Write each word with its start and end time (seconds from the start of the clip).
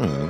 You 0.00 0.29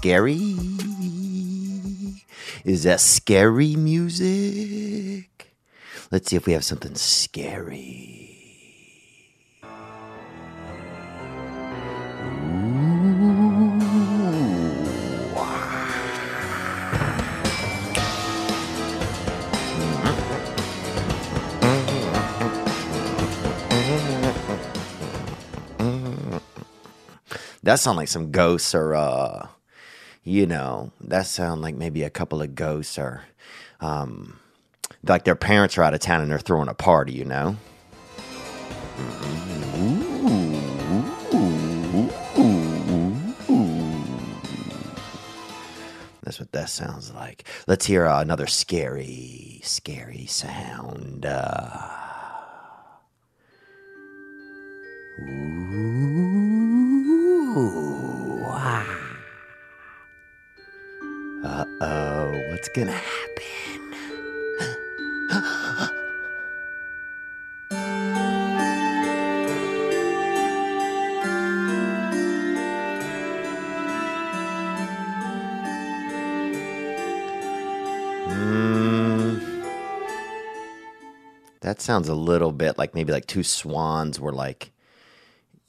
scary? 0.00 0.56
Is 2.64 2.84
that 2.84 3.00
scary 3.00 3.76
music? 3.76 5.28
Let's 6.10 6.30
see 6.30 6.36
if 6.36 6.46
we 6.46 6.54
have 6.54 6.64
something 6.64 6.94
scary. 6.94 8.16
Mm-hmm. 21.60 22.00
Mm-hmm. 23.68 24.24
Mm-hmm. 25.84 26.36
That 27.64 27.78
sound 27.80 27.98
like 27.98 28.08
some 28.08 28.30
ghosts 28.30 28.74
or 28.74 28.94
uh 28.94 29.48
you 30.24 30.46
know, 30.46 30.92
that 31.00 31.26
sound 31.26 31.62
like 31.62 31.74
maybe 31.74 32.02
a 32.02 32.10
couple 32.10 32.42
of 32.42 32.54
ghosts 32.54 32.98
or 32.98 33.22
um 33.80 34.38
like 35.04 35.24
their 35.24 35.36
parents 35.36 35.78
are 35.78 35.82
out 35.82 35.94
of 35.94 36.00
town 36.00 36.20
and 36.20 36.30
they're 36.30 36.38
throwing 36.38 36.68
a 36.68 36.74
party, 36.74 37.12
you 37.12 37.24
know? 37.24 37.56
That's 46.22 46.38
what 46.38 46.52
that 46.52 46.68
sounds 46.68 47.12
like. 47.12 47.44
Let's 47.66 47.86
hear 47.86 48.06
uh, 48.06 48.20
another 48.20 48.46
scary, 48.46 49.60
scary 49.64 50.26
sound. 50.26 51.26
Uh, 51.26 51.88
ooh. 55.22 55.90
Uh 61.42 61.64
oh, 61.80 62.42
what's 62.50 62.68
gonna 62.68 62.92
happen? 62.92 63.44
Mm. 78.28 79.40
That 81.62 81.80
sounds 81.80 82.08
a 82.08 82.14
little 82.14 82.52
bit 82.52 82.76
like 82.76 82.94
maybe 82.94 83.12
like 83.12 83.26
two 83.26 83.42
swans 83.42 84.20
were 84.20 84.32
like, 84.32 84.72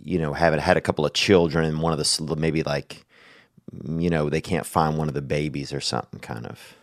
you 0.04 0.20
know, 0.20 0.34
having 0.34 0.60
had 0.60 0.76
a 0.76 0.82
couple 0.82 1.06
of 1.06 1.14
children, 1.14 1.80
one 1.80 1.94
of 1.94 2.00
the 2.00 2.36
maybe 2.36 2.62
like, 2.62 3.06
you 3.72 4.10
know, 4.10 4.30
they 4.30 4.42
can't 4.42 4.66
find 4.66 4.98
one 4.98 5.08
of 5.08 5.14
the 5.14 5.22
babies 5.22 5.74
or 5.74 5.80
something, 5.80 6.20
kind 6.20 6.46
of. 6.46 6.76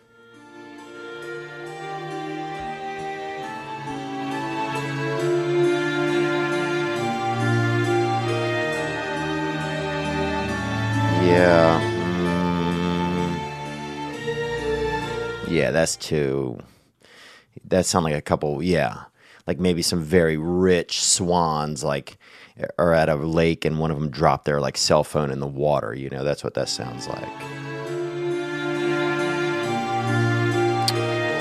Yeah. 11.21 11.79
mm. 13.19 13.39
Yeah, 15.47 15.71
that's 15.71 15.95
too. 15.95 16.59
That 17.65 17.85
sound 17.85 18.05
like 18.05 18.15
a 18.15 18.21
couple. 18.21 18.63
Yeah, 18.63 19.03
like 19.45 19.59
maybe 19.59 19.81
some 19.81 20.01
very 20.01 20.37
rich 20.37 21.01
swans, 21.01 21.83
like 21.83 22.17
are 22.77 22.93
at 22.93 23.09
a 23.09 23.15
lake, 23.15 23.65
and 23.65 23.79
one 23.79 23.91
of 23.91 23.99
them 23.99 24.09
dropped 24.09 24.45
their 24.45 24.59
like 24.59 24.77
cell 24.77 25.03
phone 25.03 25.31
in 25.31 25.39
the 25.39 25.47
water. 25.47 25.93
You 25.93 26.09
know, 26.09 26.23
that's 26.23 26.43
what 26.43 26.53
that 26.55 26.69
sounds 26.69 27.07
like. 27.07 27.27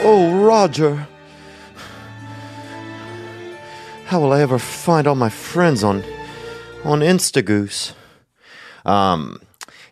Oh, 0.05 0.41
Roger. 0.43 1.09
How 4.07 4.21
will 4.21 4.33
I 4.33 4.41
ever 4.41 4.59
find 4.59 5.07
all 5.07 5.15
my 5.15 5.29
friends 5.29 5.85
on 5.85 6.03
on 6.85 7.01
Instagoose? 7.01 7.93
Um, 8.87 9.43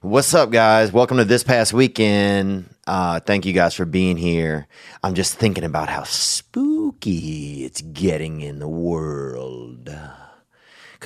what's 0.01 0.33
up, 0.33 0.51
guys? 0.51 0.93
Welcome 0.93 1.19
to 1.19 1.25
this 1.25 1.45
past 1.45 1.75
weekend. 1.75 2.71
Uh, 2.87 3.21
thank 3.21 3.45
you 3.45 3.53
guys 3.53 3.75
for 3.75 3.85
being 3.85 4.17
here. 4.17 4.69
I'm 5.03 5.15
just 5.15 5.35
thinking 5.35 5.65
about 5.65 5.91
how 5.91 6.05
spooky 6.05 7.65
it's 7.65 7.83
getting 7.83 8.41
in 8.41 8.59
the 8.59 8.69
world 8.69 9.91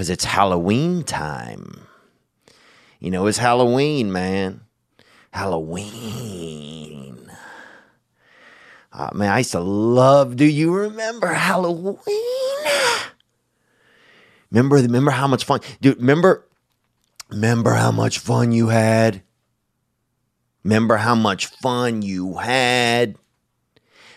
because 0.00 0.08
it's 0.08 0.24
Halloween 0.24 1.02
time. 1.02 1.86
You 3.00 3.10
know, 3.10 3.26
it's 3.26 3.36
Halloween, 3.36 4.10
man. 4.10 4.62
Halloween. 5.30 7.30
Uh, 8.90 9.10
man, 9.12 9.30
I 9.30 9.38
used 9.38 9.52
to 9.52 9.60
love. 9.60 10.36
Do 10.36 10.46
you 10.46 10.74
remember 10.74 11.26
Halloween? 11.26 11.98
Remember, 14.50 14.76
remember 14.76 15.10
how 15.10 15.26
much 15.26 15.44
fun, 15.44 15.60
dude. 15.82 15.98
Remember, 15.98 16.46
remember 17.28 17.74
how 17.74 17.92
much 17.92 18.20
fun 18.20 18.52
you 18.52 18.68
had. 18.68 19.22
Remember 20.64 20.96
how 20.96 21.14
much 21.14 21.44
fun 21.44 22.00
you 22.00 22.38
had. 22.38 23.18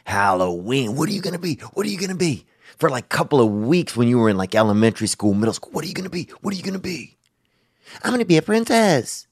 Halloween. 0.06 0.96
What 0.96 1.10
are 1.10 1.12
you 1.12 1.22
gonna 1.22 1.40
be? 1.40 1.56
What 1.74 1.86
are 1.86 1.90
you 1.90 2.00
gonna 2.00 2.16
be? 2.16 2.46
For 2.84 2.90
like 2.90 3.06
a 3.06 3.16
couple 3.16 3.40
of 3.40 3.50
weeks 3.50 3.96
when 3.96 4.10
you 4.10 4.18
were 4.18 4.28
in 4.28 4.36
like 4.36 4.54
elementary 4.54 5.08
school, 5.08 5.34
middle 5.34 5.54
school. 5.54 5.72
What 5.72 5.86
are 5.86 5.88
you 5.88 5.94
gonna 5.94 6.10
be? 6.10 6.28
What 6.42 6.54
are 6.54 6.58
you 6.58 6.64
gonna 6.64 6.80
be? 6.80 7.18
I'm 8.04 8.12
gonna 8.12 8.25
be 8.25 8.36
a 8.36 8.42
princess. 8.42 9.25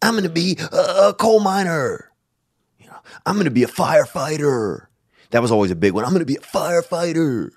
I'm 0.00 0.14
gonna 0.14 0.30
be 0.30 0.56
a, 0.72 1.08
a 1.08 1.14
coal 1.14 1.40
miner. 1.40 2.10
You 2.78 2.86
know, 2.86 2.96
I'm 3.26 3.36
gonna 3.36 3.50
be 3.50 3.64
a 3.64 3.68
firefighter. 3.68 4.86
That 5.28 5.42
was 5.42 5.52
always 5.52 5.70
a 5.70 5.76
big 5.76 5.92
one. 5.92 6.06
I'm 6.06 6.12
gonna 6.12 6.24
be 6.24 6.36
a 6.36 6.40
firefighter. 6.40 7.50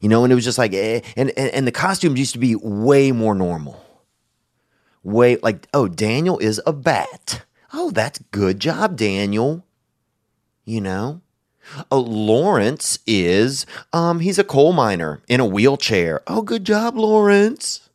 You 0.00 0.08
know, 0.08 0.24
and 0.24 0.32
it 0.32 0.34
was 0.34 0.44
just 0.44 0.58
like, 0.58 0.74
eh, 0.74 1.00
and, 1.16 1.30
and 1.36 1.50
and 1.50 1.66
the 1.68 1.70
costumes 1.70 2.18
used 2.18 2.32
to 2.32 2.40
be 2.40 2.56
way 2.56 3.12
more 3.12 3.36
normal. 3.36 3.80
Way 5.04 5.36
like, 5.36 5.68
oh, 5.72 5.86
Daniel 5.86 6.40
is 6.40 6.60
a 6.66 6.72
bat. 6.72 7.44
Oh, 7.72 7.92
that's 7.92 8.18
good 8.32 8.58
job, 8.58 8.96
Daniel. 8.96 9.64
You 10.64 10.80
know, 10.80 11.20
oh, 11.90 12.00
Lawrence 12.00 12.98
is, 13.06 13.66
um, 13.92 14.20
he's 14.20 14.38
a 14.38 14.44
coal 14.44 14.72
miner 14.72 15.22
in 15.28 15.40
a 15.40 15.46
wheelchair. 15.46 16.22
Oh, 16.26 16.42
good 16.42 16.64
job, 16.64 16.96
Lawrence. 16.96 17.88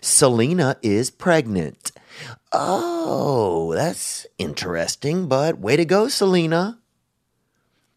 Selena 0.00 0.76
is 0.82 1.10
pregnant. 1.10 1.92
Oh, 2.52 3.74
that's 3.74 4.26
interesting, 4.38 5.28
but 5.28 5.58
way 5.58 5.76
to 5.76 5.84
go, 5.84 6.08
Selena. 6.08 6.78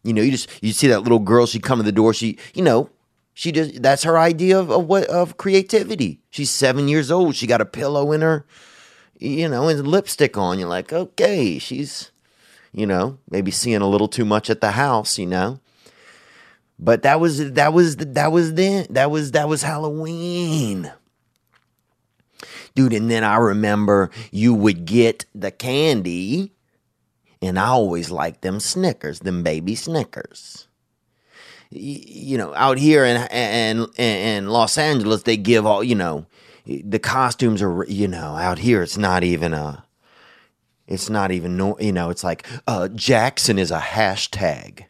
You 0.02 0.12
know, 0.12 0.22
you 0.22 0.30
just 0.30 0.48
you 0.62 0.72
see 0.72 0.88
that 0.88 1.02
little 1.02 1.18
girl, 1.18 1.46
she 1.46 1.58
come 1.58 1.78
to 1.78 1.84
the 1.84 1.92
door, 1.92 2.14
she, 2.14 2.38
you 2.54 2.62
know, 2.62 2.90
She 3.34 3.52
just 3.52 3.82
That's 3.82 4.02
her 4.02 4.18
idea 4.18 4.58
of, 4.58 4.68
of 4.68 4.86
what 4.86 5.04
of 5.06 5.36
creativity. 5.36 6.20
She's 6.30 6.50
seven 6.50 6.88
years 6.88 7.10
old. 7.10 7.36
She 7.36 7.46
got 7.46 7.60
a 7.60 7.64
pillow 7.64 8.10
in 8.10 8.20
her, 8.20 8.44
you 9.20 9.48
know, 9.48 9.68
and 9.68 9.86
lipstick 9.86 10.36
on. 10.36 10.58
You're 10.58 10.68
like, 10.68 10.92
okay, 10.92 11.60
she's, 11.60 12.10
you 12.72 12.86
know, 12.86 13.18
maybe 13.30 13.50
seeing 13.50 13.80
a 13.80 13.88
little 13.88 14.08
too 14.08 14.24
much 14.24 14.50
at 14.50 14.60
the 14.60 14.72
house, 14.72 15.18
you 15.18 15.26
know. 15.26 15.60
But 16.78 17.02
that 17.02 17.18
was 17.20 17.52
that 17.52 17.72
was 17.72 17.96
that 17.96 18.30
was 18.30 18.54
then 18.54 18.86
that 18.90 19.10
was 19.10 19.32
that 19.32 19.48
was 19.48 19.62
Halloween. 19.62 20.92
Dude, 22.74 22.92
and 22.92 23.10
then 23.10 23.24
I 23.24 23.36
remember 23.36 24.10
you 24.30 24.54
would 24.54 24.84
get 24.84 25.24
the 25.34 25.50
candy, 25.50 26.52
and 27.42 27.58
I 27.58 27.66
always 27.66 28.10
liked 28.10 28.42
them 28.42 28.60
Snickers, 28.60 29.20
them 29.20 29.42
baby 29.42 29.74
Snickers. 29.74 30.68
You 31.70 32.38
know, 32.38 32.54
out 32.54 32.78
here 32.78 33.04
in 33.04 33.26
in 33.32 33.86
in 33.96 34.48
Los 34.48 34.78
Angeles, 34.78 35.24
they 35.24 35.36
give 35.36 35.66
all 35.66 35.82
you 35.82 35.96
know, 35.96 36.26
the 36.64 37.00
costumes 37.00 37.60
are 37.60 37.84
you 37.88 38.06
know 38.06 38.36
out 38.36 38.60
here. 38.60 38.82
It's 38.82 38.96
not 38.96 39.24
even 39.24 39.52
a, 39.52 39.84
it's 40.88 41.10
not 41.10 41.30
even 41.30 41.56
no, 41.56 41.78
you 41.78 41.92
know, 41.92 42.10
it's 42.10 42.24
like 42.24 42.46
uh, 42.66 42.88
Jackson 42.88 43.58
is 43.58 43.70
a 43.70 43.78
hashtag. 43.78 44.86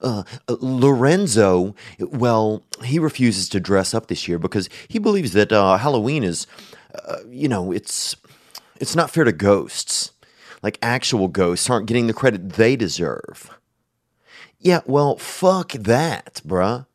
Uh, 0.00 0.22
uh, 0.48 0.56
Lorenzo, 0.60 1.74
well, 1.98 2.62
he 2.84 2.98
refuses 2.98 3.48
to 3.50 3.60
dress 3.60 3.94
up 3.94 4.06
this 4.06 4.28
year 4.28 4.38
because 4.38 4.68
he 4.88 4.98
believes 4.98 5.32
that 5.32 5.52
uh, 5.52 5.76
Halloween 5.76 6.24
is, 6.24 6.46
uh, 6.94 7.18
you 7.28 7.48
know, 7.48 7.72
it's 7.72 8.16
it's 8.76 8.96
not 8.96 9.10
fair 9.10 9.24
to 9.24 9.32
ghosts. 9.32 10.12
Like 10.62 10.78
actual 10.82 11.28
ghosts 11.28 11.68
aren't 11.68 11.86
getting 11.86 12.06
the 12.06 12.14
credit 12.14 12.54
they 12.54 12.74
deserve. 12.74 13.50
Yeah, 14.58 14.80
well, 14.86 15.16
fuck 15.16 15.72
that, 15.72 16.40
bruh. 16.46 16.86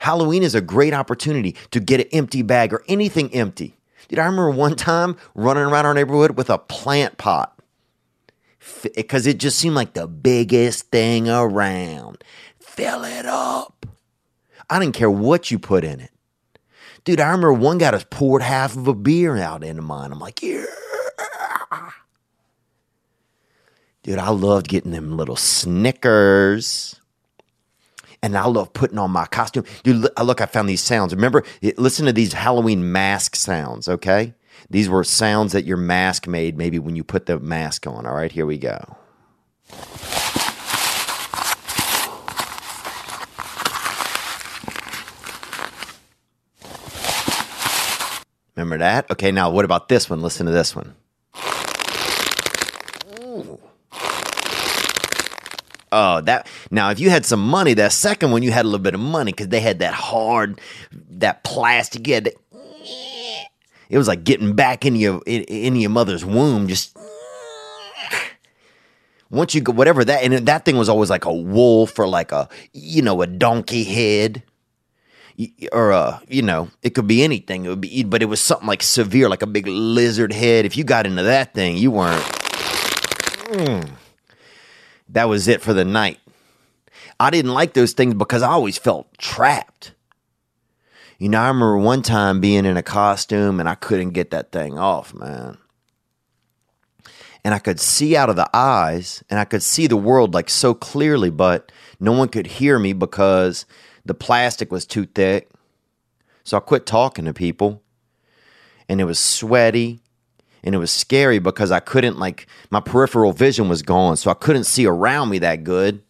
Halloween 0.00 0.44
is 0.44 0.54
a 0.54 0.60
great 0.60 0.94
opportunity 0.94 1.56
to 1.72 1.80
get 1.80 2.00
an 2.00 2.06
empty 2.12 2.42
bag 2.42 2.72
or 2.72 2.84
anything 2.86 3.34
empty. 3.34 3.77
Dude, 4.08 4.18
I 4.18 4.24
remember 4.24 4.50
one 4.50 4.74
time 4.74 5.16
running 5.34 5.64
around 5.64 5.86
our 5.86 5.94
neighborhood 5.94 6.36
with 6.36 6.50
a 6.50 6.58
plant 6.58 7.18
pot 7.18 7.54
because 8.94 9.26
it 9.26 9.38
just 9.38 9.58
seemed 9.58 9.74
like 9.74 9.94
the 9.94 10.06
biggest 10.06 10.90
thing 10.90 11.28
around 11.28 12.24
fill 12.60 13.04
it 13.04 13.26
up. 13.26 13.86
I 14.70 14.78
didn't 14.78 14.94
care 14.94 15.10
what 15.10 15.50
you 15.50 15.58
put 15.58 15.84
in 15.84 16.00
it. 16.00 16.10
Dude, 17.04 17.20
I 17.20 17.26
remember 17.26 17.52
one 17.52 17.78
guy 17.78 17.90
just 17.90 18.10
poured 18.10 18.42
half 18.42 18.76
of 18.76 18.86
a 18.86 18.94
beer 18.94 19.36
out 19.36 19.64
into 19.64 19.82
mine. 19.82 20.12
I'm 20.12 20.18
like, 20.18 20.42
yeah. 20.42 20.64
Dude, 24.02 24.18
I 24.18 24.30
loved 24.30 24.68
getting 24.68 24.92
them 24.92 25.16
little 25.16 25.36
Snickers. 25.36 27.00
And 28.22 28.36
I 28.36 28.46
love 28.46 28.72
putting 28.72 28.98
on 28.98 29.10
my 29.10 29.26
costume. 29.26 29.64
Look, 29.84 30.12
look 30.20 30.40
I 30.40 30.46
found 30.46 30.68
these 30.68 30.82
sounds. 30.82 31.14
Remember, 31.14 31.44
listen 31.76 32.06
to 32.06 32.12
these 32.12 32.32
Halloween 32.32 32.90
mask 32.90 33.36
sounds, 33.36 33.88
okay? 33.88 34.34
These 34.68 34.88
were 34.88 35.04
sounds 35.04 35.52
that 35.52 35.64
your 35.64 35.76
mask 35.76 36.26
made 36.26 36.58
maybe 36.58 36.78
when 36.78 36.96
you 36.96 37.04
put 37.04 37.26
the 37.26 37.38
mask 37.38 37.86
on. 37.86 38.06
All 38.06 38.14
right, 38.14 38.32
here 38.32 38.44
we 38.44 38.58
go. 38.58 38.96
Remember 48.56 48.78
that? 48.78 49.08
Okay, 49.12 49.30
now 49.30 49.50
what 49.50 49.64
about 49.64 49.88
this 49.88 50.10
one? 50.10 50.20
Listen 50.20 50.46
to 50.46 50.52
this 50.52 50.74
one. 50.74 50.96
Oh, 55.92 56.20
that 56.22 56.46
now 56.70 56.90
if 56.90 57.00
you 57.00 57.10
had 57.10 57.24
some 57.24 57.46
money, 57.46 57.74
that 57.74 57.92
second 57.92 58.30
one 58.30 58.42
you 58.42 58.50
had 58.50 58.64
a 58.64 58.68
little 58.68 58.82
bit 58.82 58.94
of 58.94 59.00
money 59.00 59.32
because 59.32 59.48
they 59.48 59.60
had 59.60 59.78
that 59.80 59.94
hard, 59.94 60.60
that 60.92 61.44
plastic. 61.44 62.06
Yeah, 62.06 62.20
it 63.88 63.98
was 63.98 64.08
like 64.08 64.24
getting 64.24 64.54
back 64.54 64.84
in 64.84 64.96
your 64.96 65.22
in, 65.26 65.42
in 65.44 65.76
your 65.76 65.90
mother's 65.90 66.24
womb. 66.24 66.68
Just 66.68 66.96
once 69.30 69.54
you 69.54 69.60
go, 69.60 69.72
whatever 69.72 70.04
that, 70.04 70.22
and 70.22 70.46
that 70.46 70.64
thing 70.64 70.76
was 70.76 70.88
always 70.88 71.10
like 71.10 71.24
a 71.24 71.32
wolf 71.32 71.98
or 71.98 72.06
like 72.06 72.32
a 72.32 72.48
you 72.72 73.02
know 73.02 73.22
a 73.22 73.26
donkey 73.26 73.84
head 73.84 74.42
or 75.72 75.92
uh, 75.92 76.18
you 76.28 76.42
know, 76.42 76.68
it 76.82 76.90
could 76.90 77.06
be 77.06 77.22
anything. 77.22 77.64
It 77.64 77.68
would 77.68 77.80
be, 77.80 78.02
but 78.02 78.22
it 78.22 78.26
was 78.26 78.40
something 78.40 78.66
like 78.66 78.82
severe, 78.82 79.28
like 79.28 79.42
a 79.42 79.46
big 79.46 79.66
lizard 79.66 80.32
head. 80.32 80.64
If 80.64 80.76
you 80.76 80.84
got 80.84 81.06
into 81.06 81.22
that 81.22 81.54
thing, 81.54 81.76
you 81.76 81.90
weren't. 81.90 82.22
Mm, 83.52 83.88
that 85.08 85.28
was 85.28 85.48
it 85.48 85.60
for 85.60 85.72
the 85.72 85.84
night. 85.84 86.18
I 87.20 87.30
didn't 87.30 87.54
like 87.54 87.74
those 87.74 87.92
things 87.92 88.14
because 88.14 88.42
I 88.42 88.50
always 88.50 88.78
felt 88.78 89.16
trapped. 89.18 89.92
You 91.18 91.28
know, 91.28 91.40
I 91.40 91.48
remember 91.48 91.78
one 91.78 92.02
time 92.02 92.40
being 92.40 92.64
in 92.64 92.76
a 92.76 92.82
costume 92.82 93.58
and 93.58 93.68
I 93.68 93.74
couldn't 93.74 94.10
get 94.10 94.30
that 94.30 94.52
thing 94.52 94.78
off, 94.78 95.12
man. 95.12 95.58
And 97.44 97.54
I 97.54 97.58
could 97.58 97.80
see 97.80 98.16
out 98.16 98.30
of 98.30 98.36
the 98.36 98.48
eyes 98.54 99.24
and 99.28 99.40
I 99.40 99.44
could 99.44 99.62
see 99.62 99.86
the 99.86 99.96
world 99.96 100.34
like 100.34 100.48
so 100.48 100.74
clearly, 100.74 101.30
but 101.30 101.72
no 101.98 102.12
one 102.12 102.28
could 102.28 102.46
hear 102.46 102.78
me 102.78 102.92
because 102.92 103.66
the 104.04 104.14
plastic 104.14 104.70
was 104.70 104.86
too 104.86 105.06
thick. 105.06 105.50
So 106.44 106.56
I 106.56 106.60
quit 106.60 106.86
talking 106.86 107.24
to 107.24 107.32
people. 107.32 107.82
And 108.88 109.00
it 109.00 109.04
was 109.04 109.18
sweaty 109.18 110.00
and 110.62 110.74
it 110.74 110.78
was 110.78 110.90
scary 110.90 111.38
because 111.38 111.70
I 111.70 111.80
couldn't, 111.80 112.18
like, 112.18 112.46
my 112.70 112.80
peripheral 112.80 113.32
vision 113.32 113.68
was 113.68 113.82
gone. 113.82 114.16
So 114.16 114.30
I 114.30 114.34
couldn't 114.34 114.64
see 114.64 114.86
around 114.86 115.30
me 115.30 115.38
that 115.40 115.64
good. 115.64 116.02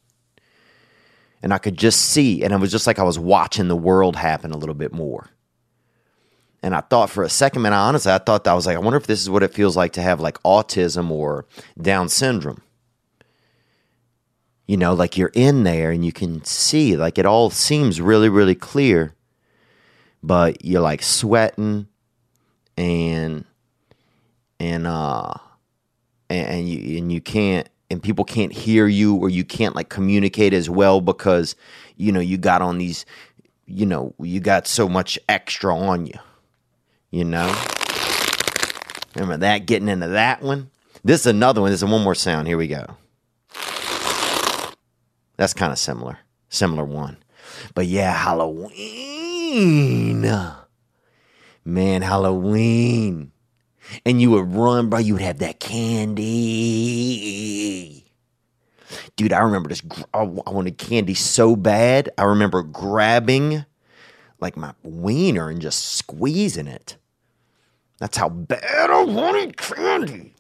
And 1.42 1.52
I 1.52 1.58
could 1.58 1.76
just 1.76 2.00
see. 2.00 2.42
And 2.42 2.52
it 2.52 2.58
was 2.58 2.72
just 2.72 2.86
like 2.86 2.98
I 2.98 3.04
was 3.04 3.18
watching 3.18 3.68
the 3.68 3.76
world 3.76 4.16
happen 4.16 4.50
a 4.50 4.56
little 4.56 4.74
bit 4.74 4.92
more. 4.92 5.28
And 6.62 6.74
I 6.74 6.80
thought 6.80 7.10
for 7.10 7.22
a 7.22 7.28
second, 7.28 7.62
man, 7.62 7.72
I 7.72 7.86
honestly, 7.86 8.10
I 8.10 8.18
thought 8.18 8.44
that 8.44 8.50
I 8.50 8.54
was 8.54 8.66
like, 8.66 8.76
I 8.76 8.80
wonder 8.80 8.96
if 8.96 9.06
this 9.06 9.20
is 9.22 9.30
what 9.30 9.44
it 9.44 9.54
feels 9.54 9.76
like 9.76 9.92
to 9.92 10.02
have 10.02 10.20
like 10.20 10.42
autism 10.42 11.10
or 11.10 11.46
Down 11.80 12.08
syndrome 12.08 12.62
you 14.68 14.76
know, 14.76 14.92
like 14.92 15.16
you're 15.16 15.32
in 15.32 15.64
there 15.64 15.90
and 15.90 16.04
you 16.04 16.12
can 16.12 16.44
see, 16.44 16.94
like 16.94 17.18
it 17.18 17.24
all 17.24 17.48
seems 17.48 18.02
really, 18.02 18.28
really 18.28 18.54
clear, 18.54 19.14
but 20.22 20.62
you're 20.62 20.82
like 20.82 21.02
sweating 21.02 21.88
and 22.76 23.44
and 24.60 24.87
uh 24.87 25.32
and 26.31 26.69
you 26.69 26.99
and 26.99 27.12
you 27.12 27.20
can't 27.20 27.69
and 27.90 28.02
people 28.02 28.25
can't 28.25 28.52
hear 28.52 28.87
you 28.87 29.16
or 29.16 29.28
you 29.28 29.44
can't 29.44 29.75
like 29.75 29.88
communicate 29.88 30.52
as 30.52 30.69
well 30.69 31.00
because 31.00 31.56
you 31.96 32.12
know 32.12 32.20
you 32.20 32.37
got 32.37 32.62
on 32.62 32.78
these 32.78 33.06
you 33.66 33.87
know 33.87 34.14
you 34.20 34.40
got 34.40 34.66
so 34.66 34.88
much 34.88 35.19
extra 35.28 35.75
on 35.75 36.06
you 36.06 36.19
you 37.10 37.24
know 37.24 37.46
remember 39.15 39.36
that 39.38 39.67
getting 39.67 39.88
into 39.88 40.08
that 40.08 40.43
one 40.43 40.70
this 41.05 41.20
is 41.20 41.27
another 41.27 41.60
one 41.60 41.70
this 41.70 41.82
is 41.82 41.88
one 41.88 42.03
more 42.03 42.15
sound 42.15 42.46
here 42.46 42.58
we 42.58 42.67
go 42.67 42.96
that's 45.38 45.55
kind 45.55 45.72
of 45.72 45.79
similar. 45.79 46.19
Similar 46.50 46.84
one. 46.84 47.17
But 47.74 47.86
yeah, 47.86 48.12
Halloween. 48.12 48.60
Man, 51.65 52.03
Halloween. 52.03 53.32
And 54.04 54.20
you 54.20 54.30
would 54.32 54.52
run, 54.54 54.88
bro. 54.90 54.98
You 54.98 55.14
would 55.14 55.22
have 55.22 55.38
that 55.38 55.60
candy. 55.60 56.24
Dude, 59.16 59.32
I 59.32 59.40
remember 59.40 59.68
this. 59.68 59.82
I 60.14 60.22
wanted 60.22 60.78
candy 60.78 61.14
so 61.14 61.56
bad. 61.56 62.10
I 62.16 62.24
remember 62.24 62.62
grabbing 62.62 63.64
like 64.40 64.56
my 64.56 64.72
wiener 64.82 65.48
and 65.50 65.60
just 65.60 65.96
squeezing 65.96 66.68
it. 66.68 66.96
That's 67.98 68.16
how 68.16 68.28
bad 68.28 68.90
I 68.90 69.04
wanted 69.04 69.56
candy. 69.56 70.34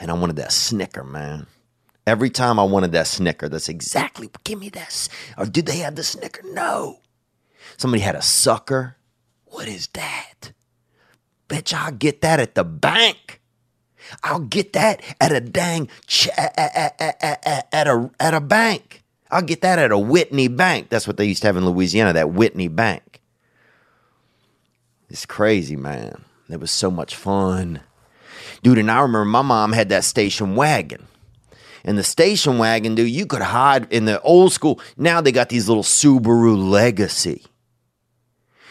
And 0.00 0.10
I 0.10 0.14
wanted 0.14 0.36
that 0.36 0.52
Snicker, 0.52 1.04
man. 1.04 1.46
Every 2.06 2.30
time 2.30 2.58
I 2.58 2.64
wanted 2.64 2.92
that 2.92 3.06
Snicker, 3.06 3.48
that's 3.48 3.68
exactly, 3.68 4.30
give 4.44 4.58
me 4.58 4.68
that. 4.70 5.08
Or 5.36 5.46
did 5.46 5.66
they 5.66 5.78
have 5.78 5.94
the 5.94 6.02
Snicker? 6.02 6.42
No. 6.44 7.00
Somebody 7.76 8.02
had 8.02 8.14
a 8.14 8.22
sucker. 8.22 8.96
What 9.44 9.68
is 9.68 9.88
that? 9.88 10.52
Bitch, 11.48 11.72
I'll 11.72 11.92
get 11.92 12.20
that 12.22 12.40
at 12.40 12.54
the 12.54 12.64
bank. 12.64 13.40
I'll 14.22 14.40
get 14.40 14.72
that 14.72 15.02
at 15.20 15.32
a 15.32 15.40
dang, 15.40 15.88
ch- 16.06 16.28
at, 16.36 16.52
at, 16.56 16.96
at, 17.00 17.68
at, 17.72 17.86
a, 17.86 18.10
at 18.20 18.34
a 18.34 18.40
bank. 18.40 19.02
I'll 19.30 19.42
get 19.42 19.60
that 19.60 19.78
at 19.78 19.92
a 19.92 19.98
Whitney 19.98 20.48
Bank. 20.48 20.88
That's 20.88 21.06
what 21.06 21.18
they 21.18 21.26
used 21.26 21.42
to 21.42 21.48
have 21.48 21.56
in 21.56 21.66
Louisiana, 21.66 22.14
that 22.14 22.30
Whitney 22.30 22.68
Bank. 22.68 23.20
It's 25.10 25.26
crazy, 25.26 25.76
man. 25.76 26.24
It 26.48 26.60
was 26.60 26.70
so 26.70 26.90
much 26.90 27.14
fun. 27.14 27.80
Dude, 28.62 28.78
and 28.78 28.90
I 28.90 29.00
remember 29.00 29.26
my 29.26 29.42
mom 29.42 29.72
had 29.72 29.90
that 29.90 30.04
station 30.04 30.54
wagon 30.54 31.06
and 31.88 31.96
the 31.96 32.04
station 32.04 32.58
wagon, 32.58 32.94
dude, 32.94 33.08
you 33.08 33.24
could 33.24 33.40
hide 33.40 33.90
in 33.90 34.04
the 34.04 34.20
old 34.20 34.52
school. 34.52 34.78
Now 34.98 35.22
they 35.22 35.32
got 35.32 35.48
these 35.48 35.68
little 35.68 35.82
Subaru 35.82 36.70
Legacy. 36.70 37.46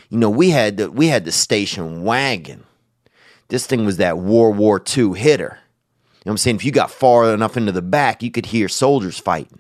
You 0.09 0.19
know, 0.19 0.29
we 0.29 0.51
had 0.51 0.77
the, 0.77 0.91
we 0.91 1.07
had 1.07 1.25
the 1.25 1.31
station 1.31 2.03
wagon. 2.03 2.63
This 3.49 3.65
thing 3.65 3.85
was 3.85 3.97
that 3.97 4.17
World 4.17 4.57
War 4.57 4.81
II 4.97 5.13
hitter. 5.13 5.59
You 5.59 6.29
know 6.29 6.31
what 6.31 6.33
I'm 6.33 6.37
saying? 6.37 6.55
If 6.57 6.65
you 6.65 6.71
got 6.71 6.91
far 6.91 7.33
enough 7.33 7.55
into 7.55 7.71
the 7.71 7.81
back, 7.81 8.21
you 8.21 8.31
could 8.31 8.47
hear 8.47 8.67
soldiers 8.67 9.17
fighting. 9.17 9.59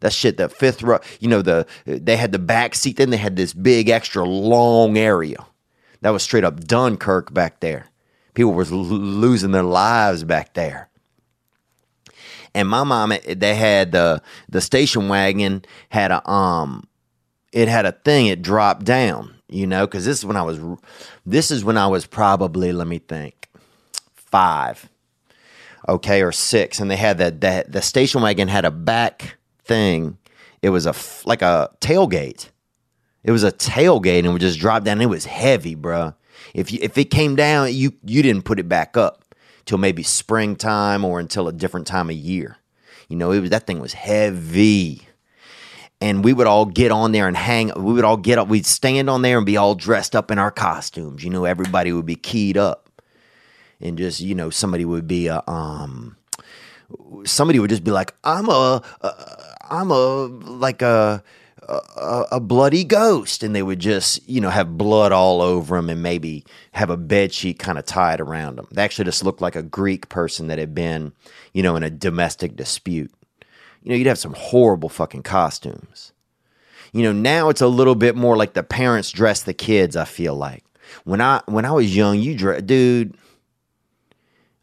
That 0.00 0.12
shit, 0.12 0.38
the 0.38 0.48
fifth 0.48 0.82
row, 0.82 0.98
you 1.20 1.28
know, 1.28 1.42
the 1.42 1.66
they 1.84 2.16
had 2.16 2.32
the 2.32 2.38
back 2.38 2.74
seat, 2.74 2.96
then 2.96 3.10
they 3.10 3.18
had 3.18 3.36
this 3.36 3.52
big 3.52 3.88
extra 3.88 4.24
long 4.24 4.96
area. 4.96 5.46
That 6.00 6.10
was 6.10 6.22
straight 6.22 6.44
up 6.44 6.60
Dunkirk 6.60 7.32
back 7.32 7.60
there. 7.60 7.86
People 8.34 8.54
were 8.54 8.64
l- 8.64 8.78
losing 8.78 9.52
their 9.52 9.62
lives 9.62 10.24
back 10.24 10.54
there. 10.54 10.88
And 12.54 12.68
my 12.68 12.82
mom, 12.82 13.12
they 13.26 13.54
had 13.54 13.92
the 13.92 14.22
the 14.48 14.60
station 14.60 15.08
wagon 15.08 15.64
had 15.90 16.10
a 16.10 16.28
um, 16.28 16.88
it 17.52 17.68
had 17.68 17.86
a 17.86 17.92
thing. 17.92 18.26
It 18.26 18.42
dropped 18.42 18.84
down, 18.84 19.36
you 19.48 19.66
know, 19.66 19.86
because 19.86 20.04
this 20.04 20.18
is 20.18 20.24
when 20.24 20.36
I 20.36 20.42
was, 20.42 20.58
this 21.26 21.50
is 21.50 21.64
when 21.64 21.76
I 21.76 21.86
was 21.86 22.06
probably, 22.06 22.72
let 22.72 22.86
me 22.86 22.98
think, 22.98 23.48
five, 24.14 24.88
okay, 25.88 26.22
or 26.22 26.32
six, 26.32 26.80
and 26.80 26.90
they 26.90 26.96
had 26.96 27.18
that 27.18 27.40
that 27.40 27.72
the 27.72 27.82
station 27.82 28.22
wagon 28.22 28.48
had 28.48 28.64
a 28.64 28.70
back 28.70 29.36
thing. 29.64 30.18
It 30.62 30.70
was 30.70 30.86
a 30.86 30.94
like 31.26 31.42
a 31.42 31.70
tailgate. 31.80 32.48
It 33.22 33.32
was 33.32 33.44
a 33.44 33.52
tailgate 33.52 34.20
and 34.20 34.32
would 34.32 34.40
just 34.40 34.58
drop 34.58 34.84
down. 34.84 35.00
It 35.00 35.06
was 35.06 35.26
heavy, 35.26 35.76
bruh. 35.76 36.14
If 36.54 36.72
you, 36.72 36.78
if 36.82 36.96
it 36.96 37.06
came 37.10 37.36
down, 37.36 37.72
you 37.74 37.92
you 38.04 38.22
didn't 38.22 38.44
put 38.44 38.58
it 38.58 38.68
back 38.68 38.96
up 38.96 39.24
till 39.66 39.78
maybe 39.78 40.02
springtime 40.02 41.04
or 41.04 41.20
until 41.20 41.48
a 41.48 41.52
different 41.52 41.86
time 41.86 42.10
of 42.10 42.16
year. 42.16 42.56
You 43.08 43.16
know, 43.16 43.32
it 43.32 43.40
was 43.40 43.50
that 43.50 43.66
thing 43.66 43.80
was 43.80 43.92
heavy. 43.92 45.06
And 46.00 46.24
we 46.24 46.32
would 46.32 46.46
all 46.46 46.64
get 46.64 46.90
on 46.92 47.12
there 47.12 47.28
and 47.28 47.36
hang. 47.36 47.72
We 47.76 47.92
would 47.92 48.04
all 48.04 48.16
get 48.16 48.38
up. 48.38 48.48
We'd 48.48 48.64
stand 48.64 49.10
on 49.10 49.22
there 49.22 49.36
and 49.36 49.44
be 49.44 49.58
all 49.58 49.74
dressed 49.74 50.16
up 50.16 50.30
in 50.30 50.38
our 50.38 50.50
costumes. 50.50 51.22
You 51.22 51.30
know, 51.30 51.44
everybody 51.44 51.92
would 51.92 52.06
be 52.06 52.16
keyed 52.16 52.56
up, 52.56 52.88
and 53.80 53.98
just 53.98 54.20
you 54.20 54.34
know, 54.34 54.48
somebody 54.48 54.86
would 54.86 55.06
be 55.06 55.26
a 55.26 55.42
um, 55.46 56.16
somebody 57.24 57.58
would 57.58 57.68
just 57.68 57.84
be 57.84 57.90
like, 57.90 58.14
"I'm 58.24 58.48
a, 58.48 58.82
am 59.70 59.90
a 59.90 60.24
like 60.24 60.80
a 60.80 61.22
a, 61.70 62.26
a, 62.32 62.40
bloody 62.40 62.84
ghost, 62.84 63.42
and 63.42 63.54
they 63.54 63.62
would 63.62 63.78
just, 63.78 64.28
you 64.28 64.40
know, 64.40 64.50
have 64.50 64.76
blood 64.76 65.12
all 65.12 65.40
over 65.40 65.76
them 65.76 65.88
and 65.88 66.02
maybe 66.02 66.44
have 66.72 66.90
a 66.90 66.96
bed 66.96 67.32
sheet 67.32 67.58
kind 67.58 67.78
of 67.78 67.86
tied 67.86 68.20
around 68.20 68.56
them. 68.56 68.66
They 68.72 68.82
actually 68.82 69.04
just 69.04 69.24
looked 69.24 69.40
like 69.40 69.56
a 69.56 69.62
Greek 69.62 70.08
person 70.08 70.48
that 70.48 70.58
had 70.58 70.74
been, 70.74 71.12
you 71.52 71.62
know, 71.62 71.76
in 71.76 71.82
a 71.82 71.90
domestic 71.90 72.56
dispute. 72.56 73.12
You 73.82 73.90
know, 73.90 73.96
you'd 73.96 74.06
have 74.06 74.18
some 74.18 74.34
horrible 74.34 74.88
fucking 74.88 75.22
costumes. 75.22 76.12
You 76.92 77.02
know, 77.04 77.12
now 77.12 77.48
it's 77.48 77.60
a 77.60 77.68
little 77.68 77.94
bit 77.94 78.16
more 78.16 78.36
like 78.36 78.54
the 78.54 78.62
parents 78.62 79.10
dress 79.10 79.42
the 79.42 79.54
kids. 79.54 79.96
I 79.96 80.04
feel 80.04 80.34
like 80.34 80.64
when 81.04 81.20
I 81.20 81.42
when 81.46 81.64
I 81.64 81.72
was 81.72 81.94
young, 81.94 82.18
you 82.18 82.36
dress, 82.36 82.62
dude. 82.62 83.16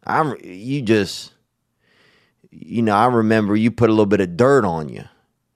I'm 0.04 0.36
you 0.42 0.80
just, 0.82 1.32
you 2.50 2.80
know, 2.82 2.94
I 2.94 3.06
remember 3.06 3.56
you 3.56 3.70
put 3.70 3.90
a 3.90 3.92
little 3.92 4.06
bit 4.06 4.20
of 4.20 4.36
dirt 4.36 4.64
on 4.64 4.88
you 4.88 5.04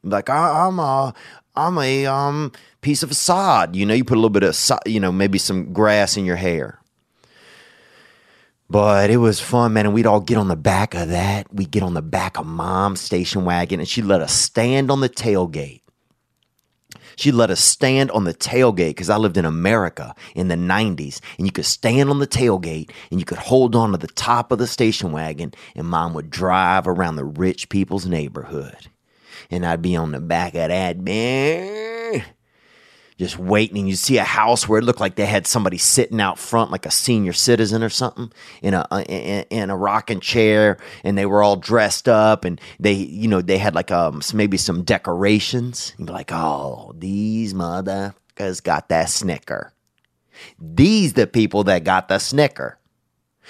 like 0.04 0.28
I, 0.28 0.66
am 0.66 0.78
a 0.78 1.14
I'm 1.54 1.78
a 1.78 2.06
um 2.06 2.52
piece 2.80 3.02
of 3.02 3.14
sod. 3.14 3.76
You 3.76 3.86
know, 3.86 3.94
you 3.94 4.04
put 4.04 4.16
a 4.16 4.20
little 4.20 4.30
bit 4.30 4.42
of 4.42 4.58
you 4.86 5.00
know 5.00 5.12
maybe 5.12 5.38
some 5.38 5.72
grass 5.72 6.16
in 6.16 6.24
your 6.24 6.36
hair. 6.36 6.78
But 8.72 9.10
it 9.10 9.18
was 9.18 9.38
fun, 9.38 9.74
man, 9.74 9.84
and 9.84 9.94
we'd 9.94 10.06
all 10.06 10.22
get 10.22 10.38
on 10.38 10.48
the 10.48 10.56
back 10.56 10.94
of 10.94 11.10
that. 11.10 11.52
We'd 11.52 11.70
get 11.70 11.82
on 11.82 11.92
the 11.92 12.00
back 12.00 12.38
of 12.38 12.46
mom's 12.46 13.02
station 13.02 13.44
wagon, 13.44 13.80
and 13.80 13.88
she'd 13.88 14.06
let 14.06 14.22
us 14.22 14.32
stand 14.32 14.90
on 14.90 15.00
the 15.00 15.10
tailgate. 15.10 15.82
She'd 17.16 17.34
let 17.34 17.50
us 17.50 17.60
stand 17.60 18.10
on 18.12 18.24
the 18.24 18.32
tailgate 18.32 18.90
because 18.90 19.10
I 19.10 19.18
lived 19.18 19.36
in 19.36 19.44
America 19.44 20.14
in 20.34 20.48
the 20.48 20.54
90s, 20.54 21.20
and 21.36 21.46
you 21.46 21.52
could 21.52 21.66
stand 21.66 22.08
on 22.08 22.18
the 22.18 22.26
tailgate 22.26 22.90
and 23.10 23.20
you 23.20 23.26
could 23.26 23.36
hold 23.36 23.76
on 23.76 23.92
to 23.92 23.98
the 23.98 24.06
top 24.06 24.50
of 24.50 24.58
the 24.58 24.66
station 24.66 25.12
wagon, 25.12 25.52
and 25.76 25.86
mom 25.86 26.14
would 26.14 26.30
drive 26.30 26.88
around 26.88 27.16
the 27.16 27.26
rich 27.26 27.68
people's 27.68 28.06
neighborhood 28.06 28.88
and 29.50 29.66
I'd 29.66 29.82
be 29.82 29.96
on 29.96 30.12
the 30.12 30.20
back 30.20 30.54
of 30.54 30.68
that 30.68 30.98
man, 30.98 31.91
just 33.22 33.38
waiting. 33.38 33.78
And 33.78 33.88
you 33.88 33.94
see 33.94 34.18
a 34.18 34.24
house 34.24 34.68
where 34.68 34.80
it 34.80 34.84
looked 34.84 35.00
like 35.00 35.14
they 35.14 35.26
had 35.26 35.46
somebody 35.46 35.78
sitting 35.78 36.20
out 36.20 36.38
front, 36.38 36.70
like 36.70 36.86
a 36.86 36.90
senior 36.90 37.32
citizen 37.32 37.82
or 37.82 37.88
something, 37.88 38.32
in 38.62 38.74
a 38.74 38.86
in, 39.08 39.44
in 39.50 39.70
a 39.70 39.76
rocking 39.76 40.20
chair, 40.20 40.78
and 41.04 41.16
they 41.16 41.26
were 41.26 41.42
all 41.42 41.56
dressed 41.56 42.08
up, 42.08 42.44
and 42.44 42.60
they 42.80 42.94
you 42.94 43.28
know 43.28 43.40
they 43.40 43.58
had 43.58 43.74
like 43.74 43.90
um 43.90 44.22
maybe 44.34 44.56
some 44.56 44.82
decorations. 44.82 45.94
You'd 45.98 46.06
be 46.06 46.12
like, 46.12 46.32
oh, 46.32 46.94
these 46.98 47.54
motherfuckers 47.54 48.62
got 48.62 48.88
that 48.88 49.08
snicker. 49.08 49.72
These 50.58 51.12
the 51.12 51.26
people 51.26 51.64
that 51.64 51.84
got 51.84 52.08
the 52.08 52.18
snicker. 52.18 52.78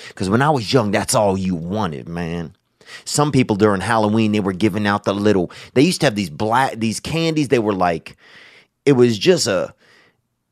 Because 0.09 0.29
when 0.29 0.43
I 0.43 0.51
was 0.51 0.73
young, 0.73 0.91
that's 0.91 1.15
all 1.15 1.37
you 1.37 1.55
wanted, 1.55 2.09
man. 2.09 2.57
Some 3.05 3.33
people 3.33 3.57
during 3.57 3.81
Halloween 3.81 4.33
they 4.33 4.41
were 4.41 4.53
giving 4.53 4.87
out 4.87 5.05
the 5.05 5.15
little. 5.15 5.51
They 5.75 5.83
used 5.83 6.01
to 6.01 6.07
have 6.07 6.15
these 6.15 6.31
black 6.31 6.75
these 6.75 7.01
candies. 7.01 7.49
They 7.49 7.59
were 7.59 7.73
like, 7.73 8.17
it 8.85 8.93
was 8.93 9.19
just 9.19 9.47
a. 9.47 9.75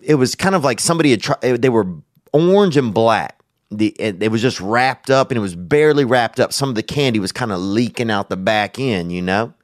It 0.00 0.14
was 0.14 0.34
kind 0.34 0.54
of 0.54 0.64
like 0.64 0.80
somebody 0.80 1.10
had 1.10 1.22
tried. 1.22 1.40
They 1.40 1.68
were 1.68 1.87
orange 2.32 2.76
and 2.76 2.94
black. 2.94 3.38
The 3.70 3.94
it 3.99 4.30
was 4.30 4.42
just 4.42 4.60
wrapped 4.60 5.10
up 5.10 5.30
and 5.30 5.38
it 5.38 5.40
was 5.40 5.54
barely 5.54 6.04
wrapped 6.04 6.40
up. 6.40 6.52
Some 6.52 6.68
of 6.68 6.75
the 6.75 6.82
candy 6.82 7.20
was 7.20 7.32
kind 7.32 7.52
of 7.52 7.60
leaking 7.60 8.10
out 8.10 8.28
the 8.28 8.37
back 8.37 8.78
end. 8.78 9.12
You 9.12 9.22
know 9.22 9.54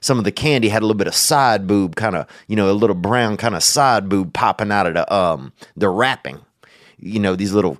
some 0.00 0.18
of 0.18 0.24
the 0.24 0.32
candy 0.32 0.68
had 0.68 0.82
a 0.82 0.84
little 0.84 0.98
bit 0.98 1.06
of 1.06 1.14
side 1.14 1.66
boob 1.66 1.96
kind 1.96 2.14
of 2.14 2.26
you 2.46 2.54
know 2.54 2.70
a 2.70 2.72
little 2.72 2.94
brown 2.94 3.38
kind 3.38 3.54
of 3.54 3.62
side 3.62 4.06
boob 4.06 4.34
popping 4.34 4.70
out 4.70 4.86
of 4.86 4.92
the 4.92 5.14
um 5.14 5.50
the 5.78 5.88
wrapping 5.88 6.38
you 6.98 7.18
know 7.18 7.34
these 7.34 7.54
little 7.54 7.78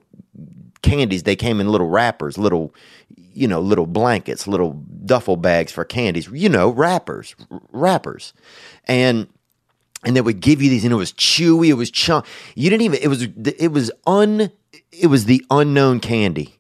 candies 0.80 1.24
they 1.24 1.36
came 1.36 1.60
in 1.60 1.68
little 1.68 1.90
wrappers 1.90 2.38
little 2.38 2.72
you 3.34 3.48
know, 3.48 3.60
little 3.60 3.86
blankets, 3.86 4.46
little 4.46 4.72
duffel 5.04 5.36
bags 5.36 5.72
for 5.72 5.84
candies, 5.84 6.28
you 6.28 6.48
know, 6.48 6.70
wrappers, 6.70 7.34
wrappers. 7.72 8.32
And 8.84 9.28
and 10.04 10.16
they 10.16 10.20
would 10.20 10.40
give 10.40 10.62
you 10.62 10.70
these 10.70 10.84
and 10.84 10.92
it 10.92 10.96
was 10.96 11.12
chewy, 11.12 11.68
it 11.68 11.74
was 11.74 11.90
chunk. 11.90 12.26
You 12.54 12.70
didn't 12.70 12.82
even 12.82 12.98
it 13.02 13.08
was 13.08 13.22
it 13.22 13.72
was 13.72 13.90
un 14.06 14.50
it 14.92 15.06
was 15.06 15.24
the 15.24 15.44
unknown 15.50 16.00
candy. 16.00 16.56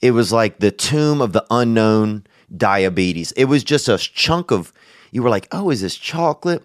It 0.00 0.12
was 0.12 0.32
like 0.32 0.60
the 0.60 0.70
tomb 0.70 1.20
of 1.20 1.32
the 1.32 1.44
unknown 1.50 2.26
diabetes. 2.56 3.32
It 3.32 3.46
was 3.46 3.64
just 3.64 3.88
a 3.88 3.98
chunk 3.98 4.50
of 4.50 4.72
you 5.10 5.22
were 5.22 5.30
like, 5.30 5.48
"Oh, 5.52 5.70
is 5.70 5.80
this 5.80 5.96
chocolate? 5.96 6.64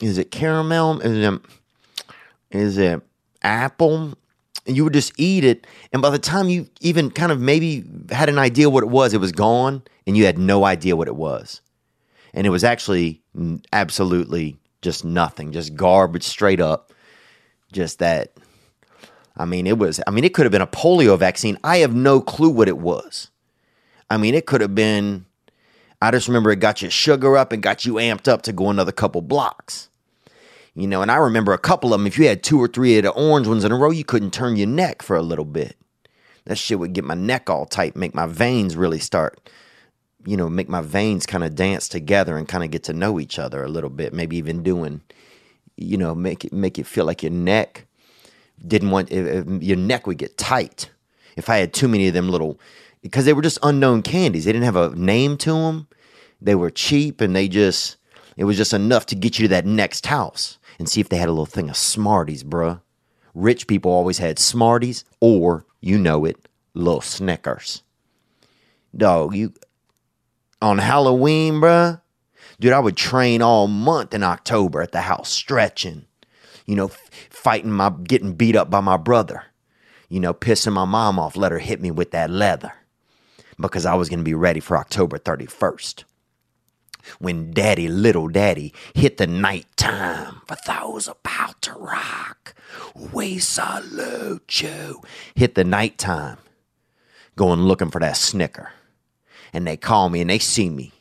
Is 0.00 0.18
it 0.18 0.30
caramel? 0.30 1.00
Is 1.00 1.26
it, 1.26 1.40
is 2.50 2.78
it 2.78 3.02
apple? 3.42 4.14
and 4.68 4.76
you 4.76 4.84
would 4.84 4.92
just 4.92 5.12
eat 5.16 5.42
it. 5.42 5.66
And 5.92 6.00
by 6.02 6.10
the 6.10 6.18
time 6.18 6.48
you 6.48 6.68
even 6.80 7.10
kind 7.10 7.32
of 7.32 7.40
maybe 7.40 7.84
had 8.10 8.28
an 8.28 8.38
idea 8.38 8.70
what 8.70 8.84
it 8.84 8.90
was, 8.90 9.14
it 9.14 9.20
was 9.20 9.32
gone 9.32 9.82
and 10.06 10.16
you 10.16 10.26
had 10.26 10.38
no 10.38 10.64
idea 10.64 10.94
what 10.94 11.08
it 11.08 11.16
was. 11.16 11.62
And 12.34 12.46
it 12.46 12.50
was 12.50 12.62
actually 12.62 13.22
absolutely 13.72 14.57
just 14.82 15.04
nothing, 15.04 15.52
just 15.52 15.74
garbage 15.74 16.24
straight 16.24 16.60
up. 16.60 16.92
Just 17.72 17.98
that. 17.98 18.32
I 19.36 19.44
mean, 19.44 19.66
it 19.66 19.78
was, 19.78 20.00
I 20.06 20.10
mean, 20.10 20.24
it 20.24 20.34
could 20.34 20.46
have 20.46 20.52
been 20.52 20.62
a 20.62 20.66
polio 20.66 21.18
vaccine. 21.18 21.58
I 21.62 21.78
have 21.78 21.94
no 21.94 22.20
clue 22.20 22.50
what 22.50 22.68
it 22.68 22.78
was. 22.78 23.30
I 24.10 24.16
mean, 24.16 24.34
it 24.34 24.46
could 24.46 24.60
have 24.60 24.74
been, 24.74 25.26
I 26.00 26.10
just 26.10 26.28
remember 26.28 26.50
it 26.50 26.60
got 26.60 26.82
your 26.82 26.90
sugar 26.90 27.36
up 27.36 27.52
and 27.52 27.62
got 27.62 27.84
you 27.84 27.94
amped 27.94 28.26
up 28.26 28.42
to 28.42 28.52
go 28.52 28.70
another 28.70 28.90
couple 28.90 29.20
blocks. 29.20 29.90
You 30.74 30.86
know, 30.86 31.02
and 31.02 31.10
I 31.10 31.16
remember 31.16 31.52
a 31.52 31.58
couple 31.58 31.92
of 31.92 32.00
them. 32.00 32.06
If 32.06 32.18
you 32.18 32.26
had 32.26 32.42
two 32.42 32.58
or 32.58 32.68
three 32.68 32.96
of 32.98 33.02
the 33.02 33.10
orange 33.10 33.46
ones 33.46 33.64
in 33.64 33.72
a 33.72 33.76
row, 33.76 33.90
you 33.90 34.04
couldn't 34.04 34.32
turn 34.32 34.56
your 34.56 34.68
neck 34.68 35.02
for 35.02 35.16
a 35.16 35.22
little 35.22 35.44
bit. 35.44 35.76
That 36.44 36.56
shit 36.56 36.78
would 36.78 36.92
get 36.94 37.04
my 37.04 37.14
neck 37.14 37.50
all 37.50 37.66
tight, 37.66 37.96
make 37.96 38.14
my 38.14 38.26
veins 38.26 38.76
really 38.76 38.98
start, 38.98 39.50
you 40.24 40.36
know, 40.36 40.48
make 40.48 40.68
my 40.68 40.80
veins 40.80 41.26
kind 41.26 41.44
of 41.44 41.54
dance 41.54 41.88
together 41.88 42.36
and 42.36 42.48
kind 42.48 42.64
of 42.64 42.70
get 42.70 42.84
to 42.84 42.92
know 42.92 43.20
each 43.20 43.38
other 43.38 43.62
a 43.62 43.68
little 43.68 43.90
bit. 43.90 44.12
Maybe 44.12 44.36
even 44.36 44.62
doing, 44.62 45.00
you 45.76 45.96
know, 45.96 46.14
make 46.14 46.44
it 46.44 46.52
make 46.52 46.78
it 46.78 46.86
feel 46.86 47.04
like 47.04 47.22
your 47.22 47.32
neck 47.32 47.86
didn't 48.66 48.90
want 48.90 49.10
if, 49.10 49.46
if 49.46 49.62
your 49.62 49.76
neck 49.76 50.06
would 50.06 50.18
get 50.18 50.36
tight. 50.36 50.90
If 51.36 51.48
I 51.48 51.58
had 51.58 51.72
too 51.72 51.86
many 51.86 52.08
of 52.08 52.14
them 52.14 52.28
little, 52.28 52.58
because 53.02 53.24
they 53.24 53.32
were 53.32 53.42
just 53.42 53.60
unknown 53.62 54.02
candies. 54.02 54.44
They 54.44 54.52
didn't 54.52 54.64
have 54.64 54.76
a 54.76 54.94
name 54.96 55.36
to 55.38 55.52
them. 55.52 55.86
They 56.40 56.54
were 56.54 56.70
cheap 56.70 57.20
and 57.20 57.34
they 57.34 57.48
just, 57.48 57.96
it 58.36 58.44
was 58.44 58.56
just 58.56 58.72
enough 58.72 59.06
to 59.06 59.14
get 59.14 59.38
you 59.38 59.44
to 59.44 59.54
that 59.54 59.66
next 59.66 60.06
house 60.06 60.58
and 60.78 60.88
see 60.88 61.00
if 61.00 61.08
they 61.08 61.16
had 61.16 61.28
a 61.28 61.32
little 61.32 61.46
thing 61.46 61.68
of 61.68 61.76
Smarties, 61.76 62.44
bruh. 62.44 62.80
Rich 63.34 63.66
people 63.66 63.92
always 63.92 64.18
had 64.18 64.38
Smarties 64.38 65.04
or, 65.20 65.64
you 65.80 65.98
know 65.98 66.24
it, 66.24 66.48
little 66.74 67.00
Snickers. 67.00 67.82
Dog, 68.96 69.34
you 69.34 69.52
on 70.60 70.78
Halloween, 70.78 71.54
bruh. 71.54 72.00
Dude, 72.60 72.72
I 72.72 72.80
would 72.80 72.96
train 72.96 73.42
all 73.42 73.68
month 73.68 74.14
in 74.14 74.22
October 74.22 74.82
at 74.82 74.92
the 74.92 75.02
house, 75.02 75.28
stretching, 75.30 76.06
you 76.66 76.74
know, 76.74 76.86
f- 76.86 77.10
fighting 77.30 77.70
my, 77.70 77.90
getting 77.90 78.34
beat 78.34 78.56
up 78.56 78.68
by 78.68 78.80
my 78.80 78.96
brother, 78.96 79.44
you 80.08 80.18
know, 80.18 80.34
pissing 80.34 80.72
my 80.72 80.84
mom 80.84 81.18
off, 81.18 81.36
let 81.36 81.52
her 81.52 81.60
hit 81.60 81.80
me 81.80 81.90
with 81.92 82.10
that 82.10 82.30
leather 82.30 82.72
because 83.60 83.86
I 83.86 83.94
was 83.94 84.08
going 84.08 84.18
to 84.18 84.24
be 84.24 84.34
ready 84.34 84.60
for 84.60 84.76
October 84.76 85.18
31st 85.18 86.04
when 87.18 87.52
daddy, 87.52 87.88
little 87.88 88.28
daddy, 88.28 88.74
hit 88.94 89.16
the 89.16 89.26
night 89.26 89.66
time 89.76 90.42
for 90.46 90.56
those 90.66 91.08
about 91.08 91.60
to 91.62 91.72
rock. 91.72 92.54
We 93.12 93.38
salute 93.38 94.62
you. 94.62 95.00
Hit 95.34 95.54
the 95.54 95.64
night 95.64 95.98
time, 95.98 96.38
going 97.36 97.60
looking 97.62 97.90
for 97.90 98.00
that 98.00 98.16
snicker. 98.16 98.70
And 99.52 99.66
they 99.66 99.76
call 99.76 100.08
me 100.08 100.20
and 100.20 100.30
they 100.30 100.38
see 100.38 100.70
me. 100.70 100.92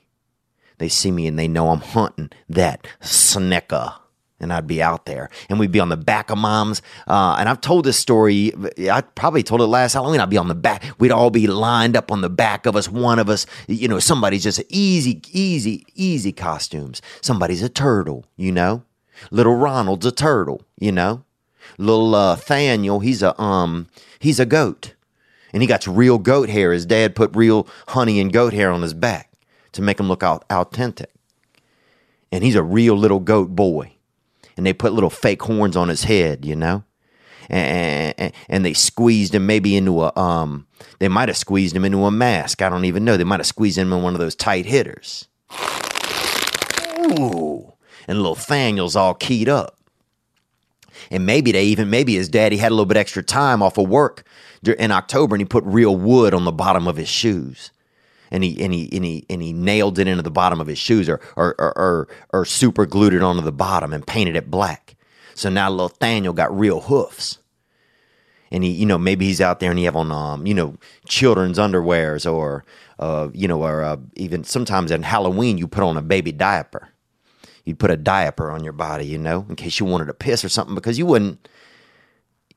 They 0.77 0.89
see 0.89 1.12
me 1.12 1.27
and 1.27 1.38
they 1.38 1.48
know 1.48 1.70
I'm 1.70 1.82
hunting 1.82 2.30
that 2.50 2.88
snicker. 3.01 3.94
And 4.39 4.54
I'd 4.54 4.68
be 4.68 4.84
out 4.84 5.08
there 5.08 5.32
and 5.50 5.60
we'd 5.60 5.72
be 5.72 5.80
on 5.80 5.89
the 5.89 5.98
back 5.98 6.30
of 6.30 6.38
mom's. 6.38 6.84
Uh, 7.08 7.38
and 7.39 7.50
I've 7.50 7.60
told 7.60 7.86
this 7.86 7.98
story. 7.98 8.54
I 8.92 9.01
probably 9.01 9.42
told 9.42 9.62
it 9.62 9.66
last 9.66 9.94
Halloween. 9.94 10.20
I'd 10.20 10.30
be 10.30 10.38
on 10.38 10.48
the 10.48 10.54
back. 10.54 10.84
We'd 11.00 11.12
all 11.12 11.32
be 11.32 11.48
lined 11.48 11.98
up 11.98 12.12
on 12.12 12.22
the 12.22 12.30
back 12.30 12.68
of 12.68 12.75
us. 12.75 12.88
One 12.88 13.18
of 13.18 13.30
us, 13.30 13.48
you 13.68 13.88
know, 13.88 13.98
somebody's 13.98 14.44
just 14.44 14.62
easy, 14.70 15.22
easy, 15.32 15.88
easy 15.96 16.32
costumes. 16.32 17.01
Somebody's 17.22 17.63
a 17.63 17.70
turtle, 17.70 18.25
you 18.36 18.51
know? 18.51 18.84
Little 19.32 19.56
Ronald's 19.56 20.06
a 20.06 20.12
turtle, 20.12 20.62
you 20.77 20.92
know? 20.92 21.24
Little 21.77 22.16
uh, 22.16 22.36
Thaniel, 22.36 23.04
he's 23.04 23.22
a 23.22 23.39
um, 23.42 23.88
he's 24.20 24.39
a 24.39 24.46
goat, 24.46 24.94
and 25.58 25.64
he 25.64 25.68
got 25.68 25.88
real 25.88 26.20
goat 26.20 26.50
hair. 26.50 26.72
His 26.72 26.86
dad 26.86 27.16
put 27.16 27.36
real 27.36 27.68
honey 27.88 28.20
and 28.20 28.32
goat 28.32 28.54
hair 28.54 28.70
on 28.70 28.84
his 28.84 28.94
back 28.94 29.34
to 29.72 29.82
make 29.82 30.00
him 30.00 30.08
look 30.08 30.22
authentic. 30.22 31.10
And 32.32 32.44
he's 32.44 32.54
a 32.54 32.62
real 32.62 32.96
little 32.96 33.20
goat 33.20 33.56
boy, 33.56 33.94
and 34.56 34.68
they 34.68 34.74
put 34.74 34.94
little 34.94 35.10
fake 35.10 35.42
horns 35.42 35.76
on 35.76 35.90
his 35.90 36.04
head, 36.04 36.46
you 36.46 36.56
know. 36.56 36.84
And, 37.50 38.14
and, 38.20 38.34
and 38.48 38.66
they 38.66 38.74
squeezed 38.74 39.34
him 39.34 39.48
maybe 39.48 39.76
into 39.76 40.04
a 40.04 40.16
um, 40.16 40.68
they 41.00 41.08
might 41.08 41.28
have 41.28 41.38
squeezed 41.38 41.76
him 41.76 41.86
into 41.86 42.06
a 42.06 42.12
mask. 42.12 42.62
I 42.62 42.70
don't 42.70 42.86
even 42.86 43.04
know. 43.04 43.18
They 43.18 43.24
might 43.24 43.40
have 43.40 43.48
squeezed 43.48 43.80
him 43.80 43.92
in 43.92 44.04
one 44.04 44.14
of 44.14 44.20
those 44.20 44.36
tight 44.36 44.68
hitters. 44.68 45.28
Ooh, 47.00 47.74
and 48.08 48.20
little 48.20 48.36
Thaniel's 48.36 48.96
all 48.96 49.16
keyed 49.16 49.50
up. 49.50 49.80
And 51.10 51.26
maybe 51.26 51.52
they 51.52 51.64
even, 51.64 51.90
maybe 51.90 52.14
his 52.14 52.30
daddy 52.30 52.58
had 52.58 52.70
a 52.70 52.76
little 52.76 52.86
bit 52.86 52.98
extra 52.98 53.24
time 53.24 53.64
off 53.64 53.80
of 53.80 53.90
work 53.90 54.24
in 54.64 54.92
October 54.92 55.36
and 55.36 55.42
he 55.42 55.46
put 55.46 55.64
real 55.66 55.96
wood 55.96 56.34
on 56.34 56.46
the 56.46 56.52
bottom 56.52 56.88
of 56.88 56.98
his 56.98 57.10
shoes. 57.10 57.72
And 58.30 58.44
he, 58.44 58.62
and 58.62 58.74
he 58.74 58.90
and 58.92 59.06
he 59.06 59.26
and 59.30 59.42
he 59.42 59.54
nailed 59.54 59.98
it 60.00 60.08
into 60.08 60.22
the 60.22 60.30
bottom 60.30 60.60
of 60.60 60.68
his 60.68 60.78
shoes 60.78 61.08
or 61.08 61.22
or, 61.38 61.56
or, 61.58 61.78
or, 61.78 62.08
or 62.34 62.46
super 62.46 62.86
glued 62.86 63.14
it 63.14 63.24
onto 63.24 63.42
the 63.42 63.54
bottom 63.54 63.94
and 63.94 64.06
painted 64.06 64.36
it 64.36 64.52
black. 64.52 64.98
So 65.34 65.50
now 65.50 65.70
little 65.70 65.90
Thaniel 65.90 66.36
got 66.36 66.58
real 66.58 66.82
hoofs 66.82 67.40
and 68.52 68.66
he, 68.66 68.72
you 68.72 68.86
know, 68.86 68.98
maybe 68.98 69.26
he's 69.26 69.40
out 69.40 69.62
there 69.62 69.70
and 69.70 69.80
he 69.80 69.86
have 69.86 69.96
on, 69.96 70.12
um, 70.12 70.46
you 70.46 70.54
know, 70.54 70.76
children's 71.08 71.58
underwears 71.58 72.30
or, 72.30 72.66
uh, 73.00 73.30
you 73.34 73.48
know, 73.48 73.64
or 73.64 73.82
uh, 73.82 73.98
even 74.16 74.44
sometimes 74.44 74.92
in 74.92 75.04
Halloween 75.04 75.58
you 75.58 75.66
put 75.68 75.84
on 75.84 75.96
a 75.96 76.02
baby 76.02 76.34
diaper 76.34 76.90
you'd 77.68 77.80
put 77.80 77.92
a 77.92 77.98
diaper 77.98 78.50
on 78.50 78.64
your 78.64 78.72
body, 78.72 79.06
you 79.06 79.18
know, 79.18 79.46
in 79.50 79.56
case 79.58 79.78
you 79.78 79.86
wanted 79.86 80.06
to 80.06 80.14
piss 80.14 80.44
or 80.46 80.48
something, 80.48 80.74
because 80.74 80.98
you 80.98 81.06
wouldn't, 81.06 81.50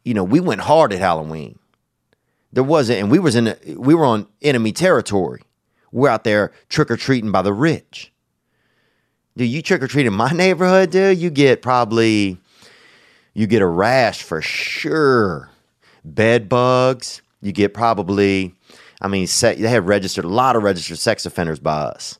you 0.04 0.14
know, 0.14 0.22
we 0.22 0.38
went 0.38 0.60
hard 0.60 0.92
at 0.92 1.00
Halloween. 1.00 1.58
There 2.52 2.64
wasn't, 2.64 3.00
and 3.00 3.10
we 3.10 3.18
was 3.18 3.36
in, 3.36 3.54
we 3.76 3.94
were 3.94 4.04
on 4.04 4.26
enemy 4.42 4.72
territory. 4.72 5.42
We're 5.92 6.08
out 6.08 6.24
there 6.24 6.52
trick 6.68 6.90
or 6.90 6.96
treating 6.96 7.32
by 7.32 7.42
the 7.42 7.52
rich. 7.52 8.12
Do 9.36 9.44
you 9.44 9.62
trick 9.62 9.82
or 9.82 9.88
treat 9.88 10.06
in 10.06 10.12
my 10.12 10.30
neighborhood, 10.34 10.90
dude? 10.90 11.18
You 11.18 11.30
get 11.30 11.62
probably, 11.62 12.38
you 13.34 13.46
get 13.46 13.62
a 13.62 13.66
rash 13.66 14.22
for 14.22 14.42
sure. 14.42 15.50
Bed 16.04 16.48
bugs. 16.48 17.22
You 17.42 17.52
get 17.52 17.72
probably, 17.72 18.54
I 19.00 19.08
mean, 19.08 19.26
they 19.40 19.56
have 19.56 19.86
registered 19.86 20.24
a 20.24 20.28
lot 20.28 20.56
of 20.56 20.62
registered 20.62 20.98
sex 20.98 21.24
offenders 21.24 21.58
by 21.58 21.72
us. 21.72 22.18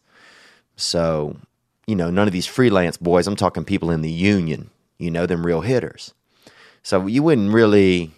So 0.77 1.37
you 1.91 1.97
know, 1.97 2.09
none 2.09 2.29
of 2.29 2.33
these 2.33 2.47
freelance 2.47 2.97
boys. 2.97 3.27
I'm 3.27 3.35
talking 3.35 3.65
people 3.65 3.91
in 3.91 4.01
the 4.01 4.13
union, 4.13 4.71
you 5.01 5.11
know, 5.11 5.27
them 5.27 5.45
real 5.45 5.61
hitters. 5.61 6.15
So 6.85 7.09
you 7.09 7.25
wouldn't 7.25 7.53
really, 7.53 8.13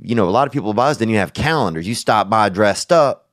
you 0.00 0.14
know, 0.14 0.28
a 0.28 0.30
lot 0.30 0.46
of 0.46 0.52
people 0.52 0.72
by 0.74 0.90
us 0.90 0.96
didn't 0.96 1.10
even 1.10 1.20
have 1.20 1.32
calendars. 1.32 1.86
You 1.86 1.94
stop 1.94 2.28
by 2.28 2.48
dressed 2.48 2.92
up, 2.92 3.28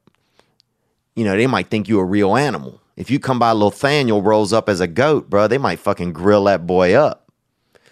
you 1.15 1.23
know, 1.23 1.35
they 1.35 1.47
might 1.47 1.69
think 1.69 1.87
you 1.87 1.99
a 1.99 2.05
real 2.05 2.35
animal. 2.35 2.81
If 2.95 3.09
you 3.09 3.19
come 3.19 3.39
by 3.39 3.51
little 3.51 3.71
Thaniel 3.71 4.23
rolls 4.23 4.51
up 4.53 4.67
as 4.69 4.79
a 4.79 4.87
goat, 4.87 5.29
bro, 5.29 5.47
they 5.47 5.57
might 5.57 5.79
fucking 5.79 6.13
grill 6.13 6.45
that 6.45 6.67
boy 6.67 6.93
up. 6.93 7.31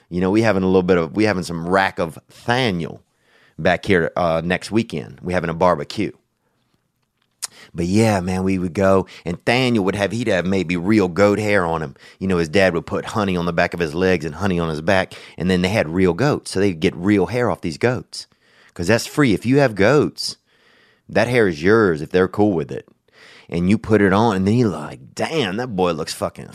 You 0.10 0.22
know, 0.22 0.32
we 0.32 0.42
having 0.42 0.64
a 0.64 0.68
little 0.68 0.84
bit 0.84 0.98
of 0.98 1.16
we 1.16 1.26
having 1.26 1.44
some 1.44 1.68
rack 1.68 2.00
of 2.00 2.18
Thaniel 2.32 3.02
back 3.60 3.86
here 3.86 4.12
uh, 4.16 4.42
next 4.44 4.72
weekend. 4.72 5.20
We 5.22 5.34
having 5.34 5.50
a 5.50 5.54
barbecue. 5.54 6.12
But 7.74 7.86
yeah, 7.86 8.20
man, 8.22 8.44
we 8.44 8.58
would 8.58 8.74
go 8.74 9.08
and 9.26 9.44
Thaniel 9.44 9.84
would 9.84 9.96
have, 9.96 10.12
he'd 10.12 10.28
have 10.28 10.46
maybe 10.46 10.78
real 10.78 11.08
goat 11.08 11.40
hair 11.40 11.66
on 11.66 11.82
him. 11.82 11.96
You 12.20 12.28
know, 12.28 12.38
his 12.38 12.50
dad 12.50 12.74
would 12.74 12.86
put 12.86 13.06
honey 13.06 13.36
on 13.36 13.46
the 13.46 13.54
back 13.54 13.74
of 13.74 13.80
his 13.80 13.94
legs 13.94 14.26
and 14.26 14.36
honey 14.36 14.60
on 14.60 14.70
his 14.70 14.82
back. 14.82 15.14
And 15.38 15.50
then 15.50 15.62
they 15.62 15.70
had 15.70 15.90
real 15.90 16.14
goats. 16.14 16.52
So 16.52 16.60
they'd 16.60 16.80
get 16.80 16.96
real 16.96 17.28
hair 17.28 17.50
off 17.50 17.62
these 17.62 17.78
goats. 17.78 18.28
Because 18.78 18.88
that's 18.88 19.08
free. 19.08 19.34
If 19.34 19.44
you 19.44 19.58
have 19.58 19.74
goats, 19.74 20.38
that 21.10 21.28
hair 21.28 21.48
is 21.48 21.64
yours 21.64 22.04
if 22.04 22.12
they're 22.12 22.28
cool 22.28 22.54
with 22.54 22.72
it. 22.72 22.88
And 23.50 23.70
you 23.70 23.80
put 23.80 24.04
it 24.04 24.14
on, 24.14 24.36
and 24.36 24.48
then 24.48 24.54
you're 24.54 24.70
like, 24.70 25.16
damn, 25.16 25.58
that 25.58 25.76
boy 25.76 25.94
looks 25.94 26.14
fucking, 26.14 26.52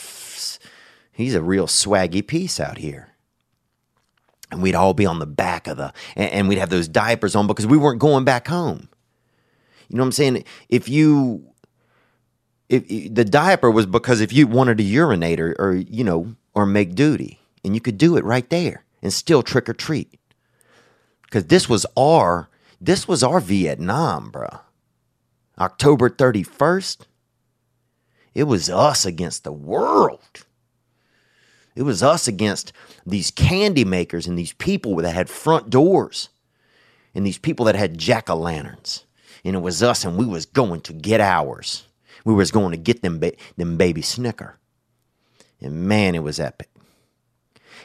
he's 1.10 1.34
a 1.34 1.42
real 1.42 1.66
swaggy 1.66 2.24
piece 2.24 2.60
out 2.60 2.78
here 2.78 3.08
and 4.52 4.62
we'd 4.62 4.74
all 4.74 4.92
be 4.92 5.06
on 5.06 5.18
the 5.18 5.26
back 5.26 5.66
of 5.66 5.78
the 5.78 5.92
and, 6.14 6.46
we'd 6.46 6.58
have 6.58 6.68
those 6.68 6.86
diapers 6.86 7.34
on 7.34 7.46
because 7.46 7.66
we 7.66 7.78
weren't 7.78 7.98
going 7.98 8.22
back 8.22 8.46
home 8.46 8.88
you 9.92 9.98
know 9.98 10.04
what 10.04 10.06
I'm 10.06 10.12
saying? 10.12 10.44
If 10.70 10.88
you 10.88 11.46
if 12.70 12.88
the 13.14 13.26
diaper 13.26 13.70
was 13.70 13.84
because 13.84 14.22
if 14.22 14.32
you 14.32 14.46
wanted 14.46 14.78
to 14.78 14.84
urinate 14.84 15.38
or, 15.38 15.54
or 15.58 15.74
you 15.74 16.02
know 16.02 16.34
or 16.54 16.64
make 16.64 16.94
duty 16.94 17.40
and 17.62 17.74
you 17.74 17.80
could 17.80 17.98
do 17.98 18.16
it 18.16 18.24
right 18.24 18.48
there 18.48 18.84
and 19.02 19.12
still 19.12 19.42
trick 19.42 19.68
or 19.68 19.74
treat 19.74 20.18
because 21.32 21.46
this 21.46 21.66
was 21.66 21.86
our 21.96 22.50
this 22.78 23.08
was 23.08 23.22
our 23.22 23.40
Vietnam, 23.40 24.30
bro. 24.30 24.48
October 25.58 26.10
31st, 26.10 27.06
it 28.34 28.44
was 28.44 28.68
us 28.68 29.06
against 29.06 29.44
the 29.44 29.52
world. 29.52 30.44
It 31.74 31.82
was 31.84 32.02
us 32.02 32.28
against 32.28 32.72
these 33.06 33.30
candy 33.30 33.84
makers 33.84 34.26
and 34.26 34.38
these 34.38 34.52
people 34.52 34.96
that 34.96 35.14
had 35.14 35.30
front 35.30 35.70
doors 35.70 36.28
and 37.14 37.24
these 37.24 37.38
people 37.38 37.64
that 37.66 37.76
had 37.76 37.96
jack 37.96 38.28
o' 38.28 38.36
lanterns 38.36 39.06
and 39.44 39.56
it 39.56 39.60
was 39.60 39.82
us, 39.82 40.04
and 40.04 40.16
we 40.16 40.26
was 40.26 40.46
going 40.46 40.82
to 40.82 40.92
get 40.92 41.20
ours. 41.20 41.88
We 42.24 42.34
was 42.34 42.50
going 42.50 42.72
to 42.72 42.76
get 42.76 43.02
them, 43.02 43.18
ba- 43.18 43.32
them 43.56 43.76
baby 43.76 44.02
snicker. 44.02 44.58
And 45.60 45.88
man, 45.88 46.14
it 46.14 46.22
was 46.22 46.38
epic. 46.38 46.68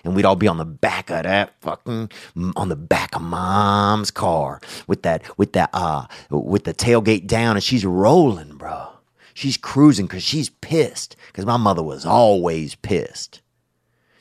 And 0.07 0.15
we'd 0.15 0.23
all 0.23 0.37
be 0.37 0.47
on 0.47 0.57
the 0.57 0.63
back 0.63 1.09
of 1.09 1.23
that 1.23 1.53
fucking 1.59 2.09
on 2.55 2.69
the 2.69 2.77
back 2.77 3.13
of 3.13 3.21
mom's 3.21 4.09
car 4.09 4.61
with 4.87 5.03
that 5.03 5.37
with 5.37 5.51
that 5.51 5.69
uh 5.73 6.07
with 6.29 6.63
the 6.63 6.73
tailgate 6.73 7.27
down, 7.27 7.57
and 7.57 7.63
she's 7.63 7.85
rolling, 7.85 8.55
bro. 8.55 8.87
She's 9.33 9.57
cruising 9.57 10.07
because 10.07 10.23
she's 10.23 10.49
pissed 10.49 11.17
because 11.27 11.45
my 11.45 11.57
mother 11.57 11.83
was 11.83 12.05
always 12.05 12.75
pissed. 12.75 13.41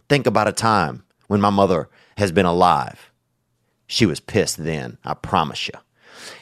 Think 0.09 0.27
about 0.27 0.49
a 0.49 0.53
time 0.53 1.05
when 1.29 1.41
my 1.41 1.51
mother 1.51 1.89
has 2.19 2.33
been 2.33 2.47
alive. 2.47 3.13
She 3.87 4.07
was 4.07 4.19
pissed 4.19 4.57
then, 4.59 4.99
I 5.05 5.15
promise 5.15 5.69
you 5.69 5.79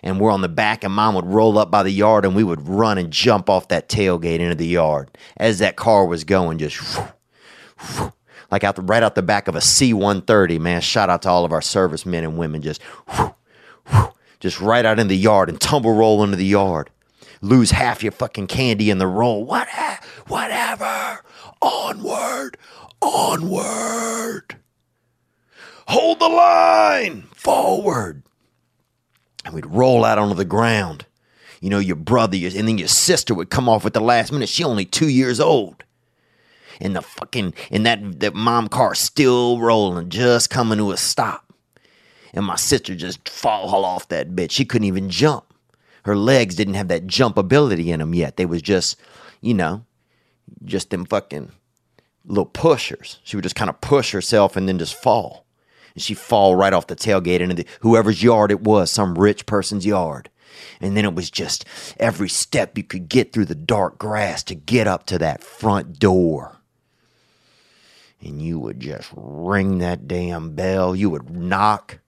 and 0.02 0.20
we're 0.20 0.30
on 0.30 0.40
the 0.40 0.48
back, 0.48 0.84
and 0.84 0.94
mom 0.94 1.14
would 1.14 1.26
roll 1.26 1.58
up 1.58 1.70
by 1.70 1.82
the 1.82 1.90
yard, 1.90 2.24
and 2.24 2.34
we 2.34 2.44
would 2.44 2.66
run 2.66 2.98
and 2.98 3.10
jump 3.10 3.50
off 3.50 3.68
that 3.68 3.88
tailgate 3.88 4.40
into 4.40 4.54
the 4.54 4.66
yard 4.66 5.10
as 5.36 5.58
that 5.58 5.76
car 5.76 6.06
was 6.06 6.24
going, 6.24 6.58
just 6.58 6.80
whoo, 6.96 7.04
whoo, 7.98 8.12
like 8.50 8.64
out 8.64 8.76
the, 8.76 8.82
right 8.82 9.02
out 9.02 9.14
the 9.14 9.22
back 9.22 9.48
of 9.48 9.56
a 9.56 9.60
C 9.60 9.92
130. 9.92 10.58
Man, 10.58 10.80
shout 10.80 11.10
out 11.10 11.22
to 11.22 11.28
all 11.28 11.44
of 11.44 11.52
our 11.52 11.62
servicemen 11.62 12.24
and 12.24 12.38
women, 12.38 12.62
just 12.62 12.80
just 14.40 14.60
right 14.60 14.84
out 14.84 14.98
in 14.98 15.08
the 15.08 15.16
yard 15.16 15.48
and 15.48 15.60
tumble 15.60 15.94
roll 15.94 16.22
into 16.22 16.36
the 16.36 16.44
yard. 16.44 16.90
Lose 17.40 17.70
half 17.70 18.02
your 18.02 18.12
fucking 18.12 18.46
candy 18.46 18.90
in 18.90 18.98
the 18.98 19.06
roll. 19.06 19.44
What, 19.44 19.68
whatever. 20.26 21.22
Onward, 21.60 22.56
onward. 23.00 24.56
Hold 25.86 26.18
the 26.20 26.28
line. 26.28 27.22
Forward 27.34 28.22
and 29.44 29.54
we'd 29.54 29.66
roll 29.66 30.04
out 30.04 30.18
onto 30.18 30.34
the 30.34 30.44
ground. 30.44 31.06
You 31.60 31.70
know, 31.70 31.78
your 31.78 31.96
brother, 31.96 32.36
and 32.36 32.68
then 32.68 32.78
your 32.78 32.88
sister 32.88 33.34
would 33.34 33.50
come 33.50 33.68
off 33.68 33.86
at 33.86 33.94
the 33.94 34.00
last 34.00 34.32
minute. 34.32 34.48
She 34.48 34.64
only 34.64 34.84
two 34.84 35.08
years 35.08 35.40
old. 35.40 35.84
And 36.80 36.96
the 36.96 37.02
fucking, 37.02 37.54
and 37.70 37.86
that, 37.86 38.20
that 38.20 38.34
mom 38.34 38.68
car 38.68 38.94
still 38.94 39.60
rolling, 39.60 40.08
just 40.08 40.50
coming 40.50 40.78
to 40.78 40.92
a 40.92 40.96
stop. 40.96 41.52
And 42.32 42.44
my 42.44 42.56
sister 42.56 42.94
just 42.94 43.28
fall 43.28 43.84
off 43.84 44.08
that 44.08 44.30
bitch. 44.30 44.50
She 44.50 44.64
couldn't 44.64 44.88
even 44.88 45.08
jump. 45.08 45.44
Her 46.04 46.16
legs 46.16 46.54
didn't 46.54 46.74
have 46.74 46.88
that 46.88 47.06
jump 47.06 47.38
ability 47.38 47.90
in 47.90 48.00
them 48.00 48.14
yet. 48.14 48.36
They 48.36 48.46
was 48.46 48.60
just, 48.60 48.98
you 49.40 49.54
know, 49.54 49.84
just 50.64 50.90
them 50.90 51.04
fucking 51.04 51.52
little 52.26 52.44
pushers. 52.44 53.20
She 53.24 53.36
would 53.36 53.44
just 53.44 53.54
kind 53.54 53.70
of 53.70 53.80
push 53.80 54.12
herself 54.12 54.56
and 54.56 54.68
then 54.68 54.78
just 54.78 54.94
fall 54.94 55.44
and 55.94 56.02
she 56.02 56.14
fall 56.14 56.56
right 56.56 56.72
off 56.72 56.88
the 56.88 56.96
tailgate 56.96 57.40
into 57.40 57.54
the, 57.54 57.66
whoever's 57.80 58.22
yard 58.22 58.50
it 58.50 58.60
was, 58.60 58.90
some 58.90 59.14
rich 59.14 59.46
person's 59.46 59.86
yard. 59.86 60.28
And 60.80 60.96
then 60.96 61.04
it 61.04 61.14
was 61.14 61.30
just 61.30 61.64
every 61.98 62.28
step 62.28 62.76
you 62.76 62.84
could 62.84 63.08
get 63.08 63.32
through 63.32 63.46
the 63.46 63.54
dark 63.54 63.98
grass 63.98 64.42
to 64.44 64.54
get 64.54 64.86
up 64.86 65.06
to 65.06 65.18
that 65.18 65.42
front 65.42 65.98
door. 65.98 66.60
And 68.24 68.40
you 68.40 68.58
would 68.58 68.80
just 68.80 69.10
ring 69.14 69.78
that 69.78 70.08
damn 70.08 70.54
bell. 70.54 70.96
You 70.96 71.10
would 71.10 71.30
knock. 71.30 71.98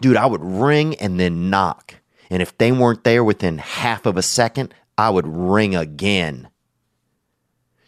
Dude, 0.00 0.16
I 0.16 0.26
would 0.26 0.42
ring 0.42 0.94
and 0.96 1.20
then 1.20 1.50
knock. 1.50 1.96
And 2.30 2.40
if 2.40 2.56
they 2.56 2.72
weren't 2.72 3.04
there 3.04 3.22
within 3.22 3.58
half 3.58 4.06
of 4.06 4.16
a 4.16 4.22
second, 4.22 4.74
I 4.96 5.10
would 5.10 5.26
ring 5.26 5.76
again. 5.76 6.48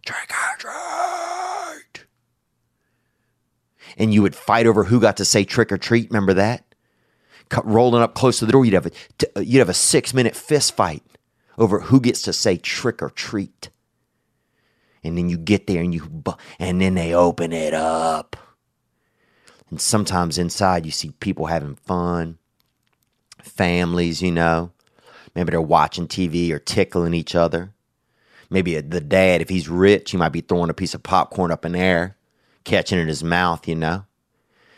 trick 0.05 0.31
or 0.31 0.57
treat. 0.59 2.05
And 3.97 4.13
you 4.13 4.21
would 4.23 4.37
fight 4.37 4.67
over 4.67 4.85
who 4.85 5.01
got 5.01 5.17
to 5.17 5.25
say 5.25 5.45
trick 5.45 5.73
or 5.73 5.79
treat. 5.79 6.11
Remember 6.11 6.35
that? 6.35 6.65
rolling 7.65 8.03
up 8.03 8.15
close 8.15 8.39
to 8.39 8.47
the 8.47 8.53
door, 8.53 8.65
you'd 8.65 8.75
have 8.75 8.87
a 8.87 8.91
uh, 9.37 9.41
you'd 9.41 9.61
have 9.61 9.69
a 9.69 9.75
six 9.75 10.13
minute 10.13 10.35
fist 10.35 10.75
fight 10.75 11.03
over 11.59 11.81
who 11.81 12.01
gets 12.01 12.23
to 12.23 12.33
say 12.33 12.57
trick 12.57 13.03
or 13.03 13.11
treat. 13.11 13.71
And 15.05 15.19
then 15.19 15.29
you 15.29 15.37
get 15.37 15.67
there 15.67 15.83
and 15.83 15.95
you 15.95 16.25
and 16.59 16.81
then 16.81 16.95
they 16.95 17.15
open 17.15 17.53
it 17.53 17.75
up. 17.75 18.37
And 19.71 19.81
sometimes 19.81 20.39
inside 20.39 20.87
you 20.87 20.93
see 20.93 21.11
people 21.21 21.47
having 21.47 21.77
fun, 21.77 22.39
families, 23.43 24.23
you 24.23 24.33
know. 24.33 24.73
Maybe 25.35 25.51
they're 25.51 25.61
watching 25.61 26.07
TV 26.07 26.51
or 26.51 26.59
tickling 26.59 27.15
each 27.15 27.35
other. 27.35 27.75
Maybe 28.51 28.81
the 28.81 29.01
dad, 29.01 29.41
if 29.41 29.49
he's 29.49 29.69
rich, 29.69 30.13
he 30.13 30.17
might 30.17 30.29
be 30.31 30.41
throwing 30.41 30.71
a 30.71 30.75
piece 30.75 30.95
of 30.95 31.03
popcorn 31.03 31.51
up 31.51 31.65
in 31.65 31.73
the 31.73 31.79
air, 31.79 32.17
catching 32.65 32.99
it 32.99 33.03
in 33.03 33.09
his 33.09 33.25
mouth, 33.25 33.67
you 33.67 33.75
know. 33.75 34.05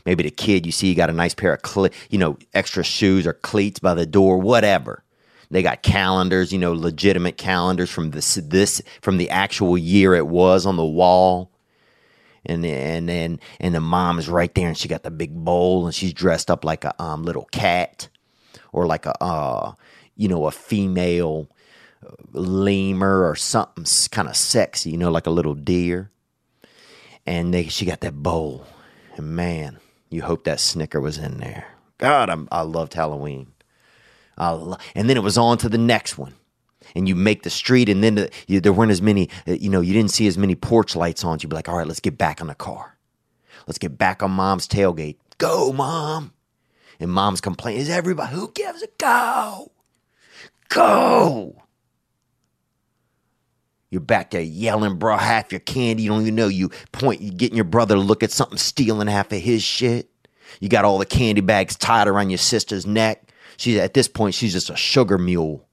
Maybe 0.07 0.23
the 0.23 0.31
kid 0.31 0.65
you 0.65 0.73
see 0.73 0.89
he 0.89 0.95
got 0.95 1.11
a 1.11 1.13
nice 1.13 1.35
pair 1.35 1.53
of 1.53 1.63
cle- 1.63 1.91
you 2.09 2.19
know 2.19 2.39
extra 2.55 2.85
shoes 2.85 3.27
or 3.27 3.33
cleats 3.35 3.81
by 3.81 3.95
the 3.95 4.07
door, 4.07 4.39
whatever. 4.39 5.03
They 5.51 5.63
got 5.63 5.83
calendars, 5.83 6.53
you 6.53 6.59
know, 6.59 6.73
legitimate 6.73 7.37
calendars 7.37 7.91
from 7.91 8.11
this 8.11 8.35
this 8.35 8.83
from 9.01 9.17
the 9.17 9.31
actual 9.31 9.79
year 9.79 10.15
it 10.15 10.27
was 10.27 10.67
on 10.67 10.77
the 10.77 10.85
wall. 10.85 11.51
And 12.45 12.65
and 12.65 13.09
then 13.09 13.41
and 13.59 13.75
the 13.75 13.81
mom 13.81 14.19
is 14.19 14.29
right 14.29 14.55
there, 14.55 14.69
and 14.69 14.79
she 14.79 14.89
got 14.89 15.03
the 15.03 15.11
big 15.11 15.35
bowl, 15.35 15.87
and 15.87 15.95
she's 15.95 16.13
dressed 16.13 16.51
up 16.51 16.65
like 16.65 16.85
a 16.85 17.03
um, 17.03 17.25
little 17.25 17.49
cat, 17.51 18.09
or 18.73 18.87
like 18.87 19.05
a 19.05 19.23
uh, 19.23 19.73
you 20.15 20.29
know 20.29 20.47
a 20.47 20.53
female 20.53 21.51
uh, 22.07 22.11
lemur 22.33 23.29
or 23.29 23.35
something 23.35 23.85
kind 24.13 24.29
of 24.29 24.37
sexy, 24.37 24.91
you 24.91 24.97
know, 24.97 25.11
like 25.11 25.27
a 25.27 25.31
little 25.31 25.55
deer. 25.55 26.11
And 27.27 27.53
they, 27.53 27.65
she 27.67 27.85
got 27.85 28.01
that 28.03 28.23
bowl, 28.23 28.65
and 29.17 29.35
man, 29.35 29.79
you 30.09 30.23
hope 30.23 30.45
that 30.45 30.61
Snicker 30.61 31.01
was 31.01 31.19
in 31.19 31.39
there. 31.39 31.67
God, 31.99 32.31
I'm, 32.31 32.47
i 32.53 32.61
loved 32.63 32.95
Halloween. 32.95 33.49
And 34.39 35.09
then 35.09 35.17
it 35.17 35.23
was 35.23 35.39
on 35.39 35.59
to 35.59 35.69
the 35.69 35.79
next 35.79 36.19
one. 36.19 36.35
And 36.95 37.09
you 37.09 37.15
make 37.15 37.43
the 37.43 37.51
street, 37.51 37.89
and 37.89 38.03
then 38.03 38.15
the, 38.15 38.31
you, 38.47 38.61
there 38.61 38.73
weren't 38.73 38.93
as 38.93 39.03
many, 39.03 39.29
uh, 39.47 39.53
you 39.53 39.69
know, 39.69 39.81
you 39.81 39.93
didn't 39.93 40.13
see 40.13 40.27
as 40.29 40.39
many 40.39 40.55
porch 40.55 40.95
lights 40.95 41.25
on. 41.25 41.39
You'd 41.41 41.49
be 41.49 41.57
like, 41.57 41.69
all 41.69 41.77
right, 41.77 41.87
let's 41.87 42.01
get 42.01 42.17
back 42.17 42.41
on 42.41 42.47
the 42.47 42.55
car. 42.55 42.97
Let's 43.67 43.79
get 43.79 43.99
back 43.99 44.23
on 44.23 44.31
mom's 44.31 44.69
tailgate. 44.69 45.17
Go, 45.39 45.73
mom. 45.73 46.33
And 47.01 47.11
mom's 47.11 47.41
complaining, 47.41 47.81
is 47.81 47.91
everybody, 47.91 48.35
who 48.35 48.51
gives 48.53 48.83
a 48.83 48.89
go? 48.99 49.73
Go. 50.69 51.63
You're 53.91 54.01
back 54.01 54.31
there 54.31 54.41
yelling, 54.41 54.97
bro, 54.97 55.17
half 55.17 55.53
your 55.53 55.61
candy. 55.61 56.05
You 56.05 56.11
don't 56.11 56.23
even 56.23 56.35
know. 56.35 56.49
You 56.49 56.71
point, 56.93 57.21
you 57.21 57.31
getting 57.31 57.57
your 57.57 57.65
brother 57.65 57.95
to 57.95 58.01
look 58.01 58.23
at 58.23 58.31
something, 58.31 58.59
stealing 58.59 59.09
half 59.09 59.33
of 59.33 59.41
his 59.41 59.63
shit. 59.63 60.09
You 60.61 60.69
got 60.69 60.85
all 60.85 60.99
the 60.99 61.07
candy 61.07 61.41
bags 61.41 61.77
tied 61.77 62.09
around 62.09 62.31
your 62.31 62.39
sister's 62.39 62.87
neck. 62.87 63.31
She's 63.57 63.79
at 63.79 63.95
this 63.95 64.09
point, 64.09 64.35
she's 64.35 64.53
just 64.53 64.71
a 64.71 64.77
sugar 64.77 65.19
mule. 65.19 65.67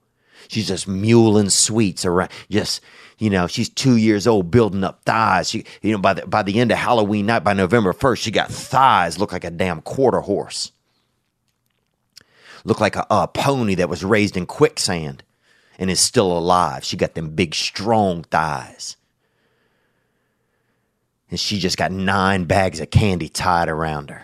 She's 0.48 0.68
just 0.68 0.88
muling 0.88 1.50
sweets 1.50 2.06
around. 2.06 2.32
Just 2.50 2.82
you 3.18 3.30
know, 3.30 3.48
she's 3.48 3.70
two 3.70 3.96
years 3.96 4.28
old, 4.28 4.52
building 4.52 4.84
up 4.84 5.04
thighs. 5.06 5.50
She, 5.50 5.66
you 5.82 5.92
know, 5.92 5.98
by 5.98 6.14
the 6.14 6.28
by 6.28 6.44
the 6.44 6.60
end 6.60 6.72
of 6.72 6.78
Halloween 6.78 7.28
night, 7.28 7.44
by 7.44 7.54
November 7.54 7.94
first, 7.94 8.24
she 8.24 8.32
got 8.32 8.52
thighs 8.52 9.18
look 9.18 9.32
like 9.32 9.44
a 9.44 9.52
damn 9.52 9.82
quarter 9.82 10.20
horse. 10.20 10.72
Look 12.66 12.80
like 12.80 12.96
a, 12.96 13.06
a 13.10 13.28
pony 13.28 13.76
that 13.76 13.90
was 13.90 14.04
raised 14.04 14.38
in 14.38 14.46
quicksand 14.46 15.24
and 15.78 15.90
is 15.90 16.00
still 16.00 16.38
alive. 16.38 16.84
She 16.84 16.98
got 16.98 17.14
them 17.14 17.30
big, 17.32 17.56
strong 17.56 18.24
thighs. 18.24 18.96
And 21.30 21.40
she 21.40 21.60
just 21.60 21.78
got 21.78 21.92
nine 21.92 22.46
bags 22.46 22.80
of 22.80 22.90
candy 22.90 23.28
tied 23.28 23.68
around 23.68 24.12
her. 24.12 24.24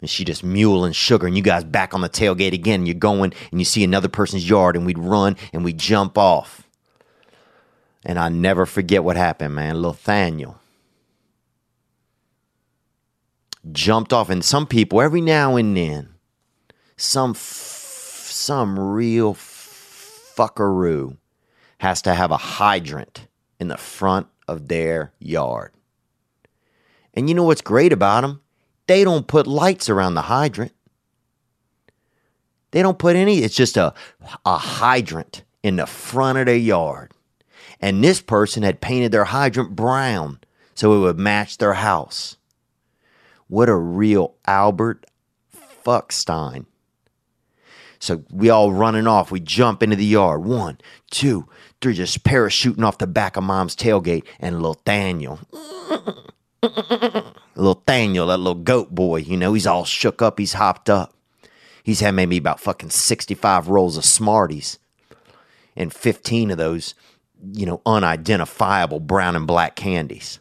And 0.00 0.08
she 0.08 0.24
just 0.24 0.42
muling 0.42 0.92
sugar, 0.92 1.26
and 1.26 1.36
you 1.36 1.42
guys 1.42 1.64
back 1.64 1.92
on 1.92 2.00
the 2.00 2.08
tailgate 2.08 2.54
again. 2.54 2.80
And 2.80 2.88
you're 2.88 2.94
going, 2.94 3.34
and 3.50 3.60
you 3.60 3.64
see 3.64 3.84
another 3.84 4.08
person's 4.08 4.48
yard, 4.48 4.76
and 4.76 4.86
we'd 4.86 4.98
run 4.98 5.36
and 5.52 5.64
we'd 5.64 5.78
jump 5.78 6.16
off. 6.16 6.66
And 8.04 8.18
I 8.18 8.30
never 8.30 8.64
forget 8.64 9.04
what 9.04 9.16
happened, 9.16 9.54
man. 9.54 9.76
Little 9.76 9.92
Thaniel 9.92 10.56
jumped 13.70 14.12
off, 14.12 14.30
and 14.30 14.44
some 14.44 14.66
people 14.66 15.00
every 15.00 15.20
now 15.20 15.56
and 15.56 15.76
then, 15.76 16.14
some 16.96 17.32
f- 17.32 18.28
some 18.30 18.78
real 18.78 19.34
fuckaroo 19.34 21.16
has 21.78 22.00
to 22.02 22.14
have 22.14 22.30
a 22.30 22.36
hydrant 22.36 23.26
in 23.58 23.68
the 23.68 23.76
front 23.76 24.28
of 24.48 24.68
their 24.68 25.12
yard. 25.18 25.72
And 27.12 27.28
you 27.28 27.34
know 27.34 27.44
what's 27.44 27.60
great 27.60 27.92
about 27.92 28.22
them? 28.22 28.40
They 28.90 29.04
don't 29.04 29.28
put 29.28 29.46
lights 29.46 29.88
around 29.88 30.14
the 30.14 30.22
hydrant. 30.22 30.72
They 32.72 32.82
don't 32.82 32.98
put 32.98 33.14
any, 33.14 33.38
it's 33.38 33.54
just 33.54 33.76
a, 33.76 33.94
a 34.44 34.56
hydrant 34.56 35.44
in 35.62 35.76
the 35.76 35.86
front 35.86 36.38
of 36.38 36.46
their 36.46 36.56
yard. 36.56 37.12
And 37.80 38.02
this 38.02 38.20
person 38.20 38.64
had 38.64 38.80
painted 38.80 39.12
their 39.12 39.26
hydrant 39.26 39.76
brown 39.76 40.40
so 40.74 40.92
it 40.92 40.98
would 40.98 41.20
match 41.20 41.58
their 41.58 41.74
house. 41.74 42.36
What 43.46 43.68
a 43.68 43.76
real 43.76 44.34
Albert 44.48 45.06
Fuckstein. 45.84 46.66
So 48.00 48.24
we 48.28 48.50
all 48.50 48.72
running 48.72 49.06
off. 49.06 49.30
We 49.30 49.38
jump 49.38 49.84
into 49.84 49.94
the 49.94 50.04
yard. 50.04 50.44
One, 50.44 50.78
two, 51.12 51.48
three, 51.80 51.94
just 51.94 52.24
parachuting 52.24 52.82
off 52.82 52.98
the 52.98 53.06
back 53.06 53.36
of 53.36 53.44
mom's 53.44 53.76
tailgate. 53.76 54.24
And 54.40 54.56
little 54.56 54.80
Daniel, 54.84 55.38
little 56.62 57.82
Daniel, 57.86 58.26
that 58.26 58.38
little 58.38 58.54
goat 58.54 58.94
boy, 58.94 59.18
you 59.18 59.36
know, 59.36 59.54
he's 59.54 59.66
all 59.66 59.84
shook 59.84 60.22
up. 60.22 60.38
He's 60.38 60.54
hopped 60.54 60.90
up. 60.90 61.14
He's 61.82 62.00
had 62.00 62.12
maybe 62.14 62.36
about 62.36 62.60
fucking 62.60 62.90
65 62.90 63.68
rolls 63.68 63.96
of 63.96 64.04
Smarties 64.04 64.78
and 65.76 65.92
15 65.92 66.50
of 66.50 66.58
those, 66.58 66.94
you 67.52 67.66
know, 67.66 67.80
unidentifiable 67.86 69.00
brown 69.00 69.36
and 69.36 69.46
black 69.46 69.76
candies. 69.76 70.40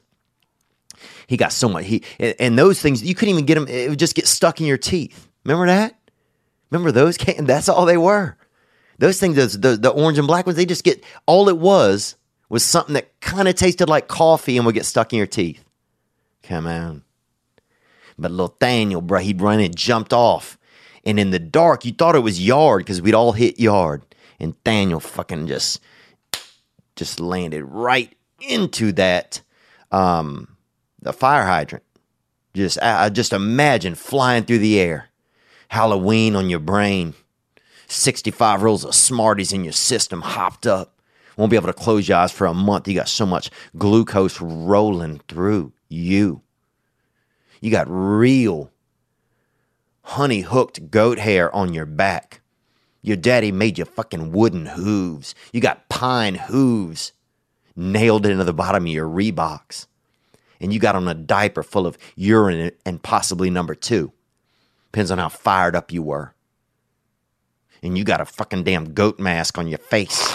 He 1.28 1.38
got 1.38 1.54
so 1.54 1.70
much. 1.70 1.86
He 1.86 2.04
and 2.20 2.58
those 2.58 2.82
things 2.82 3.04
you 3.04 3.16
couldn't 3.16 3.34
even 3.36 3.46
get 3.46 3.56
them. 3.56 3.68
It 3.68 3.90
would 3.90 4.00
just 4.00 4.16
get 4.16 4.28
stuck 4.28 4.60
in 4.60 4.68
your 4.68 4.78
teeth. 4.78 5.30
Remember 5.46 5.68
that? 5.68 5.96
Remember 6.72 6.92
those? 6.92 7.18
Can- 7.18 7.46
that's 7.46 7.70
all 7.70 7.86
they 7.86 7.98
were. 7.98 8.36
Those 8.98 9.20
things, 9.20 9.36
those, 9.38 9.60
the, 9.60 9.78
the 9.78 9.90
orange 9.92 10.18
and 10.18 10.28
black 10.28 10.46
ones, 10.46 10.58
they 10.58 10.66
just 10.66 10.84
get, 10.84 11.04
all 11.26 11.48
it 11.48 11.58
was 11.58 12.16
was 12.50 12.66
something 12.66 12.96
that 12.96 13.18
kind 13.22 13.48
of 13.48 13.56
tasted 13.56 13.88
like 13.88 14.10
coffee 14.10 14.58
and 14.58 14.66
would 14.66 14.76
get 14.76 14.86
stuck 14.86 15.14
in 15.14 15.18
your 15.18 15.28
teeth. 15.28 15.64
Come 16.50 16.66
on. 16.66 17.04
But 18.18 18.32
little 18.32 18.58
Daniel, 18.60 19.02
bro, 19.02 19.20
he'd 19.20 19.40
run 19.40 19.60
and 19.60 19.78
jumped 19.78 20.12
off. 20.12 20.58
And 21.06 21.20
in 21.20 21.30
the 21.30 21.38
dark, 21.38 21.86
you 21.86 21.94
thought 21.94 22.16
it 22.16 22.20
was 22.20 22.44
yard 22.46 22.80
because 22.80 23.04
we'd 23.04 23.14
all 23.14 23.34
hit 23.34 23.60
yard. 23.60 24.02
And 24.40 24.62
Daniel 24.64 25.00
fucking 25.00 25.46
just, 25.46 25.80
just 26.96 27.20
landed 27.20 27.64
right 27.66 28.12
into 28.42 28.92
that, 28.94 29.42
um, 29.92 30.58
the 31.00 31.14
fire 31.14 31.46
hydrant. 31.46 31.84
Just, 32.56 32.82
I 32.82 33.10
just 33.10 33.32
imagine 33.32 33.94
flying 33.94 34.44
through 34.44 34.58
the 34.58 34.80
air. 34.80 35.10
Halloween 35.68 36.36
on 36.36 36.50
your 36.50 36.60
brain, 36.60 37.14
65 37.88 38.64
rolls 38.64 38.84
of 38.84 38.96
Smarties 38.96 39.54
in 39.54 39.64
your 39.64 39.74
system 39.74 40.22
hopped 40.22 40.66
up. 40.66 41.00
Won't 41.38 41.52
be 41.52 41.58
able 41.58 41.68
to 41.68 41.74
close 41.74 42.10
your 42.10 42.18
eyes 42.18 42.32
for 42.32 42.48
a 42.48 42.56
month. 42.56 42.88
You 42.88 42.96
got 42.96 43.08
so 43.08 43.28
much 43.28 43.52
glucose 43.78 44.42
rolling 44.42 45.22
through 45.28 45.74
you. 45.90 46.42
You 47.62 47.72
got 47.72 47.88
real 47.90 48.72
honey 50.04 50.42
hooked 50.42 50.90
goat 50.90 51.20
hair 51.20 51.54
on 51.54 51.74
your 51.74 51.86
back. 51.86 52.42
Your 53.02 53.18
daddy 53.18 53.52
made 53.52 53.78
you 53.78 53.86
fucking 53.86 54.32
wooden 54.32 54.66
hooves. 54.66 55.36
You 55.54 55.62
got 55.62 55.88
pine 55.90 56.36
hooves 56.36 57.14
nailed 57.76 58.26
into 58.26 58.44
the 58.44 58.54
bottom 58.54 58.84
of 58.84 58.90
your 58.90 59.08
Reeboks. 59.08 59.88
And 60.60 60.74
you 60.74 60.80
got 60.80 60.96
on 60.96 61.08
a 61.08 61.14
diaper 61.14 61.64
full 61.64 61.88
of 61.88 61.98
urine 62.16 62.72
and 62.86 63.02
possibly 63.02 63.50
number 63.50 63.76
two. 63.76 64.12
Depends 64.92 65.12
on 65.12 65.18
how 65.18 65.30
fired 65.30 65.76
up 65.76 65.92
you 65.92 66.04
were. 66.04 66.34
And 67.82 67.98
you 67.98 68.04
got 68.04 68.20
a 68.20 68.26
fucking 68.26 68.64
damn 68.64 68.94
goat 68.94 69.20
mask 69.20 69.58
on 69.58 69.68
your 69.68 69.78
face. 69.78 70.28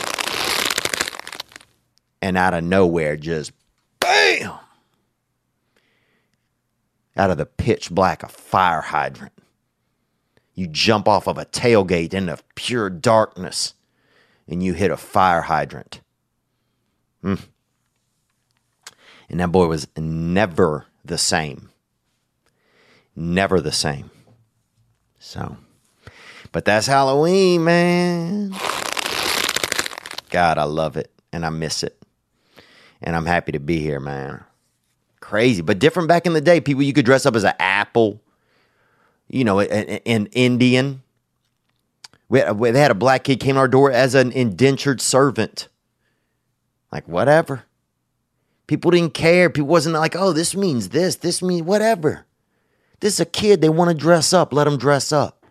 And 2.22 2.38
out 2.38 2.54
of 2.54 2.64
nowhere, 2.64 3.16
just 3.16 3.52
BAM! 4.00 4.52
Out 7.16 7.30
of 7.30 7.38
the 7.38 7.46
pitch 7.46 7.90
black, 7.90 8.22
a 8.22 8.28
fire 8.28 8.80
hydrant. 8.80 9.32
You 10.54 10.66
jump 10.66 11.08
off 11.08 11.26
of 11.26 11.38
a 11.38 11.44
tailgate 11.46 12.14
into 12.14 12.38
pure 12.54 12.90
darkness 12.90 13.74
and 14.48 14.62
you 14.62 14.72
hit 14.72 14.90
a 14.90 14.96
fire 14.96 15.42
hydrant. 15.42 16.00
Mm. 17.22 17.40
And 19.28 19.40
that 19.40 19.52
boy 19.52 19.66
was 19.66 19.88
never 19.96 20.86
the 21.04 21.18
same. 21.18 21.70
Never 23.16 23.60
the 23.60 23.72
same. 23.72 24.10
So, 25.18 25.56
but 26.52 26.64
that's 26.64 26.86
Halloween, 26.86 27.64
man. 27.64 28.50
God, 30.30 30.58
I 30.58 30.64
love 30.64 30.96
it 30.96 31.10
and 31.32 31.46
I 31.46 31.50
miss 31.50 31.82
it. 31.82 31.96
and 33.02 33.14
I'm 33.14 33.26
happy 33.26 33.52
to 33.52 33.60
be 33.60 33.80
here, 33.80 34.00
man. 34.00 34.44
Crazy, 35.24 35.62
but 35.62 35.78
different 35.78 36.06
back 36.06 36.26
in 36.26 36.34
the 36.34 36.40
day. 36.42 36.60
People, 36.60 36.82
you 36.82 36.92
could 36.92 37.06
dress 37.06 37.24
up 37.24 37.34
as 37.34 37.44
an 37.44 37.54
apple, 37.58 38.20
you 39.26 39.42
know, 39.42 39.58
an, 39.58 40.00
an 40.04 40.26
Indian. 40.32 41.02
We 42.28 42.40
had, 42.40 42.58
they 42.58 42.78
had 42.78 42.90
a 42.90 42.94
black 42.94 43.24
kid 43.24 43.40
came 43.40 43.54
to 43.54 43.60
our 43.60 43.66
door 43.66 43.90
as 43.90 44.14
an 44.14 44.32
indentured 44.32 45.00
servant. 45.00 45.68
Like 46.92 47.08
whatever. 47.08 47.64
People 48.66 48.90
didn't 48.90 49.14
care. 49.14 49.48
People 49.48 49.68
wasn't 49.68 49.94
like, 49.94 50.14
oh, 50.14 50.34
this 50.34 50.54
means 50.54 50.90
this. 50.90 51.16
This 51.16 51.40
means 51.40 51.62
whatever. 51.62 52.26
This 53.00 53.14
is 53.14 53.20
a 53.20 53.24
kid. 53.24 53.62
They 53.62 53.70
want 53.70 53.92
to 53.92 53.96
dress 53.96 54.34
up. 54.34 54.52
Let 54.52 54.64
them 54.64 54.76
dress 54.76 55.10
up. 55.10 55.46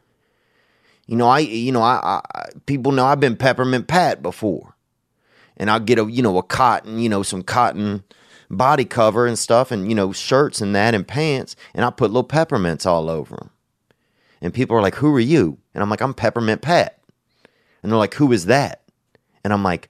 You 1.07 1.15
know, 1.15 1.27
I, 1.27 1.39
you 1.39 1.71
know, 1.71 1.81
I, 1.81 2.21
I, 2.35 2.49
people 2.67 2.91
know 2.91 3.07
I've 3.07 3.19
been 3.19 3.37
peppermint 3.37 3.87
pat 3.87 4.21
before, 4.21 4.75
and 5.57 5.71
I'll 5.71 5.79
get 5.79 5.97
a, 5.97 6.05
you 6.05 6.21
know, 6.21 6.37
a 6.37 6.43
cotton, 6.43 6.99
you 6.99 7.09
know, 7.09 7.23
some 7.23 7.41
cotton 7.41 8.03
body 8.49 8.85
cover 8.85 9.25
and 9.27 9.37
stuff, 9.37 9.71
and 9.71 9.89
you 9.89 9.95
know, 9.95 10.11
shirts 10.11 10.61
and 10.61 10.75
that, 10.75 10.93
and 10.93 11.07
pants, 11.07 11.55
and 11.73 11.85
I 11.85 11.89
put 11.89 12.11
little 12.11 12.23
peppermints 12.23 12.85
all 12.85 13.09
over 13.09 13.35
them. 13.35 13.49
And 14.41 14.53
people 14.53 14.75
are 14.75 14.81
like, 14.81 14.95
"Who 14.95 15.13
are 15.15 15.19
you?" 15.19 15.57
And 15.73 15.81
I'm 15.81 15.89
like, 15.89 16.01
"I'm 16.01 16.13
Peppermint 16.13 16.61
Pat," 16.61 16.99
and 17.81 17.91
they're 17.91 17.99
like, 17.99 18.15
"Who 18.15 18.31
is 18.31 18.45
that?" 18.45 18.81
And 19.43 19.53
I'm 19.53 19.63
like, 19.63 19.89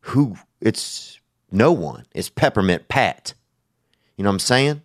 "Who? 0.00 0.36
It's 0.60 1.20
no 1.50 1.72
one. 1.72 2.06
It's 2.14 2.30
Peppermint 2.30 2.88
Pat." 2.88 3.34
You 4.16 4.24
know 4.24 4.30
what 4.30 4.34
I'm 4.34 4.40
saying? 4.40 4.82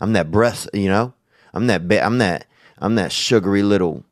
I'm 0.00 0.12
that 0.12 0.30
breath, 0.30 0.68
you 0.72 0.88
know. 0.88 1.14
I'm 1.54 1.66
that. 1.68 1.82
I'm 2.04 2.18
that. 2.18 2.46
I'm 2.78 2.96
that 2.96 3.12
sugary 3.12 3.62
little 3.62 4.04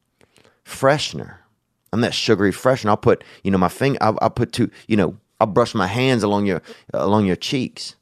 freshener. 0.65 1.37
I'm 1.93 2.01
that 2.01 2.15
sugary 2.15 2.53
freshener. 2.53 2.89
I'll 2.89 2.97
put, 2.97 3.23
you 3.43 3.51
know, 3.51 3.59
my 3.59 3.69
finger. 3.69 3.99
I'll, 4.01 4.19
I'll 4.23 4.31
put 4.31 4.53
two. 4.53 4.71
You 4.89 4.97
know, 4.97 5.17
I'll 5.41 5.47
brush 5.47 5.75
my 5.75 5.87
hands 5.87 6.23
along 6.23 6.47
your 6.47 6.63
along 6.93 7.27
your 7.27 7.37
cheeks 7.37 7.97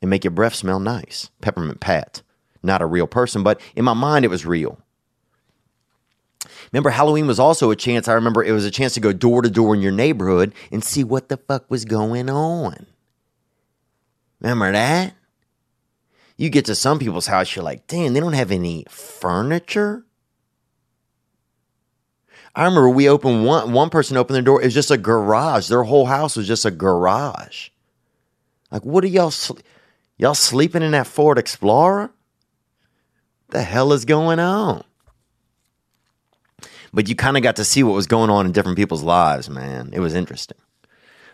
and 0.00 0.10
make 0.10 0.24
your 0.24 0.30
breath 0.30 0.54
smell 0.54 0.80
nice. 0.80 1.30
Peppermint 1.40 1.80
Pat. 1.80 2.22
Not 2.62 2.82
a 2.82 2.86
real 2.86 3.06
person, 3.06 3.42
but 3.42 3.60
in 3.74 3.84
my 3.84 3.94
mind, 3.94 4.24
it 4.24 4.28
was 4.28 4.44
real. 4.44 4.78
Remember, 6.72 6.90
Halloween 6.90 7.26
was 7.26 7.38
also 7.38 7.70
a 7.70 7.76
chance. 7.76 8.06
I 8.08 8.12
remember 8.14 8.42
it 8.42 8.52
was 8.52 8.64
a 8.64 8.70
chance 8.70 8.94
to 8.94 9.00
go 9.00 9.12
door 9.12 9.42
to 9.42 9.50
door 9.50 9.74
in 9.74 9.82
your 9.82 9.92
neighborhood 9.92 10.52
and 10.70 10.84
see 10.84 11.04
what 11.04 11.28
the 11.28 11.36
fuck 11.36 11.70
was 11.70 11.84
going 11.84 12.30
on. 12.30 12.86
Remember 14.40 14.72
that? 14.72 15.14
You 16.36 16.48
get 16.48 16.64
to 16.66 16.74
some 16.74 16.98
people's 16.98 17.26
house, 17.26 17.54
you're 17.54 17.64
like, 17.64 17.86
damn, 17.86 18.14
they 18.14 18.20
don't 18.20 18.32
have 18.32 18.50
any 18.50 18.86
furniture. 18.88 20.06
I 22.54 22.64
remember 22.64 22.90
we 22.90 23.08
opened 23.08 23.44
one 23.44 23.72
one 23.72 23.90
person 23.90 24.16
opened 24.16 24.34
their 24.34 24.42
door. 24.42 24.60
It 24.60 24.66
was 24.66 24.74
just 24.74 24.90
a 24.90 24.98
garage. 24.98 25.68
Their 25.68 25.84
whole 25.84 26.06
house 26.06 26.36
was 26.36 26.48
just 26.48 26.64
a 26.64 26.70
garage. 26.70 27.68
Like, 28.70 28.84
what 28.84 29.04
are 29.04 29.08
y'all 29.08 29.32
y'all 30.18 30.34
sleeping 30.34 30.82
in 30.82 30.92
that 30.92 31.06
Ford 31.06 31.38
Explorer? 31.38 32.10
The 33.48 33.62
hell 33.62 33.92
is 33.92 34.04
going 34.04 34.38
on? 34.38 34.84
But 36.92 37.08
you 37.08 37.14
kind 37.14 37.36
of 37.36 37.42
got 37.42 37.56
to 37.56 37.64
see 37.64 37.82
what 37.82 37.94
was 37.94 38.06
going 38.06 38.30
on 38.30 38.46
in 38.46 38.52
different 38.52 38.76
people's 38.76 39.02
lives, 39.02 39.48
man. 39.48 39.90
It 39.92 40.00
was 40.00 40.14
interesting. 40.14 40.58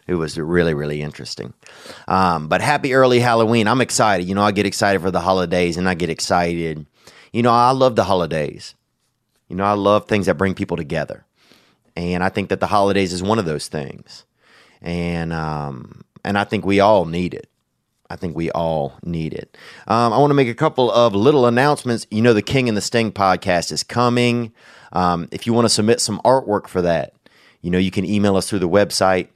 It 0.07 0.15
was 0.15 0.39
really, 0.39 0.75
really 0.75 1.03
interesting. 1.03 1.53
Um, 2.07 2.49
but 2.49 2.61
happy 2.61 2.95
early 2.95 3.21
Halloween. 3.21 3.67
I'm 3.67 3.81
excited. 3.81 4.29
You 4.29 4.35
know, 4.35 4.43
I 4.43 4.53
get 4.53 4.67
excited 4.67 5.01
for 5.01 5.11
the 5.11 5.21
holidays 5.21 5.77
and 5.77 5.89
I 5.89 5.95
get 5.95 6.11
excited. 6.11 6.87
You 7.33 7.43
know, 7.43 7.51
I 7.51 7.73
love 7.73 7.97
the 7.97 8.05
holidays. 8.05 8.75
You 9.49 9.57
know, 9.57 9.65
I 9.65 9.73
love 9.73 10.07
things 10.07 10.27
that 10.27 10.39
bring 10.39 10.55
people 10.55 10.77
together. 10.77 11.25
And 11.97 12.23
I 12.23 12.29
think 12.29 12.51
that 12.51 12.61
the 12.61 12.67
holidays 12.67 13.13
is 13.13 13.23
one 13.23 13.39
of 13.39 13.47
those 13.47 13.69
things. 13.69 14.25
And 14.83 15.33
um, 15.33 16.05
and 16.25 16.37
I 16.37 16.45
think 16.45 16.67
we 16.67 16.81
all 16.81 17.07
need 17.07 17.33
it. 17.33 17.49
I 18.09 18.17
think 18.17 18.37
we 18.37 18.51
all 18.51 18.95
need 19.03 19.33
it. 19.33 19.57
Um, 19.89 20.13
I 20.13 20.19
want 20.19 20.31
to 20.31 20.35
make 20.35 20.49
a 20.49 20.55
couple 20.55 20.91
of 20.91 21.15
little 21.15 21.47
announcements. 21.47 22.07
You 22.11 22.23
know, 22.23 22.35
the 22.35 22.43
King 22.43 22.69
and 22.69 22.77
the 22.77 22.83
Sting 22.83 23.11
podcast 23.11 23.73
is 23.73 23.83
coming. 23.83 24.53
Um, 24.93 25.29
if 25.33 25.47
you 25.47 25.53
want 25.53 25.65
to 25.65 25.71
submit 25.71 26.01
some 26.01 26.21
artwork 26.25 26.69
for 26.69 26.83
that, 26.83 27.15
you 27.63 27.71
know, 27.71 27.79
you 27.79 27.91
can 27.91 28.05
email 28.05 28.37
us 28.37 28.49
through 28.49 28.61
the 28.61 28.69
website, 28.69 29.29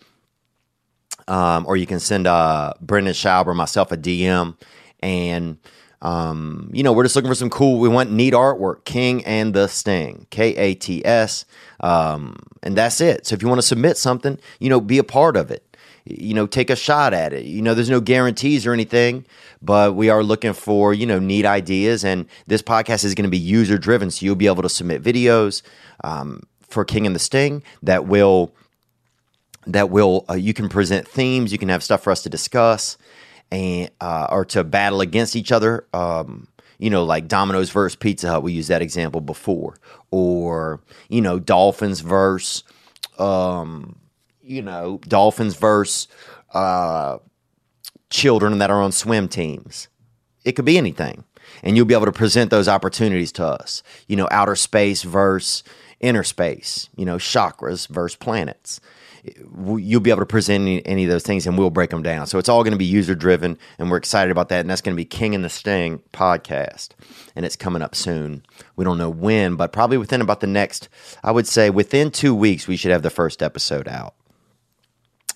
um, 1.26 1.66
or 1.66 1.76
you 1.76 1.86
can 1.86 1.98
send 1.98 2.26
uh, 2.26 2.74
Brendan 2.80 3.14
Schaub 3.14 3.46
or 3.46 3.54
myself 3.54 3.90
a 3.90 3.96
DM, 3.96 4.56
and 5.00 5.58
um, 6.02 6.70
you 6.72 6.82
know, 6.82 6.92
we're 6.92 7.04
just 7.04 7.14
looking 7.14 7.30
for 7.30 7.34
some 7.34 7.50
cool. 7.50 7.78
We 7.78 7.88
want 7.88 8.10
neat 8.10 8.32
artwork. 8.32 8.84
King 8.84 9.24
and 9.24 9.52
the 9.52 9.66
Sting, 9.66 10.26
K 10.30 10.56
A 10.56 10.74
T 10.74 11.04
S, 11.04 11.44
um, 11.80 12.36
and 12.62 12.76
that's 12.76 13.00
it. 13.00 13.26
So 13.26 13.34
if 13.34 13.42
you 13.42 13.48
want 13.48 13.60
to 13.60 13.66
submit 13.66 13.98
something, 13.98 14.38
you 14.60 14.70
know, 14.70 14.80
be 14.80 14.98
a 14.98 15.04
part 15.04 15.36
of 15.36 15.50
it. 15.50 15.64
You 16.06 16.32
know, 16.32 16.46
take 16.46 16.70
a 16.70 16.76
shot 16.76 17.12
at 17.12 17.34
it. 17.34 17.44
You 17.44 17.60
know, 17.60 17.74
there's 17.74 17.90
no 17.90 18.00
guarantees 18.00 18.66
or 18.66 18.72
anything, 18.72 19.26
but 19.60 19.94
we 19.94 20.08
are 20.08 20.22
looking 20.22 20.54
for 20.54 20.94
you 20.94 21.04
know 21.04 21.18
neat 21.18 21.44
ideas. 21.44 22.02
And 22.04 22.26
this 22.46 22.62
podcast 22.62 23.04
is 23.04 23.14
going 23.14 23.24
to 23.24 23.30
be 23.30 23.38
user 23.38 23.76
driven, 23.76 24.10
so 24.10 24.24
you'll 24.24 24.36
be 24.36 24.46
able 24.46 24.62
to 24.62 24.70
submit 24.70 25.02
videos 25.02 25.60
um, 26.02 26.42
for 26.62 26.86
King 26.86 27.06
and 27.06 27.14
the 27.14 27.20
Sting 27.20 27.62
that 27.82 28.06
will 28.06 28.54
that 29.66 29.90
will 29.90 30.24
uh, 30.30 30.34
you 30.34 30.54
can 30.54 30.70
present 30.70 31.06
themes. 31.06 31.52
You 31.52 31.58
can 31.58 31.68
have 31.68 31.82
stuff 31.82 32.02
for 32.02 32.10
us 32.10 32.22
to 32.22 32.30
discuss 32.30 32.96
and 33.50 33.90
uh, 34.00 34.28
or 34.30 34.44
to 34.46 34.64
battle 34.64 35.00
against 35.00 35.36
each 35.36 35.52
other. 35.52 35.86
Um, 35.92 36.48
you 36.78 36.88
know, 36.88 37.04
like 37.04 37.28
Domino's 37.28 37.70
versus 37.70 37.96
Pizza 37.96 38.28
Hut. 38.30 38.42
We 38.42 38.52
used 38.52 38.70
that 38.70 38.82
example 38.82 39.20
before, 39.20 39.76
or 40.10 40.80
you 41.08 41.20
know, 41.20 41.38
Dolphins 41.38 42.00
versus, 42.00 42.64
um, 43.18 43.96
you 44.42 44.62
know, 44.62 44.98
Dolphins 45.06 45.56
versus 45.56 46.08
uh, 46.54 47.18
children 48.08 48.58
that 48.58 48.70
are 48.70 48.80
on 48.80 48.92
swim 48.92 49.28
teams. 49.28 49.88
It 50.44 50.52
could 50.52 50.64
be 50.64 50.78
anything, 50.78 51.24
and 51.62 51.76
you'll 51.76 51.84
be 51.84 51.94
able 51.94 52.06
to 52.06 52.12
present 52.12 52.50
those 52.50 52.66
opportunities 52.66 53.32
to 53.32 53.44
us. 53.44 53.82
You 54.06 54.16
know, 54.16 54.28
outer 54.30 54.56
space 54.56 55.02
versus 55.02 55.62
inner 56.00 56.24
space. 56.24 56.88
You 56.96 57.04
know, 57.04 57.16
chakras 57.16 57.88
versus 57.88 58.16
planets 58.16 58.80
you'll 59.22 60.00
be 60.00 60.10
able 60.10 60.20
to 60.20 60.26
present 60.26 60.62
any, 60.62 60.86
any, 60.86 61.04
of 61.04 61.10
those 61.10 61.22
things 61.22 61.46
and 61.46 61.58
we'll 61.58 61.70
break 61.70 61.90
them 61.90 62.02
down. 62.02 62.26
So 62.26 62.38
it's 62.38 62.48
all 62.48 62.62
going 62.62 62.72
to 62.72 62.78
be 62.78 62.84
user 62.84 63.14
driven 63.14 63.58
and 63.78 63.90
we're 63.90 63.96
excited 63.96 64.30
about 64.30 64.48
that. 64.48 64.60
And 64.60 64.70
that's 64.70 64.80
going 64.80 64.94
to 64.94 65.00
be 65.00 65.04
King 65.04 65.34
and 65.34 65.44
the 65.44 65.48
Sting 65.48 66.00
podcast. 66.12 66.90
And 67.36 67.44
it's 67.44 67.56
coming 67.56 67.82
up 67.82 67.94
soon. 67.94 68.42
We 68.76 68.84
don't 68.84 68.98
know 68.98 69.10
when, 69.10 69.56
but 69.56 69.72
probably 69.72 69.98
within 69.98 70.20
about 70.20 70.40
the 70.40 70.46
next, 70.46 70.88
I 71.22 71.32
would 71.32 71.46
say 71.46 71.70
within 71.70 72.10
two 72.10 72.34
weeks, 72.34 72.66
we 72.66 72.76
should 72.76 72.92
have 72.92 73.02
the 73.02 73.10
first 73.10 73.42
episode 73.42 73.88
out. 73.88 74.14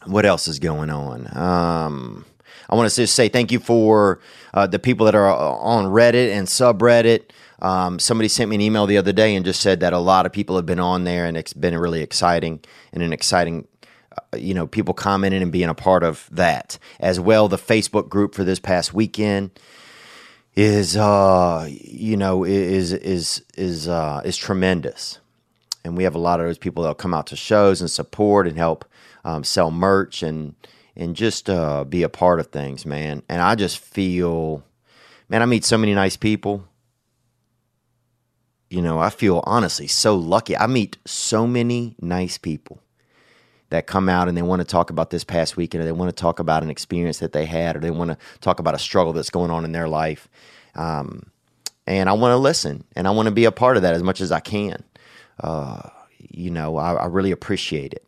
What 0.06 0.26
else 0.26 0.48
is 0.48 0.58
going 0.58 0.90
on? 0.90 1.36
Um, 1.36 2.24
I 2.68 2.76
want 2.76 2.90
to 2.90 2.96
just 2.96 3.14
say 3.14 3.28
thank 3.28 3.52
you 3.52 3.58
for 3.58 4.20
uh, 4.52 4.66
the 4.66 4.78
people 4.78 5.06
that 5.06 5.14
are 5.14 5.28
uh, 5.28 5.36
on 5.36 5.86
Reddit 5.86 6.32
and 6.32 6.46
subreddit. 6.46 7.30
Um, 7.60 7.98
somebody 7.98 8.28
sent 8.28 8.50
me 8.50 8.56
an 8.56 8.60
email 8.60 8.86
the 8.86 8.98
other 8.98 9.12
day 9.12 9.34
and 9.34 9.44
just 9.44 9.60
said 9.60 9.80
that 9.80 9.92
a 9.92 9.98
lot 9.98 10.26
of 10.26 10.32
people 10.32 10.56
have 10.56 10.66
been 10.66 10.80
on 10.80 11.04
there 11.04 11.24
and 11.24 11.36
it's 11.36 11.52
been 11.52 11.76
really 11.78 12.02
exciting 12.02 12.60
and 12.92 13.02
an 13.02 13.12
exciting 13.12 13.66
you 14.36 14.54
know, 14.54 14.66
people 14.66 14.94
commenting 14.94 15.42
and 15.42 15.52
being 15.52 15.68
a 15.68 15.74
part 15.74 16.02
of 16.02 16.28
that 16.32 16.78
as 17.00 17.20
well. 17.20 17.48
The 17.48 17.56
Facebook 17.56 18.08
group 18.08 18.34
for 18.34 18.44
this 18.44 18.58
past 18.58 18.94
weekend 18.94 19.50
is, 20.54 20.96
uh, 20.96 21.68
you 21.70 22.16
know, 22.16 22.44
is 22.44 22.92
is 22.92 23.42
is 23.56 23.88
uh, 23.88 24.22
is 24.24 24.36
tremendous, 24.36 25.18
and 25.84 25.96
we 25.96 26.04
have 26.04 26.14
a 26.14 26.20
lot 26.20 26.40
of 26.40 26.46
those 26.46 26.58
people 26.58 26.82
that'll 26.82 26.94
come 26.94 27.14
out 27.14 27.26
to 27.28 27.36
shows 27.36 27.80
and 27.80 27.90
support 27.90 28.46
and 28.46 28.56
help 28.56 28.84
um, 29.24 29.44
sell 29.44 29.70
merch 29.70 30.22
and 30.22 30.54
and 30.96 31.16
just 31.16 31.50
uh, 31.50 31.84
be 31.84 32.02
a 32.02 32.08
part 32.08 32.40
of 32.40 32.48
things, 32.48 32.86
man. 32.86 33.22
And 33.28 33.42
I 33.42 33.54
just 33.56 33.78
feel, 33.78 34.62
man, 35.28 35.42
I 35.42 35.46
meet 35.46 35.64
so 35.64 35.76
many 35.76 35.94
nice 35.94 36.16
people. 36.16 36.68
You 38.70 38.82
know, 38.82 38.98
I 38.98 39.10
feel 39.10 39.42
honestly 39.44 39.86
so 39.86 40.16
lucky. 40.16 40.56
I 40.56 40.66
meet 40.66 40.98
so 41.04 41.46
many 41.46 41.94
nice 42.00 42.38
people 42.38 42.80
that 43.74 43.88
come 43.88 44.08
out 44.08 44.28
and 44.28 44.36
they 44.36 44.42
want 44.42 44.60
to 44.60 44.64
talk 44.64 44.90
about 44.90 45.10
this 45.10 45.24
past 45.24 45.56
weekend 45.56 45.82
or 45.82 45.84
they 45.84 45.90
want 45.90 46.08
to 46.08 46.14
talk 46.14 46.38
about 46.38 46.62
an 46.62 46.70
experience 46.70 47.18
that 47.18 47.32
they 47.32 47.44
had 47.44 47.74
or 47.74 47.80
they 47.80 47.90
want 47.90 48.08
to 48.08 48.16
talk 48.40 48.60
about 48.60 48.72
a 48.72 48.78
struggle 48.78 49.12
that's 49.12 49.30
going 49.30 49.50
on 49.50 49.64
in 49.64 49.72
their 49.72 49.88
life. 49.88 50.28
Um, 50.76 51.26
and 51.84 52.08
I 52.08 52.12
want 52.12 52.30
to 52.30 52.36
listen 52.36 52.84
and 52.94 53.08
I 53.08 53.10
want 53.10 53.26
to 53.26 53.32
be 53.32 53.46
a 53.46 53.52
part 53.52 53.76
of 53.76 53.82
that 53.82 53.92
as 53.94 54.02
much 54.02 54.20
as 54.20 54.30
I 54.30 54.38
can. 54.38 54.84
Uh, 55.40 55.88
you 56.18 56.52
know, 56.52 56.76
I, 56.76 56.92
I, 56.92 57.06
really 57.06 57.32
appreciate 57.32 57.92
it. 57.92 58.06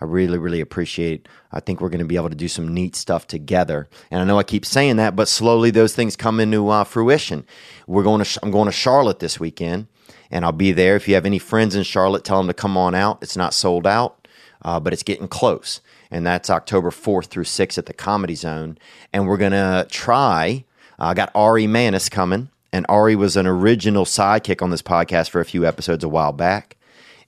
I 0.00 0.04
really, 0.04 0.36
really 0.36 0.60
appreciate. 0.60 1.20
It. 1.20 1.28
I 1.52 1.60
think 1.60 1.80
we're 1.80 1.90
going 1.90 2.00
to 2.00 2.04
be 2.04 2.16
able 2.16 2.30
to 2.30 2.34
do 2.34 2.48
some 2.48 2.74
neat 2.74 2.96
stuff 2.96 3.28
together. 3.28 3.88
And 4.10 4.20
I 4.20 4.24
know 4.24 4.40
I 4.40 4.42
keep 4.42 4.66
saying 4.66 4.96
that, 4.96 5.14
but 5.14 5.28
slowly 5.28 5.70
those 5.70 5.94
things 5.94 6.16
come 6.16 6.40
into 6.40 6.68
uh, 6.68 6.82
fruition. 6.82 7.46
We're 7.86 8.02
going 8.02 8.24
to. 8.24 8.40
I'm 8.42 8.50
going 8.50 8.66
to 8.66 8.72
Charlotte 8.72 9.20
this 9.20 9.38
weekend, 9.38 9.86
and 10.32 10.44
I'll 10.44 10.50
be 10.50 10.72
there. 10.72 10.96
If 10.96 11.06
you 11.06 11.14
have 11.14 11.24
any 11.24 11.38
friends 11.38 11.76
in 11.76 11.84
Charlotte, 11.84 12.24
tell 12.24 12.38
them 12.38 12.48
to 12.48 12.54
come 12.54 12.76
on 12.76 12.96
out. 12.96 13.18
It's 13.22 13.36
not 13.36 13.54
sold 13.54 13.86
out 13.86 14.23
uh, 14.64 14.80
but 14.80 14.92
it's 14.92 15.02
getting 15.02 15.28
close. 15.28 15.80
And 16.10 16.26
that's 16.26 16.50
October 16.50 16.90
4th 16.90 17.26
through 17.26 17.44
6th 17.44 17.78
at 17.78 17.86
the 17.86 17.92
Comedy 17.92 18.34
Zone. 18.34 18.78
And 19.12 19.26
we're 19.26 19.36
going 19.36 19.52
to 19.52 19.86
try, 19.90 20.64
uh, 20.98 21.06
I 21.06 21.14
got 21.14 21.30
Ari 21.34 21.66
Manis 21.66 22.08
coming. 22.08 22.48
And 22.72 22.86
Ari 22.88 23.14
was 23.14 23.36
an 23.36 23.46
original 23.46 24.04
sidekick 24.04 24.60
on 24.60 24.70
this 24.70 24.82
podcast 24.82 25.30
for 25.30 25.40
a 25.40 25.44
few 25.44 25.64
episodes 25.64 26.02
a 26.02 26.08
while 26.08 26.32
back. 26.32 26.76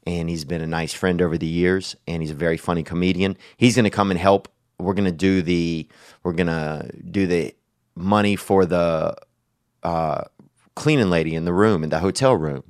And 0.05 0.29
he's 0.29 0.45
been 0.45 0.61
a 0.61 0.67
nice 0.67 0.93
friend 0.93 1.23
over 1.23 1.39
the 1.39 1.47
years. 1.47 1.97
And 2.07 2.23
he's 2.23 2.33
a 2.33 2.35
very 2.35 2.57
funny 2.57 2.83
comedian. 2.83 3.37
He's 3.57 3.77
going 3.77 3.85
to 3.85 3.91
come 3.91 4.11
and 4.11 4.19
help 4.19 4.49
we're 4.79 4.95
gonna 4.95 5.13
do 5.13 5.43
the 5.43 5.87
we're 6.23 6.33
gonna 6.33 6.91
do 7.11 7.27
the 7.27 7.55
money 7.95 8.37
for 8.37 8.67
the 8.67 9.17
uh, 9.83 10.25
cleaning 10.75 11.11
lady 11.11 11.35
in 11.35 11.45
the 11.45 11.53
room 11.53 11.83
in 11.83 11.91
the 11.91 12.01
hotel 12.01 12.35
room. 12.35 12.63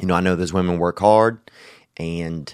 You 0.00 0.06
know, 0.06 0.14
I 0.14 0.20
know 0.20 0.36
those 0.36 0.52
women 0.52 0.78
work 0.78 0.98
hard, 0.98 1.38
and 1.96 2.52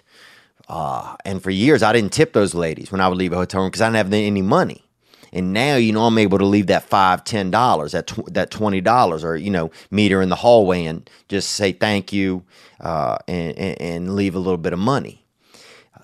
uh, 0.69 1.17
and 1.25 1.43
for 1.43 1.51
years 1.51 1.83
I 1.83 1.93
didn't 1.93 2.13
tip 2.13 2.33
those 2.33 2.55
ladies 2.55 2.93
when 2.93 3.01
I 3.01 3.09
would 3.09 3.19
leave 3.19 3.33
a 3.33 3.37
hotel 3.37 3.63
room 3.63 3.71
because 3.71 3.83
I 3.83 3.87
didn't 3.89 3.97
have 3.97 4.13
any 4.13 4.43
money. 4.43 4.85
And 5.33 5.53
now, 5.53 5.75
you 5.75 5.93
know, 5.93 6.05
I'm 6.05 6.19
able 6.19 6.39
to 6.39 6.45
leave 6.47 6.69
that 6.69 6.85
five, 6.85 7.25
ten 7.25 7.51
dollars, 7.51 7.93
that 7.93 8.07
tw- 8.07 8.33
that 8.33 8.53
twenty 8.53 8.81
dollars, 8.81 9.25
or 9.25 9.37
you 9.37 9.51
know, 9.51 9.73
meet 9.91 10.13
her 10.13 10.23
in 10.23 10.29
the 10.29 10.37
hallway 10.37 10.85
and 10.85 11.11
just 11.29 11.51
say 11.53 11.73
thank 11.73 12.13
you, 12.13 12.45
uh, 12.81 13.19
and, 13.27 13.59
and, 13.59 13.81
and 13.81 14.15
leave 14.15 14.37
a 14.37 14.39
little 14.39 14.59
bit 14.59 14.73
of 14.73 14.79
money. 14.79 15.25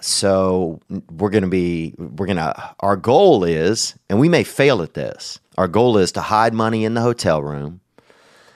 So 0.01 0.81
we're 1.11 1.31
gonna 1.31 1.47
be, 1.49 1.95
we're 1.97 2.27
gonna. 2.27 2.75
Our 2.81 2.97
goal 2.97 3.45
is, 3.45 3.95
and 4.09 4.19
we 4.19 4.29
may 4.29 4.43
fail 4.43 4.83
at 4.83 4.95
this. 4.95 5.39
Our 5.57 5.69
goal 5.69 5.97
is 5.99 6.11
to 6.13 6.21
hide 6.23 6.53
money 6.53 6.85
in 6.85 6.95
the 6.95 7.01
hotel 7.01 7.41
room. 7.43 7.81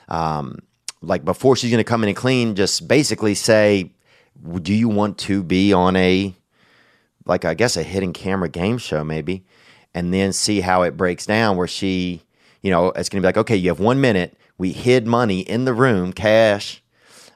Um, 0.09 0.59
like 1.03 1.25
before 1.25 1.55
she's 1.55 1.71
gonna 1.71 1.85
come 1.85 2.03
in 2.03 2.09
and 2.09 2.17
clean, 2.17 2.57
just 2.57 2.89
basically 2.89 3.35
say, 3.37 3.93
"Do 4.63 4.75
you 4.75 4.89
want 4.89 5.19
to 5.19 5.43
be 5.43 5.73
on 5.73 5.97
a, 5.97 6.35
like 7.25 7.45
I 7.45 7.55
guess 7.55 7.77
a 7.77 7.83
hidden 7.83 8.13
camera 8.13 8.49
game 8.49 8.79
show, 8.79 9.05
maybe?" 9.05 9.45
and 9.95 10.13
then 10.13 10.33
see 10.33 10.61
how 10.61 10.83
it 10.83 10.97
breaks 10.97 11.25
down 11.25 11.57
where 11.57 11.69
she, 11.69 12.21
you 12.63 12.71
know, 12.71 12.89
it's 12.89 13.09
going 13.09 13.23
to 13.23 13.25
be 13.25 13.29
like, 13.29 13.37
okay, 13.39 13.57
you 13.57 13.71
have 13.71 13.81
one 13.81 14.01
minute. 14.01 14.37
We 14.59 14.73
hid 14.73 15.07
money 15.07 15.41
in 15.41 15.65
the 15.65 15.73
room, 15.73 16.13
cash. 16.13 16.83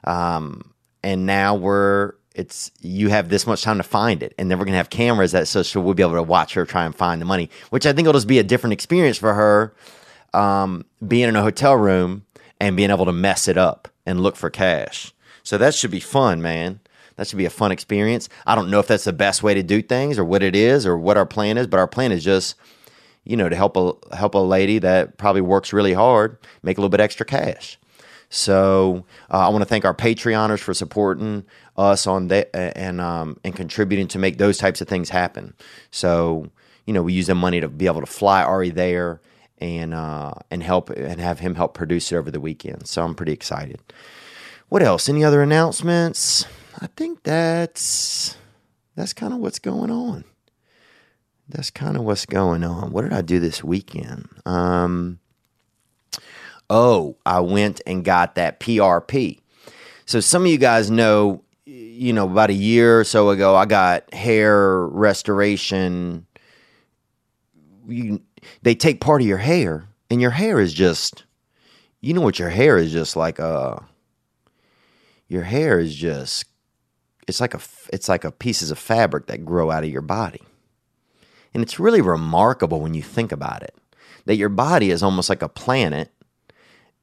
Um, 0.03 0.73
and 1.01 1.25
now 1.25 1.55
we're, 1.55 2.13
it's, 2.35 2.71
you 2.81 3.09
have 3.09 3.29
this 3.29 3.47
much 3.47 3.61
time 3.61 3.77
to 3.77 3.83
find 3.83 4.21
it. 4.21 4.35
And 4.37 4.51
then 4.51 4.59
we're 4.59 4.65
going 4.65 4.73
to 4.73 4.77
have 4.77 4.89
cameras 4.89 5.31
that, 5.31 5.47
so, 5.47 5.63
so 5.63 5.79
we'll 5.79 5.93
be 5.93 6.03
able 6.03 6.15
to 6.15 6.23
watch 6.23 6.53
her 6.53 6.65
try 6.65 6.85
and 6.85 6.93
find 6.93 7.21
the 7.21 7.25
money, 7.25 7.49
which 7.69 7.85
I 7.85 7.93
think 7.93 8.05
will 8.05 8.13
just 8.13 8.27
be 8.27 8.39
a 8.39 8.43
different 8.43 8.73
experience 8.73 9.17
for 9.17 9.33
her, 9.33 9.73
um, 10.33 10.85
being 11.05 11.29
in 11.29 11.35
a 11.35 11.41
hotel 11.41 11.75
room 11.75 12.25
and 12.59 12.75
being 12.75 12.91
able 12.91 13.05
to 13.05 13.13
mess 13.13 13.47
it 13.47 13.57
up 13.57 13.87
and 14.05 14.21
look 14.21 14.35
for 14.35 14.49
cash. 14.49 15.13
So 15.43 15.57
that 15.57 15.73
should 15.73 15.91
be 15.91 16.01
fun, 16.01 16.41
man. 16.41 16.81
That 17.19 17.27
should 17.27 17.37
be 17.37 17.43
a 17.43 17.49
fun 17.49 17.73
experience. 17.73 18.29
I 18.47 18.55
don't 18.55 18.69
know 18.69 18.79
if 18.79 18.87
that's 18.87 19.03
the 19.03 19.11
best 19.11 19.43
way 19.43 19.53
to 19.53 19.61
do 19.61 19.81
things 19.81 20.17
or 20.17 20.23
what 20.23 20.41
it 20.41 20.55
is 20.55 20.85
or 20.85 20.97
what 20.97 21.17
our 21.17 21.25
plan 21.25 21.57
is, 21.57 21.67
but 21.67 21.77
our 21.77 21.85
plan 21.85 22.13
is 22.13 22.23
just, 22.23 22.55
you 23.25 23.35
know, 23.35 23.49
to 23.49 23.57
help 23.57 23.75
a 23.75 24.15
help 24.15 24.35
a 24.35 24.37
lady 24.37 24.79
that 24.79 25.17
probably 25.17 25.41
works 25.41 25.73
really 25.73 25.91
hard 25.91 26.37
make 26.63 26.77
a 26.77 26.81
little 26.81 26.89
bit 26.89 27.01
extra 27.01 27.25
cash. 27.25 27.77
So 28.29 29.03
uh, 29.29 29.39
I 29.39 29.49
want 29.49 29.63
to 29.63 29.65
thank 29.65 29.83
our 29.83 29.93
Patreoners 29.93 30.59
for 30.59 30.73
supporting 30.73 31.43
us 31.75 32.07
on 32.07 32.29
that 32.29 32.55
and 32.55 33.01
um, 33.01 33.37
and 33.43 33.53
contributing 33.53 34.07
to 34.07 34.17
make 34.17 34.37
those 34.37 34.57
types 34.57 34.79
of 34.79 34.87
things 34.87 35.09
happen. 35.09 35.55
So 35.91 36.49
you 36.85 36.93
know, 36.93 37.03
we 37.03 37.11
use 37.11 37.27
the 37.27 37.35
money 37.35 37.59
to 37.59 37.67
be 37.67 37.85
able 37.85 37.99
to 37.99 38.07
fly 38.07 38.43
Ari 38.43 38.69
there 38.69 39.19
and 39.57 39.93
uh, 39.93 40.35
and 40.49 40.63
help 40.63 40.89
and 40.89 41.19
have 41.19 41.39
him 41.39 41.55
help 41.55 41.73
produce 41.73 42.13
it 42.13 42.15
over 42.15 42.31
the 42.31 42.39
weekend. 42.39 42.87
So 42.87 43.03
I'm 43.03 43.13
pretty 43.13 43.33
excited. 43.33 43.81
What 44.69 44.83
else? 44.83 45.09
Any 45.09 45.25
other 45.25 45.41
announcements? 45.41 46.45
I 46.81 46.87
think 46.87 47.23
that's 47.23 48.37
that's 48.95 49.13
kind 49.13 49.33
of 49.33 49.39
what's 49.39 49.59
going 49.59 49.91
on. 49.91 50.23
That's 51.49 51.71
kind 51.71 51.97
of 51.97 52.03
what's 52.03 52.25
going 52.25 52.63
on. 52.63 52.91
What 52.91 53.01
did 53.01 53.11
I 53.11 53.21
do 53.21 53.39
this 53.39 53.63
weekend? 53.63 54.29
Um, 54.45 55.19
oh, 56.69 57.17
I 57.25 57.39
went 57.41 57.81
and 57.85 58.05
got 58.05 58.35
that 58.35 58.59
PRP. 58.59 59.39
So 60.05 60.19
some 60.19 60.43
of 60.43 60.47
you 60.47 60.57
guys 60.57 60.89
know, 60.89 61.43
you 61.65 62.13
know, 62.13 62.29
about 62.29 62.49
a 62.49 62.53
year 62.53 62.99
or 62.99 63.03
so 63.03 63.29
ago, 63.29 63.55
I 63.55 63.65
got 63.65 64.13
hair 64.13 64.85
restoration. 64.87 66.27
You, 67.87 68.21
they 68.61 68.75
take 68.75 69.01
part 69.01 69.21
of 69.21 69.27
your 69.27 69.37
hair, 69.37 69.87
and 70.09 70.21
your 70.21 70.31
hair 70.31 70.59
is 70.59 70.73
just, 70.73 71.25
you 71.99 72.13
know, 72.13 72.21
what 72.21 72.39
your 72.39 72.49
hair 72.49 72.77
is 72.77 72.91
just 72.91 73.15
like. 73.15 73.39
Uh, 73.39 73.77
your 75.27 75.43
hair 75.43 75.79
is 75.79 75.95
just 75.95 76.45
it's 77.29 77.39
like 77.39 77.53
a 77.53 77.61
it's 77.93 78.09
like 78.09 78.23
a 78.23 78.31
pieces 78.31 78.71
of 78.71 78.79
fabric 78.79 79.27
that 79.27 79.45
grow 79.45 79.71
out 79.71 79.83
of 79.83 79.89
your 79.89 80.01
body. 80.01 80.41
And 81.53 81.63
it's 81.63 81.79
really 81.79 82.01
remarkable 82.01 82.81
when 82.81 82.93
you 82.93 83.01
think 83.01 83.31
about 83.31 83.63
it. 83.63 83.75
That 84.25 84.35
your 84.35 84.49
body 84.49 84.91
is 84.91 85.01
almost 85.01 85.29
like 85.29 85.41
a 85.41 85.49
planet 85.49 86.11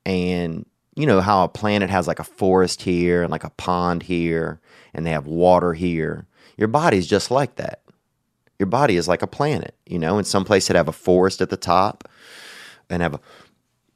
and 0.04 0.66
you 0.94 1.06
know 1.06 1.20
how 1.20 1.44
a 1.44 1.48
planet 1.48 1.90
has 1.90 2.06
like 2.06 2.18
a 2.18 2.24
forest 2.24 2.82
here 2.82 3.22
and 3.22 3.30
like 3.30 3.44
a 3.44 3.50
pond 3.50 4.02
here 4.02 4.60
and 4.92 5.06
they 5.06 5.10
have 5.10 5.26
water 5.26 5.72
here. 5.72 6.26
Your 6.56 6.68
body 6.68 6.98
is 6.98 7.06
just 7.06 7.30
like 7.30 7.56
that. 7.56 7.82
Your 8.58 8.66
body 8.66 8.96
is 8.96 9.08
like 9.08 9.22
a 9.22 9.26
planet, 9.26 9.74
you 9.86 9.98
know, 9.98 10.18
in 10.18 10.24
some 10.24 10.44
places 10.44 10.70
it 10.70 10.76
have 10.76 10.88
a 10.88 10.92
forest 10.92 11.40
at 11.40 11.50
the 11.50 11.56
top 11.56 12.08
and 12.90 13.02
have 13.02 13.14
a 13.14 13.20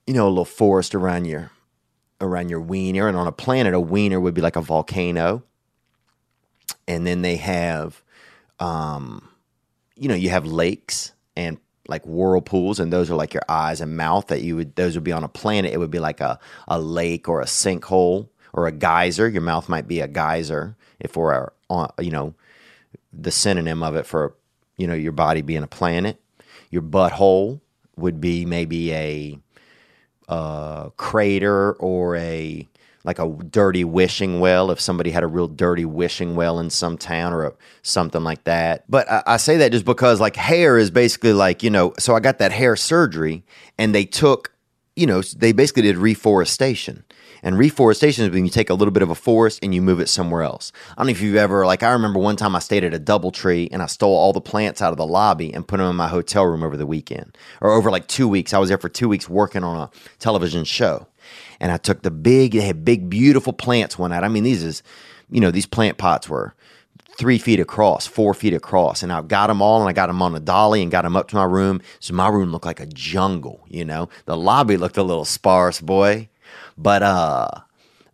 you 0.07 0.15
know 0.15 0.27
a 0.27 0.31
little 0.31 0.45
forest 0.45 0.95
around 0.95 1.27
your 1.27 1.51
around 2.21 2.51
your 2.51 2.61
wiener 2.61 3.09
and 3.09 3.17
on 3.17 3.27
a 3.27 3.33
planet 3.33 3.73
a 3.73 3.81
wiener 3.81 4.21
would 4.21 4.35
be 4.35 4.43
like 4.43 4.57
a 4.57 4.61
volcano 4.61 5.43
and 6.89 7.07
then 7.07 7.23
they 7.23 7.37
have, 7.37 8.03
um, 8.59 9.29
you 9.97 10.09
know, 10.09 10.15
you 10.15 10.31
have 10.31 10.47
lakes 10.47 11.13
and 11.37 11.59
like 11.89 12.05
whirlpools, 12.05 12.79
and 12.81 12.93
those 12.93 13.11
are 13.11 13.17
like 13.17 13.35
your 13.35 13.43
eyes 13.49 13.81
and 13.81 13.97
mouth. 13.97 14.29
That 14.29 14.43
you 14.43 14.57
would 14.57 14.77
those 14.77 14.95
would 14.95 15.05
be 15.05 15.13
on 15.13 15.25
a 15.25 15.29
planet. 15.29 15.73
It 15.73 15.79
would 15.79 15.91
be 15.91 15.99
like 15.99 16.21
a 16.21 16.39
a 16.69 16.81
lake 16.81 17.29
or 17.29 17.41
a 17.41 17.47
sinkhole 17.47 18.29
or 18.53 18.67
a 18.67 18.73
geyser. 18.73 19.29
Your 19.29 19.43
mouth 19.43 19.69
might 19.69 19.89
be 19.89 20.01
a 20.01 20.09
geyser 20.09 20.77
if 20.99 21.17
we're 21.17 21.51
on, 21.69 21.91
you 21.99 22.11
know, 22.11 22.35
the 23.13 23.31
synonym 23.31 23.83
of 23.83 23.97
it 23.97 24.07
for 24.07 24.35
you 24.77 24.87
know 24.87 24.95
your 24.95 25.13
body 25.13 25.43
being 25.43 25.63
a 25.63 25.69
planet. 25.69 26.21
Your 26.71 26.83
butthole 26.83 27.61
would 27.97 28.21
be 28.21 28.45
maybe 28.45 28.93
a, 28.93 29.39
a 30.29 30.93
crater 30.97 31.73
or 31.75 32.17
a 32.17 32.69
like 33.05 33.19
a 33.19 33.29
dirty 33.51 33.85
wishing 33.85 34.41
well 34.41 34.71
if 34.71 34.81
somebody 34.81 35.11
had 35.11 35.23
a 35.23 35.27
real 35.27 35.49
dirty 35.49 35.85
wishing 35.85 36.37
well 36.37 36.59
in 36.59 36.69
some 36.69 36.99
town 36.99 37.33
or 37.33 37.45
a, 37.45 37.53
something 37.83 38.23
like 38.23 38.45
that. 38.45 38.85
But 38.91 39.11
I, 39.11 39.23
I, 39.27 39.37
say 39.39 39.57
that 39.59 39.73
just 39.73 39.87
because 39.87 40.21
like 40.21 40.37
hair 40.37 40.77
is 40.77 40.91
basically 40.91 41.33
like, 41.33 41.63
you 41.63 41.71
know, 41.71 41.95
so 41.99 42.15
I 42.15 42.21
got 42.21 42.39
that 42.39 42.53
hair 42.53 42.77
surgery 42.77 43.43
and 43.79 43.95
they 43.95 44.05
took, 44.05 44.53
you 44.97 45.07
know, 45.07 45.23
they 45.23 45.53
basically 45.53 45.83
did 45.83 45.97
reforestation. 45.97 47.05
And 47.43 47.57
reforestation 47.57 48.27
is 48.27 48.31
when 48.31 48.45
you 48.45 48.51
take 48.51 48.69
a 48.69 48.75
little 48.75 48.93
bit 48.93 49.03
of 49.03 49.09
a 49.09 49.15
forest 49.15 49.61
and 49.63 49.75
you 49.75 49.81
move 49.81 49.99
it 49.99 50.11
somewhere 50.11 50.43
else. 50.43 50.73
I 50.91 51.01
don't 51.01 51.07
know 51.07 51.13
if 51.13 51.23
you've 51.23 51.37
ever, 51.37 51.65
like, 51.65 51.83
I 51.83 51.93
remember 51.93 52.19
one 52.19 52.37
time 52.37 52.55
I 52.55 52.59
stayed 52.59 52.85
at 52.85 52.93
a 52.93 53.01
Doubletree 53.01 53.71
and 53.73 53.83
I 53.83 53.87
stole 53.87 54.15
all 54.15 54.35
the 54.35 54.43
plants 54.43 54.83
out 54.83 54.93
of 54.93 54.99
the 54.99 55.07
lobby 55.07 55.51
and 55.55 55.67
put 55.67 55.79
them 55.79 55.89
in 55.89 55.97
my 55.97 56.09
hotel 56.09 56.45
room 56.45 56.63
over 56.63 56.77
the 56.77 56.87
weekend 56.87 57.39
or 57.63 57.71
over 57.71 57.91
like 57.91 58.09
two 58.09 58.29
weeks. 58.29 58.53
I 58.53 58.59
was 58.59 58.69
there 58.69 58.77
for 58.77 58.91
two 58.91 59.09
weeks 59.09 59.27
working 59.27 59.65
on 59.65 59.81
a 59.81 59.91
television 60.19 60.65
show 60.65 61.07
and 61.61 61.71
I 61.71 61.77
took 61.77 62.03
the 62.03 62.11
big, 62.11 62.53
they 62.53 62.61
had 62.61 62.85
big, 62.85 63.11
beautiful 63.11 63.53
plants 63.53 63.99
one 63.99 64.13
out. 64.13 64.25
I 64.25 64.29
mean, 64.29 64.45
these 64.45 64.63
is, 64.63 64.83
you 65.31 65.41
know, 65.41 65.51
these 65.51 65.67
plant 65.67 65.99
pots 65.99 66.29
were 66.29 66.55
three 67.19 67.39
feet 67.39 67.61
across, 67.61 68.07
four 68.07 68.33
feet 68.33 68.55
across, 68.55 69.03
and 69.03 69.13
I 69.13 69.21
got 69.21 69.49
them 69.49 69.61
all, 69.61 69.81
and 69.81 69.89
I 69.89 69.93
got 69.93 70.07
them 70.07 70.23
on 70.23 70.35
a 70.35 70.41
dolly 70.41 70.83
and 70.83 70.91
got 70.91 71.03
them 71.03 71.17
up 71.17 71.29
to 71.29 71.37
my 71.37 71.45
room. 71.45 71.83
So 72.01 72.15
my 72.15 72.29
room 72.29 72.51
looked 72.51 72.65
like 72.65 72.81
a 72.81 72.87
jungle. 72.87 73.65
You 73.69 73.85
know, 73.85 74.09
the 74.25 74.37
lobby 74.37 74.77
looked 74.77 74.97
a 74.97 75.03
little 75.03 75.27
sparse, 75.27 75.81
boy, 75.81 76.29
but 76.79 77.03
uh, 77.03 77.49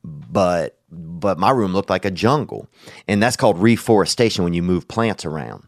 but 0.03 0.79
but 0.91 1.39
my 1.39 1.51
room 1.51 1.73
looked 1.73 1.91
like 1.91 2.05
a 2.05 2.11
jungle, 2.11 2.69
and 3.07 3.23
that's 3.23 3.37
called 3.37 3.59
reforestation 3.59 4.45
when 4.45 4.55
you 4.55 4.63
move 4.63 4.89
plants 4.89 5.25
around. 5.25 5.67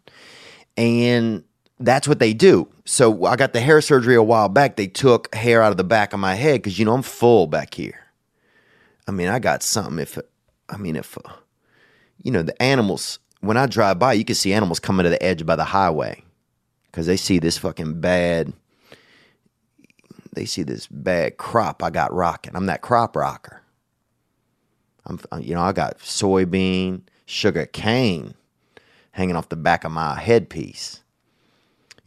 And 0.77 1.45
that's 1.81 2.09
what 2.09 2.19
they 2.19 2.35
do. 2.35 2.69
So 2.85 3.27
I 3.27 3.37
got 3.37 3.53
the 3.53 3.61
hair 3.61 3.81
surgery 3.81 4.15
a 4.15 4.23
while 4.23 4.49
back. 4.49 4.77
They 4.77 4.87
took 4.87 5.35
hair 5.35 5.63
out 5.63 5.71
of 5.71 5.77
the 5.77 5.85
back 5.85 6.13
of 6.13 6.21
my 6.21 6.35
head 6.35 6.63
because 6.63 6.79
you 6.79 6.85
know 6.85 6.95
I'm 6.95 7.03
full 7.03 7.47
back 7.47 7.75
here. 7.75 8.01
I 9.07 9.13
mean, 9.13 9.29
I 9.29 9.39
got 9.39 9.63
something. 9.63 9.99
If 9.99 10.19
I 10.69 10.77
mean, 10.77 10.97
if 10.97 11.17
uh, 11.17 11.33
you 12.23 12.31
know 12.31 12.43
the 12.43 12.61
animals, 12.61 13.19
when 13.41 13.57
I 13.57 13.67
drive 13.67 13.99
by, 13.99 14.15
you 14.15 14.25
can 14.25 14.35
see 14.35 14.53
animals 14.53 14.81
coming 14.81 15.05
to 15.05 15.11
the 15.11 15.23
edge 15.23 15.47
by 15.47 15.57
the 15.57 15.65
highway 15.65 16.23
because 16.87 17.07
they 17.07 17.17
see 17.17 17.39
this 17.39 17.59
fucking 17.59 18.01
bad. 18.01 18.53
They 20.35 20.45
see 20.45 20.63
this 20.63 20.87
bad 20.87 21.37
crop 21.37 21.83
I 21.83 21.91
got 21.91 22.13
rocking. 22.13 22.55
I'm 22.55 22.67
that 22.67 22.83
crop 22.83 23.17
rocker. 23.17 23.63
I'm, 25.07 25.19
uh, 25.33 25.39
you 25.39 25.55
know, 25.55 25.63
I 25.63 25.73
got 25.73 25.99
soybean, 25.99 27.03
sugar 27.25 27.67
cane 27.67 28.35
hanging 29.13 29.37
off 29.37 29.49
the 29.49 29.57
back 29.57 29.85
of 29.85 29.91
my 29.91 30.21
headpiece 30.21 31.03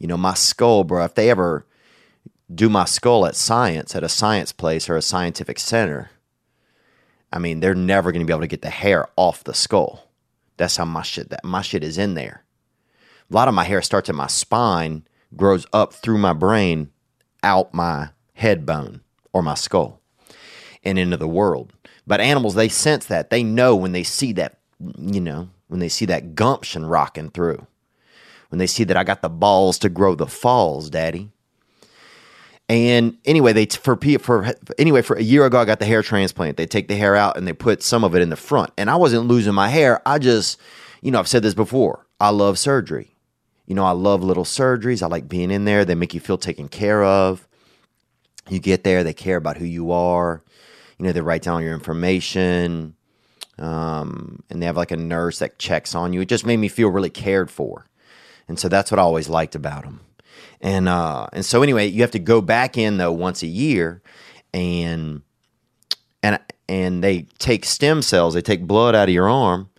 you 0.02 0.08
know, 0.08 0.16
my 0.16 0.34
skull, 0.34 0.82
bro, 0.82 1.04
if 1.04 1.14
they 1.14 1.30
ever 1.30 1.64
do 2.52 2.68
my 2.68 2.84
skull 2.84 3.24
at 3.24 3.36
science, 3.36 3.94
at 3.94 4.02
a 4.02 4.08
science 4.08 4.50
place 4.50 4.90
or 4.90 4.96
a 4.96 5.02
scientific 5.02 5.60
center, 5.60 6.10
I 7.32 7.38
mean, 7.38 7.60
they're 7.60 7.76
never 7.76 8.10
going 8.10 8.20
to 8.20 8.26
be 8.26 8.32
able 8.32 8.40
to 8.40 8.48
get 8.48 8.62
the 8.62 8.68
hair 8.68 9.06
off 9.14 9.44
the 9.44 9.54
skull. 9.54 10.10
That's 10.56 10.76
how 10.76 10.86
my 10.86 11.02
shit 11.02 11.30
that 11.30 11.44
my 11.44 11.62
shit 11.62 11.84
is 11.84 11.98
in 11.98 12.14
there. 12.14 12.42
A 13.30 13.32
lot 13.32 13.46
of 13.46 13.54
my 13.54 13.62
hair 13.62 13.80
starts 13.80 14.08
at 14.08 14.16
my 14.16 14.26
spine, 14.26 15.06
grows 15.36 15.66
up 15.72 15.92
through 15.92 16.18
my 16.18 16.32
brain, 16.32 16.90
out 17.44 17.72
my 17.72 18.08
head 18.34 18.66
bone 18.66 19.02
or 19.32 19.40
my 19.40 19.54
skull, 19.54 20.00
and 20.82 20.98
into 20.98 21.16
the 21.16 21.28
world. 21.28 21.74
But 22.08 22.20
animals, 22.20 22.56
they 22.56 22.68
sense 22.68 23.06
that. 23.06 23.30
They 23.30 23.44
know 23.44 23.76
when 23.76 23.92
they 23.92 24.02
see 24.02 24.32
that, 24.32 24.58
you 24.98 25.20
know, 25.20 25.50
when 25.68 25.78
they 25.78 25.88
see 25.88 26.06
that 26.06 26.34
gumption 26.34 26.86
rocking 26.86 27.30
through. 27.30 27.68
When 28.52 28.58
they 28.58 28.66
see 28.66 28.84
that 28.84 28.98
I 28.98 29.02
got 29.02 29.22
the 29.22 29.30
balls 29.30 29.78
to 29.78 29.88
grow 29.88 30.14
the 30.14 30.26
falls, 30.26 30.90
daddy. 30.90 31.30
And 32.68 33.16
anyway, 33.24 33.54
they 33.54 33.64
for 33.64 33.98
for 34.18 34.54
anyway 34.78 35.00
for 35.00 35.16
a 35.16 35.22
year 35.22 35.46
ago, 35.46 35.58
I 35.58 35.64
got 35.64 35.78
the 35.78 35.86
hair 35.86 36.02
transplant. 36.02 36.58
They 36.58 36.66
take 36.66 36.88
the 36.88 36.94
hair 36.94 37.16
out 37.16 37.38
and 37.38 37.48
they 37.48 37.54
put 37.54 37.82
some 37.82 38.04
of 38.04 38.14
it 38.14 38.20
in 38.20 38.28
the 38.28 38.36
front. 38.36 38.70
And 38.76 38.90
I 38.90 38.96
wasn't 38.96 39.26
losing 39.26 39.54
my 39.54 39.70
hair. 39.70 40.06
I 40.06 40.18
just, 40.18 40.60
you 41.00 41.10
know, 41.10 41.18
I've 41.18 41.28
said 41.28 41.42
this 41.42 41.54
before. 41.54 42.06
I 42.20 42.28
love 42.28 42.58
surgery. 42.58 43.16
You 43.64 43.74
know, 43.74 43.86
I 43.86 43.92
love 43.92 44.22
little 44.22 44.44
surgeries. 44.44 45.02
I 45.02 45.06
like 45.06 45.30
being 45.30 45.50
in 45.50 45.64
there. 45.64 45.86
They 45.86 45.94
make 45.94 46.12
you 46.12 46.20
feel 46.20 46.36
taken 46.36 46.68
care 46.68 47.02
of. 47.02 47.48
You 48.50 48.58
get 48.58 48.84
there, 48.84 49.02
they 49.02 49.14
care 49.14 49.38
about 49.38 49.56
who 49.56 49.64
you 49.64 49.92
are. 49.92 50.42
You 50.98 51.06
know, 51.06 51.12
they 51.12 51.22
write 51.22 51.42
down 51.42 51.62
your 51.62 51.72
information. 51.72 52.96
Um, 53.58 54.42
and 54.50 54.60
they 54.60 54.66
have 54.66 54.76
like 54.76 54.90
a 54.90 54.96
nurse 54.96 55.38
that 55.38 55.58
checks 55.58 55.94
on 55.94 56.12
you. 56.12 56.20
It 56.20 56.28
just 56.28 56.44
made 56.44 56.58
me 56.58 56.68
feel 56.68 56.88
really 56.88 57.10
cared 57.10 57.50
for. 57.50 57.86
And 58.48 58.58
so 58.58 58.68
that's 58.68 58.90
what 58.90 58.98
I 58.98 59.02
always 59.02 59.28
liked 59.28 59.54
about 59.54 59.84
them. 59.84 60.00
And 60.60 60.88
uh, 60.88 61.26
and 61.32 61.44
so 61.44 61.62
anyway, 61.62 61.86
you 61.86 62.02
have 62.02 62.12
to 62.12 62.18
go 62.18 62.40
back 62.40 62.78
in 62.78 62.96
though 62.96 63.12
once 63.12 63.42
a 63.42 63.48
year, 63.48 64.00
and 64.54 65.22
and 66.22 66.38
and 66.68 67.02
they 67.02 67.22
take 67.38 67.64
stem 67.64 68.00
cells, 68.00 68.34
they 68.34 68.42
take 68.42 68.66
blood 68.66 68.94
out 68.94 69.08
of 69.08 69.14
your 69.14 69.28
arm, 69.28 69.70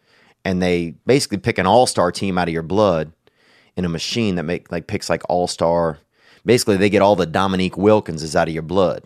and 0.43 0.61
they 0.61 0.95
basically 1.05 1.37
pick 1.37 1.57
an 1.57 1.65
all 1.65 1.87
star 1.87 2.11
team 2.11 2.37
out 2.37 2.49
of 2.49 2.53
your 2.53 2.63
blood 2.63 3.13
in 3.75 3.85
a 3.85 3.89
machine 3.89 4.35
that 4.35 4.43
make 4.43 4.71
like 4.71 4.87
picks 4.87 5.09
like 5.09 5.23
all 5.29 5.47
star. 5.47 5.99
Basically, 6.45 6.75
they 6.75 6.89
get 6.89 7.01
all 7.01 7.15
the 7.15 7.25
Dominique 7.25 7.77
Wilkinses 7.77 8.35
out 8.35 8.49
of 8.49 8.53
your 8.53 8.63
blood. 8.63 9.03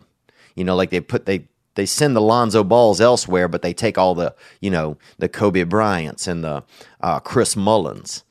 You 0.56 0.64
know, 0.64 0.76
like 0.76 0.90
they 0.90 1.00
put 1.00 1.28
they 1.28 1.48
they 1.76 1.86
send 1.86 2.16
the 2.16 2.22
Lonzo 2.22 2.64
Balls 2.64 3.00
elsewhere, 3.00 3.48
but 3.48 3.62
they 3.62 3.74
take 3.74 4.00
all 4.00 4.16
the 4.16 4.34
you 4.62 4.72
know 4.72 4.98
the 5.20 5.30
Kobe 5.30 5.64
Bryants 5.64 6.26
and 6.26 6.44
the 6.44 6.64
uh, 7.02 7.20
Chris 7.20 7.56
Mullins 7.56 8.24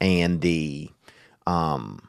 and 0.00 0.40
the 0.40 0.90
um, 1.46 2.08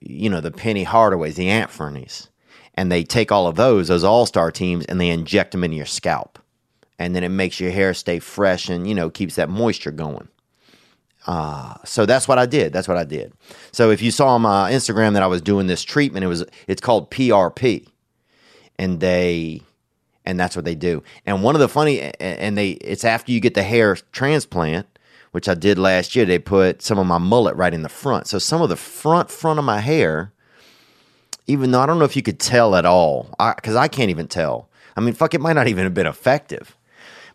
you 0.00 0.30
know 0.30 0.40
the 0.40 0.50
Penny 0.50 0.84
Hardaways, 0.84 1.34
the 1.34 1.48
Anthony's, 1.48 2.28
and 2.74 2.90
they 2.90 3.04
take 3.04 3.32
all 3.32 3.46
of 3.46 3.56
those 3.56 3.88
those 3.88 4.04
all 4.04 4.26
star 4.26 4.50
teams 4.50 4.84
and 4.86 5.00
they 5.00 5.10
inject 5.10 5.52
them 5.52 5.64
into 5.64 5.76
your 5.76 5.86
scalp, 5.86 6.38
and 6.98 7.14
then 7.14 7.24
it 7.24 7.30
makes 7.30 7.60
your 7.60 7.70
hair 7.70 7.94
stay 7.94 8.18
fresh 8.18 8.68
and 8.68 8.88
you 8.88 8.94
know 8.94 9.10
keeps 9.10 9.36
that 9.36 9.48
moisture 9.48 9.90
going. 9.90 10.28
Uh, 11.26 11.74
so 11.84 12.04
that's 12.04 12.26
what 12.26 12.38
I 12.38 12.46
did. 12.46 12.72
That's 12.72 12.88
what 12.88 12.96
I 12.96 13.04
did. 13.04 13.32
So 13.70 13.90
if 13.90 14.02
you 14.02 14.10
saw 14.10 14.28
on 14.28 14.42
my 14.42 14.72
Instagram 14.72 15.12
that 15.12 15.22
I 15.22 15.28
was 15.28 15.40
doing 15.40 15.68
this 15.68 15.82
treatment, 15.84 16.24
it 16.24 16.28
was 16.28 16.44
it's 16.66 16.80
called 16.80 17.10
PRP, 17.10 17.86
and 18.78 19.00
they 19.00 19.62
and 20.24 20.38
that's 20.38 20.56
what 20.56 20.64
they 20.64 20.74
do. 20.74 21.02
And 21.26 21.42
one 21.42 21.54
of 21.54 21.60
the 21.60 21.68
funny 21.68 22.00
and 22.20 22.58
they 22.58 22.70
it's 22.72 23.04
after 23.04 23.32
you 23.32 23.40
get 23.40 23.54
the 23.54 23.62
hair 23.62 23.96
transplant, 24.12 24.86
which 25.32 25.48
I 25.48 25.54
did 25.54 25.78
last 25.78 26.14
year. 26.14 26.24
They 26.24 26.38
put 26.38 26.80
some 26.80 26.98
of 26.98 27.06
my 27.06 27.18
mullet 27.18 27.56
right 27.56 27.74
in 27.74 27.82
the 27.82 27.88
front, 27.88 28.28
so 28.28 28.38
some 28.38 28.62
of 28.62 28.68
the 28.68 28.76
front 28.76 29.30
front 29.30 29.58
of 29.58 29.64
my 29.64 29.80
hair, 29.80 30.32
even 31.46 31.72
though 31.72 31.80
I 31.80 31.86
don't 31.86 31.98
know 31.98 32.04
if 32.04 32.16
you 32.16 32.22
could 32.22 32.38
tell 32.38 32.74
at 32.76 32.86
all, 32.86 33.34
because 33.56 33.74
I, 33.74 33.82
I 33.82 33.88
can't 33.88 34.10
even 34.10 34.28
tell. 34.28 34.68
I 34.96 35.00
mean, 35.00 35.14
fuck, 35.14 35.34
it 35.34 35.40
might 35.40 35.54
not 35.54 35.68
even 35.68 35.84
have 35.84 35.94
been 35.94 36.06
effective, 36.06 36.76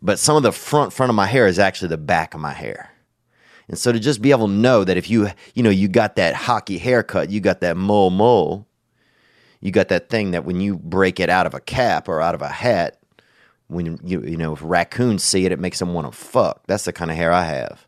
but 0.02 0.20
some 0.20 0.38
of 0.38 0.44
the 0.44 0.52
front 0.52 0.94
front 0.94 1.10
of 1.10 1.16
my 1.16 1.26
hair 1.26 1.48
is 1.48 1.60
actually 1.60 1.90
the 1.90 1.98
back 1.98 2.34
of 2.34 2.40
my 2.40 2.54
hair. 2.54 2.92
And 3.68 3.78
so 3.78 3.92
to 3.92 4.00
just 4.00 4.22
be 4.22 4.32
able 4.32 4.48
to 4.48 4.54
know 4.54 4.84
that 4.86 4.96
if 4.96 5.10
you, 5.10 5.30
you 5.54 5.62
know, 5.62 5.70
you 5.70 5.90
got 5.90 6.16
that 6.16 6.36
hockey 6.36 6.78
haircut, 6.78 7.30
you 7.30 7.42
got 7.42 7.60
that 7.62 7.76
mole 7.76 8.10
mole, 8.10 8.66
you 9.60 9.72
got 9.72 9.90
that 9.90 10.10
thing 10.10 10.32
that 10.32 10.46
when 10.46 10.62
you 10.62 10.78
break 10.78 11.20
it 11.20 11.30
out 11.30 11.46
of 11.46 11.54
a 11.54 11.60
cap 11.60 12.08
or 12.08 12.22
out 12.22 12.36
of 12.36 12.42
a 12.42 12.48
hat, 12.48 13.00
when 13.68 14.00
you 14.04 14.22
you 14.24 14.38
know 14.38 14.54
if 14.54 14.62
raccoons 14.64 15.24
see 15.24 15.46
it, 15.46 15.52
it 15.52 15.60
makes 15.60 15.80
them 15.80 15.94
want 15.94 16.10
to 16.10 16.18
fuck. 16.18 16.64
That's 16.68 16.86
the 16.86 16.94
kind 16.94 17.12
of 17.12 17.18
hair 17.18 17.32
I 17.32 17.46
have, 17.46 17.87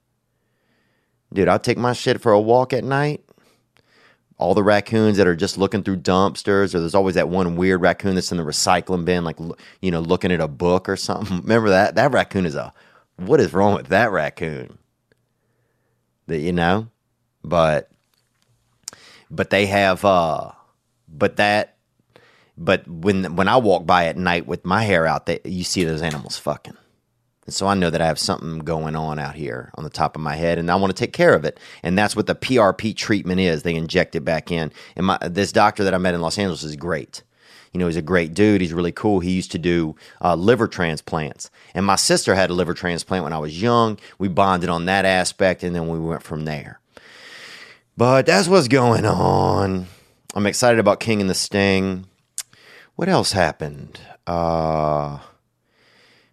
dude. 1.33 1.47
I'll 1.47 1.59
take 1.59 1.77
my 1.77 1.93
shit 1.93 2.21
for 2.21 2.31
a 2.31 2.39
walk 2.41 2.73
at 2.73 2.83
night. 2.83 3.23
All 4.37 4.53
the 4.53 4.63
raccoons 4.63 5.17
that 5.17 5.27
are 5.27 5.35
just 5.35 5.57
looking 5.57 5.83
through 5.83 5.97
dumpsters, 5.97 6.73
or 6.73 6.79
there's 6.79 6.95
always 6.95 7.15
that 7.15 7.27
one 7.27 7.57
weird 7.57 7.81
raccoon 7.81 8.15
that's 8.15 8.31
in 8.31 8.37
the 8.37 8.43
recycling 8.43 9.03
bin, 9.03 9.25
like 9.25 9.37
you 9.81 9.91
know, 9.91 9.99
looking 9.99 10.31
at 10.31 10.39
a 10.39 10.47
book 10.47 10.87
or 10.87 10.95
something. 10.95 11.37
Remember 11.41 11.69
that? 11.69 11.95
That 11.95 12.11
raccoon 12.11 12.45
is 12.45 12.55
a. 12.55 12.73
What 13.17 13.41
is 13.41 13.53
wrong 13.53 13.75
with 13.75 13.87
that 13.87 14.11
raccoon? 14.11 14.77
that 16.29 16.39
you 16.39 16.53
know, 16.53 16.87
but 17.43 17.89
but 19.29 19.49
they 19.49 19.65
have 19.65 20.05
uh 20.05 20.51
but 21.07 21.35
that 21.35 21.75
but 22.57 22.87
when 22.87 23.35
when 23.35 23.47
I 23.47 23.57
walk 23.57 23.85
by 23.85 24.05
at 24.05 24.17
night 24.17 24.47
with 24.47 24.65
my 24.65 24.83
hair 24.83 25.05
out, 25.05 25.25
that 25.25 25.45
you 25.45 25.63
see 25.63 25.83
those 25.83 26.01
animals 26.01 26.37
fucking. 26.37 26.77
And 27.49 27.53
so 27.55 27.65
I 27.65 27.73
know 27.73 27.89
that 27.89 27.99
I 27.99 28.05
have 28.05 28.19
something 28.19 28.59
going 28.59 28.95
on 28.95 29.17
out 29.17 29.33
here 29.33 29.71
on 29.73 29.83
the 29.83 29.89
top 29.89 30.15
of 30.15 30.21
my 30.21 30.35
head, 30.35 30.59
and 30.59 30.69
I 30.69 30.75
want 30.75 30.95
to 30.95 31.03
take 31.03 31.13
care 31.13 31.33
of 31.33 31.45
it. 31.45 31.59
And 31.81 31.97
that's 31.97 32.15
what 32.15 32.27
the 32.27 32.35
PRP 32.35 32.95
treatment 32.95 33.41
is. 33.41 33.63
They 33.63 33.73
inject 33.73 34.15
it 34.15 34.19
back 34.19 34.51
in. 34.51 34.71
And 34.95 35.07
my, 35.07 35.17
this 35.23 35.51
doctor 35.51 35.83
that 35.83 35.95
I 35.95 35.97
met 35.97 36.13
in 36.13 36.21
Los 36.21 36.37
Angeles 36.37 36.63
is 36.63 36.75
great. 36.75 37.23
You 37.73 37.79
know, 37.79 37.87
he's 37.87 37.95
a 37.95 38.03
great 38.03 38.35
dude. 38.35 38.61
He's 38.61 38.71
really 38.71 38.91
cool. 38.91 39.19
He 39.19 39.31
used 39.31 39.51
to 39.53 39.57
do 39.57 39.95
uh, 40.21 40.35
liver 40.35 40.67
transplants. 40.67 41.49
And 41.73 41.87
my 41.87 41.95
sister 41.95 42.35
had 42.35 42.51
a 42.51 42.53
liver 42.53 42.75
transplant 42.75 43.23
when 43.23 43.33
I 43.33 43.39
was 43.39 43.59
young. 43.59 43.97
We 44.19 44.27
bonded 44.27 44.69
on 44.69 44.85
that 44.85 45.05
aspect, 45.05 45.63
and 45.63 45.75
then 45.75 45.87
we 45.87 45.97
went 45.97 46.21
from 46.21 46.45
there. 46.45 46.79
But 47.97 48.27
that's 48.27 48.47
what's 48.47 48.67
going 48.67 49.07
on. 49.07 49.87
I'm 50.35 50.45
excited 50.45 50.77
about 50.77 50.99
King 50.99 51.19
and 51.19 51.27
the 51.27 51.33
Sting. 51.33 52.05
What 52.95 53.09
else 53.09 53.31
happened? 53.31 53.99
Uh, 54.27 55.17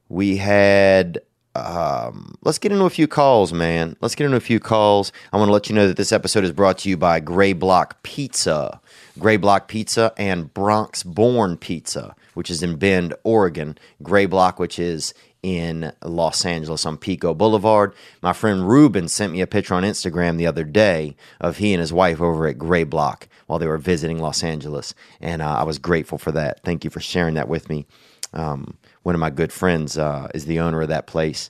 we 0.08 0.36
had 0.36 1.20
um, 1.56 2.34
let's 2.42 2.58
get 2.58 2.72
into 2.72 2.84
a 2.84 2.90
few 2.90 3.08
calls, 3.08 3.52
man. 3.52 3.96
Let's 4.00 4.14
get 4.14 4.24
into 4.24 4.36
a 4.36 4.40
few 4.40 4.60
calls. 4.60 5.10
I 5.32 5.38
want 5.38 5.48
to 5.48 5.52
let 5.52 5.68
you 5.68 5.74
know 5.74 5.86
that 5.88 5.96
this 5.96 6.12
episode 6.12 6.44
is 6.44 6.52
brought 6.52 6.78
to 6.78 6.88
you 6.88 6.96
by 6.96 7.20
Gray 7.20 7.54
Block 7.54 8.02
Pizza. 8.02 8.80
Gray 9.18 9.38
Block 9.38 9.66
Pizza 9.66 10.12
and 10.18 10.52
Bronx 10.52 11.02
Born 11.02 11.56
Pizza, 11.56 12.14
which 12.34 12.50
is 12.50 12.62
in 12.62 12.76
Bend, 12.76 13.14
Oregon. 13.24 13.78
Gray 14.02 14.26
Block, 14.26 14.58
which 14.58 14.78
is 14.78 15.14
in 15.42 15.92
Los 16.04 16.44
Angeles 16.44 16.84
on 16.84 16.98
Pico 16.98 17.32
Boulevard. 17.32 17.94
My 18.20 18.32
friend 18.32 18.68
Ruben 18.68 19.08
sent 19.08 19.32
me 19.32 19.40
a 19.40 19.46
picture 19.46 19.74
on 19.74 19.84
Instagram 19.84 20.36
the 20.36 20.46
other 20.46 20.64
day 20.64 21.16
of 21.40 21.58
he 21.58 21.72
and 21.72 21.80
his 21.80 21.92
wife 21.92 22.20
over 22.20 22.46
at 22.46 22.58
Gray 22.58 22.84
Block 22.84 23.28
while 23.46 23.58
they 23.58 23.66
were 23.66 23.78
visiting 23.78 24.18
Los 24.18 24.42
Angeles. 24.42 24.92
And 25.20 25.40
uh, 25.40 25.58
I 25.58 25.62
was 25.62 25.78
grateful 25.78 26.18
for 26.18 26.32
that. 26.32 26.62
Thank 26.64 26.84
you 26.84 26.90
for 26.90 27.00
sharing 27.00 27.34
that 27.34 27.48
with 27.48 27.70
me. 27.70 27.86
Um, 28.32 28.76
one 29.06 29.14
of 29.14 29.20
my 29.20 29.30
good 29.30 29.52
friends 29.52 29.96
uh, 29.96 30.26
is 30.34 30.46
the 30.46 30.58
owner 30.58 30.82
of 30.82 30.88
that 30.88 31.06
place. 31.06 31.48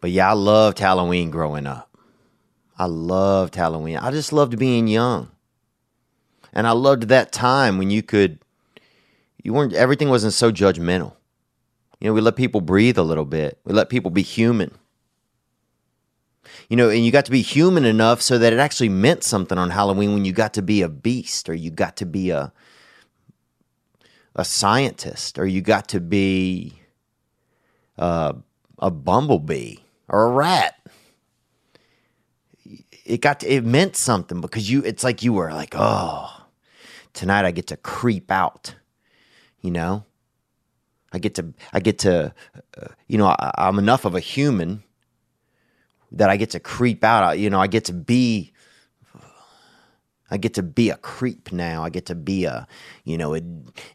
But 0.00 0.10
yeah, 0.10 0.28
I 0.28 0.32
loved 0.32 0.80
Halloween 0.80 1.30
growing 1.30 1.64
up. 1.64 1.88
I 2.76 2.86
loved 2.86 3.54
Halloween. 3.54 3.98
I 3.98 4.10
just 4.10 4.32
loved 4.32 4.58
being 4.58 4.88
young. 4.88 5.30
And 6.52 6.66
I 6.66 6.72
loved 6.72 7.04
that 7.04 7.30
time 7.30 7.78
when 7.78 7.90
you 7.90 8.02
could, 8.02 8.40
you 9.40 9.52
weren't, 9.52 9.72
everything 9.72 10.08
wasn't 10.08 10.32
so 10.32 10.50
judgmental. 10.50 11.14
You 12.00 12.08
know, 12.08 12.12
we 12.12 12.20
let 12.20 12.34
people 12.34 12.60
breathe 12.60 12.98
a 12.98 13.04
little 13.04 13.24
bit, 13.24 13.60
we 13.64 13.72
let 13.72 13.88
people 13.88 14.10
be 14.10 14.22
human. 14.22 14.72
You 16.68 16.76
know, 16.76 16.90
and 16.90 17.06
you 17.06 17.12
got 17.12 17.26
to 17.26 17.30
be 17.30 17.42
human 17.42 17.84
enough 17.84 18.20
so 18.20 18.36
that 18.36 18.52
it 18.52 18.58
actually 18.58 18.88
meant 18.88 19.22
something 19.22 19.58
on 19.58 19.70
Halloween 19.70 20.12
when 20.12 20.24
you 20.24 20.32
got 20.32 20.54
to 20.54 20.62
be 20.62 20.82
a 20.82 20.88
beast 20.88 21.48
or 21.48 21.54
you 21.54 21.70
got 21.70 21.96
to 21.98 22.04
be 22.04 22.30
a 22.30 22.52
a 24.34 24.44
scientist 24.44 25.38
or 25.38 25.46
you 25.46 25.62
got 25.62 25.88
to 25.88 26.00
be 26.00 26.82
uh, 27.98 28.32
a 28.78 28.90
bumblebee 28.90 29.76
or 30.08 30.26
a 30.26 30.30
rat 30.30 30.74
it 33.04 33.20
got 33.20 33.40
to, 33.40 33.48
it 33.48 33.64
meant 33.64 33.96
something 33.96 34.40
because 34.40 34.70
you 34.70 34.82
it's 34.82 35.04
like 35.04 35.22
you 35.22 35.32
were 35.32 35.52
like 35.52 35.74
oh 35.76 36.36
tonight 37.16 37.44
I 37.44 37.50
get 37.50 37.66
to 37.68 37.76
creep 37.76 38.30
out, 38.30 38.76
you 39.60 39.72
know? 39.72 40.04
I 41.12 41.18
get 41.18 41.34
to, 41.36 41.54
I 41.72 41.80
get 41.80 41.98
to, 42.00 42.34
uh, 42.80 42.88
you 43.08 43.16
know, 43.18 43.26
I, 43.26 43.52
I'm 43.56 43.78
enough 43.78 44.04
of 44.04 44.14
a 44.14 44.20
human 44.20 44.82
that 46.12 46.28
I 46.30 46.36
get 46.36 46.50
to 46.50 46.60
creep 46.60 47.02
out. 47.02 47.38
You 47.38 47.48
know, 47.48 47.58
I 47.58 47.66
get 47.66 47.86
to 47.86 47.94
be, 47.94 48.52
I 50.30 50.36
get 50.36 50.54
to 50.54 50.62
be 50.62 50.90
a 50.90 50.96
creep 50.96 51.52
now. 51.52 51.84
I 51.84 51.90
get 51.90 52.06
to 52.06 52.14
be 52.14 52.44
a, 52.44 52.68
you 53.04 53.16
know, 53.16 53.32
it 53.32 53.44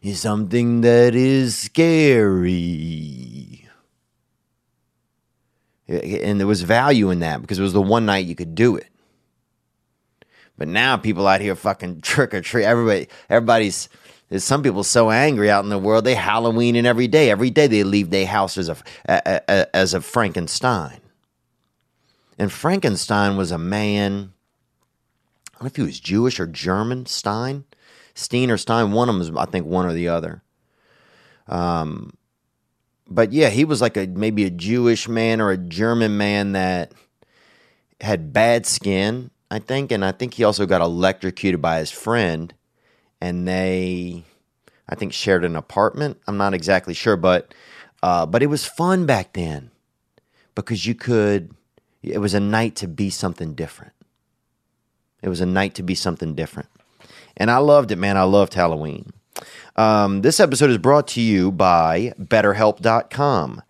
is 0.02 0.20
something 0.20 0.80
that 0.80 1.14
is 1.14 1.56
scary. 1.56 2.48
And 5.88 6.38
there 6.38 6.46
was 6.46 6.62
value 6.62 7.10
in 7.10 7.20
that 7.20 7.42
because 7.42 7.58
it 7.58 7.62
was 7.62 7.72
the 7.72 7.82
one 7.82 8.06
night 8.06 8.26
you 8.26 8.34
could 8.34 8.54
do 8.54 8.76
it. 8.76 8.86
But 10.56 10.68
now 10.68 10.96
people 10.96 11.26
out 11.26 11.40
here 11.40 11.56
fucking 11.56 12.00
trick 12.02 12.34
or 12.34 12.40
treat. 12.40 12.64
Everybody, 12.64 13.08
everybody's. 13.28 13.88
There's 14.28 14.44
some 14.44 14.62
people 14.62 14.82
so 14.82 15.10
angry 15.10 15.50
out 15.50 15.64
in 15.64 15.70
the 15.70 15.78
world. 15.78 16.04
They 16.04 16.14
Halloweening 16.14 16.84
every 16.84 17.06
day. 17.06 17.30
Every 17.30 17.50
day 17.50 17.66
they 17.66 17.84
leave 17.84 18.08
their 18.08 18.26
house 18.26 18.56
as 18.56 18.70
a, 18.70 18.76
a, 19.06 19.40
a 19.48 19.76
as 19.76 19.92
a 19.92 20.00
Frankenstein. 20.00 21.00
And 22.38 22.50
Frankenstein 22.50 23.36
was 23.36 23.50
a 23.50 23.58
man. 23.58 24.32
I 25.48 25.58
don't 25.58 25.62
know 25.62 25.66
if 25.66 25.76
he 25.76 25.82
was 25.82 26.00
Jewish 26.00 26.40
or 26.40 26.46
German. 26.46 27.06
Stein, 27.06 27.64
Steen 28.14 28.50
or 28.50 28.56
Stein. 28.56 28.92
One 28.92 29.08
of 29.08 29.18
them 29.18 29.36
I 29.36 29.44
think, 29.44 29.66
one 29.66 29.84
or 29.84 29.92
the 29.92 30.08
other. 30.08 30.42
Um, 31.46 32.14
but 33.08 33.32
yeah, 33.32 33.48
he 33.48 33.64
was 33.64 33.80
like 33.80 33.96
a 33.96 34.06
maybe 34.06 34.44
a 34.44 34.50
Jewish 34.50 35.08
man 35.08 35.40
or 35.40 35.50
a 35.50 35.56
German 35.56 36.16
man 36.16 36.52
that 36.52 36.92
had 38.00 38.32
bad 38.32 38.66
skin 38.66 39.30
I 39.52 39.58
think, 39.58 39.92
and 39.92 40.02
I 40.02 40.12
think 40.12 40.32
he 40.32 40.44
also 40.44 40.64
got 40.64 40.80
electrocuted 40.80 41.60
by 41.60 41.78
his 41.78 41.90
friend, 41.90 42.54
and 43.20 43.46
they, 43.46 44.24
I 44.88 44.94
think, 44.94 45.12
shared 45.12 45.44
an 45.44 45.56
apartment. 45.56 46.18
I'm 46.26 46.38
not 46.38 46.54
exactly 46.54 46.94
sure, 46.94 47.18
but 47.18 47.52
uh, 48.02 48.24
but 48.24 48.42
it 48.42 48.46
was 48.46 48.64
fun 48.64 49.04
back 49.04 49.34
then 49.34 49.70
because 50.54 50.86
you 50.86 50.94
could. 50.94 51.54
It 52.02 52.16
was 52.16 52.32
a 52.32 52.40
night 52.40 52.76
to 52.76 52.88
be 52.88 53.10
something 53.10 53.52
different. 53.52 53.92
It 55.20 55.28
was 55.28 55.42
a 55.42 55.46
night 55.46 55.74
to 55.74 55.82
be 55.82 55.94
something 55.94 56.34
different, 56.34 56.70
and 57.36 57.50
I 57.50 57.58
loved 57.58 57.90
it, 57.90 57.96
man. 57.96 58.16
I 58.16 58.22
loved 58.22 58.54
Halloween. 58.54 59.12
Um, 59.76 60.22
this 60.22 60.40
episode 60.40 60.70
is 60.70 60.78
brought 60.78 61.08
to 61.08 61.20
you 61.20 61.50
by 61.52 62.12
BetterHelp.com. 62.20 63.62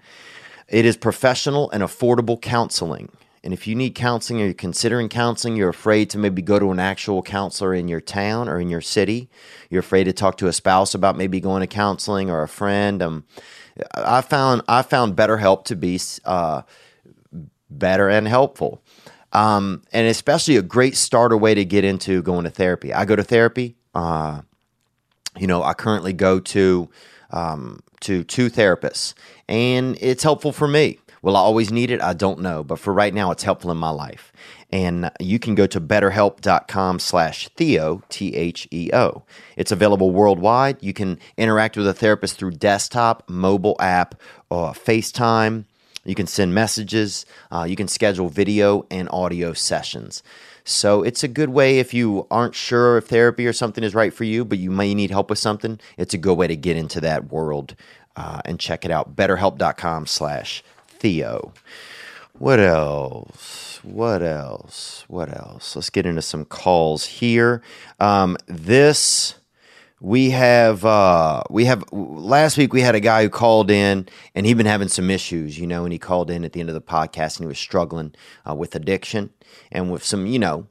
It 0.68 0.84
is 0.84 0.96
professional 0.96 1.70
and 1.70 1.82
affordable 1.82 2.40
counseling. 2.40 3.10
And 3.44 3.52
if 3.52 3.66
you 3.66 3.74
need 3.74 3.94
counseling 3.94 4.40
or 4.40 4.44
you're 4.46 4.54
considering 4.54 5.08
counseling, 5.08 5.56
you're 5.56 5.68
afraid 5.68 6.10
to 6.10 6.18
maybe 6.18 6.42
go 6.42 6.58
to 6.58 6.70
an 6.70 6.78
actual 6.78 7.22
counselor 7.22 7.74
in 7.74 7.88
your 7.88 8.00
town 8.00 8.48
or 8.48 8.60
in 8.60 8.70
your 8.70 8.80
city, 8.80 9.28
you're 9.68 9.80
afraid 9.80 10.04
to 10.04 10.12
talk 10.12 10.36
to 10.38 10.46
a 10.46 10.52
spouse 10.52 10.94
about 10.94 11.16
maybe 11.16 11.40
going 11.40 11.60
to 11.60 11.66
counseling 11.66 12.30
or 12.30 12.42
a 12.42 12.48
friend. 12.48 13.02
Um, 13.02 13.24
I 13.94 14.20
found 14.20 14.62
I 14.68 14.82
found 14.82 15.16
BetterHelp 15.16 15.64
to 15.64 15.76
be 15.76 16.00
uh, 16.24 16.62
better 17.68 18.08
and 18.08 18.28
helpful, 18.28 18.80
um, 19.32 19.82
and 19.92 20.06
especially 20.06 20.56
a 20.56 20.62
great 20.62 20.96
starter 20.96 21.36
way 21.36 21.54
to 21.54 21.64
get 21.64 21.84
into 21.84 22.22
going 22.22 22.44
to 22.44 22.50
therapy. 22.50 22.94
I 22.94 23.04
go 23.04 23.16
to 23.16 23.24
therapy. 23.24 23.76
Uh, 23.92 24.42
you 25.38 25.46
know, 25.46 25.62
I 25.62 25.74
currently 25.74 26.12
go 26.12 26.40
to 26.40 26.88
um, 27.30 27.80
to 28.00 28.24
two 28.24 28.50
therapists, 28.50 29.14
and 29.48 29.96
it's 30.00 30.22
helpful 30.22 30.52
for 30.52 30.68
me. 30.68 30.98
Will 31.22 31.36
I 31.36 31.40
always 31.40 31.70
need 31.70 31.92
it? 31.92 32.02
I 32.02 32.14
don't 32.14 32.40
know. 32.40 32.64
But 32.64 32.80
for 32.80 32.92
right 32.92 33.14
now, 33.14 33.30
it's 33.30 33.44
helpful 33.44 33.70
in 33.70 33.76
my 33.76 33.90
life. 33.90 34.32
And 34.70 35.10
you 35.20 35.38
can 35.38 35.54
go 35.54 35.66
to 35.68 35.80
betterhelp.com 35.80 36.98
slash 36.98 37.48
Theo, 37.50 38.02
T 38.08 38.34
H 38.34 38.66
E 38.72 38.90
O. 38.92 39.22
It's 39.56 39.70
available 39.70 40.10
worldwide. 40.10 40.78
You 40.80 40.92
can 40.92 41.20
interact 41.36 41.76
with 41.76 41.86
a 41.86 41.94
therapist 41.94 42.38
through 42.38 42.52
desktop, 42.52 43.28
mobile 43.28 43.76
app, 43.78 44.20
or 44.50 44.72
FaceTime. 44.72 45.66
You 46.04 46.16
can 46.16 46.26
send 46.26 46.54
messages. 46.54 47.24
Uh, 47.52 47.64
you 47.68 47.76
can 47.76 47.86
schedule 47.86 48.28
video 48.28 48.84
and 48.90 49.08
audio 49.12 49.52
sessions. 49.52 50.24
So 50.64 51.02
it's 51.02 51.24
a 51.24 51.28
good 51.28 51.50
way 51.50 51.78
if 51.78 51.92
you 51.92 52.26
aren't 52.30 52.54
sure 52.54 52.96
if 52.98 53.08
therapy 53.08 53.46
or 53.46 53.52
something 53.52 53.82
is 53.82 53.94
right 53.94 54.12
for 54.12 54.24
you, 54.24 54.44
but 54.44 54.58
you 54.58 54.70
may 54.70 54.94
need 54.94 55.10
help 55.10 55.30
with 55.30 55.38
something. 55.38 55.80
It's 55.96 56.14
a 56.14 56.18
good 56.18 56.38
way 56.38 56.46
to 56.46 56.56
get 56.56 56.76
into 56.76 57.00
that 57.00 57.32
world 57.32 57.74
uh, 58.16 58.42
and 58.44 58.60
check 58.60 58.84
it 58.84 58.90
out. 58.90 59.16
BetterHelp.com 59.16 60.06
slash 60.06 60.62
Theo. 60.88 61.52
What 62.38 62.60
else? 62.60 63.80
What 63.82 64.22
else? 64.22 65.04
What 65.08 65.28
else? 65.28 65.76
Let's 65.76 65.90
get 65.90 66.06
into 66.06 66.22
some 66.22 66.44
calls 66.44 67.04
here. 67.06 67.62
Um, 67.98 68.36
this 68.46 69.34
we 70.02 70.30
have 70.30 70.84
uh, 70.84 71.44
we 71.48 71.64
have 71.66 71.84
last 71.92 72.58
week 72.58 72.72
we 72.72 72.80
had 72.80 72.96
a 72.96 73.00
guy 73.00 73.22
who 73.22 73.30
called 73.30 73.70
in 73.70 74.08
and 74.34 74.44
he'd 74.44 74.56
been 74.56 74.66
having 74.66 74.88
some 74.88 75.12
issues, 75.12 75.56
you 75.60 75.66
know, 75.66 75.84
and 75.84 75.92
he 75.92 75.98
called 75.98 76.28
in 76.28 76.44
at 76.44 76.52
the 76.52 76.60
end 76.60 76.68
of 76.68 76.74
the 76.74 76.80
podcast 76.80 77.36
and 77.36 77.44
he 77.44 77.46
was 77.46 77.58
struggling 77.58 78.12
uh, 78.48 78.52
with 78.52 78.74
addiction 78.74 79.30
and 79.70 79.92
with 79.92 80.02
some, 80.02 80.26
you 80.26 80.40
know, 80.40 80.66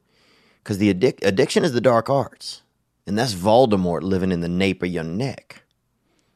because 0.62 0.76
the 0.76 0.92
addic- 0.92 1.24
addiction 1.24 1.64
is 1.64 1.72
the 1.72 1.80
dark 1.80 2.10
arts, 2.10 2.60
and 3.06 3.18
that's 3.18 3.32
Voldemort 3.32 4.02
living 4.02 4.32
in 4.32 4.42
the 4.42 4.50
nape 4.50 4.82
of 4.82 4.90
your 4.90 5.02
neck. 5.02 5.62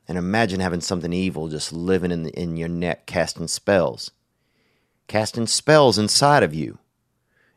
And 0.09 0.16
imagine 0.16 0.61
having 0.61 0.80
something 0.80 1.12
evil 1.12 1.49
just 1.49 1.74
living 1.74 2.11
in, 2.11 2.22
the, 2.22 2.30
in 2.30 2.57
your 2.57 2.68
neck, 2.68 3.05
casting 3.05 3.49
spells. 3.49 4.11
Casting 5.07 5.47
spells 5.47 5.99
inside 5.99 6.42
of 6.42 6.55
you. 6.55 6.78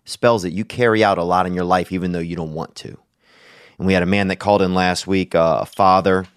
Spells 0.04 0.42
that 0.42 0.52
you 0.52 0.66
carry 0.66 1.02
out 1.02 1.18
a 1.18 1.24
lot 1.24 1.46
in 1.46 1.54
your 1.54 1.64
life, 1.64 1.94
even 1.94 2.12
though 2.12 2.20
you 2.20 2.36
don't 2.36 2.54
want 2.54 2.76
to. 2.76 2.98
And 3.80 3.88
we 3.88 3.94
had 3.94 4.04
a 4.04 4.06
man 4.06 4.28
that 4.28 4.36
called 4.36 4.62
in 4.62 4.74
last 4.74 5.08
week, 5.08 5.34
uh, 5.34 5.60
a 5.62 5.66
father. 5.66 6.28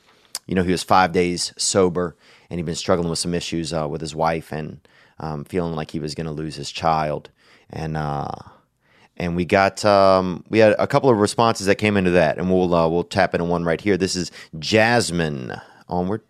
You 0.47 0.55
know, 0.55 0.63
he 0.63 0.71
was 0.71 0.83
five 0.83 1.13
days 1.13 1.53
sober, 1.59 2.17
and 2.49 2.59
he'd 2.59 2.67
been 2.67 2.75
struggling 2.77 3.11
with 3.11 3.19
some 3.19 3.35
issues 3.35 3.73
uh, 3.73 3.87
with 3.89 4.01
his 4.01 4.15
wife 4.15 4.53
and 4.53 4.81
um, 5.19 5.45
feeling 5.45 5.75
like 5.75 5.91
he 5.91 5.99
was 5.99 6.15
going 6.15 6.27
to 6.27 6.33
lose 6.33 6.55
his 6.55 6.71
child. 6.71 7.31
And 7.69 7.97
uh, 7.97 8.31
and 9.17 9.35
we 9.35 9.45
got 9.45 9.85
um, 9.85 10.45
we 10.49 10.61
had 10.61 10.77
a 10.79 10.87
couple 10.87 11.11
of 11.11 11.19
responses 11.19 11.67
that 11.67 11.77
came 11.77 11.97
into 11.97 12.13
that, 12.13 12.39
and 12.39 12.49
we'll 12.49 12.73
uh, 12.75 12.89
we'll 12.89 13.05
tap 13.05 13.35
into 13.35 13.45
one 13.45 13.65
right 13.65 13.81
here. 13.81 13.97
This 13.97 14.15
is 14.15 14.31
Jasmine 14.59 15.61
onward. 15.89 16.23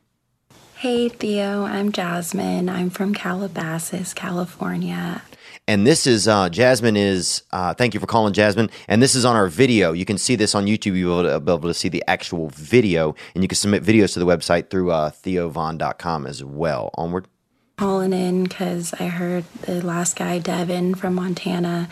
Hey, 0.76 1.08
Theo, 1.10 1.64
I'm 1.64 1.92
Jasmine. 1.92 2.68
I'm 2.68 2.90
from 2.90 3.14
Calabasas, 3.14 4.14
California. 4.14 5.22
And 5.68 5.86
this 5.86 6.06
is 6.08 6.26
uh, 6.26 6.48
Jasmine 6.48 6.96
is, 6.96 7.42
uh, 7.52 7.72
thank 7.72 7.94
you 7.94 8.00
for 8.00 8.06
calling 8.06 8.32
Jasmine. 8.32 8.68
And 8.88 9.00
this 9.00 9.14
is 9.14 9.24
on 9.24 9.36
our 9.36 9.46
video. 9.46 9.92
You 9.92 10.04
can 10.04 10.18
see 10.18 10.34
this 10.34 10.54
on 10.54 10.66
YouTube. 10.66 10.96
You'll 10.96 11.22
be 11.22 11.28
able 11.28 11.38
to, 11.38 11.40
be 11.40 11.52
able 11.52 11.68
to 11.68 11.74
see 11.74 11.88
the 11.88 12.02
actual 12.08 12.48
video. 12.48 13.14
And 13.34 13.44
you 13.44 13.48
can 13.48 13.56
submit 13.56 13.84
videos 13.84 14.12
to 14.14 14.18
the 14.18 14.26
website 14.26 14.70
through 14.70 14.90
uh, 14.90 15.10
theovon.com 15.10 16.26
as 16.26 16.42
well. 16.42 16.90
Onward. 16.94 17.28
Calling 17.76 18.12
in 18.12 18.44
because 18.44 18.92
I 18.94 19.06
heard 19.06 19.44
the 19.62 19.84
last 19.84 20.16
guy, 20.16 20.38
Devin 20.38 20.96
from 20.96 21.14
Montana, 21.14 21.88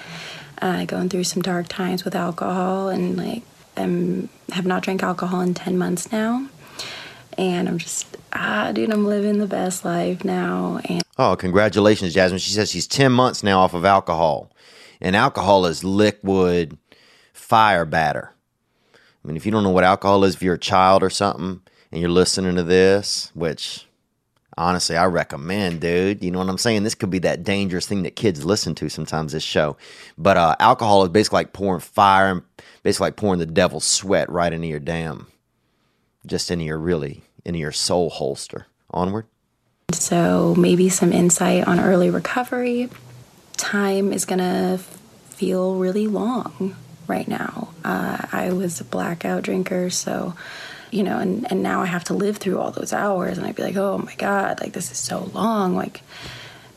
uh, 0.60 0.84
going 0.84 1.08
through 1.08 1.24
some 1.24 1.42
dark 1.42 1.68
times 1.68 2.04
with 2.04 2.14
alcohol 2.14 2.88
and 2.88 3.16
like 3.16 3.42
um, 3.76 4.28
have 4.52 4.66
not 4.66 4.82
drank 4.82 5.02
alcohol 5.02 5.40
in 5.40 5.54
10 5.54 5.78
months 5.78 6.12
now 6.12 6.48
and 7.38 7.68
I'm 7.68 7.78
just 7.78 8.16
ah, 8.32 8.70
dude, 8.72 8.90
I'm 8.90 9.06
living 9.06 9.38
the 9.38 9.46
best 9.46 9.84
life 9.84 10.24
now. 10.24 10.80
And 10.84 11.02
oh, 11.20 11.36
congratulations, 11.36 12.14
Jasmine. 12.14 12.38
She 12.38 12.52
says 12.52 12.70
she's 12.70 12.86
ten 12.86 13.12
months 13.12 13.42
now 13.42 13.60
off 13.60 13.74
of 13.74 13.84
alcohol, 13.84 14.50
and 15.00 15.14
alcohol 15.14 15.66
is 15.66 15.84
liquid 15.84 16.78
fire 17.34 17.84
batter. 17.84 18.32
I 18.94 19.28
mean, 19.28 19.36
if 19.36 19.44
you 19.44 19.52
don't 19.52 19.62
know 19.62 19.70
what 19.70 19.84
alcohol 19.84 20.24
is, 20.24 20.34
if 20.34 20.42
you're 20.42 20.54
a 20.54 20.58
child 20.58 21.02
or 21.02 21.10
something, 21.10 21.60
and 21.92 22.00
you're 22.00 22.10
listening 22.10 22.56
to 22.56 22.62
this, 22.62 23.30
which 23.34 23.86
honestly 24.56 24.96
I 24.96 25.04
recommend, 25.06 25.82
dude. 25.82 26.24
You 26.24 26.30
know 26.30 26.38
what 26.38 26.48
I'm 26.48 26.56
saying? 26.58 26.84
This 26.84 26.94
could 26.94 27.10
be 27.10 27.18
that 27.20 27.44
dangerous 27.44 27.86
thing 27.86 28.02
that 28.04 28.16
kids 28.16 28.44
listen 28.44 28.74
to 28.76 28.88
sometimes. 28.88 29.32
This 29.32 29.42
show, 29.42 29.76
but 30.16 30.38
uh, 30.38 30.56
alcohol 30.58 31.02
is 31.02 31.10
basically 31.10 31.40
like 31.40 31.52
pouring 31.52 31.80
fire 31.80 32.30
and 32.30 32.42
basically 32.82 33.08
like 33.08 33.16
pouring 33.16 33.40
the 33.40 33.46
devil's 33.46 33.84
sweat 33.84 34.30
right 34.30 34.54
into 34.54 34.68
your 34.68 34.80
damn, 34.80 35.26
just 36.24 36.50
into 36.50 36.64
your 36.64 36.78
really 36.78 37.22
into 37.44 37.58
your 37.58 37.72
soul 37.72 38.08
holster. 38.08 38.66
Onward. 38.92 39.26
So, 39.92 40.54
maybe 40.56 40.88
some 40.88 41.12
insight 41.12 41.66
on 41.66 41.80
early 41.80 42.10
recovery. 42.10 42.88
Time 43.56 44.12
is 44.12 44.24
going 44.24 44.38
to 44.38 44.78
feel 45.30 45.76
really 45.76 46.06
long 46.06 46.76
right 47.06 47.26
now. 47.26 47.70
Uh, 47.84 48.18
I 48.32 48.52
was 48.52 48.80
a 48.80 48.84
blackout 48.84 49.42
drinker, 49.42 49.90
so, 49.90 50.34
you 50.90 51.02
know, 51.02 51.18
and, 51.18 51.50
and 51.50 51.62
now 51.62 51.82
I 51.82 51.86
have 51.86 52.04
to 52.04 52.14
live 52.14 52.36
through 52.38 52.58
all 52.58 52.70
those 52.70 52.92
hours, 52.92 53.38
and 53.38 53.46
I'd 53.46 53.56
be 53.56 53.62
like, 53.62 53.76
oh 53.76 53.98
my 53.98 54.14
God, 54.16 54.60
like 54.60 54.72
this 54.72 54.90
is 54.90 54.98
so 54.98 55.30
long. 55.34 55.74
Like, 55.76 56.02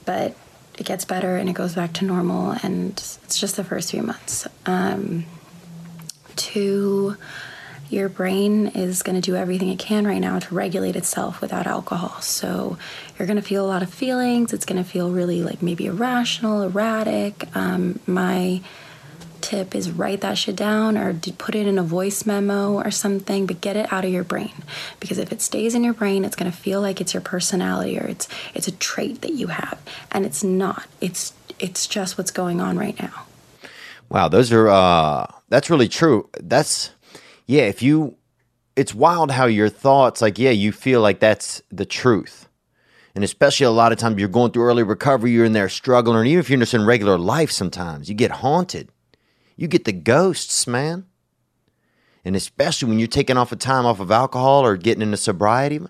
but 0.06 0.36
it 0.78 0.86
gets 0.86 1.06
better 1.06 1.38
and 1.38 1.50
it 1.50 1.54
goes 1.54 1.76
back 1.76 1.94
to 1.94 2.06
normal, 2.06 2.56
and 2.64 2.92
it's 2.92 3.40
just 3.40 3.56
the 3.56 3.64
first 3.64 3.92
few 3.92 4.02
months. 4.02 4.48
Um, 4.66 5.26
to 6.36 7.16
your 7.90 8.10
brain 8.10 8.68
is 8.68 9.04
going 9.04 9.16
to 9.16 9.22
do 9.22 9.36
everything 9.36 9.70
it 9.70 9.80
can 9.80 10.06
right 10.06 10.20
now 10.20 10.40
to 10.40 10.56
regulate 10.56 10.96
itself 10.96 11.42
without 11.42 11.68
alcohol. 11.68 12.22
So 12.22 12.78
you're 13.18 13.28
going 13.28 13.38
to 13.38 13.44
feel 13.44 13.66
a 13.66 13.68
lot 13.68 13.84
of 13.84 13.94
feelings. 13.94 14.54
It's 14.54 14.66
going 14.66 14.84
to 14.84 14.90
feel 14.90 15.12
really 15.12 15.44
like 15.44 15.62
maybe 15.62 15.86
irrational, 15.86 16.64
erratic. 16.64 17.48
Um, 17.56 18.00
my 18.08 18.62
tip 19.44 19.76
is 19.76 19.92
write 19.92 20.22
that 20.22 20.38
shit 20.38 20.56
down 20.56 20.98
or 20.98 21.14
put 21.38 21.54
it 21.54 21.68
in 21.68 21.78
a 21.78 21.84
voice 21.84 22.26
memo 22.26 22.74
or 22.74 22.90
something, 22.90 23.46
but 23.46 23.62
get 23.62 23.76
it 23.76 23.92
out 23.92 24.06
of 24.06 24.12
your 24.12 24.24
brain 24.24 24.54
because 25.00 25.18
if 25.18 25.32
it 25.32 25.42
stays 25.42 25.76
in 25.76 25.84
your 25.84 25.94
brain, 25.94 26.26
it's 26.26 26.36
going 26.36 26.50
to 26.50 26.58
feel 26.58 26.82
like 26.82 27.02
it's 27.02 27.14
your 27.14 27.22
personality 27.22 28.00
or 28.00 28.06
it's 28.06 28.28
it's 28.56 28.68
a 28.68 28.72
trait 28.72 29.22
that 29.22 29.34
you 29.34 29.48
have, 29.48 29.78
and 30.12 30.26
it's 30.26 30.44
not. 30.44 30.88
It's 31.02 31.34
it's 31.60 31.86
just 31.86 32.18
what's 32.18 32.32
going 32.32 32.62
on 32.62 32.78
right 32.80 33.00
now. 33.00 33.26
Wow, 34.10 34.30
those 34.30 34.52
are 34.52 34.70
uh, 34.70 35.28
that's 35.50 35.70
really 35.70 35.90
true. 35.90 36.30
That's 36.40 36.92
yeah, 37.46 37.64
if 37.64 37.82
you, 37.82 38.18
it's 38.76 38.94
wild 38.94 39.32
how 39.32 39.46
your 39.46 39.70
thoughts, 39.70 40.22
like, 40.22 40.40
yeah, 40.40 40.52
you 40.52 40.72
feel 40.72 41.02
like 41.02 41.20
that's 41.20 41.62
the 41.70 41.86
truth. 41.86 42.48
And 43.16 43.24
especially 43.24 43.66
a 43.66 43.72
lot 43.72 43.92
of 43.92 44.00
times 44.00 44.20
you're 44.20 44.28
going 44.28 44.52
through 44.52 44.66
early 44.66 44.84
recovery, 44.84 45.32
you're 45.32 45.46
in 45.46 45.54
there 45.54 45.70
struggling, 45.70 46.18
or 46.18 46.26
even 46.26 46.40
if 46.40 46.50
you're 46.50 46.60
just 46.60 46.74
in 46.74 46.86
regular 46.86 47.18
life 47.18 47.52
sometimes, 47.52 48.10
you 48.10 48.16
get 48.16 48.32
haunted. 48.32 48.90
You 49.56 49.68
get 49.68 49.86
the 49.86 49.92
ghosts, 49.92 50.66
man. 50.66 51.06
And 52.26 52.36
especially 52.36 52.90
when 52.90 53.00
you're 53.00 53.08
taking 53.08 53.38
off 53.38 53.52
a 53.52 53.56
time 53.56 53.86
off 53.86 54.00
of 54.00 54.10
alcohol 54.10 54.66
or 54.66 54.78
getting 54.78 55.04
into 55.04 55.18
sobriety, 55.18 55.82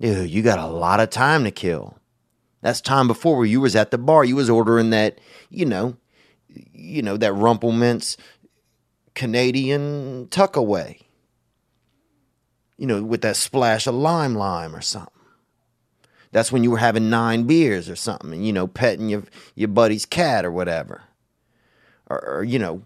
dude, 0.00 0.28
you 0.28 0.42
got 0.42 0.58
a 0.58 0.66
lot 0.66 1.00
of 1.00 1.10
time 1.10 1.44
to 1.44 1.50
kill. 1.50 1.96
That's 2.60 2.80
time 2.80 3.06
before 3.06 3.36
where 3.36 3.46
you 3.46 3.60
was 3.60 3.76
at 3.76 3.90
the 3.90 3.98
bar, 3.98 4.24
you 4.24 4.36
was 4.36 4.50
ordering 4.50 4.90
that, 4.90 5.18
you 5.48 5.64
know, 5.64 5.96
you 6.72 7.02
know, 7.02 7.16
that 7.16 7.32
Rumple 7.32 7.72
Minze 7.72 8.16
Canadian 9.14 10.28
tuckaway. 10.28 11.00
You 12.76 12.86
know, 12.86 13.02
with 13.02 13.22
that 13.22 13.36
splash 13.36 13.86
of 13.86 13.94
lime 13.94 14.34
lime 14.34 14.74
or 14.74 14.80
something. 14.80 15.10
That's 16.32 16.50
when 16.50 16.64
you 16.64 16.72
were 16.72 16.78
having 16.78 17.08
nine 17.08 17.44
beers 17.44 17.88
or 17.88 17.94
something, 17.94 18.32
and 18.32 18.44
you 18.44 18.52
know, 18.52 18.66
petting 18.66 19.08
your 19.08 19.22
your 19.54 19.68
buddy's 19.68 20.04
cat 20.04 20.44
or 20.44 20.50
whatever, 20.50 21.02
or, 22.10 22.38
or 22.38 22.42
you 22.42 22.58
know, 22.58 22.82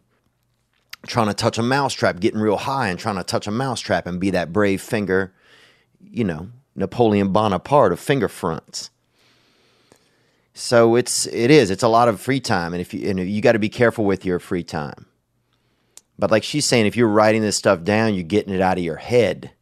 trying 1.07 1.29
to 1.29 1.35
touch 1.35 1.57
a 1.57 1.63
mousetrap, 1.63 2.21
getting 2.21 2.41
real 2.41 2.59
high 2.59 2.89
and 2.89 2.99
trying 2.99 3.17
to 3.17 3.25
touch 3.25 3.47
a 3.47 3.51
mousetrap 3.51 4.07
and 4.07 4.21
be 4.21 4.29
that 4.31 4.53
brave 4.53 4.83
finger, 4.83 5.33
you 5.99 6.25
know, 6.25 6.51
Napoleon 6.77 7.33
Bonaparte 7.33 7.93
of 7.93 7.99
finger 7.99 8.29
fronts. 8.29 8.91
So 10.53 10.95
it's 10.97 11.27
it 11.29 11.51
is 11.51 11.71
it's 11.71 11.83
a 11.83 11.89
lot 11.89 12.09
of 12.09 12.21
free 12.21 12.41
time, 12.41 12.75
and 12.75 12.83
if 12.83 12.93
you 12.93 13.09
and 13.09 13.19
you 13.19 13.41
got 13.41 13.53
to 13.53 13.59
be 13.59 13.71
careful 13.71 14.05
with 14.05 14.27
your 14.27 14.39
free 14.39 14.65
time. 14.65 15.07
But 16.19 16.31
like 16.31 16.43
she's 16.43 16.67
saying, 16.67 16.87
if 16.87 16.97
you're 16.97 17.09
writing 17.09 17.43
this 17.43 17.57
stuff 17.57 17.85
down, 17.85 18.15
you're 18.15 18.25
getting 18.25 18.55
it 18.55 18.61
out 18.61 18.79
of 18.79 18.85
your 18.85 18.97
head. 18.97 19.53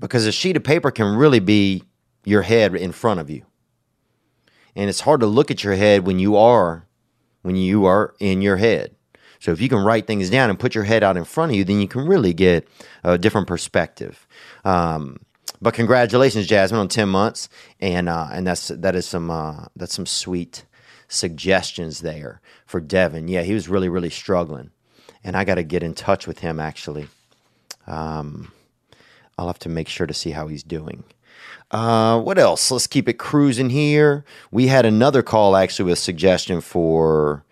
Because 0.00 0.26
a 0.26 0.32
sheet 0.32 0.56
of 0.56 0.64
paper 0.64 0.90
can 0.90 1.16
really 1.16 1.40
be 1.40 1.84
your 2.24 2.42
head 2.42 2.74
in 2.74 2.92
front 2.92 3.20
of 3.20 3.30
you. 3.30 3.44
And 4.74 4.88
it's 4.88 5.00
hard 5.00 5.20
to 5.20 5.26
look 5.26 5.50
at 5.50 5.64
your 5.64 5.74
head 5.74 6.06
when 6.06 6.18
you 6.18 6.36
are 6.36 6.86
when 7.42 7.56
you 7.56 7.86
are 7.86 8.14
in 8.18 8.42
your 8.42 8.56
head. 8.56 8.94
So 9.40 9.52
if 9.52 9.60
you 9.60 9.68
can 9.68 9.78
write 9.78 10.06
things 10.06 10.30
down 10.30 10.50
and 10.50 10.58
put 10.58 10.74
your 10.74 10.84
head 10.84 11.02
out 11.02 11.16
in 11.16 11.24
front 11.24 11.52
of 11.52 11.56
you, 11.56 11.64
then 11.64 11.80
you 11.80 11.88
can 11.88 12.06
really 12.06 12.34
get 12.34 12.68
a 13.04 13.16
different 13.16 13.46
perspective. 13.46 14.26
Um, 14.64 15.18
but 15.60 15.74
congratulations, 15.74 16.46
Jasmine, 16.46 16.80
on 16.80 16.88
ten 16.88 17.08
months, 17.08 17.48
and 17.80 18.08
uh, 18.08 18.28
and 18.32 18.46
that's 18.46 18.68
that 18.68 18.94
is 18.94 19.06
some 19.06 19.30
uh, 19.30 19.66
that's 19.76 19.94
some 19.94 20.06
sweet 20.06 20.64
suggestions 21.08 22.00
there 22.00 22.40
for 22.66 22.80
Devin. 22.80 23.28
Yeah, 23.28 23.42
he 23.42 23.54
was 23.54 23.68
really 23.68 23.88
really 23.88 24.10
struggling, 24.10 24.70
and 25.24 25.36
I 25.36 25.44
got 25.44 25.56
to 25.56 25.62
get 25.62 25.82
in 25.82 25.94
touch 25.94 26.26
with 26.26 26.40
him 26.40 26.60
actually. 26.60 27.08
Um, 27.86 28.52
I'll 29.36 29.46
have 29.46 29.58
to 29.60 29.68
make 29.68 29.88
sure 29.88 30.06
to 30.06 30.14
see 30.14 30.30
how 30.30 30.48
he's 30.48 30.62
doing. 30.62 31.04
Uh, 31.70 32.20
what 32.20 32.38
else? 32.38 32.70
Let's 32.70 32.86
keep 32.86 33.08
it 33.08 33.14
cruising 33.14 33.70
here. 33.70 34.24
We 34.50 34.68
had 34.68 34.86
another 34.86 35.22
call 35.22 35.56
actually 35.56 35.86
with 35.86 35.98
a 35.98 36.02
suggestion 36.02 36.60
for 36.60 37.44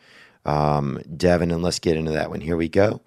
um, 0.45 1.01
Devin, 1.17 1.51
and 1.51 1.63
let's 1.63 1.79
get 1.79 1.97
into 1.97 2.13
that 2.13 2.31
one. 2.31 2.41
Here 2.41 2.57
we 2.57 2.69
go. 2.69 3.01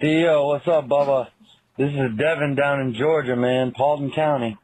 Theo, 0.00 0.46
what's 0.46 0.66
up, 0.68 0.86
Bubba? 0.88 1.28
This 1.76 1.92
is 1.92 2.16
Devin 2.16 2.54
down 2.54 2.80
in 2.80 2.94
Georgia, 2.94 3.36
man, 3.36 3.72
Paulding 3.72 4.10
County. 4.12 4.56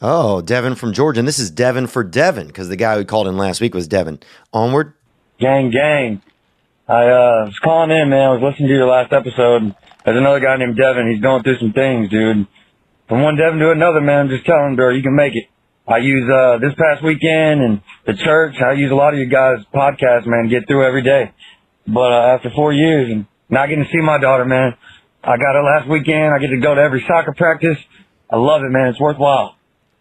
Oh, 0.00 0.40
Devin 0.40 0.74
from 0.74 0.92
Georgia. 0.92 1.18
And 1.18 1.28
this 1.28 1.38
is 1.38 1.50
Devin 1.50 1.86
for 1.86 2.04
Devin 2.04 2.46
because 2.46 2.68
the 2.68 2.76
guy 2.76 2.96
who 2.96 3.04
called 3.04 3.26
in 3.26 3.36
last 3.36 3.60
week 3.60 3.74
was 3.74 3.88
Devin. 3.88 4.20
Onward. 4.52 4.94
Gang, 5.38 5.70
gang. 5.70 6.22
I 6.88 7.02
uh, 7.02 7.50
was 7.50 7.58
calling 7.64 7.90
in, 7.90 8.10
man. 8.10 8.30
I 8.30 8.32
was 8.38 8.42
listening 8.46 8.68
to 8.68 8.74
your 8.74 8.86
last 8.86 9.12
episode. 9.12 9.74
There's 10.04 10.18
another 10.18 10.38
guy 10.38 10.56
named 10.56 10.78
Devin. 10.78 11.10
He's 11.10 11.20
going 11.20 11.42
through 11.42 11.58
some 11.58 11.72
things, 11.72 12.10
dude. 12.10 12.46
From 13.08 13.22
one 13.22 13.36
Devin 13.36 13.58
to 13.58 13.70
another, 13.72 14.00
man, 14.00 14.28
just 14.28 14.46
telling 14.46 14.70
him, 14.70 14.76
bro, 14.76 14.94
you 14.94 15.02
can 15.02 15.16
make 15.16 15.34
it. 15.34 15.50
I 15.88 15.98
use 15.98 16.30
uh, 16.30 16.58
this 16.58 16.74
past 16.78 17.02
weekend 17.02 17.62
and 17.62 17.82
the 18.06 18.14
church. 18.14 18.54
I 18.62 18.72
use 18.72 18.92
a 18.92 18.94
lot 18.94 19.14
of 19.14 19.18
you 19.18 19.26
guys' 19.26 19.66
podcasts, 19.74 20.26
man, 20.26 20.48
get 20.48 20.68
through 20.68 20.86
every 20.86 21.02
day. 21.02 21.32
But 21.86 22.12
uh, 22.12 22.34
after 22.38 22.50
four 22.54 22.72
years 22.72 23.10
and 23.10 23.26
not 23.50 23.66
getting 23.66 23.84
to 23.84 23.90
see 23.90 24.02
my 24.02 24.18
daughter, 24.18 24.44
man, 24.44 24.74
I 25.24 25.36
got 25.38 25.58
it 25.58 25.66
last 25.66 25.88
weekend. 25.90 26.34
I 26.34 26.38
get 26.38 26.54
to 26.54 26.60
go 26.60 26.74
to 26.74 26.80
every 26.80 27.04
soccer 27.06 27.34
practice. 27.36 27.78
I 28.30 28.36
love 28.36 28.62
it, 28.62 28.70
man. 28.70 28.88
It's 28.88 29.00
worthwhile. 29.00 29.56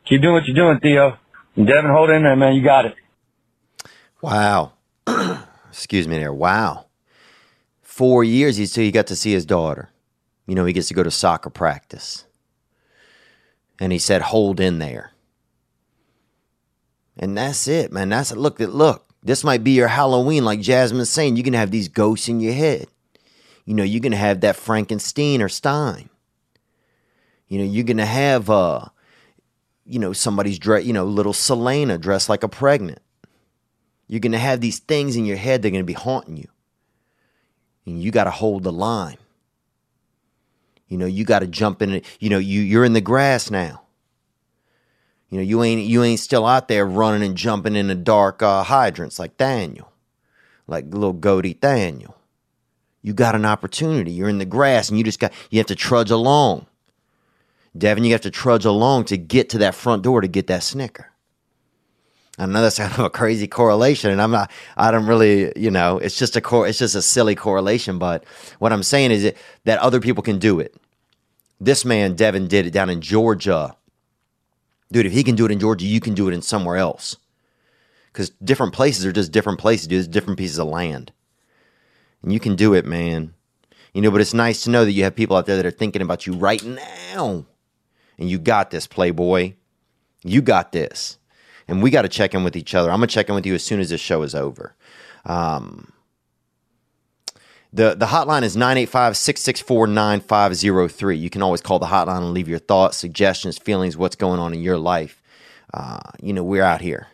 Keep 0.06 0.22
doing 0.22 0.34
what 0.34 0.46
you're 0.46 0.56
doing, 0.56 0.80
Theo. 0.82 1.18
And 1.56 1.66
Devin, 1.66 1.90
hold 1.90 2.12
in 2.12 2.22
there, 2.22 2.36
man. 2.36 2.54
You 2.54 2.64
got 2.64 2.86
it. 2.86 2.96
Wow. 4.22 4.75
Excuse 5.76 6.08
me 6.08 6.18
there. 6.18 6.34
Wow. 6.34 6.86
Four 7.82 8.24
years 8.24 8.58
he 8.58 8.66
he 8.66 8.92
got 8.92 9.08
to 9.08 9.16
see 9.16 9.34
his 9.34 9.46
daughter. 9.46 9.90
You 10.48 10.56
know, 10.56 10.66
he 10.66 10.74
gets 10.74 10.88
to 10.88 10.94
go 10.94 11.04
to 11.04 11.12
soccer 11.12 11.50
practice. 11.50 12.26
And 13.80 13.92
he 13.92 14.00
said, 14.00 14.22
hold 14.22 14.60
in 14.60 14.80
there. 14.80 15.12
And 17.18 17.38
that's 17.38 17.68
it, 17.68 17.92
man. 17.92 18.10
That's 18.10 18.32
it. 18.32 18.38
Look, 18.38 18.60
look. 18.60 19.06
This 19.22 19.44
might 19.44 19.64
be 19.64 19.72
your 19.72 19.88
Halloween, 19.88 20.46
like 20.46 20.62
Jasmine's 20.62 21.10
saying. 21.10 21.36
You 21.36 21.44
can 21.44 21.54
have 21.54 21.72
these 21.72 21.88
ghosts 21.88 22.30
in 22.30 22.40
your 22.40 22.54
head. 22.54 22.88
You 23.66 23.74
know, 23.74 23.84
you're 23.84 24.02
gonna 24.02 24.16
have 24.16 24.42
that 24.42 24.56
Frankenstein 24.56 25.42
or 25.42 25.50
Stein. 25.50 26.10
You 27.48 27.58
know, 27.58 27.66
you're 27.66 27.84
gonna 27.84 28.06
have 28.06 28.50
uh, 28.50 28.86
you 29.86 30.00
know, 30.00 30.14
somebody's 30.14 30.60
dress, 30.60 30.86
you 30.86 30.94
know, 30.94 31.06
little 31.06 31.34
Selena 31.34 31.98
dressed 31.98 32.30
like 32.30 32.44
a 32.44 32.48
pregnant. 32.48 33.00
You're 34.08 34.20
gonna 34.20 34.40
have 34.40 34.62
these 34.62 34.80
things 34.80 35.16
in 35.16 35.26
your 35.26 35.38
head 35.38 35.62
that 35.62 35.70
are 35.70 35.72
gonna 35.72 35.84
be 35.84 35.94
haunting 35.94 36.38
you. 36.38 36.48
And 37.86 38.02
you 38.02 38.12
gotta 38.12 38.32
hold 38.32 38.64
the 38.64 38.72
line. 38.72 39.18
You 40.88 40.98
know, 40.98 41.06
you 41.06 41.26
gotta 41.26 41.48
jump 41.48 41.82
in 41.82 41.92
it. 41.92 42.06
You 42.20 42.30
know, 42.30 42.38
you 42.38 42.62
you're 42.62 42.86
in 42.86 42.94
the 42.94 43.02
grass 43.02 43.50
now. 43.50 43.82
You 45.30 45.40
know, 45.40 45.44
you 45.44 45.64
ain't 45.64 45.82
you 45.82 46.04
ain't 46.04 46.20
still 46.20 46.46
out 46.46 46.68
there 46.68 46.86
running 46.86 47.24
and 47.24 47.36
jumping 47.36 47.76
in 47.76 47.88
the 47.88 47.96
dark 47.96 48.44
uh, 48.44 48.64
hydrants 48.64 49.18
like 49.18 49.38
Daniel, 49.38 49.92
like 50.68 50.86
little 50.86 51.14
goatee 51.14 51.56
Daniel. 51.56 52.16
You 53.02 53.14
got 53.14 53.36
an 53.36 53.46
opportunity. 53.46 54.12
You're 54.12 54.30
in 54.30 54.38
the 54.38 54.46
grass, 54.46 54.90
and 54.90 54.98
you 54.98 55.04
just 55.04 55.20
got 55.20 55.34
you 55.50 55.60
have 55.60 55.68
to 55.68 55.76
trudge 55.76 56.12
along. 56.12 56.68
Devin, 57.78 58.04
you 58.04 58.12
have 58.14 58.22
to 58.22 58.32
trudge 58.32 58.66
along 58.66 59.06
to 59.06 59.18
get 59.18 59.50
to 59.50 59.58
that 59.58 59.76
front 59.76 60.04
door 60.04 60.22
to 60.22 60.28
get 60.28 60.48
that 60.48 60.64
snicker. 60.64 61.12
I 62.38 62.46
know 62.46 62.62
that's 62.62 62.78
kind 62.78 62.92
of 62.92 63.00
a 63.00 63.10
crazy 63.10 63.48
correlation, 63.48 64.12
and 64.12 64.22
I'm 64.22 64.32
not. 64.32 64.52
I 64.76 64.92
don't 64.92 65.06
really, 65.06 65.54
you 65.56 65.72
know, 65.72 65.98
it's 66.00 66.18
just 66.18 66.36
a 66.36 66.42
cor- 66.42 66.68
it's 66.68 66.80
just 66.80 66.96
a 66.96 67.02
silly 67.02 67.36
correlation. 67.36 67.98
But 67.98 68.26
what 68.60 68.74
I'm 68.74 68.84
saying 68.84 69.12
is 69.12 69.24
that, 69.24 69.38
that 69.64 69.80
other 69.80 70.02
people 70.02 70.22
can 70.22 70.38
do 70.38 70.60
it. 70.60 70.76
This 71.62 71.86
man, 71.86 72.16
Devin, 72.16 72.48
did 72.48 72.66
it 72.66 72.72
down 72.72 72.90
in 72.90 73.00
Georgia 73.00 73.76
dude, 74.92 75.06
if 75.06 75.14
he 75.14 75.24
can 75.24 75.36
do 75.36 75.46
it 75.46 75.52
in 75.52 75.60
Georgia, 75.60 75.86
you 75.86 76.00
can 76.00 76.14
do 76.14 76.28
it 76.28 76.34
in 76.34 76.42
somewhere 76.42 76.78
else. 76.78 77.18
Because 78.12 78.30
different 78.44 78.74
places 78.74 79.06
are 79.06 79.12
just 79.12 79.32
different 79.32 79.60
places, 79.60 79.88
dude. 79.88 79.98
There's 79.98 80.08
different 80.08 80.40
pieces 80.40 80.58
of 80.60 80.68
land. 80.68 81.12
And 82.22 82.32
you 82.32 82.40
can 82.40 82.56
do 82.56 82.74
it, 82.74 82.86
man. 82.86 83.34
You 83.94 84.02
know, 84.02 84.12
but 84.12 84.22
it's 84.22 84.34
nice 84.34 84.64
to 84.64 84.70
know 84.70 84.86
that 84.86 84.92
you 84.92 85.04
have 85.04 85.16
people 85.16 85.36
out 85.36 85.46
there 85.46 85.58
that 85.58 85.66
are 85.66 85.72
thinking 85.72 86.02
about 86.02 86.26
you 86.26 86.34
right 86.34 86.64
now. 86.64 87.46
And 88.18 88.30
you 88.30 88.40
got 88.40 88.72
this, 88.72 88.88
Playboy. 88.88 89.54
You 90.24 90.42
got 90.42 90.72
this. 90.72 91.18
And 91.68 91.82
we 91.82 91.90
got 91.90 92.04
to 92.04 92.10
check 92.10 92.34
in 92.34 92.44
with 92.44 92.56
each 92.56 92.76
other. 92.76 92.92
I'm 92.92 93.00
going 93.00 93.08
to 93.08 93.14
check 93.14 93.30
in 93.30 93.36
with 93.36 93.46
you 93.46 93.56
as 93.56 93.64
soon 93.64 93.80
as 93.80 93.90
this 93.90 94.02
show 94.02 94.22
is 94.22 94.36
over. 94.36 94.76
Um, 95.26 95.92
the, 97.74 97.96
the 97.96 98.06
hotline 98.06 98.44
is 98.44 98.56
985 98.56 99.18
664 99.18 99.88
9503. 99.88 101.18
You 101.18 101.30
can 101.30 101.42
always 101.42 101.62
call 101.62 101.80
the 101.80 101.88
hotline 101.88 102.20
and 102.20 102.34
leave 102.34 102.48
your 102.48 102.60
thoughts, 102.60 102.98
suggestions, 102.98 103.58
feelings, 103.58 103.98
what's 103.98 104.16
going 104.16 104.40
on 104.40 104.54
in 104.54 104.62
your 104.62 104.78
life. 104.78 105.22
Uh, 105.74 106.00
you 106.22 106.32
know, 106.32 106.44
we're 106.44 106.64
out 106.64 106.82
here. 106.82 107.08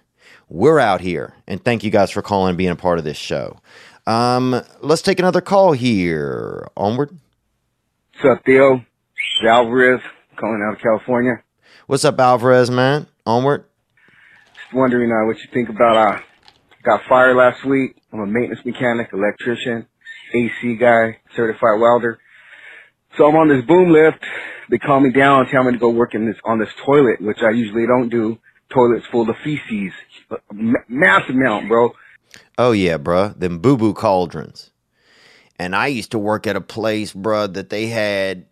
We're 0.49 0.80
out 0.80 1.02
here. 1.02 1.34
And 1.47 1.64
thank 1.64 1.84
you 1.84 1.89
guys 1.89 2.12
for 2.12 2.22
calling 2.22 2.49
and 2.49 2.58
being 2.58 2.70
a 2.70 2.76
part 2.76 2.99
of 2.99 3.06
this 3.06 3.18
show. 3.18 3.60
Um, 4.06 4.62
let's 4.82 5.02
take 5.02 5.20
another 5.20 5.41
call 5.41 5.72
here. 5.72 6.68
Onward. 6.76 7.18
What's 8.14 8.38
up, 8.38 8.45
Theo? 8.45 8.86
Alvarez, 9.43 10.02
calling 10.36 10.62
out 10.68 10.76
of 10.76 10.82
California. 10.82 11.41
What's 11.88 12.06
up, 12.06 12.20
Alvarez, 12.20 12.70
man? 12.70 13.08
Onward. 13.26 13.66
Wondering 14.74 15.12
uh, 15.12 15.28
what 15.28 15.38
you 15.40 15.48
think 15.54 15.70
about. 15.70 15.98
Uh, 15.98 16.20
got 16.84 17.02
fired 17.10 17.36
last 17.36 17.66
week. 17.66 17.96
I'm 18.14 18.22
a 18.22 18.26
maintenance 18.26 18.66
mechanic, 18.66 19.10
electrician. 19.14 19.88
AC 20.34 20.76
guy, 20.76 21.18
certified 21.36 21.80
welder. 21.80 22.20
So 23.18 23.28
I'm 23.28 23.36
on 23.36 23.50
this 23.50 23.66
boom 23.66 23.92
lift. 23.92 24.24
They 24.70 24.78
call 24.78 25.02
me 25.02 25.12
down 25.12 25.48
tell 25.48 25.64
me 25.64 25.74
to 25.74 25.78
go 25.78 25.90
work 25.90 26.16
in 26.16 26.26
this 26.26 26.38
on 26.46 26.60
this 26.60 26.70
toilet, 26.86 27.22
which 27.22 27.40
I 27.42 27.50
usually 27.50 27.86
don't 27.86 28.10
do. 28.10 28.40
Toilet's 28.70 29.06
full 29.12 29.30
of 29.30 29.36
feces, 29.44 29.92
massive 30.88 31.36
amount, 31.36 31.68
bro. 31.68 31.92
Oh 32.58 32.72
yeah, 32.72 32.96
bro. 32.96 33.30
Them 33.30 33.60
boo 33.60 33.76
boo 33.76 33.94
cauldrons. 33.94 34.72
And 35.60 35.76
I 35.76 35.88
used 35.88 36.12
to 36.12 36.20
work 36.20 36.48
at 36.48 36.56
a 36.56 36.62
place, 36.62 37.12
bro, 37.12 37.48
that 37.48 37.70
they 37.70 37.88
had, 37.88 38.46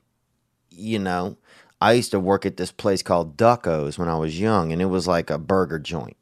you 0.69 0.99
know, 0.99 1.37
I 1.81 1.93
used 1.93 2.11
to 2.11 2.19
work 2.19 2.45
at 2.45 2.57
this 2.57 2.71
place 2.71 3.01
called 3.01 3.37
Ducko's 3.37 3.97
when 3.97 4.09
I 4.09 4.17
was 4.17 4.39
young, 4.39 4.71
and 4.71 4.81
it 4.81 4.85
was 4.85 5.07
like 5.07 5.29
a 5.29 5.37
burger 5.37 5.79
joint. 5.79 6.17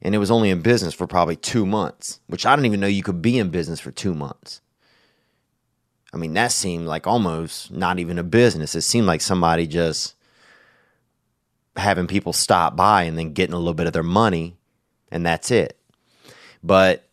And 0.00 0.14
it 0.14 0.18
was 0.18 0.30
only 0.30 0.50
in 0.50 0.62
business 0.62 0.94
for 0.94 1.06
probably 1.06 1.36
two 1.36 1.64
months, 1.66 2.20
which 2.26 2.44
I 2.44 2.54
didn't 2.54 2.66
even 2.66 2.80
know 2.80 2.86
you 2.86 3.02
could 3.02 3.22
be 3.22 3.38
in 3.38 3.50
business 3.50 3.80
for 3.80 3.90
two 3.90 4.14
months. 4.14 4.60
I 6.12 6.16
mean, 6.16 6.34
that 6.34 6.52
seemed 6.52 6.86
like 6.86 7.06
almost 7.06 7.70
not 7.70 7.98
even 7.98 8.18
a 8.18 8.24
business. 8.24 8.74
It 8.74 8.82
seemed 8.82 9.06
like 9.06 9.20
somebody 9.20 9.66
just 9.66 10.14
having 11.76 12.06
people 12.06 12.32
stop 12.32 12.76
by 12.76 13.04
and 13.04 13.16
then 13.16 13.32
getting 13.32 13.54
a 13.54 13.58
little 13.58 13.74
bit 13.74 13.86
of 13.86 13.92
their 13.92 14.02
money, 14.02 14.56
and 15.10 15.24
that's 15.24 15.50
it. 15.50 15.78
But 16.62 17.08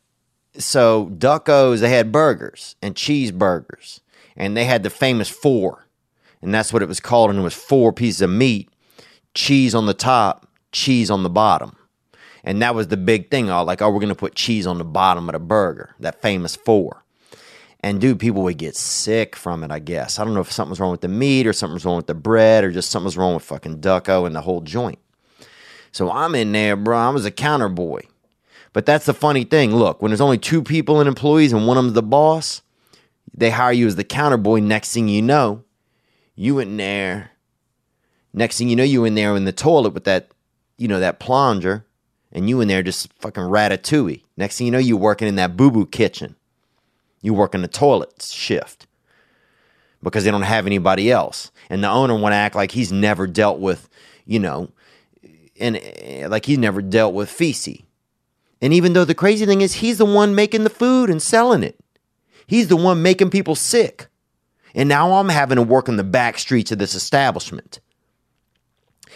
so 0.57 1.09
Ducko's, 1.17 1.81
they 1.81 1.89
had 1.89 2.11
burgers 2.11 2.75
and 2.81 2.95
cheeseburgers, 2.95 4.01
and 4.35 4.57
they 4.57 4.65
had 4.65 4.83
the 4.83 4.89
famous 4.89 5.29
four, 5.29 5.85
and 6.41 6.53
that's 6.53 6.71
what 6.71 6.81
it 6.81 6.87
was 6.87 6.99
called. 6.99 7.29
And 7.29 7.39
it 7.39 7.43
was 7.43 7.53
four 7.53 7.93
pieces 7.93 8.21
of 8.21 8.29
meat, 8.29 8.69
cheese 9.33 9.75
on 9.75 9.85
the 9.85 9.93
top, 9.93 10.47
cheese 10.71 11.09
on 11.09 11.23
the 11.23 11.29
bottom. 11.29 11.75
And 12.43 12.61
that 12.61 12.75
was 12.75 12.87
the 12.87 12.97
big 12.97 13.29
thing. 13.29 13.49
All 13.49 13.65
like, 13.65 13.81
oh, 13.81 13.89
we're 13.89 13.99
gonna 13.99 14.15
put 14.15 14.35
cheese 14.35 14.65
on 14.65 14.77
the 14.77 14.85
bottom 14.85 15.27
of 15.29 15.33
the 15.33 15.39
burger. 15.39 15.95
That 15.99 16.21
famous 16.21 16.55
four. 16.55 17.03
And 17.81 18.01
dude, 18.01 18.19
people 18.19 18.43
would 18.43 18.57
get 18.57 18.75
sick 18.75 19.35
from 19.35 19.63
it, 19.63 19.71
I 19.71 19.79
guess. 19.79 20.19
I 20.19 20.25
don't 20.25 20.33
know 20.33 20.41
if 20.41 20.51
something's 20.51 20.79
wrong 20.81 20.91
with 20.91 21.01
the 21.01 21.07
meat 21.07 21.47
or 21.47 21.53
something's 21.53 21.85
wrong 21.85 21.95
with 21.95 22.07
the 22.07 22.13
bread 22.13 22.63
or 22.63 22.71
just 22.71 22.91
something's 22.91 23.15
wrong 23.17 23.33
with 23.35 23.43
fucking 23.43 23.79
Ducko 23.79 24.25
and 24.25 24.35
the 24.35 24.41
whole 24.41 24.61
joint. 24.61 24.99
So 25.91 26.11
I'm 26.11 26.35
in 26.35 26.51
there, 26.51 26.75
bro. 26.75 26.97
I 26.97 27.09
was 27.09 27.25
a 27.25 27.31
counter 27.31 27.69
boy. 27.69 28.01
But 28.73 28.85
that's 28.85 29.05
the 29.05 29.13
funny 29.13 29.45
thing. 29.45 29.73
Look, 29.75 30.01
when 30.01 30.11
there's 30.11 30.21
only 30.21 30.37
two 30.37 30.61
people 30.61 30.99
and 30.99 31.07
employees 31.07 31.53
and 31.53 31.67
one 31.67 31.77
of 31.77 31.83
them's 31.85 31.95
the 31.95 32.03
boss, 32.03 32.61
They 33.33 33.49
hire 33.49 33.71
you 33.71 33.87
as 33.87 33.95
the 33.95 34.03
counter 34.03 34.37
boy. 34.37 34.59
Next 34.59 34.93
thing 34.93 35.07
you 35.07 35.21
know, 35.21 35.63
you 36.39 36.57
in 36.59 36.77
there. 36.77 37.31
Next 38.33 38.57
thing 38.57 38.69
you 38.69 38.75
know, 38.77 38.83
you 38.83 39.03
in 39.03 39.15
there 39.15 39.35
in 39.35 39.43
the 39.43 39.51
toilet 39.51 39.93
with 39.93 40.05
that, 40.05 40.31
you 40.77 40.87
know, 40.87 40.99
that 41.01 41.19
plunger, 41.19 41.85
and 42.31 42.47
you 42.47 42.61
in 42.61 42.69
there 42.69 42.81
just 42.81 43.11
fucking 43.19 43.43
ratatouille. 43.43 44.23
Next 44.37 44.57
thing 44.57 44.67
you 44.67 44.71
know, 44.71 44.77
you 44.77 44.95
working 44.95 45.27
in 45.27 45.35
that 45.35 45.57
boo 45.57 45.69
boo 45.69 45.85
kitchen. 45.85 46.37
You 47.21 47.33
working 47.33 47.61
the 47.61 47.67
toilet 47.67 48.21
shift 48.21 48.87
because 50.01 50.23
they 50.23 50.31
don't 50.31 50.43
have 50.43 50.65
anybody 50.65 51.11
else, 51.11 51.51
and 51.69 51.83
the 51.83 51.89
owner 51.89 52.17
want 52.17 52.31
to 52.31 52.37
act 52.37 52.55
like 52.55 52.71
he's 52.71 52.93
never 52.93 53.27
dealt 53.27 53.59
with, 53.59 53.89
you 54.25 54.39
know, 54.39 54.71
and 55.59 55.75
eh, 55.75 56.25
like 56.29 56.45
he's 56.45 56.57
never 56.57 56.81
dealt 56.81 57.13
with 57.13 57.29
feces. 57.29 57.79
And 58.61 58.73
even 58.73 58.93
though 58.93 59.03
the 59.03 59.15
crazy 59.15 59.45
thing 59.45 59.59
is, 59.59 59.75
he's 59.75 59.97
the 59.97 60.05
one 60.05 60.35
making 60.35 60.63
the 60.63 60.69
food 60.69 61.09
and 61.09 61.21
selling 61.21 61.63
it. 61.63 61.77
He's 62.47 62.69
the 62.69 62.77
one 62.77 63.01
making 63.01 63.29
people 63.29 63.55
sick. 63.55 64.07
And 64.75 64.87
now 64.89 65.13
I'm 65.13 65.29
having 65.29 65.55
to 65.57 65.61
work 65.61 65.87
in 65.87 65.97
the 65.97 66.03
back 66.03 66.37
streets 66.37 66.71
of 66.71 66.77
this 66.77 66.95
establishment, 66.95 67.79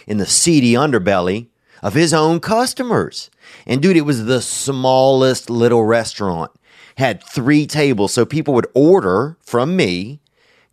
in 0.06 0.18
the 0.18 0.26
seedy 0.26 0.72
underbelly 0.72 1.48
of 1.82 1.94
his 1.94 2.14
own 2.14 2.40
customers. 2.40 3.30
And 3.66 3.82
dude, 3.82 3.96
it 3.96 4.02
was 4.02 4.24
the 4.24 4.42
smallest 4.42 5.50
little 5.50 5.84
restaurant. 5.84 6.50
Had 6.96 7.22
three 7.22 7.66
tables, 7.66 8.12
so 8.12 8.24
people 8.24 8.54
would 8.54 8.68
order 8.74 9.36
from 9.42 9.76
me, 9.76 10.20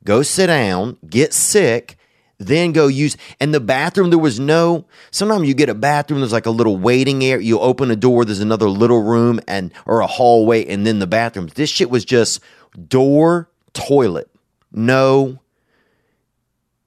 go 0.04 0.22
sit 0.22 0.48
down, 0.48 0.98
get 1.08 1.34
sick, 1.34 1.98
then 2.42 2.72
go 2.72 2.88
use 2.88 3.16
and 3.40 3.54
the 3.54 3.60
bathroom 3.60 4.10
there 4.10 4.18
was 4.18 4.40
no 4.40 4.86
sometimes 5.12 5.48
you 5.48 5.54
get 5.54 5.70
a 5.70 5.76
bathroom 5.76 6.22
there's 6.22 6.34
like 6.34 6.48
a 6.48 6.52
little 6.52 6.76
waiting 6.76 7.24
area 7.24 7.46
you 7.46 7.60
open 7.60 7.92
a 7.92 7.96
door 7.96 8.26
there's 8.26 8.40
another 8.40 8.68
little 8.68 9.04
room 9.04 9.40
and 9.48 9.72
or 9.86 10.00
a 10.00 10.08
hallway 10.08 10.66
and 10.66 10.86
then 10.86 10.98
the 10.98 11.06
bathrooms 11.06 11.54
this 11.54 11.70
shit 11.70 11.92
was 11.92 12.04
just 12.04 12.42
door 12.88 13.48
toilet 13.74 14.31
no 14.72 15.40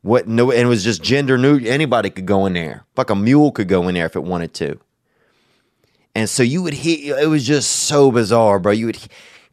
what 0.02 0.28
no 0.28 0.50
and 0.50 0.60
it 0.60 0.66
was 0.66 0.84
just 0.84 1.02
gender 1.02 1.38
neutral 1.38 1.70
anybody 1.70 2.10
could 2.10 2.26
go 2.26 2.46
in 2.46 2.52
there. 2.52 2.84
Like 2.96 3.10
a 3.10 3.16
mule 3.16 3.52
could 3.52 3.68
go 3.68 3.88
in 3.88 3.94
there 3.94 4.06
if 4.06 4.16
it 4.16 4.22
wanted 4.22 4.52
to. 4.54 4.78
And 6.14 6.28
so 6.28 6.42
you 6.42 6.62
would 6.62 6.74
hear 6.74 7.18
it 7.18 7.28
was 7.28 7.46
just 7.46 7.70
so 7.70 8.10
bizarre 8.10 8.58
bro. 8.58 8.72
You 8.72 8.86
would 8.86 8.98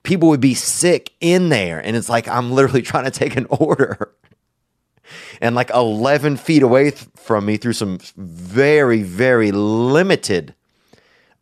people 0.03 0.29
would 0.29 0.41
be 0.41 0.53
sick 0.53 1.13
in 1.21 1.49
there 1.49 1.79
and 1.79 1.95
it's 1.95 2.09
like 2.09 2.27
i'm 2.27 2.51
literally 2.51 2.81
trying 2.91 3.05
to 3.05 3.11
take 3.11 3.35
an 3.35 3.47
order. 3.49 4.13
And 5.41 5.55
like 5.55 5.71
11 5.71 6.37
feet 6.37 6.63
away 6.63 6.91
th- 6.91 7.07
from 7.15 7.45
me 7.45 7.57
through 7.57 7.73
some 7.73 7.99
very 8.17 9.03
very 9.03 9.51
limited 9.51 10.53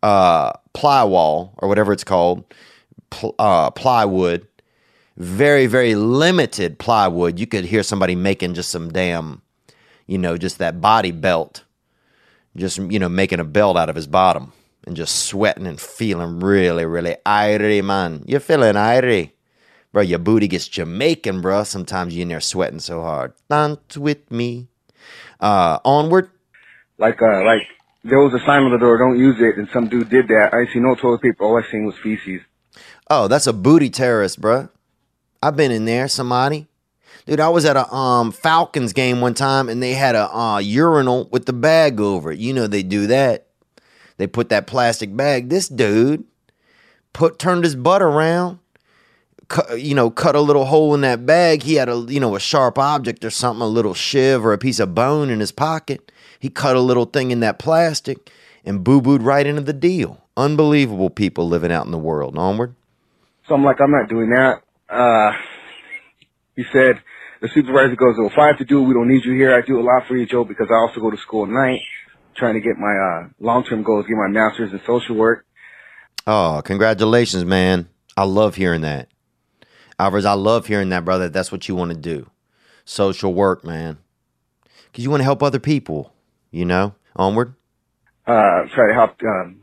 uh 0.02 0.52
plywall 0.72 1.50
or 1.58 1.68
whatever 1.68 1.92
it's 1.92 2.04
called 2.04 2.44
pl- 3.10 3.34
uh, 3.38 3.70
plywood 3.70 4.46
very 5.20 5.66
very 5.66 5.94
limited 5.94 6.78
plywood. 6.78 7.38
You 7.38 7.46
could 7.46 7.66
hear 7.66 7.82
somebody 7.82 8.14
making 8.14 8.54
just 8.54 8.70
some 8.70 8.90
damn 8.90 9.42
you 10.06 10.16
know 10.16 10.38
just 10.38 10.58
that 10.58 10.80
body 10.80 11.12
belt 11.12 11.64
just 12.56 12.78
you 12.78 12.98
know 12.98 13.08
making 13.08 13.38
a 13.38 13.44
belt 13.44 13.76
out 13.76 13.90
of 13.90 13.96
his 13.96 14.06
bottom 14.06 14.52
and 14.86 14.96
just 14.96 15.26
sweating 15.26 15.66
and 15.66 15.78
feeling 15.78 16.40
really 16.40 16.86
really 16.86 17.16
irie 17.26 17.84
man. 17.84 18.24
You're 18.26 18.40
feeling 18.40 18.74
irie? 18.76 19.32
Bro 19.92 20.02
your 20.02 20.18
booty 20.18 20.48
gets 20.48 20.66
jamaican 20.66 21.42
bro. 21.42 21.64
Sometimes 21.64 22.16
you 22.16 22.22
in 22.22 22.28
there 22.28 22.40
sweating 22.40 22.80
so 22.80 23.02
hard. 23.02 23.34
Dance 23.50 23.98
with 23.98 24.30
me. 24.30 24.68
Uh 25.38 25.78
onward. 25.84 26.30
Like, 26.96 27.20
uh, 27.22 27.44
like, 27.44 27.62
there 28.04 28.18
was 28.18 28.34
a 28.34 28.44
sign 28.44 28.62
on 28.62 28.72
the 28.72 28.78
door, 28.78 28.98
don't 28.98 29.18
use 29.18 29.36
it, 29.40 29.56
and 29.56 29.68
some 29.72 29.88
dude 29.88 30.10
did 30.10 30.28
that. 30.28 30.52
I 30.52 30.70
see 30.70 30.80
no 30.80 30.94
toilet 30.94 31.22
paper, 31.22 31.44
all 31.44 31.56
I 31.56 31.62
seen 31.70 31.86
was 31.86 31.96
feces. 32.02 32.42
Oh, 33.08 33.26
that's 33.26 33.46
a 33.46 33.54
booty 33.54 33.88
terrorist, 33.88 34.40
bruh. 34.40 34.68
I've 35.42 35.56
been 35.56 35.70
in 35.70 35.86
there, 35.86 36.08
somebody. 36.08 36.66
Dude, 37.26 37.40
I 37.40 37.48
was 37.48 37.64
at 37.64 37.76
a 37.76 37.92
um 37.92 38.32
Falcons 38.32 38.92
game 38.92 39.20
one 39.20 39.34
time 39.34 39.68
and 39.68 39.82
they 39.82 39.94
had 39.94 40.14
a 40.14 40.34
uh, 40.34 40.58
urinal 40.58 41.28
with 41.30 41.46
the 41.46 41.52
bag 41.52 42.00
over 42.00 42.32
it. 42.32 42.38
You 42.38 42.52
know 42.52 42.66
they 42.66 42.82
do 42.82 43.06
that. 43.06 43.46
They 44.16 44.26
put 44.26 44.48
that 44.50 44.66
plastic 44.66 45.16
bag. 45.16 45.48
This 45.48 45.68
dude 45.68 46.24
put 47.12 47.38
turned 47.38 47.64
his 47.64 47.76
butt 47.76 48.02
around, 48.02 48.58
you 49.76 49.94
know, 49.94 50.10
cut 50.10 50.34
a 50.34 50.40
little 50.40 50.66
hole 50.66 50.94
in 50.94 51.00
that 51.02 51.24
bag. 51.26 51.62
He 51.62 51.74
had 51.74 51.88
a 51.88 52.04
you 52.08 52.20
know 52.20 52.34
a 52.34 52.40
sharp 52.40 52.78
object 52.78 53.24
or 53.24 53.30
something, 53.30 53.62
a 53.62 53.66
little 53.66 53.94
shiv 53.94 54.44
or 54.44 54.52
a 54.52 54.58
piece 54.58 54.78
of 54.78 54.94
bone 54.94 55.30
in 55.30 55.40
his 55.40 55.52
pocket. 55.52 56.12
He 56.38 56.48
cut 56.48 56.76
a 56.76 56.80
little 56.80 57.06
thing 57.06 57.30
in 57.30 57.40
that 57.40 57.58
plastic 57.58 58.30
and 58.64 58.84
boo 58.84 59.00
booed 59.00 59.22
right 59.22 59.46
into 59.46 59.62
the 59.62 59.72
deal. 59.72 60.22
Unbelievable 60.36 61.10
people 61.10 61.48
living 61.48 61.72
out 61.72 61.84
in 61.84 61.92
the 61.92 61.98
world. 61.98 62.36
Onward. 62.36 62.74
So 63.46 63.54
I'm 63.54 63.64
like, 63.64 63.80
I'm 63.80 63.90
not 63.90 64.08
doing 64.08 64.30
that. 64.30 64.62
Uh, 64.90 65.32
he 66.56 66.64
said, 66.72 67.00
the 67.40 67.48
supervisor 67.48 67.96
goes, 67.96 68.16
well, 68.18 68.28
if 68.28 68.38
I 68.38 68.48
have 68.48 68.58
to 68.58 68.64
do 68.64 68.82
it, 68.82 68.88
we 68.88 68.94
don't 68.94 69.08
need 69.08 69.24
you 69.24 69.32
here. 69.34 69.54
I 69.54 69.62
do 69.64 69.80
a 69.80 69.82
lot 69.82 70.06
for 70.06 70.16
you, 70.16 70.26
Joe, 70.26 70.44
because 70.44 70.68
I 70.70 70.74
also 70.74 71.00
go 71.00 71.10
to 71.10 71.16
school 71.16 71.44
at 71.44 71.50
night, 71.50 71.80
trying 72.36 72.54
to 72.54 72.60
get 72.60 72.76
my, 72.76 72.92
uh, 72.92 73.28
long-term 73.38 73.82
goals, 73.82 74.06
get 74.06 74.16
my 74.16 74.28
master's 74.28 74.72
in 74.72 74.80
social 74.86 75.16
work. 75.16 75.46
Oh, 76.26 76.60
congratulations, 76.64 77.44
man. 77.44 77.88
I 78.16 78.24
love 78.24 78.56
hearing 78.56 78.82
that. 78.82 79.08
Alvarez, 79.98 80.24
I 80.24 80.32
love 80.32 80.66
hearing 80.66 80.90
that, 80.90 81.04
brother. 81.04 81.28
That's 81.28 81.52
what 81.52 81.68
you 81.68 81.74
want 81.74 81.92
to 81.92 81.96
do. 81.96 82.28
Social 82.84 83.32
work, 83.32 83.64
man. 83.64 83.98
Because 84.86 85.04
you 85.04 85.10
want 85.10 85.20
to 85.20 85.24
help 85.24 85.42
other 85.42 85.60
people, 85.60 86.12
you 86.50 86.64
know? 86.64 86.94
Onward. 87.16 87.54
Uh, 88.26 88.66
try 88.74 88.88
to 88.88 88.94
help, 88.94 89.16
um, 89.22 89.62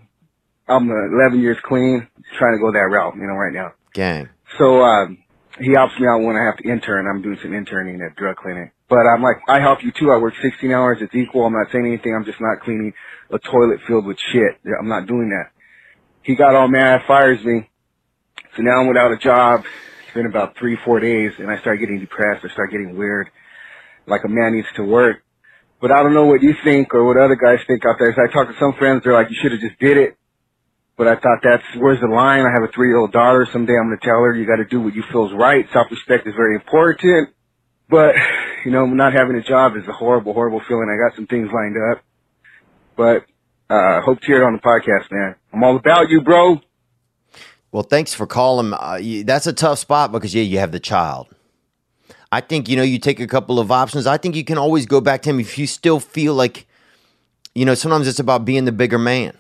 I'm 0.68 0.90
uh, 0.90 1.24
11 1.24 1.42
years 1.42 1.58
clean, 1.64 2.08
trying 2.38 2.58
to 2.58 2.60
go 2.60 2.72
that 2.72 2.80
route, 2.80 3.16
you 3.16 3.28
know, 3.28 3.34
right 3.34 3.54
now. 3.54 3.74
Gang. 3.94 4.30
So, 4.58 4.82
um, 4.84 5.20
he 5.60 5.74
helps 5.74 6.00
me 6.00 6.08
out 6.08 6.22
when 6.22 6.36
I 6.36 6.46
have 6.46 6.58
to 6.58 6.70
intern. 6.70 7.08
I'm 7.08 7.22
doing 7.22 7.38
some 7.42 7.54
interning 7.54 8.02
at 8.02 8.16
drug 8.16 8.38
clinic. 8.38 8.74
But 8.90 9.06
I'm 9.08 9.22
like, 9.22 9.38
I 9.48 9.60
help 9.60 9.84
you 9.84 9.92
too. 9.92 10.12
I 10.12 10.18
work 10.18 10.34
16 10.42 10.72
hours. 10.72 11.00
It's 11.02 11.16
equal. 11.16 11.46
I'm 11.46 11.54
not 11.54 11.72
saying 11.72 11.86
anything. 11.86 12.16
I'm 12.16 12.26
just 12.26 12.40
not 12.40 12.62
cleaning 12.64 12.94
a 13.32 13.40
toilet 13.40 13.80
filled 13.88 14.06
with 14.06 14.18
shit. 14.32 14.62
I'm 14.80 14.88
not 14.88 15.08
doing 15.08 15.30
that. 15.30 15.52
He 16.24 16.36
got 16.36 16.56
all 16.56 16.68
mad, 16.68 17.02
fires 17.08 17.44
me. 17.44 17.70
So 18.56 18.64
now 18.64 18.82
I'm 18.82 18.88
without 18.88 19.12
a 19.12 19.18
job. 19.18 19.62
It's 20.06 20.14
been 20.14 20.26
about 20.26 20.58
three, 20.58 20.78
four 20.86 21.00
days 21.00 21.34
and 21.40 21.52
I 21.52 21.60
start 21.60 21.80
getting 21.80 22.00
depressed. 22.00 22.46
I 22.46 22.50
start 22.54 22.72
getting 22.72 22.98
weird. 22.98 23.30
Like 24.08 24.22
a 24.26 24.30
man 24.30 24.56
needs 24.56 24.68
to 24.78 24.84
work. 24.84 25.18
But 25.82 25.92
I 25.92 26.04
don't 26.04 26.14
know 26.14 26.26
what 26.26 26.42
you 26.42 26.56
think 26.64 26.94
or 26.94 27.06
what 27.06 27.18
other 27.18 27.36
guys 27.36 27.60
think 27.68 27.86
out 27.86 27.98
there. 28.00 28.12
I 28.12 28.32
talk 28.34 28.48
to 28.48 28.60
some 28.60 28.74
friends. 28.80 29.04
They're 29.04 29.14
like, 29.14 29.30
you 29.30 29.38
should 29.42 29.52
have 29.52 29.62
just 29.62 29.80
did 29.80 29.98
it. 29.98 30.18
But 30.98 31.08
I 31.08 31.16
thought 31.16 31.40
that's, 31.44 31.64
where's 31.78 32.00
the 32.02 32.08
line? 32.08 32.42
I 32.46 32.52
have 32.52 32.64
a 32.68 32.72
three 32.74 32.88
year 32.88 32.98
old 32.98 33.12
daughter. 33.12 33.48
Someday 33.54 33.74
I'm 33.80 33.88
going 33.88 34.00
to 34.00 34.06
tell 34.06 34.16
her 34.18 34.34
you 34.36 34.48
got 34.48 34.56
to 34.58 34.66
do 34.66 34.82
what 34.82 34.96
you 34.96 35.04
feels 35.12 35.32
right. 35.32 35.66
Self 35.72 35.88
respect 35.92 36.28
is 36.28 36.34
very 36.36 36.56
important. 36.56 37.30
But, 37.90 38.16
you 38.66 38.72
know, 38.72 38.86
not 38.88 39.14
having 39.14 39.36
a 39.36 39.44
job 39.44 39.78
is 39.78 39.88
a 39.88 39.94
horrible, 39.94 40.34
horrible 40.34 40.62
feeling. 40.68 40.90
I 40.90 40.98
got 41.10 41.16
some 41.16 41.28
things 41.28 41.50
lined 41.54 41.76
up. 41.92 42.04
But, 42.98 43.26
uh, 43.74 44.02
hope 44.02 44.20
to 44.22 44.26
hear 44.26 44.42
it 44.42 44.46
on 44.46 44.54
the 44.54 44.60
podcast, 44.60 45.12
man. 45.12 45.36
I'm 45.54 45.64
all 45.64 45.76
about 45.76 46.10
you, 46.10 46.22
bro. 46.22 46.62
Well, 47.72 47.84
thanks 47.84 48.14
for 48.14 48.26
calling. 48.26 48.74
Uh, 48.74 48.98
you- 49.00 49.24
that's 49.24 49.46
a 49.46 49.54
tough 49.54 49.78
spot 49.80 50.12
because, 50.12 50.34
yeah, 50.34 50.42
you 50.44 50.58
have 50.58 50.72
the 50.72 50.80
child. 50.80 51.28
I 52.32 52.42
think, 52.42 52.68
you 52.68 52.76
know, 52.76 52.84
you 52.84 52.98
take 52.98 53.20
a 53.20 53.28
couple 53.28 53.60
of 53.60 53.72
options. 53.72 54.08
I 54.08 54.18
think 54.18 54.36
you 54.36 54.44
can 54.44 54.58
always 54.58 54.86
go 54.86 55.00
back 55.00 55.22
to 55.22 55.30
him 55.30 55.40
if 55.40 55.58
you 55.58 55.68
still 55.68 56.00
feel 56.00 56.34
like, 56.34 56.66
you 57.54 57.66
know, 57.66 57.76
sometimes 57.76 58.08
it's 58.08 58.20
about 58.20 58.44
being 58.46 58.66
the 58.66 58.72
bigger 58.72 58.98
man. 58.98 59.34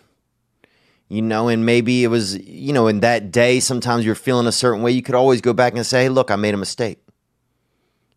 You 1.10 1.22
know, 1.22 1.47
and 1.47 1.66
maybe 1.66 2.03
it 2.03 2.08
was, 2.08 2.38
you 2.38 2.74
know, 2.74 2.88
in 2.88 2.99
that 2.99 3.32
day, 3.32 3.62
sometimes 3.62 4.05
you're 4.05 4.16
feeling 4.16 4.45
a 4.45 4.51
certain 4.51 4.82
way. 4.82 4.91
You 4.91 5.01
could 5.01 5.16
always 5.16 5.39
go 5.39 5.53
back 5.53 5.74
and 5.74 5.86
say, 5.86 6.03
hey, 6.03 6.10
look, 6.10 6.30
I 6.30 6.36
made 6.36 6.53
a 6.53 6.58
mistake. 6.58 6.99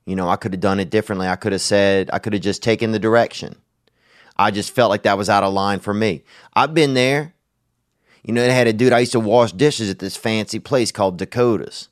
You 0.07 0.17
know, 0.17 0.29
I 0.29 0.37
could 0.37 0.53
have 0.53 0.61
done 0.61 0.81
it 0.81 0.91
differently. 0.91 1.29
I 1.29 1.37
could 1.37 1.53
have 1.53 1.61
said, 1.61 2.11
I 2.13 2.19
could 2.19 2.33
have 2.33 2.43
just 2.43 2.65
taken 2.65 2.91
the 2.91 2.99
direction. 2.99 3.57
I 4.37 4.51
just 4.51 4.75
felt 4.75 4.91
like 4.91 5.03
that 5.03 5.19
was 5.19 5.29
out 5.29 5.45
of 5.45 5.53
line 5.53 5.79
for 5.79 5.95
me. 5.95 6.25
I've 6.55 6.75
been 6.75 6.95
there. 6.95 7.35
You 8.25 8.35
know, 8.35 8.43
they 8.43 8.53
had 8.53 8.67
a 8.67 8.73
dude, 8.73 8.93
I 8.93 9.01
used 9.01 9.13
to 9.13 9.21
wash 9.21 9.53
dishes 9.53 9.89
at 9.89 9.99
this 9.99 10.17
fancy 10.17 10.59
place 10.59 10.91
called 10.91 11.17
Dakota's 11.17 11.89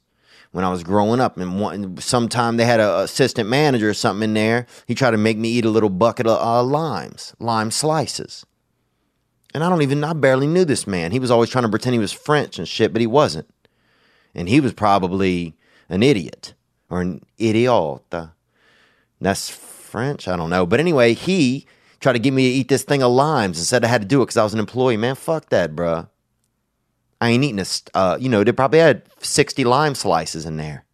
when 0.51 0.65
I 0.65 0.71
was 0.71 0.83
growing 0.83 1.21
up. 1.21 1.37
And 1.37 1.61
one, 1.61 1.97
sometime 1.99 2.57
they 2.57 2.65
had 2.65 2.81
a 2.81 3.01
assistant 3.01 3.49
manager 3.49 3.89
or 3.89 3.95
something 3.95 4.31
in 4.31 4.35
there. 4.35 4.67
He 4.87 4.95
tried 4.95 5.13
to 5.13 5.17
make 5.17 5.39
me 5.39 5.51
eat 5.51 5.65
a 5.65 5.71
little 5.71 5.91
bucket 5.91 6.27
of 6.27 6.41
uh, 6.41 6.63
limes, 6.63 7.35
lime 7.39 7.71
slices. 7.71 8.45
And 9.55 9.65
I 9.65 9.71
don't 9.71 9.83
even, 9.83 10.05
I 10.05 10.13
barely 10.13 10.47
knew 10.47 10.65
this 10.65 10.87
man. 10.87 11.13
He 11.13 11.19
was 11.19 11.31
always 11.31 11.51
trying 11.51 11.65
to 11.65 11.71
pretend 11.71 11.95
he 11.95 11.99
was 11.99 12.13
French 12.13 12.59
and 12.59 12.69
shit, 12.69 12.93
but 12.93 13.01
he 13.01 13.07
wasn't. 13.07 13.49
And 14.35 14.49
he 14.49 14.61
was 14.61 14.73
probably 14.73 15.57
an 15.89 16.03
idiot 16.03 16.55
or 16.91 17.01
an 17.01 17.25
idiota. 17.39 18.33
That's 19.21 19.49
French? 19.49 20.29
I 20.29 20.37
don't 20.37 20.51
know. 20.51 20.67
But 20.67 20.81
anyway, 20.81 21.15
he 21.15 21.67
tried 22.01 22.13
to 22.13 22.19
get 22.19 22.33
me 22.33 22.51
to 22.51 22.57
eat 22.59 22.69
this 22.69 22.85
thing 22.85 23.03
of 23.03 23.11
limes 23.11 23.59
and 23.59 23.67
said 23.67 23.85
I 23.85 23.89
had 23.89 24.03
to 24.03 24.09
do 24.09 24.21
it 24.23 24.27
because 24.27 24.37
I 24.37 24.45
was 24.45 24.55
an 24.55 24.61
employee. 24.61 24.97
Man, 24.97 25.15
fuck 25.15 25.49
that, 25.49 25.75
bruh. 25.75 26.09
I 27.21 27.31
ain't 27.31 27.43
eating 27.43 27.59
a, 27.59 27.67
uh, 27.97 28.17
you 28.21 28.29
know, 28.29 28.45
they 28.45 28.53
probably 28.53 28.79
had 28.79 29.03
60 29.21 29.65
lime 29.65 29.95
slices 29.95 30.47
in 30.47 30.57
there. 30.57 30.85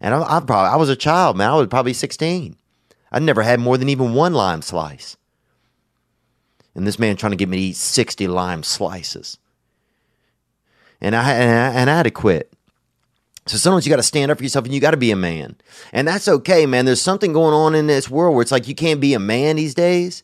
And 0.00 0.14
I, 0.14 0.20
I 0.22 0.40
probably, 0.40 0.70
I 0.70 0.76
was 0.76 0.88
a 0.88 0.96
child, 0.96 1.36
man. 1.36 1.50
I 1.50 1.54
was 1.54 1.68
probably 1.68 1.92
16. 1.92 2.56
I'd 3.12 3.22
never 3.22 3.42
had 3.42 3.60
more 3.60 3.78
than 3.78 3.88
even 3.88 4.14
one 4.14 4.34
lime 4.34 4.62
slice. 4.62 5.16
And 6.74 6.86
this 6.86 6.98
man 6.98 7.16
trying 7.16 7.32
to 7.32 7.36
get 7.36 7.48
me 7.48 7.56
to 7.56 7.62
eat 7.62 7.76
60 7.76 8.26
lime 8.26 8.62
slices. 8.62 9.38
And 11.00 11.14
I, 11.14 11.32
and 11.32 11.50
I, 11.50 11.80
and 11.80 11.90
I 11.90 11.96
had 11.98 12.02
to 12.04 12.10
quit. 12.10 12.52
So 13.46 13.58
sometimes 13.58 13.86
you 13.86 13.90
got 13.90 13.96
to 13.96 14.02
stand 14.02 14.30
up 14.30 14.38
for 14.38 14.44
yourself 14.44 14.64
and 14.64 14.74
you 14.74 14.80
got 14.80 14.92
to 14.92 14.96
be 14.96 15.10
a 15.10 15.16
man. 15.16 15.56
And 15.92 16.08
that's 16.08 16.28
okay, 16.28 16.64
man. 16.64 16.86
There's 16.86 17.02
something 17.02 17.32
going 17.32 17.54
on 17.54 17.74
in 17.74 17.86
this 17.86 18.08
world 18.08 18.34
where 18.34 18.42
it's 18.42 18.52
like 18.52 18.68
you 18.68 18.74
can't 18.74 19.00
be 19.00 19.12
a 19.12 19.18
man 19.18 19.56
these 19.56 19.74
days. 19.74 20.22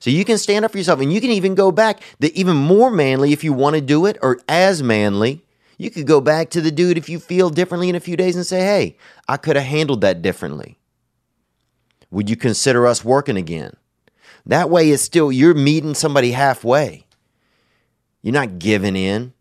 So 0.00 0.10
you 0.10 0.24
can 0.24 0.38
stand 0.38 0.64
up 0.64 0.72
for 0.72 0.78
yourself 0.78 1.00
and 1.00 1.12
you 1.12 1.20
can 1.20 1.30
even 1.30 1.54
go 1.54 1.70
back 1.70 2.02
the 2.20 2.38
even 2.38 2.56
more 2.56 2.90
manly 2.90 3.32
if 3.32 3.44
you 3.44 3.52
want 3.52 3.74
to 3.74 3.80
do 3.80 4.06
it 4.06 4.18
or 4.22 4.40
as 4.48 4.82
manly. 4.82 5.42
You 5.76 5.90
could 5.90 6.06
go 6.06 6.20
back 6.20 6.50
to 6.50 6.60
the 6.60 6.70
dude 6.70 6.98
if 6.98 7.08
you 7.08 7.18
feel 7.18 7.50
differently 7.50 7.88
in 7.88 7.94
a 7.94 8.00
few 8.00 8.16
days 8.16 8.36
and 8.36 8.46
say, 8.46 8.60
"Hey, 8.60 8.96
I 9.28 9.36
could 9.36 9.56
have 9.56 9.64
handled 9.64 10.02
that 10.02 10.22
differently." 10.22 10.78
Would 12.10 12.30
you 12.30 12.36
consider 12.36 12.86
us 12.86 13.04
working 13.04 13.36
again? 13.36 13.74
That 14.46 14.70
way 14.70 14.90
is 14.90 15.00
still 15.00 15.32
you're 15.32 15.54
meeting 15.54 15.94
somebody 15.94 16.32
halfway. 16.32 17.06
You're 18.22 18.34
not 18.34 18.58
giving 18.58 18.96
in. 18.96 19.32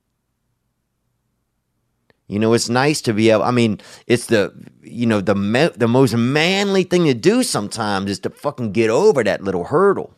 You 2.27 2.39
know, 2.39 2.53
it's 2.53 2.69
nice 2.69 3.01
to 3.01 3.13
be 3.13 3.29
able. 3.29 3.43
I 3.43 3.51
mean, 3.51 3.79
it's 4.07 4.27
the 4.27 4.53
you 4.81 5.05
know 5.05 5.21
the 5.21 5.73
the 5.75 5.87
most 5.87 6.15
manly 6.15 6.83
thing 6.83 7.05
to 7.05 7.13
do 7.13 7.43
sometimes 7.43 8.09
is 8.09 8.19
to 8.19 8.29
fucking 8.29 8.71
get 8.71 8.89
over 8.89 9.23
that 9.23 9.43
little 9.43 9.65
hurdle. 9.65 10.13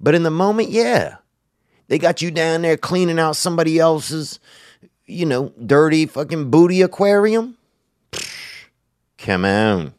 But 0.00 0.14
in 0.14 0.24
the 0.24 0.30
moment, 0.30 0.70
yeah, 0.70 1.16
they 1.88 1.98
got 1.98 2.22
you 2.22 2.30
down 2.32 2.62
there 2.62 2.76
cleaning 2.76 3.20
out 3.20 3.36
somebody 3.36 3.78
else's, 3.78 4.40
you 5.06 5.24
know, 5.24 5.52
dirty 5.64 6.06
fucking 6.06 6.50
booty 6.50 6.82
aquarium. 6.82 7.56
Come 9.16 9.44
on, 9.44 9.94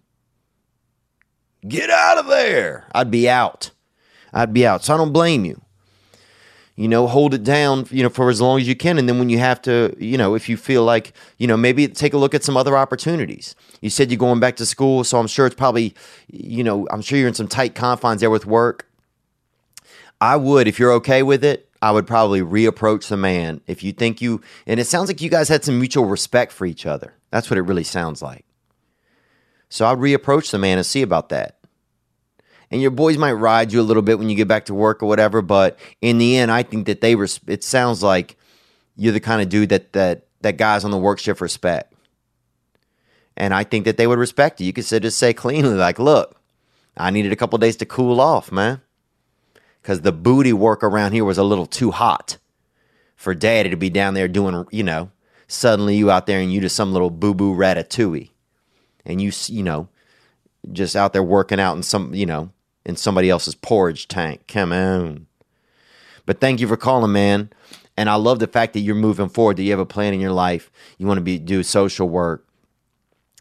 get 1.65 1.89
out 1.89 2.17
of 2.17 2.27
there. 2.27 2.85
I'd 2.93 3.09
be 3.09 3.29
out. 3.29 3.71
I'd 4.33 4.53
be 4.53 4.65
out. 4.65 4.83
So 4.83 4.93
I 4.93 4.97
don't 4.97 5.13
blame 5.13 5.45
you. 5.45 5.61
You 6.75 6.87
know 6.87 7.05
hold 7.05 7.35
it 7.35 7.43
down 7.43 7.85
you 7.91 8.01
know 8.01 8.09
for 8.09 8.31
as 8.31 8.41
long 8.41 8.59
as 8.59 8.67
you 8.67 8.75
can. 8.75 8.97
And 8.97 9.07
then 9.07 9.19
when 9.19 9.29
you 9.29 9.37
have 9.37 9.61
to 9.63 9.95
you 9.99 10.17
know 10.17 10.33
if 10.33 10.49
you 10.49 10.57
feel 10.57 10.83
like 10.83 11.13
you 11.37 11.45
know 11.45 11.55
maybe 11.55 11.87
take 11.87 12.13
a 12.13 12.17
look 12.17 12.33
at 12.33 12.43
some 12.43 12.57
other 12.57 12.75
opportunities. 12.75 13.55
You 13.81 13.91
said 13.91 14.09
you're 14.09 14.17
going 14.17 14.39
back 14.39 14.55
to 14.55 14.65
school 14.65 15.03
so 15.03 15.19
i'm 15.19 15.27
sure 15.27 15.45
it's 15.45 15.55
probably 15.55 15.93
you 16.27 16.63
know 16.63 16.87
i'm 16.89 17.01
sure 17.01 17.19
you're 17.19 17.27
in 17.27 17.35
some 17.35 17.47
tight 17.47 17.75
confines 17.75 18.21
there 18.21 18.31
with 18.31 18.47
work. 18.47 18.89
I 20.19 20.35
would 20.35 20.67
if 20.67 20.79
you're 20.79 20.93
okay 20.93 21.21
with 21.21 21.43
it 21.43 21.69
i 21.81 21.91
would 21.91 22.07
probably 22.07 22.41
reapproach 22.41 23.07
the 23.07 23.17
man. 23.17 23.61
If 23.67 23.83
you 23.83 23.91
think 23.91 24.19
you 24.19 24.41
and 24.65 24.79
it 24.79 24.85
sounds 24.85 25.09
like 25.09 25.21
you 25.21 25.29
guys 25.29 25.49
had 25.49 25.63
some 25.63 25.77
mutual 25.77 26.05
respect 26.05 26.51
for 26.51 26.65
each 26.65 26.87
other. 26.87 27.13
That's 27.29 27.51
what 27.51 27.59
it 27.59 27.63
really 27.63 27.83
sounds 27.83 28.23
like. 28.23 28.45
So 29.69 29.85
i'd 29.85 29.99
reapproach 29.99 30.49
the 30.49 30.57
man 30.57 30.79
and 30.79 30.87
see 30.87 31.03
about 31.03 31.29
that 31.29 31.59
and 32.73 32.81
your 32.81 32.89
boys 32.89 33.19
might 33.19 33.33
ride 33.33 33.71
you 33.71 33.79
a 33.79 33.83
little 33.83 34.01
bit 34.01 34.17
when 34.17 34.29
you 34.29 34.35
get 34.35 34.47
back 34.47 34.65
to 34.65 34.73
work 34.73 35.03
or 35.03 35.05
whatever. 35.05 35.43
But 35.43 35.77
in 36.01 36.17
the 36.17 36.37
end, 36.37 36.49
I 36.49 36.63
think 36.63 36.87
that 36.87 37.01
they 37.01 37.13
res- 37.13 37.39
it 37.45 37.63
sounds 37.63 38.01
like 38.01 38.35
you're 38.95 39.13
the 39.13 39.19
kind 39.19 39.43
of 39.43 39.49
dude 39.49 39.69
that 39.69 39.93
that 39.93 40.25
that 40.41 40.57
guys 40.57 40.83
on 40.83 40.89
the 40.89 40.97
work 40.97 41.19
shift 41.19 41.39
respect. 41.39 41.93
And 43.37 43.53
I 43.53 43.63
think 43.63 43.85
that 43.85 43.97
they 43.97 44.07
would 44.07 44.17
respect 44.17 44.59
you. 44.59 44.65
You 44.65 44.73
could 44.73 44.85
just 44.85 45.19
say 45.19 45.33
cleanly, 45.35 45.75
like, 45.75 45.99
look, 45.99 46.41
I 46.97 47.11
needed 47.11 47.31
a 47.31 47.35
couple 47.35 47.59
days 47.59 47.75
to 47.75 47.85
cool 47.85 48.19
off, 48.19 48.51
man. 48.51 48.81
Because 49.83 50.01
the 50.01 50.11
booty 50.11 50.53
work 50.53 50.83
around 50.83 51.11
here 51.11 51.25
was 51.25 51.37
a 51.37 51.43
little 51.43 51.67
too 51.67 51.91
hot 51.91 52.37
for 53.15 53.35
daddy 53.35 53.69
to 53.69 53.75
be 53.75 53.91
down 53.91 54.15
there 54.15 54.27
doing, 54.27 54.65
you 54.71 54.81
know, 54.81 55.11
suddenly 55.47 55.95
you 55.95 56.09
out 56.09 56.25
there 56.25 56.39
and 56.39 56.51
you 56.51 56.59
just 56.59 56.75
some 56.75 56.91
little 56.91 57.11
boo 57.11 57.35
boo 57.35 57.55
ratatouille. 57.55 58.31
And 59.05 59.21
you, 59.21 59.31
you 59.45 59.61
know, 59.61 59.89
just 60.71 60.95
out 60.95 61.13
there 61.13 61.21
working 61.21 61.59
out 61.59 61.77
in 61.77 61.83
some, 61.83 62.15
you 62.15 62.25
know, 62.25 62.49
in 62.85 62.95
somebody 62.95 63.29
else's 63.29 63.55
porridge 63.55 64.07
tank. 64.07 64.47
Come 64.47 64.71
on. 64.71 65.27
But 66.25 66.39
thank 66.39 66.59
you 66.59 66.67
for 66.67 66.77
calling, 66.77 67.11
man. 67.11 67.49
And 67.95 68.09
I 68.09 68.15
love 68.15 68.39
the 68.39 68.47
fact 68.47 68.73
that 68.73 68.79
you're 68.79 68.95
moving 68.95 69.29
forward, 69.29 69.57
that 69.57 69.63
you 69.63 69.71
have 69.71 69.79
a 69.79 69.85
plan 69.85 70.13
in 70.13 70.19
your 70.19 70.31
life. 70.31 70.71
You 70.97 71.05
want 71.05 71.17
to 71.17 71.23
be 71.23 71.37
do 71.37 71.63
social 71.63 72.09
work. 72.09 72.47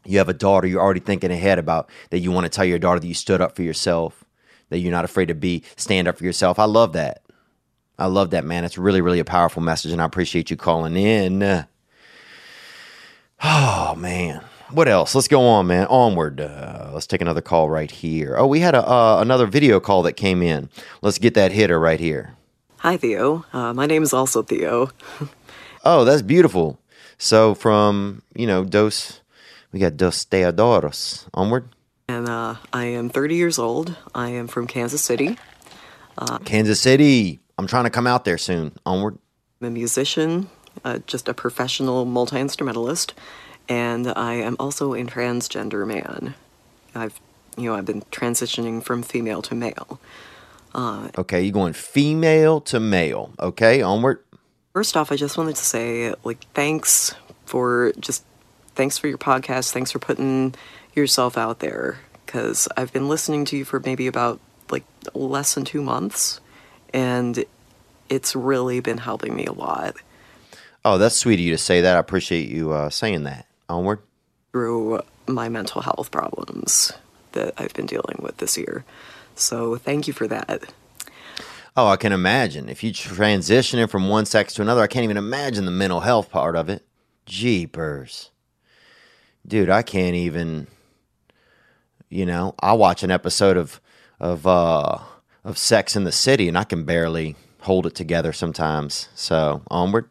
You 0.04 0.18
have 0.18 0.28
a 0.28 0.34
daughter, 0.34 0.66
you're 0.66 0.82
already 0.82 1.00
thinking 1.00 1.30
ahead 1.30 1.60
about 1.60 1.88
that 2.10 2.18
you 2.18 2.32
want 2.32 2.44
to 2.44 2.50
tell 2.50 2.64
your 2.64 2.80
daughter 2.80 2.98
that 2.98 3.06
you 3.06 3.14
stood 3.14 3.40
up 3.40 3.54
for 3.54 3.62
yourself, 3.62 4.24
that 4.68 4.80
you're 4.80 4.90
not 4.90 5.04
afraid 5.04 5.26
to 5.26 5.34
be 5.34 5.62
stand 5.76 6.08
up 6.08 6.18
for 6.18 6.24
yourself. 6.24 6.58
I 6.58 6.64
love 6.64 6.92
that. 6.94 7.22
I 8.00 8.06
love 8.06 8.30
that, 8.30 8.44
man. 8.44 8.64
It's 8.64 8.76
really, 8.76 9.00
really 9.00 9.20
a 9.20 9.24
powerful 9.24 9.62
message, 9.62 9.92
and 9.92 10.02
I 10.02 10.04
appreciate 10.04 10.50
you 10.50 10.56
calling 10.56 10.96
in. 10.96 11.66
Oh 13.44 13.96
man 13.96 14.40
what 14.72 14.88
else? 14.88 15.14
Let's 15.14 15.28
go 15.28 15.42
on, 15.42 15.66
man. 15.66 15.86
Onward. 15.86 16.40
Uh, 16.40 16.90
let's 16.92 17.06
take 17.06 17.20
another 17.20 17.40
call 17.40 17.68
right 17.68 17.90
here. 17.90 18.36
Oh, 18.36 18.46
we 18.46 18.60
had 18.60 18.74
a, 18.74 18.88
uh, 18.88 19.18
another 19.20 19.46
video 19.46 19.80
call 19.80 20.02
that 20.02 20.14
came 20.14 20.42
in. 20.42 20.68
Let's 21.02 21.18
get 21.18 21.34
that 21.34 21.52
hitter 21.52 21.78
right 21.78 22.00
here. 22.00 22.36
Hi, 22.78 22.96
Theo. 22.96 23.44
Uh, 23.52 23.72
my 23.72 23.86
name 23.86 24.02
is 24.02 24.12
also 24.12 24.42
Theo. 24.42 24.90
oh, 25.84 26.04
that's 26.04 26.22
beautiful. 26.22 26.78
So 27.18 27.54
from 27.54 28.22
you 28.34 28.46
know 28.46 28.64
Dos, 28.64 29.20
we 29.70 29.78
got 29.78 29.96
Dos 29.96 30.24
Teodoros. 30.24 31.28
Onward. 31.34 31.68
And 32.08 32.28
uh, 32.28 32.56
I 32.72 32.86
am 32.86 33.08
30 33.08 33.36
years 33.36 33.58
old. 33.58 33.96
I 34.14 34.30
am 34.30 34.48
from 34.48 34.66
Kansas 34.66 35.02
City. 35.02 35.38
Uh, 36.18 36.38
Kansas 36.38 36.80
City. 36.80 37.40
I'm 37.58 37.66
trying 37.66 37.84
to 37.84 37.90
come 37.90 38.06
out 38.06 38.24
there 38.24 38.38
soon. 38.38 38.72
Onward. 38.84 39.18
I'm 39.60 39.68
a 39.68 39.70
musician, 39.70 40.50
uh, 40.84 40.98
just 41.06 41.28
a 41.28 41.34
professional 41.34 42.04
multi 42.04 42.40
instrumentalist 42.40 43.14
and 43.68 44.08
I 44.08 44.34
am 44.34 44.56
also 44.58 44.94
a 44.94 45.04
transgender 45.04 45.86
man. 45.86 46.34
I've, 46.94 47.20
you 47.56 47.64
know, 47.64 47.74
I've 47.74 47.86
been 47.86 48.02
transitioning 48.12 48.82
from 48.82 49.02
female 49.02 49.42
to 49.42 49.54
male. 49.54 50.00
Uh, 50.74 51.08
okay, 51.18 51.42
you're 51.42 51.52
going 51.52 51.72
female 51.72 52.60
to 52.62 52.80
male. 52.80 53.30
Okay, 53.38 53.82
onward. 53.82 54.20
First 54.72 54.96
off, 54.96 55.12
I 55.12 55.16
just 55.16 55.36
wanted 55.36 55.56
to 55.56 55.64
say, 55.64 56.14
like, 56.24 56.44
thanks 56.54 57.14
for 57.44 57.92
just 58.00 58.24
thanks 58.74 58.96
for 58.98 59.08
your 59.08 59.18
podcast. 59.18 59.72
Thanks 59.72 59.92
for 59.92 59.98
putting 59.98 60.54
yourself 60.94 61.36
out 61.36 61.58
there 61.58 61.98
because 62.24 62.68
I've 62.76 62.92
been 62.92 63.08
listening 63.08 63.44
to 63.46 63.56
you 63.56 63.64
for 63.64 63.80
maybe 63.80 64.06
about 64.06 64.40
like 64.70 64.84
less 65.14 65.54
than 65.54 65.64
two 65.64 65.82
months, 65.82 66.40
and 66.94 67.44
it's 68.08 68.34
really 68.34 68.80
been 68.80 68.98
helping 68.98 69.36
me 69.36 69.44
a 69.44 69.52
lot. 69.52 69.96
Oh, 70.84 70.98
that's 70.98 71.16
sweet 71.16 71.34
of 71.34 71.40
you 71.40 71.50
to 71.50 71.58
say 71.58 71.82
that. 71.82 71.96
I 71.96 72.00
appreciate 72.00 72.48
you 72.48 72.72
uh, 72.72 72.90
saying 72.90 73.24
that. 73.24 73.46
Onward. 73.72 74.00
Through 74.52 75.00
my 75.26 75.48
mental 75.48 75.80
health 75.80 76.10
problems 76.10 76.92
that 77.32 77.54
I've 77.56 77.74
been 77.74 77.86
dealing 77.86 78.18
with 78.20 78.36
this 78.36 78.56
year. 78.56 78.84
So 79.34 79.76
thank 79.76 80.06
you 80.06 80.12
for 80.12 80.28
that. 80.28 80.72
Oh, 81.76 81.88
I 81.88 81.96
can 81.96 82.12
imagine. 82.12 82.68
If 82.68 82.84
you 82.84 82.92
transitioning 82.92 83.88
from 83.88 84.08
one 84.08 84.26
sex 84.26 84.52
to 84.54 84.62
another, 84.62 84.82
I 84.82 84.86
can't 84.86 85.04
even 85.04 85.16
imagine 85.16 85.64
the 85.64 85.70
mental 85.70 86.00
health 86.00 86.30
part 86.30 86.54
of 86.54 86.68
it. 86.68 86.84
Jeepers. 87.24 88.30
Dude, 89.46 89.70
I 89.70 89.82
can't 89.82 90.14
even 90.14 90.66
you 92.12 92.26
know, 92.26 92.54
I 92.60 92.74
watch 92.74 93.02
an 93.02 93.10
episode 93.10 93.56
of 93.56 93.80
of 94.20 94.46
uh 94.46 94.98
of 95.44 95.58
Sex 95.58 95.96
in 95.96 96.04
the 96.04 96.12
City 96.12 96.46
and 96.46 96.58
I 96.58 96.64
can 96.64 96.84
barely 96.84 97.36
hold 97.60 97.86
it 97.86 97.94
together 97.94 98.32
sometimes. 98.32 99.08
So, 99.14 99.62
onward. 99.68 100.08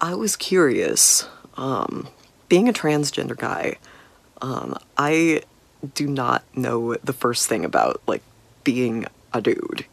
I 0.00 0.14
was 0.14 0.36
curious. 0.36 1.26
Um 1.56 2.08
being 2.48 2.68
a 2.68 2.72
transgender 2.72 3.36
guy, 3.36 3.76
um, 4.40 4.78
I 4.96 5.42
do 5.94 6.06
not 6.06 6.44
know 6.54 6.94
the 6.96 7.12
first 7.12 7.48
thing 7.48 7.64
about 7.64 8.00
like 8.06 8.22
being 8.64 9.06
a 9.32 9.40
dude. 9.40 9.84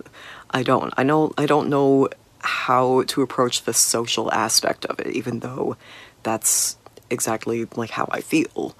I 0.50 0.62
don't. 0.62 0.92
I 0.96 1.02
know. 1.02 1.32
I 1.36 1.46
don't 1.46 1.68
know 1.68 2.08
how 2.40 3.02
to 3.02 3.22
approach 3.22 3.62
the 3.62 3.74
social 3.74 4.32
aspect 4.32 4.84
of 4.86 5.00
it, 5.00 5.08
even 5.08 5.40
though 5.40 5.76
that's 6.22 6.76
exactly 7.10 7.66
like 7.76 7.90
how 7.90 8.08
I 8.10 8.20
feel. 8.20 8.76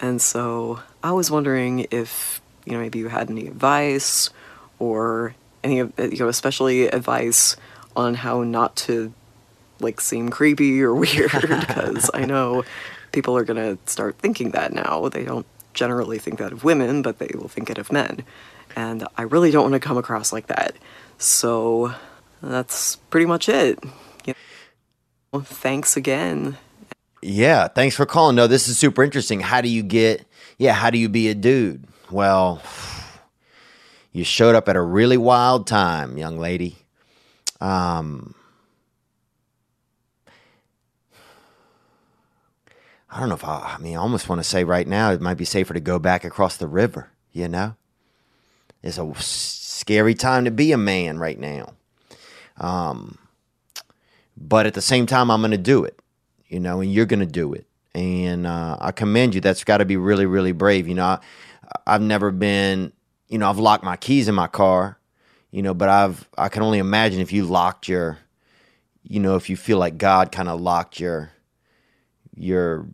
And 0.00 0.20
so 0.20 0.80
I 1.02 1.12
was 1.12 1.30
wondering 1.30 1.86
if 1.90 2.40
you 2.64 2.72
know 2.72 2.80
maybe 2.80 2.98
you 2.98 3.08
had 3.08 3.30
any 3.30 3.46
advice 3.46 4.30
or 4.78 5.34
any 5.62 5.80
of 5.80 5.92
you 5.98 6.18
know 6.18 6.28
especially 6.28 6.88
advice 6.88 7.56
on 7.94 8.14
how 8.14 8.42
not 8.42 8.76
to 8.76 9.12
like 9.80 10.00
seem 10.00 10.28
creepy 10.28 10.82
or 10.82 10.94
weird 11.04 11.30
because 11.40 12.10
I 12.14 12.24
know 12.24 12.64
people 13.12 13.36
are 13.36 13.44
going 13.44 13.76
to 13.76 13.90
start 13.90 14.16
thinking 14.18 14.50
that 14.52 14.72
now. 14.72 15.08
They 15.08 15.24
don't 15.24 15.46
generally 15.74 16.18
think 16.18 16.38
that 16.38 16.52
of 16.52 16.64
women, 16.64 17.02
but 17.02 17.18
they 17.18 17.30
will 17.34 17.48
think 17.48 17.70
it 17.70 17.78
of 17.78 17.92
men. 17.92 18.24
And 18.76 19.06
I 19.16 19.22
really 19.22 19.50
don't 19.50 19.70
want 19.70 19.74
to 19.74 19.80
come 19.80 19.98
across 19.98 20.32
like 20.32 20.46
that. 20.46 20.76
So 21.18 21.94
that's 22.42 22.96
pretty 22.96 23.26
much 23.26 23.48
it. 23.48 23.78
You 24.24 24.34
know, 25.32 25.40
thanks 25.40 25.96
again. 25.96 26.56
Yeah, 27.22 27.68
thanks 27.68 27.96
for 27.96 28.06
calling. 28.06 28.36
No, 28.36 28.46
this 28.46 28.68
is 28.68 28.78
super 28.78 29.02
interesting. 29.02 29.40
How 29.40 29.60
do 29.60 29.68
you 29.68 29.82
get, 29.82 30.24
yeah, 30.58 30.72
how 30.72 30.90
do 30.90 30.98
you 30.98 31.08
be 31.08 31.28
a 31.28 31.34
dude? 31.34 31.84
Well, 32.10 32.62
you 34.12 34.24
showed 34.24 34.54
up 34.54 34.68
at 34.68 34.76
a 34.76 34.80
really 34.82 35.16
wild 35.18 35.66
time, 35.66 36.16
young 36.16 36.38
lady. 36.38 36.76
Um, 37.60 38.34
I 43.10 43.18
don't 43.18 43.28
know 43.28 43.34
if 43.34 43.44
I, 43.44 43.76
I 43.76 43.78
mean, 43.78 43.96
I 43.96 44.00
almost 44.00 44.28
want 44.28 44.40
to 44.40 44.48
say 44.48 44.62
right 44.64 44.86
now 44.86 45.10
it 45.10 45.20
might 45.20 45.34
be 45.34 45.44
safer 45.44 45.74
to 45.74 45.80
go 45.80 45.98
back 45.98 46.24
across 46.24 46.56
the 46.56 46.68
river, 46.68 47.10
you 47.32 47.48
know? 47.48 47.74
It's 48.82 48.98
a 48.98 49.12
scary 49.16 50.14
time 50.14 50.44
to 50.44 50.50
be 50.50 50.72
a 50.72 50.78
man 50.78 51.18
right 51.18 51.38
now. 51.38 51.72
Um, 52.58 53.18
but 54.36 54.66
at 54.66 54.74
the 54.74 54.82
same 54.82 55.06
time, 55.06 55.30
I'm 55.30 55.40
going 55.40 55.50
to 55.50 55.58
do 55.58 55.84
it, 55.84 55.98
you 56.48 56.60
know, 56.60 56.80
and 56.80 56.92
you're 56.92 57.06
going 57.06 57.20
to 57.20 57.26
do 57.26 57.52
it. 57.52 57.66
and 57.94 58.46
uh, 58.46 58.76
I 58.80 58.92
commend 58.92 59.34
you. 59.34 59.40
That's 59.40 59.64
got 59.64 59.78
to 59.78 59.84
be 59.84 59.96
really, 59.96 60.26
really 60.26 60.52
brave. 60.52 60.86
You 60.88 60.94
know, 60.94 61.04
I, 61.04 61.18
I've 61.86 62.02
never 62.02 62.30
been. 62.30 62.92
You 63.28 63.38
know, 63.38 63.48
I've 63.48 63.58
locked 63.58 63.84
my 63.84 63.96
keys 63.96 64.28
in 64.28 64.34
my 64.34 64.46
car. 64.46 64.98
You 65.50 65.62
know, 65.62 65.74
but 65.74 65.88
I've 65.88 66.28
I 66.38 66.48
can 66.48 66.62
only 66.62 66.78
imagine 66.78 67.20
if 67.20 67.32
you 67.32 67.44
locked 67.44 67.88
your, 67.88 68.18
you 69.02 69.18
know, 69.18 69.36
if 69.36 69.50
you 69.50 69.56
feel 69.56 69.78
like 69.78 69.98
God 69.98 70.30
kind 70.30 70.48
of 70.48 70.60
locked 70.60 71.00
your, 71.00 71.32
your 72.40 72.86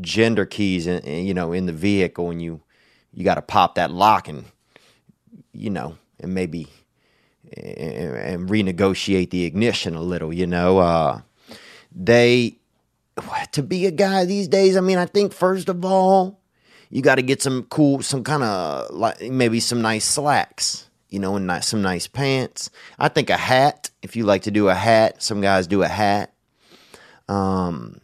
gender 0.00 0.46
keys, 0.46 0.86
in, 0.86 1.00
in, 1.00 1.26
you 1.26 1.34
know, 1.34 1.52
in 1.52 1.66
the 1.66 1.72
vehicle, 1.72 2.30
and 2.30 2.40
you, 2.40 2.60
you 3.12 3.24
got 3.24 3.34
to 3.36 3.42
pop 3.42 3.74
that 3.74 3.90
lock 3.90 4.28
and, 4.28 4.44
you 5.52 5.70
know, 5.70 5.96
and 6.20 6.34
maybe, 6.34 6.68
and, 7.56 8.16
and 8.16 8.48
renegotiate 8.48 9.30
the 9.30 9.44
ignition 9.44 9.94
a 9.94 10.02
little. 10.02 10.32
You 10.32 10.46
know, 10.46 10.78
uh, 10.78 11.20
they 11.94 12.58
to 13.52 13.62
be 13.62 13.86
a 13.86 13.90
guy 13.90 14.24
these 14.24 14.48
days, 14.48 14.76
I 14.76 14.80
mean, 14.80 14.98
I 14.98 15.06
think 15.06 15.32
first 15.32 15.68
of 15.68 15.84
all, 15.84 16.40
you 16.90 17.02
got 17.02 17.16
to 17.16 17.22
get 17.22 17.42
some 17.42 17.64
cool, 17.64 18.02
some 18.02 18.24
kind 18.24 18.42
of 18.42 18.90
like 18.90 19.20
maybe 19.20 19.60
some 19.60 19.82
nice 19.82 20.04
slacks, 20.04 20.88
you 21.08 21.18
know, 21.18 21.36
and 21.36 21.64
some 21.64 21.82
nice 21.82 22.06
pants. 22.06 22.70
I 22.98 23.08
think 23.08 23.30
a 23.30 23.36
hat, 23.36 23.90
if 24.02 24.16
you 24.16 24.24
like 24.24 24.42
to 24.42 24.50
do 24.50 24.68
a 24.68 24.74
hat, 24.74 25.22
some 25.22 25.40
guys 25.40 25.66
do 25.66 25.82
a 25.82 25.88
hat. 25.88 26.32
Um, 27.28 28.00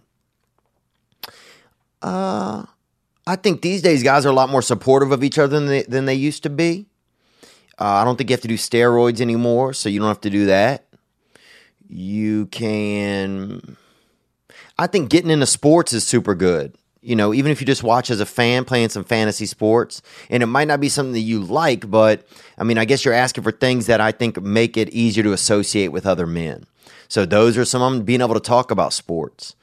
uh, 2.02 2.64
I 3.26 3.36
think 3.36 3.62
these 3.62 3.82
days 3.82 4.02
guys 4.02 4.26
are 4.26 4.30
a 4.30 4.34
lot 4.34 4.50
more 4.50 4.62
supportive 4.62 5.12
of 5.12 5.22
each 5.22 5.38
other 5.38 5.58
than 5.58 5.66
they, 5.66 5.82
than 5.82 6.06
they 6.06 6.14
used 6.14 6.42
to 6.44 6.50
be. 6.50 6.86
Uh, 7.78 7.84
I 7.84 8.04
don't 8.04 8.16
think 8.16 8.30
you 8.30 8.34
have 8.34 8.42
to 8.42 8.48
do 8.48 8.56
steroids 8.56 9.20
anymore, 9.20 9.72
so 9.72 9.88
you 9.88 10.00
don't 10.00 10.08
have 10.08 10.20
to 10.22 10.30
do 10.30 10.46
that. 10.46 10.86
You 11.88 12.46
can 12.46 13.76
I 14.80 14.86
think 14.86 15.10
getting 15.10 15.30
into 15.30 15.44
sports 15.44 15.92
is 15.92 16.06
super 16.06 16.34
good. 16.34 16.74
You 17.02 17.14
know, 17.14 17.34
even 17.34 17.52
if 17.52 17.60
you 17.60 17.66
just 17.66 17.82
watch 17.82 18.10
as 18.10 18.18
a 18.18 18.26
fan 18.26 18.64
playing 18.64 18.88
some 18.88 19.04
fantasy 19.04 19.44
sports, 19.44 20.00
and 20.30 20.42
it 20.42 20.46
might 20.46 20.68
not 20.68 20.80
be 20.80 20.88
something 20.88 21.12
that 21.12 21.20
you 21.20 21.40
like, 21.40 21.90
but 21.90 22.26
I 22.56 22.64
mean, 22.64 22.78
I 22.78 22.86
guess 22.86 23.04
you're 23.04 23.12
asking 23.12 23.44
for 23.44 23.52
things 23.52 23.86
that 23.86 24.00
I 24.00 24.10
think 24.10 24.40
make 24.40 24.78
it 24.78 24.88
easier 24.88 25.22
to 25.24 25.32
associate 25.32 25.88
with 25.88 26.06
other 26.06 26.26
men. 26.26 26.64
So 27.08 27.26
those 27.26 27.58
are 27.58 27.64
some 27.66 27.82
of 27.82 27.92
them 27.92 28.04
being 28.04 28.22
able 28.22 28.34
to 28.34 28.40
talk 28.40 28.70
about 28.70 28.94
sports 28.94 29.54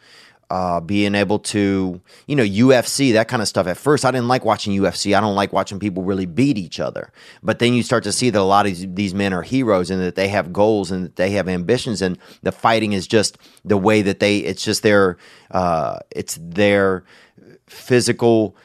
uh, 0.49 0.79
being 0.79 1.13
able 1.13 1.39
to, 1.39 1.99
you 2.25 2.35
know, 2.35 2.43
UFC, 2.43 3.13
that 3.13 3.27
kind 3.27 3.41
of 3.41 3.47
stuff. 3.47 3.67
At 3.67 3.77
first, 3.77 4.05
I 4.05 4.11
didn't 4.11 4.29
like 4.29 4.45
watching 4.45 4.73
UFC. 4.79 5.15
I 5.15 5.19
don't 5.19 5.35
like 5.35 5.51
watching 5.51 5.79
people 5.79 6.03
really 6.03 6.25
beat 6.25 6.57
each 6.57 6.79
other. 6.79 7.11
But 7.43 7.59
then 7.59 7.73
you 7.73 7.83
start 7.83 8.03
to 8.05 8.11
see 8.11 8.29
that 8.29 8.39
a 8.39 8.43
lot 8.43 8.65
of 8.65 8.95
these 8.95 9.13
men 9.13 9.33
are 9.33 9.41
heroes 9.41 9.89
and 9.89 10.01
that 10.01 10.15
they 10.15 10.29
have 10.29 10.53
goals 10.53 10.89
and 10.89 11.03
that 11.03 11.15
they 11.17 11.31
have 11.31 11.49
ambitions. 11.49 12.01
And 12.01 12.17
the 12.43 12.53
fighting 12.53 12.93
is 12.93 13.07
just 13.07 13.37
the 13.65 13.77
way 13.77 14.01
that 14.01 14.19
they, 14.19 14.37
it's 14.39 14.63
just 14.63 14.83
their, 14.83 15.17
uh, 15.51 15.99
it's 16.11 16.39
their 16.41 17.03
physical 17.65 18.55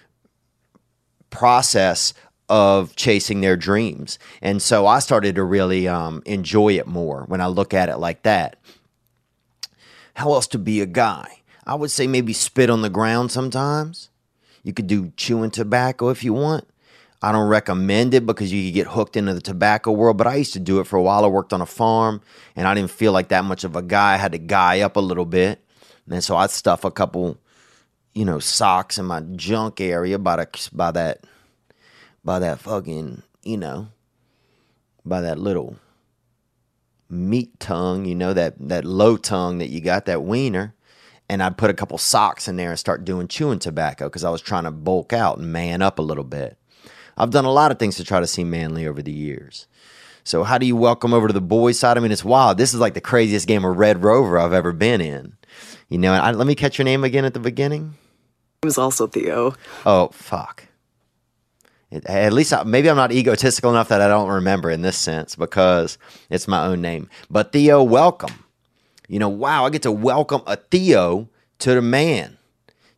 process 1.30 2.14
of 2.48 2.94
chasing 2.94 3.40
their 3.40 3.56
dreams. 3.56 4.18
And 4.40 4.62
so 4.62 4.86
I 4.86 5.00
started 5.00 5.34
to 5.34 5.42
really 5.42 5.88
um, 5.88 6.22
enjoy 6.26 6.74
it 6.74 6.86
more 6.86 7.24
when 7.26 7.40
I 7.40 7.46
look 7.46 7.74
at 7.74 7.88
it 7.88 7.96
like 7.96 8.22
that. 8.22 8.56
How 10.14 10.34
else 10.34 10.46
to 10.48 10.58
be 10.58 10.80
a 10.80 10.86
guy? 10.86 11.41
I 11.64 11.74
would 11.74 11.90
say 11.90 12.06
maybe 12.06 12.32
spit 12.32 12.70
on 12.70 12.82
the 12.82 12.90
ground 12.90 13.30
sometimes. 13.30 14.10
You 14.62 14.72
could 14.72 14.86
do 14.86 15.12
chewing 15.16 15.50
tobacco 15.50 16.08
if 16.08 16.24
you 16.24 16.32
want. 16.32 16.66
I 17.24 17.30
don't 17.30 17.48
recommend 17.48 18.14
it 18.14 18.26
because 18.26 18.52
you 18.52 18.68
could 18.68 18.74
get 18.74 18.86
hooked 18.88 19.16
into 19.16 19.32
the 19.32 19.40
tobacco 19.40 19.92
world, 19.92 20.16
but 20.16 20.26
I 20.26 20.34
used 20.34 20.54
to 20.54 20.60
do 20.60 20.80
it 20.80 20.88
for 20.88 20.96
a 20.96 21.02
while. 21.02 21.24
I 21.24 21.28
worked 21.28 21.52
on 21.52 21.60
a 21.60 21.66
farm 21.66 22.20
and 22.56 22.66
I 22.66 22.74
didn't 22.74 22.90
feel 22.90 23.12
like 23.12 23.28
that 23.28 23.44
much 23.44 23.62
of 23.62 23.76
a 23.76 23.82
guy. 23.82 24.14
I 24.14 24.16
had 24.16 24.32
to 24.32 24.38
guy 24.38 24.80
up 24.80 24.96
a 24.96 25.00
little 25.00 25.24
bit. 25.24 25.60
And 26.10 26.22
so 26.22 26.36
I'd 26.36 26.50
stuff 26.50 26.84
a 26.84 26.90
couple, 26.90 27.38
you 28.12 28.24
know, 28.24 28.40
socks 28.40 28.98
in 28.98 29.04
my 29.04 29.20
junk 29.20 29.80
area 29.80 30.18
by, 30.18 30.36
the, 30.36 30.68
by 30.72 30.90
that, 30.90 31.20
by 32.24 32.40
that 32.40 32.58
fucking, 32.58 33.22
you 33.44 33.56
know, 33.56 33.88
by 35.04 35.20
that 35.20 35.38
little 35.38 35.76
meat 37.08 37.60
tongue, 37.60 38.04
you 38.04 38.16
know, 38.16 38.32
that, 38.32 38.54
that 38.68 38.84
low 38.84 39.16
tongue 39.16 39.58
that 39.58 39.68
you 39.68 39.80
got, 39.80 40.06
that 40.06 40.24
wiener 40.24 40.74
and 41.28 41.42
I'd 41.42 41.56
put 41.56 41.70
a 41.70 41.74
couple 41.74 41.98
socks 41.98 42.48
in 42.48 42.56
there 42.56 42.70
and 42.70 42.78
start 42.78 43.04
doing 43.04 43.28
chewing 43.28 43.58
tobacco 43.58 44.08
because 44.08 44.24
I 44.24 44.30
was 44.30 44.42
trying 44.42 44.64
to 44.64 44.70
bulk 44.70 45.12
out 45.12 45.38
and 45.38 45.52
man 45.52 45.82
up 45.82 45.98
a 45.98 46.02
little 46.02 46.24
bit. 46.24 46.58
I've 47.16 47.30
done 47.30 47.44
a 47.44 47.52
lot 47.52 47.70
of 47.70 47.78
things 47.78 47.96
to 47.96 48.04
try 48.04 48.20
to 48.20 48.26
seem 48.26 48.50
manly 48.50 48.86
over 48.86 49.02
the 49.02 49.12
years. 49.12 49.66
So, 50.24 50.44
how 50.44 50.58
do 50.58 50.66
you 50.66 50.76
welcome 50.76 51.12
over 51.12 51.26
to 51.26 51.32
the 51.32 51.40
boys' 51.40 51.78
side? 51.78 51.96
I 51.96 52.00
mean, 52.00 52.12
it's 52.12 52.24
wild. 52.24 52.58
This 52.58 52.72
is 52.72 52.80
like 52.80 52.94
the 52.94 53.00
craziest 53.00 53.48
game 53.48 53.64
of 53.64 53.76
Red 53.76 54.04
Rover 54.04 54.38
I've 54.38 54.52
ever 54.52 54.72
been 54.72 55.00
in. 55.00 55.36
You 55.88 55.98
know, 55.98 56.12
I, 56.12 56.30
let 56.30 56.46
me 56.46 56.54
catch 56.54 56.78
your 56.78 56.84
name 56.84 57.02
again 57.04 57.24
at 57.24 57.34
the 57.34 57.40
beginning. 57.40 57.94
It 58.62 58.66
was 58.66 58.78
also 58.78 59.08
Theo. 59.08 59.54
Oh, 59.84 60.10
fuck. 60.12 60.68
It, 61.90 62.06
at 62.06 62.32
least 62.32 62.52
I, 62.52 62.62
maybe 62.62 62.88
I'm 62.88 62.96
not 62.96 63.12
egotistical 63.12 63.70
enough 63.70 63.88
that 63.88 64.00
I 64.00 64.08
don't 64.08 64.28
remember 64.28 64.70
in 64.70 64.82
this 64.82 64.96
sense 64.96 65.34
because 65.34 65.98
it's 66.30 66.46
my 66.46 66.66
own 66.66 66.80
name. 66.80 67.10
But 67.28 67.52
Theo, 67.52 67.82
welcome 67.82 68.41
you 69.12 69.18
know, 69.18 69.28
wow, 69.28 69.66
I 69.66 69.68
get 69.68 69.82
to 69.82 69.92
welcome 69.92 70.40
a 70.46 70.56
Theo 70.56 71.28
to 71.58 71.74
the 71.74 71.82
man, 71.82 72.38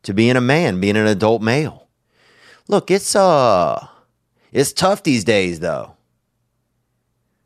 to 0.05 0.15
being 0.15 0.37
a 0.37 0.41
man, 0.41 0.81
being 0.81 0.97
an 0.97 1.09
adult 1.09 1.43
male. 1.43 1.89
Look, 2.69 2.89
it's 2.89 3.17
uh 3.17 3.85
it's 4.53 4.73
tough 4.73 5.03
these 5.03 5.25
days 5.25 5.59
though. 5.59 5.97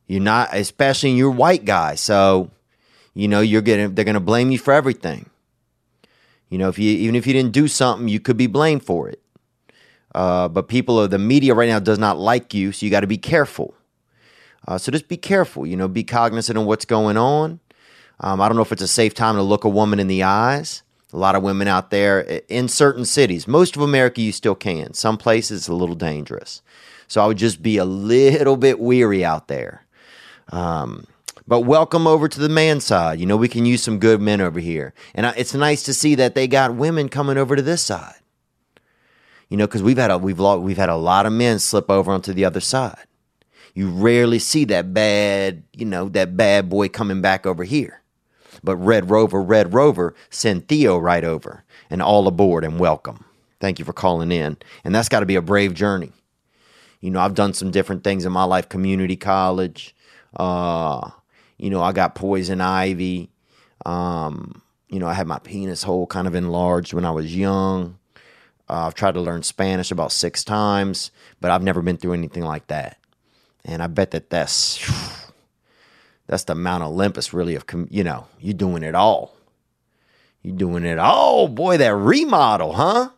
You're 0.07 0.21
not 0.21 0.55
especially 0.55 1.13
you're 1.13 1.31
white 1.31 1.65
guy, 1.65 1.95
so 1.95 2.51
you 3.15 3.27
know 3.27 3.41
you're 3.41 3.63
getting 3.63 3.95
they're 3.95 4.05
gonna 4.05 4.21
blame 4.21 4.51
you 4.51 4.59
for 4.59 4.75
everything. 4.75 5.31
You 6.51 6.59
know, 6.59 6.69
if 6.69 6.79
you 6.79 6.91
even 6.91 7.17
if 7.17 7.27
you 7.27 7.33
didn't 7.33 7.53
do 7.53 7.69
something, 7.69 8.07
you 8.09 8.21
could 8.21 8.37
be 8.37 8.49
blamed 8.49 8.85
for 8.85 9.09
it. 9.09 9.23
Uh, 10.15 10.47
but 10.47 10.69
people 10.69 11.01
of 11.01 11.09
the 11.09 11.19
media 11.19 11.55
right 11.55 11.71
now 11.71 11.79
does 11.79 11.99
not 11.99 12.19
like 12.19 12.53
you, 12.53 12.73
so 12.73 12.85
you 12.85 12.91
got 12.91 13.01
to 13.01 13.07
be 13.07 13.17
careful. 13.17 13.73
Uh, 14.67 14.77
so 14.77 14.93
just 14.93 15.09
be 15.09 15.17
careful. 15.17 15.67
You 15.67 15.79
know, 15.79 15.89
be 15.89 16.05
cognizant 16.05 16.59
of 16.59 16.67
what's 16.67 16.85
going 16.85 17.17
on. 17.17 17.61
Um, 18.21 18.41
I 18.41 18.49
don't 18.49 18.57
know 18.57 18.63
if 18.63 18.73
it's 18.73 18.83
a 18.83 18.89
safe 18.89 19.15
time 19.15 19.37
to 19.37 19.43
look 19.43 19.65
a 19.65 19.69
woman 19.69 20.01
in 20.01 20.09
the 20.09 20.25
eyes. 20.25 20.83
A 21.13 21.17
lot 21.17 21.35
of 21.35 21.43
women 21.43 21.69
out 21.69 21.91
there 21.91 22.21
in 22.49 22.69
certain 22.69 23.05
cities. 23.05 23.49
Most 23.49 23.77
of 23.77 23.83
America, 23.83 24.21
you 24.21 24.33
still 24.33 24.55
can. 24.55 24.93
Some 24.93 25.17
places, 25.17 25.61
it's 25.61 25.69
a 25.69 25.75
little 25.75 25.95
dangerous. 25.95 26.61
So 27.07 27.23
I 27.23 27.27
would 27.27 27.39
just 27.39 27.63
be 27.63 27.79
a 27.79 27.85
little 27.85 28.57
bit 28.57 28.79
weary 28.79 29.25
out 29.25 29.49
there. 29.49 29.87
Um, 30.51 31.07
but 31.47 31.61
welcome 31.61 32.07
over 32.07 32.29
to 32.29 32.39
the 32.39 32.51
man 32.51 32.81
side. 32.81 33.19
You 33.21 33.25
know, 33.25 33.39
we 33.39 33.49
can 33.49 33.65
use 33.65 33.83
some 33.83 33.99
good 33.99 34.21
men 34.21 34.43
over 34.43 34.61
here. 34.61 34.93
And 35.15 35.25
it's 35.39 35.55
nice 35.55 35.83
to 35.85 35.95
see 35.95 36.15
that 36.17 36.35
they 36.35 36.47
got 36.47 36.75
women 36.75 37.09
coming 37.09 37.39
over 37.39 37.57
to 37.57 37.63
this 37.63 37.83
side. 37.83 38.17
You 39.49 39.57
know, 39.57 39.67
because 39.67 39.83
we've 39.83 39.97
had 39.97 40.11
a 40.11 40.19
we've 40.19 40.39
we've 40.39 40.77
had 40.77 40.91
a 40.91 40.97
lot 40.97 41.25
of 41.25 41.33
men 41.33 41.59
slip 41.59 41.91
over 41.91 42.13
onto 42.13 42.35
the 42.35 42.45
other 42.45 42.61
side. 42.61 43.07
You 43.73 43.89
rarely 43.89 44.39
see 44.39 44.67
that 44.67 44.93
bad, 44.93 45.63
you 45.73 45.87
know, 45.87 46.11
that 46.11 46.37
bad 46.37 46.69
boy 46.69 46.89
coming 46.89 47.23
back 47.23 47.47
over 47.47 47.65
here. 47.65 47.98
But 48.63 48.77
Red 48.77 49.11
Rover, 49.11 49.43
Red 49.43 49.75
Rover, 49.75 50.15
send 50.31 50.69
Theo 50.69 50.99
right 50.99 51.25
over 51.25 51.65
and 51.91 52.03
all 52.03 52.27
aboard 52.27 52.65
and 52.65 52.79
welcome. 52.79 53.25
Thank 53.61 53.79
you 53.79 53.85
for 53.85 53.93
calling 53.93 54.31
in. 54.31 54.57
And 54.85 54.95
that's 54.95 55.09
got 55.09 55.21
to 55.21 55.27
be 55.27 55.37
a 55.37 55.43
brave 55.43 55.75
journey. 55.75 56.13
You 57.01 57.11
know, 57.11 57.21
I've 57.21 57.35
done 57.35 57.55
some 57.55 57.71
different 57.71 58.05
things 58.05 58.25
in 58.25 58.33
my 58.33 58.45
life, 58.45 58.69
community 58.69 59.17
college. 59.17 59.95
Uh, 60.37 61.11
you 61.57 61.71
know, 61.71 61.83
I 61.83 61.93
got 61.93 62.15
poison 62.15 62.61
ivy. 62.61 63.31
Um, 63.87 64.63
you 64.89 64.99
know, 64.99 65.07
I 65.07 65.15
had 65.15 65.27
my 65.27 65.39
penis 65.39 65.83
hole 65.83 66.07
kind 66.07 66.27
of 66.27 66.35
enlarged 66.35 66.93
when 66.93 67.05
I 67.05 67.11
was 67.11 67.35
young. 67.35 67.99
Uh, 68.69 68.87
I've 68.87 68.95
tried 68.95 69.15
to 69.15 69.21
learn 69.21 69.43
Spanish 69.43 69.91
about 69.91 70.13
six 70.13 70.45
times, 70.45 71.11
but 71.41 71.51
I've 71.51 71.63
never 71.63 71.83
been 71.83 71.97
through 71.97 72.15
anything 72.15 72.45
like 72.45 72.67
that. 72.67 72.99
And 73.65 73.83
I 73.83 73.87
bet 73.87 74.11
that 74.13 74.31
that's 74.31 74.77
whew, 74.79 75.28
that's 76.29 76.45
the 76.45 76.55
Mount 76.55 76.85
Olympus, 76.85 77.33
really, 77.33 77.55
of, 77.57 77.65
you 77.91 78.05
know, 78.05 78.27
you're 78.39 78.55
doing 78.55 78.83
it 78.83 78.95
all. 78.95 79.35
You're 80.43 80.57
doing 80.57 80.85
it 80.85 80.99
all. 80.99 81.49
Boy, 81.49 81.79
that 81.79 81.95
remodel, 81.95 82.75
huh? 82.75 83.11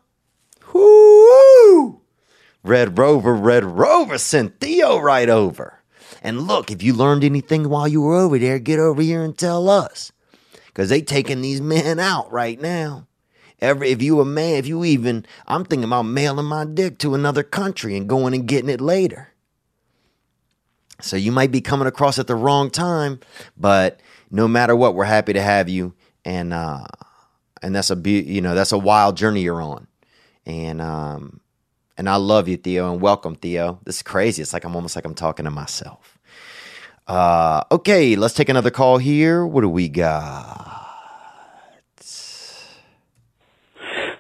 Whoo! 0.72 2.00
Red 2.62 2.96
Rover, 2.96 3.34
Red 3.34 3.64
Rover 3.64 4.16
sent 4.16 4.60
Theo 4.60 4.98
right 4.98 5.28
over. 5.28 5.82
And 6.22 6.46
look, 6.46 6.70
if 6.70 6.82
you 6.82 6.92
learned 6.92 7.24
anything 7.24 7.68
while 7.68 7.88
you 7.88 8.02
were 8.02 8.16
over 8.16 8.38
there, 8.38 8.58
get 8.60 8.78
over 8.78 9.02
here 9.02 9.24
and 9.24 9.36
tell 9.36 9.68
us. 9.68 10.12
Because 10.66 10.88
they 10.88 11.02
taking 11.02 11.40
these 11.40 11.60
men 11.60 11.98
out 11.98 12.30
right 12.30 12.60
now. 12.60 13.08
Every 13.60 13.90
if 13.90 14.00
you 14.00 14.20
a 14.20 14.24
man, 14.24 14.54
if 14.54 14.66
you 14.66 14.84
even, 14.84 15.26
I'm 15.48 15.64
thinking 15.64 15.84
about 15.84 16.02
mailing 16.02 16.46
my 16.46 16.64
dick 16.64 16.98
to 16.98 17.14
another 17.14 17.42
country 17.42 17.96
and 17.96 18.08
going 18.08 18.34
and 18.34 18.46
getting 18.46 18.70
it 18.70 18.80
later. 18.80 19.29
So 21.02 21.16
you 21.16 21.32
might 21.32 21.50
be 21.50 21.60
coming 21.60 21.86
across 21.86 22.18
at 22.18 22.26
the 22.26 22.34
wrong 22.34 22.70
time, 22.70 23.20
but 23.56 24.00
no 24.30 24.46
matter 24.48 24.74
what, 24.76 24.94
we're 24.94 25.04
happy 25.04 25.32
to 25.32 25.42
have 25.42 25.68
you. 25.68 25.94
And 26.24 26.52
uh, 26.52 26.86
and 27.62 27.74
that's 27.74 27.90
a 27.90 27.96
be- 27.96 28.22
you 28.22 28.40
know 28.40 28.54
that's 28.54 28.72
a 28.72 28.78
wild 28.78 29.16
journey 29.16 29.42
you're 29.42 29.62
on. 29.62 29.86
And 30.46 30.80
um, 30.80 31.40
and 31.96 32.08
I 32.08 32.16
love 32.16 32.48
you, 32.48 32.56
Theo, 32.56 32.92
and 32.92 33.00
welcome, 33.00 33.36
Theo. 33.36 33.80
This 33.84 33.96
is 33.96 34.02
crazy. 34.02 34.42
It's 34.42 34.52
like 34.52 34.64
I'm 34.64 34.74
almost 34.74 34.96
like 34.96 35.04
I'm 35.04 35.14
talking 35.14 35.44
to 35.44 35.50
myself. 35.50 36.18
Uh, 37.06 37.64
okay, 37.72 38.16
let's 38.16 38.34
take 38.34 38.48
another 38.48 38.70
call 38.70 38.98
here. 38.98 39.44
What 39.44 39.62
do 39.62 39.68
we 39.68 39.88
got? 39.88 40.68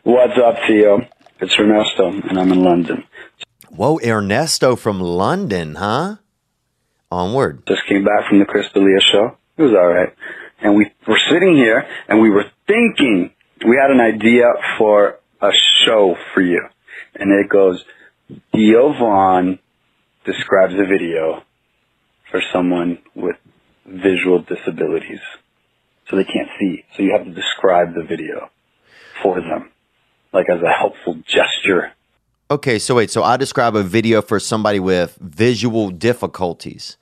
What's 0.02 0.38
up, 0.38 0.56
Theo? 0.66 1.06
It's 1.40 1.58
Ernesto, 1.58 2.08
and 2.08 2.38
I'm 2.38 2.50
in 2.52 2.64
London. 2.64 3.04
Whoa, 3.68 4.00
Ernesto 4.04 4.76
from 4.76 5.00
London, 5.00 5.76
huh? 5.76 6.16
Onward. 7.10 7.66
Just 7.66 7.86
came 7.88 8.04
back 8.04 8.28
from 8.28 8.38
the 8.38 8.44
Chris 8.44 8.66
D'Elia 8.72 9.00
show. 9.00 9.36
It 9.56 9.62
was 9.62 9.72
all 9.72 9.88
right. 9.88 10.14
And 10.60 10.76
we 10.76 10.90
were 11.06 11.18
sitting 11.30 11.56
here, 11.56 11.86
and 12.08 12.20
we 12.20 12.30
were 12.30 12.44
thinking, 12.66 13.32
we 13.66 13.76
had 13.76 13.90
an 13.90 14.00
idea 14.00 14.44
for 14.78 15.18
a 15.40 15.50
show 15.84 16.16
for 16.34 16.40
you. 16.40 16.66
And 17.14 17.32
it 17.32 17.48
goes, 17.48 17.82
Theo 18.52 18.92
Von 18.92 19.58
describes 20.24 20.74
a 20.74 20.84
video 20.84 21.42
for 22.30 22.40
someone 22.52 22.98
with 23.14 23.36
visual 23.86 24.42
disabilities. 24.42 25.20
So 26.08 26.16
they 26.16 26.24
can't 26.24 26.48
see. 26.58 26.84
So 26.96 27.02
you 27.02 27.12
have 27.12 27.24
to 27.24 27.32
describe 27.32 27.94
the 27.94 28.02
video 28.02 28.50
for 29.22 29.40
them, 29.40 29.70
like 30.32 30.46
as 30.48 30.62
a 30.62 30.72
helpful 30.72 31.18
gesture. 31.26 31.92
Okay, 32.50 32.78
so 32.80 32.96
wait, 32.96 33.10
so 33.10 33.22
I 33.22 33.36
describe 33.36 33.76
a 33.76 33.82
video 33.82 34.20
for 34.22 34.40
somebody 34.40 34.80
with 34.80 35.16
visual 35.20 35.90
difficulties, 35.90 36.96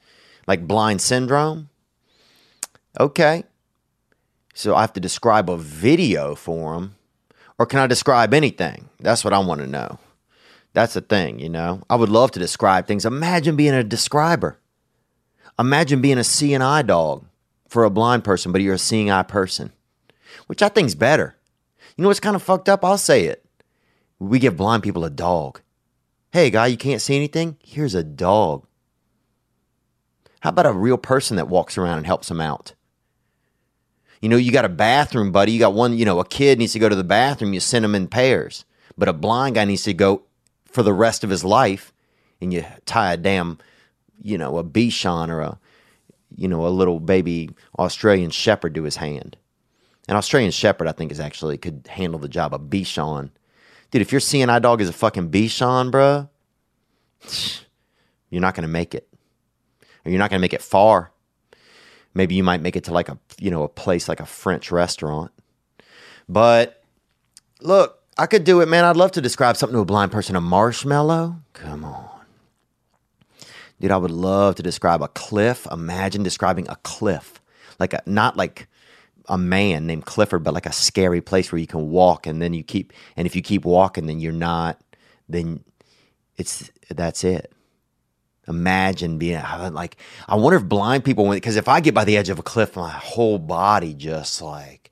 like 0.48 0.66
blind 0.66 1.00
syndrome. 1.00 1.68
Okay. 2.98 3.44
So 4.54 4.74
I 4.74 4.80
have 4.80 4.94
to 4.94 5.00
describe 5.00 5.48
a 5.48 5.56
video 5.56 6.34
for 6.34 6.74
them, 6.74 6.96
or 7.58 7.66
can 7.66 7.78
I 7.78 7.86
describe 7.86 8.34
anything? 8.34 8.88
That's 8.98 9.22
what 9.22 9.32
I 9.32 9.38
want 9.38 9.60
to 9.60 9.68
know. 9.68 10.00
That's 10.72 10.94
the 10.94 11.00
thing, 11.00 11.38
you 11.38 11.48
know. 11.48 11.82
I 11.88 11.94
would 11.94 12.08
love 12.08 12.32
to 12.32 12.40
describe 12.40 12.86
things. 12.86 13.06
Imagine 13.06 13.54
being 13.54 13.74
a 13.74 13.84
describer. 13.84 14.58
Imagine 15.58 16.00
being 16.00 16.18
a 16.18 16.24
seeing 16.24 16.62
eye 16.62 16.82
dog 16.82 17.24
for 17.68 17.84
a 17.84 17.90
blind 17.90 18.24
person, 18.24 18.50
but 18.50 18.62
you're 18.62 18.74
a 18.74 18.78
seeing 18.78 19.10
eye 19.10 19.22
person, 19.22 19.72
which 20.46 20.62
I 20.62 20.68
think's 20.68 20.94
better. 20.94 21.36
You 21.96 22.02
know 22.02 22.08
what's 22.08 22.20
kind 22.20 22.36
of 22.36 22.42
fucked 22.42 22.68
up? 22.68 22.84
I'll 22.84 22.98
say 22.98 23.24
it. 23.24 23.44
We 24.18 24.38
give 24.38 24.56
blind 24.56 24.82
people 24.82 25.04
a 25.04 25.10
dog. 25.10 25.60
Hey, 26.32 26.50
guy, 26.50 26.66
you 26.66 26.76
can't 26.76 27.02
see 27.02 27.16
anything? 27.16 27.56
Here's 27.62 27.94
a 27.94 28.04
dog. 28.04 28.67
How 30.40 30.50
about 30.50 30.66
a 30.66 30.72
real 30.72 30.98
person 30.98 31.36
that 31.36 31.48
walks 31.48 31.76
around 31.76 31.98
and 31.98 32.06
helps 32.06 32.28
them 32.28 32.40
out? 32.40 32.74
You 34.20 34.28
know, 34.28 34.36
you 34.36 34.52
got 34.52 34.64
a 34.64 34.70
bathroom, 34.70 35.32
buddy. 35.32 35.52
You 35.52 35.58
got 35.58 35.74
one, 35.74 35.96
you 35.96 36.04
know, 36.04 36.20
a 36.20 36.24
kid 36.24 36.58
needs 36.58 36.72
to 36.72 36.78
go 36.78 36.88
to 36.88 36.96
the 36.96 37.04
bathroom. 37.04 37.52
You 37.52 37.60
send 37.60 37.84
them 37.84 37.94
in 37.94 38.08
pairs. 38.08 38.64
But 38.96 39.08
a 39.08 39.12
blind 39.12 39.54
guy 39.54 39.64
needs 39.64 39.84
to 39.84 39.94
go 39.94 40.22
for 40.66 40.82
the 40.82 40.92
rest 40.92 41.22
of 41.22 41.30
his 41.30 41.44
life 41.44 41.92
and 42.40 42.52
you 42.52 42.64
tie 42.86 43.12
a 43.12 43.16
damn, 43.16 43.58
you 44.20 44.38
know, 44.38 44.58
a 44.58 44.64
Bichon 44.64 45.28
or 45.28 45.40
a, 45.40 45.58
you 46.36 46.48
know, 46.48 46.66
a 46.66 46.68
little 46.68 47.00
baby 47.00 47.50
Australian 47.78 48.30
Shepherd 48.30 48.74
to 48.74 48.82
his 48.82 48.96
hand. 48.96 49.36
An 50.08 50.16
Australian 50.16 50.52
Shepherd, 50.52 50.88
I 50.88 50.92
think, 50.92 51.12
is 51.12 51.20
actually 51.20 51.58
could 51.58 51.86
handle 51.88 52.18
the 52.18 52.28
job. 52.28 52.54
of 52.54 52.62
Bichon, 52.62 53.30
dude. 53.90 54.02
If 54.02 54.12
your 54.12 54.50
eye 54.50 54.58
dog 54.58 54.80
is 54.80 54.88
a 54.88 54.92
fucking 54.92 55.30
Bichon, 55.30 55.90
bruh, 55.90 56.28
you're 58.30 58.40
not 58.40 58.54
gonna 58.54 58.68
make 58.68 58.94
it, 58.94 59.08
or 60.08 60.10
you're 60.10 60.18
not 60.18 60.30
gonna 60.30 60.40
make 60.40 60.54
it 60.54 60.62
far. 60.62 61.12
Maybe 62.14 62.34
you 62.34 62.42
might 62.42 62.62
make 62.62 62.76
it 62.76 62.84
to 62.84 62.92
like 62.92 63.10
a, 63.10 63.18
you 63.38 63.50
know, 63.50 63.62
a 63.62 63.68
place 63.68 64.08
like 64.08 64.20
a 64.20 64.26
French 64.26 64.72
restaurant. 64.72 65.30
But 66.28 66.82
look, 67.60 68.02
I 68.16 68.26
could 68.26 68.44
do 68.44 68.60
it, 68.62 68.68
man. 68.68 68.84
I'd 68.84 68.96
love 68.96 69.12
to 69.12 69.20
describe 69.20 69.56
something 69.56 69.74
to 69.74 69.80
a 69.80 69.84
blind 69.84 70.10
person. 70.10 70.34
A 70.34 70.40
marshmallow? 70.40 71.36
Come 71.52 71.84
on. 71.84 72.08
Dude, 73.80 73.90
I 73.90 73.98
would 73.98 74.10
love 74.10 74.54
to 74.56 74.62
describe 74.62 75.02
a 75.02 75.08
cliff. 75.08 75.66
Imagine 75.70 76.22
describing 76.22 76.68
a 76.68 76.76
cliff. 76.76 77.40
Like 77.78 77.92
a 77.92 78.02
not 78.06 78.36
like 78.36 78.66
a 79.26 79.36
man 79.36 79.86
named 79.86 80.06
Clifford, 80.06 80.42
but 80.42 80.54
like 80.54 80.66
a 80.66 80.72
scary 80.72 81.20
place 81.20 81.52
where 81.52 81.60
you 81.60 81.66
can 81.66 81.90
walk 81.90 82.26
and 82.26 82.40
then 82.40 82.54
you 82.54 82.64
keep 82.64 82.94
and 83.14 83.26
if 83.26 83.36
you 83.36 83.42
keep 83.42 83.66
walking 83.66 84.06
then 84.06 84.20
you're 84.20 84.32
not 84.32 84.80
then 85.28 85.62
it's 86.38 86.70
that's 86.88 87.24
it. 87.24 87.52
Imagine 88.48 89.18
being 89.18 89.42
like 89.72 89.96
I 90.26 90.36
wonder 90.36 90.56
if 90.56 90.64
blind 90.64 91.04
people 91.04 91.28
because 91.30 91.56
if 91.56 91.68
I 91.68 91.80
get 91.80 91.94
by 91.94 92.04
the 92.04 92.16
edge 92.16 92.28
of 92.28 92.38
a 92.38 92.42
cliff, 92.42 92.76
my 92.76 92.90
whole 92.90 93.38
body 93.38 93.94
just 93.94 94.40
like 94.40 94.90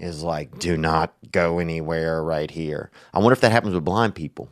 is 0.00 0.22
like, 0.22 0.58
do 0.58 0.76
not 0.76 1.14
go 1.30 1.58
anywhere 1.58 2.22
right 2.22 2.50
here. 2.50 2.90
I 3.12 3.18
wonder 3.18 3.32
if 3.32 3.40
that 3.40 3.52
happens 3.52 3.74
with 3.74 3.84
blind 3.84 4.14
people. 4.14 4.48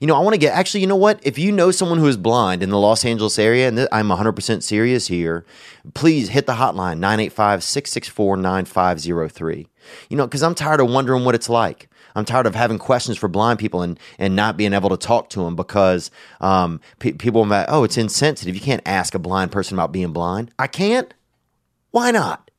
You 0.00 0.06
know, 0.06 0.14
I 0.14 0.20
want 0.20 0.34
to 0.34 0.38
get 0.38 0.54
actually, 0.54 0.80
you 0.80 0.86
know 0.86 0.96
what? 0.96 1.20
If 1.22 1.38
you 1.38 1.52
know 1.52 1.70
someone 1.70 1.98
who 1.98 2.06
is 2.06 2.16
blind 2.16 2.62
in 2.62 2.70
the 2.70 2.78
Los 2.78 3.04
Angeles 3.04 3.38
area, 3.38 3.68
and 3.68 3.88
I'm 3.90 4.08
100% 4.08 4.62
serious 4.62 5.08
here, 5.08 5.44
please 5.94 6.30
hit 6.30 6.46
the 6.46 6.54
hotline 6.54 6.98
985 6.98 7.64
664 7.64 8.36
9503. 8.36 9.66
You 10.08 10.16
know, 10.16 10.26
because 10.26 10.42
I'm 10.42 10.54
tired 10.54 10.80
of 10.80 10.90
wondering 10.90 11.24
what 11.24 11.34
it's 11.34 11.50
like. 11.50 11.88
I'm 12.14 12.24
tired 12.24 12.46
of 12.46 12.54
having 12.54 12.78
questions 12.78 13.18
for 13.18 13.28
blind 13.28 13.58
people 13.58 13.82
and, 13.82 13.98
and 14.18 14.36
not 14.36 14.56
being 14.56 14.72
able 14.72 14.90
to 14.90 14.96
talk 14.96 15.30
to 15.30 15.44
them 15.44 15.56
because 15.56 16.10
um, 16.40 16.80
pe- 16.98 17.12
people 17.12 17.42
are 17.42 17.46
like, 17.46 17.66
oh, 17.68 17.84
it's 17.84 17.98
insensitive. 17.98 18.54
You 18.54 18.60
can't 18.60 18.82
ask 18.86 19.14
a 19.14 19.18
blind 19.18 19.50
person 19.50 19.76
about 19.76 19.92
being 19.92 20.12
blind. 20.12 20.52
I 20.58 20.66
can't? 20.66 21.12
Why 21.90 22.10
not? 22.10 22.50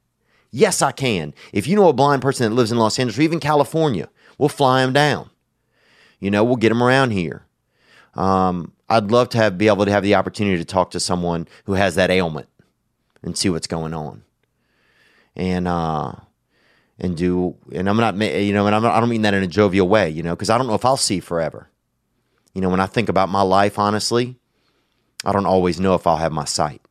Yes, 0.52 0.82
I 0.82 0.92
can. 0.92 1.34
If 1.54 1.68
you 1.68 1.76
know 1.76 1.90
a 1.90 1.94
blind 1.94 2.22
person 2.22 2.50
that 2.50 2.56
lives 2.56 2.72
in 2.72 2.78
Los 2.78 3.00
Angeles 3.00 3.18
or 3.18 3.24
even 3.24 3.40
California, 3.40 4.10
we'll 4.38 4.50
fly 4.50 4.82
them 4.82 4.94
down. 4.94 5.30
You 6.20 6.32
know, 6.32 6.44
we'll 6.44 6.56
get 6.56 6.70
them 6.70 6.84
around 6.84 7.12
here. 7.12 7.46
Um, 8.14 8.72
I'd 8.90 9.12
love 9.12 9.30
to 9.30 9.38
have 9.38 9.58
be 9.58 9.68
able 9.68 9.86
to 9.86 9.92
have 9.92 10.04
the 10.04 10.16
opportunity 10.16 10.58
to 10.58 10.66
talk 10.66 10.92
to 10.92 11.00
someone 11.00 11.48
who 11.66 11.74
has 11.74 11.96
that 11.96 12.10
ailment 12.10 12.48
and 13.22 13.38
see 13.38 13.50
what's 13.50 13.68
going 13.68 13.94
on. 13.94 14.24
And 15.36 15.68
uh, 15.68 16.14
and 17.00 17.18
do 17.18 17.56
and 17.72 17.90
I'm 17.90 17.98
not 17.98 18.16
you 18.18 18.54
know 18.54 18.68
and 18.68 18.76
I'm 18.76 18.82
not, 18.82 18.94
I 18.94 19.00
don't 19.00 19.10
mean 19.10 19.24
that 19.24 19.34
in 19.34 19.44
a 19.44 19.48
jovial 19.48 19.88
way, 19.88 20.10
you 20.10 20.24
know, 20.24 20.36
because 20.36 20.50
I 20.50 20.58
don't 20.58 20.68
know 20.68 20.76
if 20.76 20.86
I'll 20.86 20.98
see 20.98 21.20
forever. 21.20 21.70
You 22.54 22.62
know, 22.62 22.70
when 22.70 22.80
I 22.80 22.86
think 22.86 23.10
about 23.10 23.30
my 23.30 23.42
life, 23.42 23.78
honestly, 23.78 24.38
I 25.26 25.34
don't 25.34 25.46
always 25.46 25.80
know 25.80 25.94
if 25.96 26.08
I'll 26.08 26.18
have 26.18 26.32
my 26.32 26.46
sight. 26.46 26.82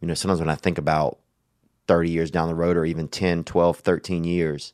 You 0.00 0.08
know, 0.08 0.14
sometimes 0.14 0.40
when 0.40 0.48
I 0.48 0.56
think 0.56 0.78
about 0.78 1.18
30 1.86 2.10
years 2.10 2.30
down 2.30 2.48
the 2.48 2.54
road 2.54 2.76
or 2.76 2.84
even 2.84 3.06
10, 3.06 3.44
12, 3.44 3.78
13 3.78 4.24
years, 4.24 4.72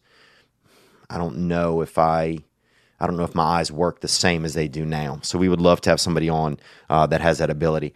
I 1.10 1.18
don't 1.18 1.36
know 1.48 1.82
if 1.82 1.98
I 1.98 2.38
I 2.98 3.06
don't 3.06 3.16
know 3.16 3.24
if 3.24 3.34
my 3.34 3.42
eyes 3.42 3.70
work 3.70 4.00
the 4.00 4.08
same 4.08 4.44
as 4.44 4.54
they 4.54 4.68
do 4.68 4.86
now. 4.86 5.20
So 5.22 5.38
we 5.38 5.48
would 5.48 5.60
love 5.60 5.82
to 5.82 5.90
have 5.90 6.00
somebody 6.00 6.30
on 6.30 6.58
uh, 6.88 7.06
that 7.08 7.20
has 7.20 7.38
that 7.38 7.50
ability. 7.50 7.92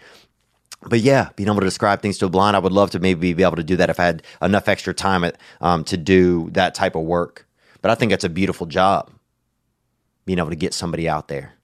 But 0.83 1.01
yeah, 1.01 1.31
being 1.37 1.49
able 1.49 1.61
to 1.61 1.67
describe 1.67 2.01
things 2.01 2.17
to 2.19 2.27
a 2.27 2.31
blind, 2.31 2.57
I 2.57 2.61
would 2.61 2.73
love 2.73 2.91
to 2.93 2.99
maybe 2.99 3.35
be 3.35 3.43
able 3.43 3.57
to 3.57 3.63
do 3.63 3.77
that 3.77 3.91
if 3.91 4.01
I 4.01 4.07
had 4.07 4.23
enough 4.41 4.69
extra 4.69 4.95
time 4.95 5.25
at, 5.25 5.37
um, 5.61 5.85
to 5.85 5.97
do 5.97 6.49
that 6.53 6.75
type 6.75 6.95
of 6.95 7.03
work. 7.03 7.47
But 7.83 7.91
I 7.91 7.95
think 7.95 8.11
that's 8.11 8.25
a 8.25 8.31
beautiful 8.31 8.67
job, 8.67 9.11
being 10.25 10.39
able 10.39 10.51
to 10.51 10.57
get 10.57 10.73
somebody 10.73 11.09
out 11.09 11.29
there, 11.29 11.55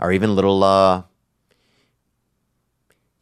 or 0.00 0.12
even 0.12 0.34
little, 0.36 0.62
uh, 0.62 1.02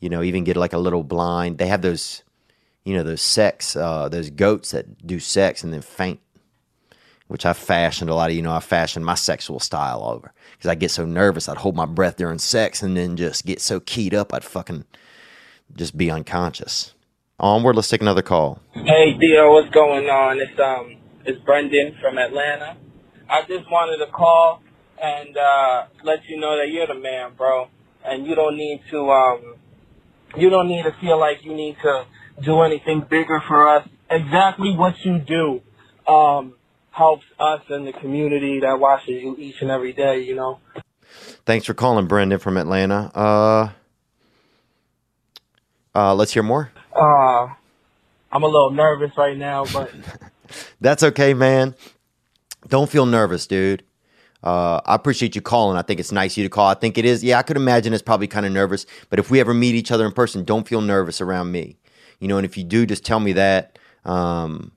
you 0.00 0.08
know, 0.08 0.22
even 0.22 0.44
get 0.44 0.56
like 0.56 0.72
a 0.74 0.78
little 0.78 1.02
blind. 1.02 1.58
They 1.58 1.66
have 1.66 1.82
those, 1.82 2.22
you 2.84 2.94
know, 2.94 3.02
those 3.02 3.22
sex, 3.22 3.76
uh, 3.76 4.08
those 4.08 4.30
goats 4.30 4.70
that 4.72 5.06
do 5.06 5.18
sex 5.18 5.64
and 5.64 5.72
then 5.72 5.82
faint 5.82 6.20
which 7.30 7.46
I 7.46 7.52
fashioned 7.52 8.10
a 8.10 8.14
lot 8.16 8.30
of, 8.30 8.36
you 8.36 8.42
know, 8.42 8.52
I 8.52 8.58
fashioned 8.58 9.06
my 9.06 9.14
sexual 9.14 9.60
style 9.60 10.02
over 10.02 10.32
because 10.50 10.68
I 10.68 10.74
get 10.74 10.90
so 10.90 11.06
nervous. 11.06 11.48
I'd 11.48 11.58
hold 11.58 11.76
my 11.76 11.86
breath 11.86 12.16
during 12.16 12.40
sex 12.40 12.82
and 12.82 12.96
then 12.96 13.16
just 13.16 13.46
get 13.46 13.60
so 13.60 13.78
keyed 13.78 14.14
up, 14.14 14.34
I'd 14.34 14.42
fucking 14.42 14.84
just 15.76 15.96
be 15.96 16.10
unconscious. 16.10 16.92
Onward, 17.38 17.76
let's 17.76 17.86
take 17.86 18.00
another 18.00 18.20
call. 18.20 18.60
Hey, 18.72 19.16
Theo, 19.16 19.52
what's 19.52 19.70
going 19.70 20.10
on? 20.10 20.40
It's, 20.40 20.58
um, 20.58 20.96
it's 21.24 21.40
Brendan 21.44 21.98
from 22.00 22.18
Atlanta. 22.18 22.76
I 23.28 23.42
just 23.42 23.70
wanted 23.70 24.04
to 24.04 24.10
call 24.10 24.60
and, 25.00 25.36
uh, 25.36 25.84
let 26.02 26.24
you 26.28 26.36
know 26.36 26.56
that 26.56 26.68
you're 26.68 26.88
the 26.88 26.96
man, 26.96 27.34
bro. 27.36 27.68
And 28.04 28.26
you 28.26 28.34
don't 28.34 28.56
need 28.56 28.82
to, 28.90 29.08
um, 29.08 29.54
you 30.36 30.50
don't 30.50 30.66
need 30.66 30.82
to 30.82 30.96
feel 31.00 31.16
like 31.16 31.44
you 31.44 31.54
need 31.54 31.76
to 31.82 32.06
do 32.42 32.62
anything 32.62 33.06
bigger 33.08 33.40
for 33.46 33.68
us. 33.68 33.88
Exactly 34.10 34.74
what 34.76 35.04
you 35.04 35.20
do. 35.20 35.62
Um, 36.12 36.54
helps 37.00 37.24
us 37.38 37.62
and 37.70 37.86
the 37.86 37.94
community 37.94 38.60
that 38.60 38.78
watches 38.78 39.22
you 39.22 39.34
each 39.38 39.62
and 39.62 39.70
every 39.70 39.94
day, 39.94 40.20
you 40.20 40.34
know. 40.34 40.60
Thanks 41.46 41.64
for 41.64 41.72
calling, 41.72 42.06
Brendan 42.06 42.38
from 42.38 42.58
Atlanta. 42.58 43.10
Uh, 43.14 43.70
uh, 45.94 46.14
let's 46.14 46.34
hear 46.34 46.42
more. 46.42 46.70
Uh, 46.94 47.48
I'm 48.30 48.42
a 48.42 48.46
little 48.46 48.72
nervous 48.72 49.12
right 49.16 49.36
now, 49.36 49.64
but 49.72 49.90
that's 50.82 51.02
okay, 51.02 51.32
man. 51.32 51.74
Don't 52.68 52.90
feel 52.90 53.06
nervous, 53.06 53.46
dude. 53.46 53.82
Uh, 54.44 54.82
I 54.84 54.94
appreciate 54.94 55.34
you 55.34 55.40
calling. 55.40 55.78
I 55.78 55.82
think 55.82 56.00
it's 56.00 56.12
nice 56.12 56.36
you 56.36 56.44
to 56.44 56.50
call. 56.50 56.66
I 56.66 56.74
think 56.74 56.98
it 56.98 57.06
is. 57.06 57.24
Yeah, 57.24 57.38
I 57.38 57.42
could 57.42 57.56
imagine 57.56 57.94
it's 57.94 58.02
probably 58.02 58.26
kind 58.26 58.44
of 58.44 58.52
nervous. 58.52 58.84
But 59.08 59.18
if 59.18 59.30
we 59.30 59.40
ever 59.40 59.54
meet 59.54 59.74
each 59.74 59.90
other 59.90 60.04
in 60.04 60.12
person, 60.12 60.44
don't 60.44 60.68
feel 60.68 60.82
nervous 60.82 61.22
around 61.22 61.50
me. 61.50 61.78
You 62.18 62.28
know, 62.28 62.36
and 62.36 62.44
if 62.44 62.58
you 62.58 62.64
do, 62.64 62.84
just 62.84 63.06
tell 63.06 63.20
me 63.20 63.32
that. 63.32 63.78
Um, 64.04 64.72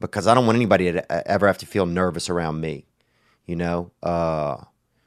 because 0.00 0.26
I 0.26 0.34
don't 0.34 0.46
want 0.46 0.56
anybody 0.56 0.92
to 0.92 1.30
ever 1.30 1.46
have 1.46 1.58
to 1.58 1.66
feel 1.66 1.86
nervous 1.86 2.28
around 2.28 2.60
me. 2.60 2.86
You 3.46 3.56
know, 3.56 3.90
uh, 4.02 4.56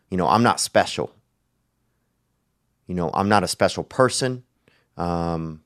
you 0.10 0.18
know, 0.18 0.28
I'm 0.28 0.44
not 0.44 0.60
special. 0.60 1.14
You 2.88 2.96
know, 2.96 3.12
I'm 3.14 3.30
not 3.30 3.44
a 3.44 3.48
special 3.48 3.84
person. 3.84 4.44
Um, 4.98 5.62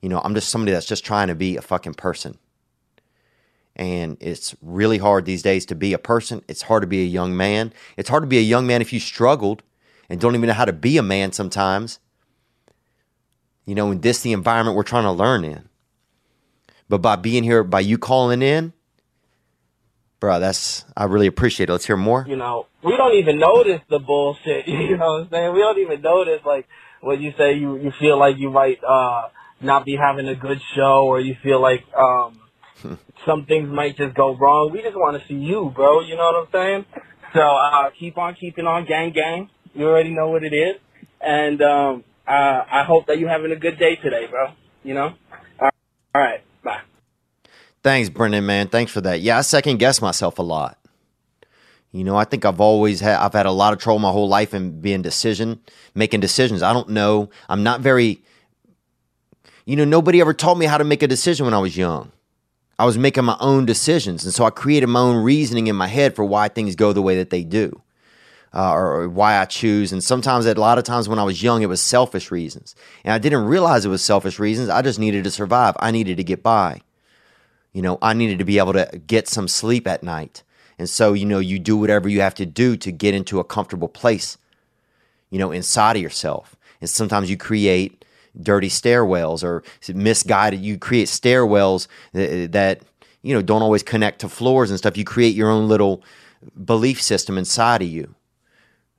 you 0.00 0.08
know, 0.08 0.20
I'm 0.22 0.34
just 0.34 0.50
somebody 0.50 0.72
that's 0.72 0.86
just 0.86 1.04
trying 1.04 1.28
to 1.28 1.34
be 1.34 1.56
a 1.56 1.62
fucking 1.62 1.94
person. 1.94 2.38
And 3.76 4.16
it's 4.20 4.54
really 4.62 4.98
hard 4.98 5.24
these 5.24 5.42
days 5.42 5.66
to 5.66 5.74
be 5.74 5.92
a 5.92 5.98
person. 5.98 6.42
It's 6.46 6.62
hard 6.62 6.82
to 6.82 6.86
be 6.86 7.02
a 7.02 7.06
young 7.06 7.36
man. 7.36 7.72
It's 7.96 8.08
hard 8.08 8.22
to 8.22 8.28
be 8.28 8.38
a 8.38 8.42
young 8.42 8.66
man 8.66 8.82
if 8.82 8.92
you 8.92 9.00
struggled 9.00 9.62
and 10.08 10.20
don't 10.20 10.34
even 10.34 10.46
know 10.46 10.54
how 10.54 10.64
to 10.64 10.72
be 10.72 10.96
a 10.96 11.02
man 11.02 11.32
sometimes. 11.32 11.98
You 13.66 13.74
know, 13.74 13.90
in 13.90 14.02
this 14.02 14.20
the 14.20 14.32
environment 14.32 14.76
we're 14.76 14.84
trying 14.84 15.04
to 15.04 15.12
learn 15.12 15.44
in. 15.44 15.68
But 16.88 16.98
by 16.98 17.16
being 17.16 17.44
here, 17.44 17.64
by 17.64 17.80
you 17.80 17.98
calling 17.98 18.42
in, 18.42 18.72
bro, 20.20 20.38
that's 20.40 20.84
I 20.96 21.04
really 21.04 21.26
appreciate 21.26 21.68
it. 21.68 21.72
Let's 21.72 21.86
hear 21.86 21.96
more. 21.96 22.24
You 22.28 22.36
know, 22.36 22.66
we 22.82 22.96
don't 22.96 23.14
even 23.16 23.38
notice 23.38 23.80
the 23.88 23.98
bullshit. 23.98 24.66
You 24.68 24.96
know 24.96 25.06
what 25.06 25.22
I'm 25.22 25.28
saying? 25.30 25.52
We 25.54 25.60
don't 25.60 25.78
even 25.78 26.02
notice 26.02 26.40
like 26.44 26.66
when 27.00 27.20
you 27.22 27.32
say 27.38 27.54
you 27.54 27.76
you 27.76 27.92
feel 27.98 28.18
like 28.18 28.36
you 28.38 28.50
might 28.50 28.78
uh 28.86 29.28
not 29.60 29.84
be 29.84 29.96
having 29.96 30.28
a 30.28 30.34
good 30.34 30.60
show 30.74 31.04
or 31.06 31.20
you 31.20 31.36
feel 31.42 31.60
like 31.60 31.84
um 31.96 32.40
some 33.26 33.46
things 33.46 33.68
might 33.68 33.96
just 33.96 34.14
go 34.14 34.36
wrong. 34.36 34.70
We 34.72 34.82
just 34.82 34.96
want 34.96 35.20
to 35.20 35.26
see 35.28 35.34
you, 35.34 35.72
bro. 35.74 36.00
You 36.00 36.16
know 36.16 36.24
what 36.24 36.36
I'm 36.36 36.48
saying? 36.52 36.84
So 37.34 37.40
uh 37.40 37.90
keep 37.98 38.18
on 38.18 38.34
keeping 38.34 38.66
on, 38.66 38.86
gang 38.86 39.12
gang. 39.12 39.50
You 39.74 39.88
already 39.88 40.14
know 40.14 40.28
what 40.28 40.44
it 40.44 40.52
is, 40.54 40.76
and 41.20 41.60
um 41.62 42.04
uh 42.28 42.60
I 42.70 42.84
hope 42.86 43.06
that 43.06 43.18
you're 43.18 43.30
having 43.30 43.52
a 43.52 43.56
good 43.56 43.78
day 43.78 43.96
today, 43.96 44.26
bro. 44.30 44.52
You 44.82 44.94
know. 44.94 45.14
All 45.60 45.70
right. 46.22 46.42
Thanks, 47.84 48.08
Brendan, 48.08 48.46
man. 48.46 48.68
Thanks 48.68 48.90
for 48.90 49.02
that. 49.02 49.20
Yeah, 49.20 49.36
I 49.36 49.42
second 49.42 49.76
guess 49.76 50.00
myself 50.00 50.38
a 50.38 50.42
lot. 50.42 50.78
You 51.92 52.02
know, 52.02 52.16
I 52.16 52.24
think 52.24 52.46
I've 52.46 52.60
always 52.60 52.98
had 52.98 53.18
I've 53.18 53.34
had 53.34 53.46
a 53.46 53.52
lot 53.52 53.74
of 53.74 53.78
trouble 53.78 54.00
my 54.00 54.10
whole 54.10 54.26
life 54.26 54.54
in 54.54 54.80
being 54.80 55.02
decision 55.02 55.60
making 55.94 56.20
decisions. 56.20 56.62
I 56.62 56.72
don't 56.72 56.88
know. 56.88 57.28
I'm 57.48 57.62
not 57.62 57.82
very 57.82 58.22
you 59.66 59.76
know, 59.76 59.84
nobody 59.84 60.20
ever 60.20 60.34
taught 60.34 60.58
me 60.58 60.66
how 60.66 60.76
to 60.76 60.84
make 60.84 61.02
a 61.02 61.06
decision 61.06 61.44
when 61.46 61.54
I 61.54 61.58
was 61.58 61.76
young. 61.76 62.10
I 62.78 62.84
was 62.84 62.98
making 62.98 63.24
my 63.24 63.36
own 63.38 63.64
decisions, 63.66 64.24
and 64.24 64.34
so 64.34 64.44
I 64.44 64.50
created 64.50 64.88
my 64.88 65.00
own 65.00 65.22
reasoning 65.22 65.68
in 65.68 65.76
my 65.76 65.86
head 65.86 66.16
for 66.16 66.24
why 66.24 66.48
things 66.48 66.74
go 66.74 66.92
the 66.92 67.00
way 67.00 67.16
that 67.16 67.30
they 67.30 67.44
do. 67.44 67.80
Uh, 68.52 68.72
or 68.72 69.08
why 69.08 69.38
I 69.38 69.46
choose. 69.46 69.92
And 69.92 70.02
sometimes, 70.02 70.46
a 70.46 70.54
lot 70.54 70.78
of 70.78 70.84
times 70.84 71.08
when 71.08 71.18
I 71.18 71.24
was 71.24 71.42
young, 71.42 71.62
it 71.62 71.68
was 71.68 71.80
selfish 71.80 72.30
reasons. 72.30 72.76
And 73.04 73.12
I 73.12 73.18
didn't 73.18 73.46
realize 73.46 73.84
it 73.84 73.88
was 73.88 74.02
selfish 74.02 74.38
reasons. 74.38 74.68
I 74.68 74.80
just 74.80 74.98
needed 74.98 75.24
to 75.24 75.30
survive. 75.30 75.76
I 75.80 75.90
needed 75.90 76.18
to 76.18 76.24
get 76.24 76.42
by. 76.42 76.82
You 77.74 77.82
know, 77.82 77.98
I 78.00 78.14
needed 78.14 78.38
to 78.38 78.44
be 78.44 78.58
able 78.58 78.72
to 78.72 78.88
get 79.06 79.28
some 79.28 79.48
sleep 79.48 79.86
at 79.86 80.02
night. 80.02 80.42
And 80.78 80.88
so, 80.88 81.12
you 81.12 81.26
know, 81.26 81.40
you 81.40 81.58
do 81.58 81.76
whatever 81.76 82.08
you 82.08 82.20
have 82.20 82.34
to 82.36 82.46
do 82.46 82.76
to 82.78 82.90
get 82.90 83.14
into 83.14 83.40
a 83.40 83.44
comfortable 83.44 83.88
place, 83.88 84.38
you 85.28 85.38
know, 85.38 85.50
inside 85.50 85.96
of 85.96 86.02
yourself. 86.02 86.56
And 86.80 86.88
sometimes 86.88 87.28
you 87.28 87.36
create 87.36 88.04
dirty 88.40 88.68
stairwells 88.68 89.42
or 89.42 89.62
misguided, 89.92 90.60
you 90.60 90.78
create 90.78 91.08
stairwells 91.08 91.88
that, 92.12 92.80
you 93.22 93.34
know, 93.34 93.42
don't 93.42 93.62
always 93.62 93.82
connect 93.82 94.20
to 94.20 94.28
floors 94.28 94.70
and 94.70 94.78
stuff. 94.78 94.96
You 94.96 95.04
create 95.04 95.34
your 95.34 95.50
own 95.50 95.68
little 95.68 96.02
belief 96.64 97.02
system 97.02 97.36
inside 97.36 97.82
of 97.82 97.88
you 97.88 98.14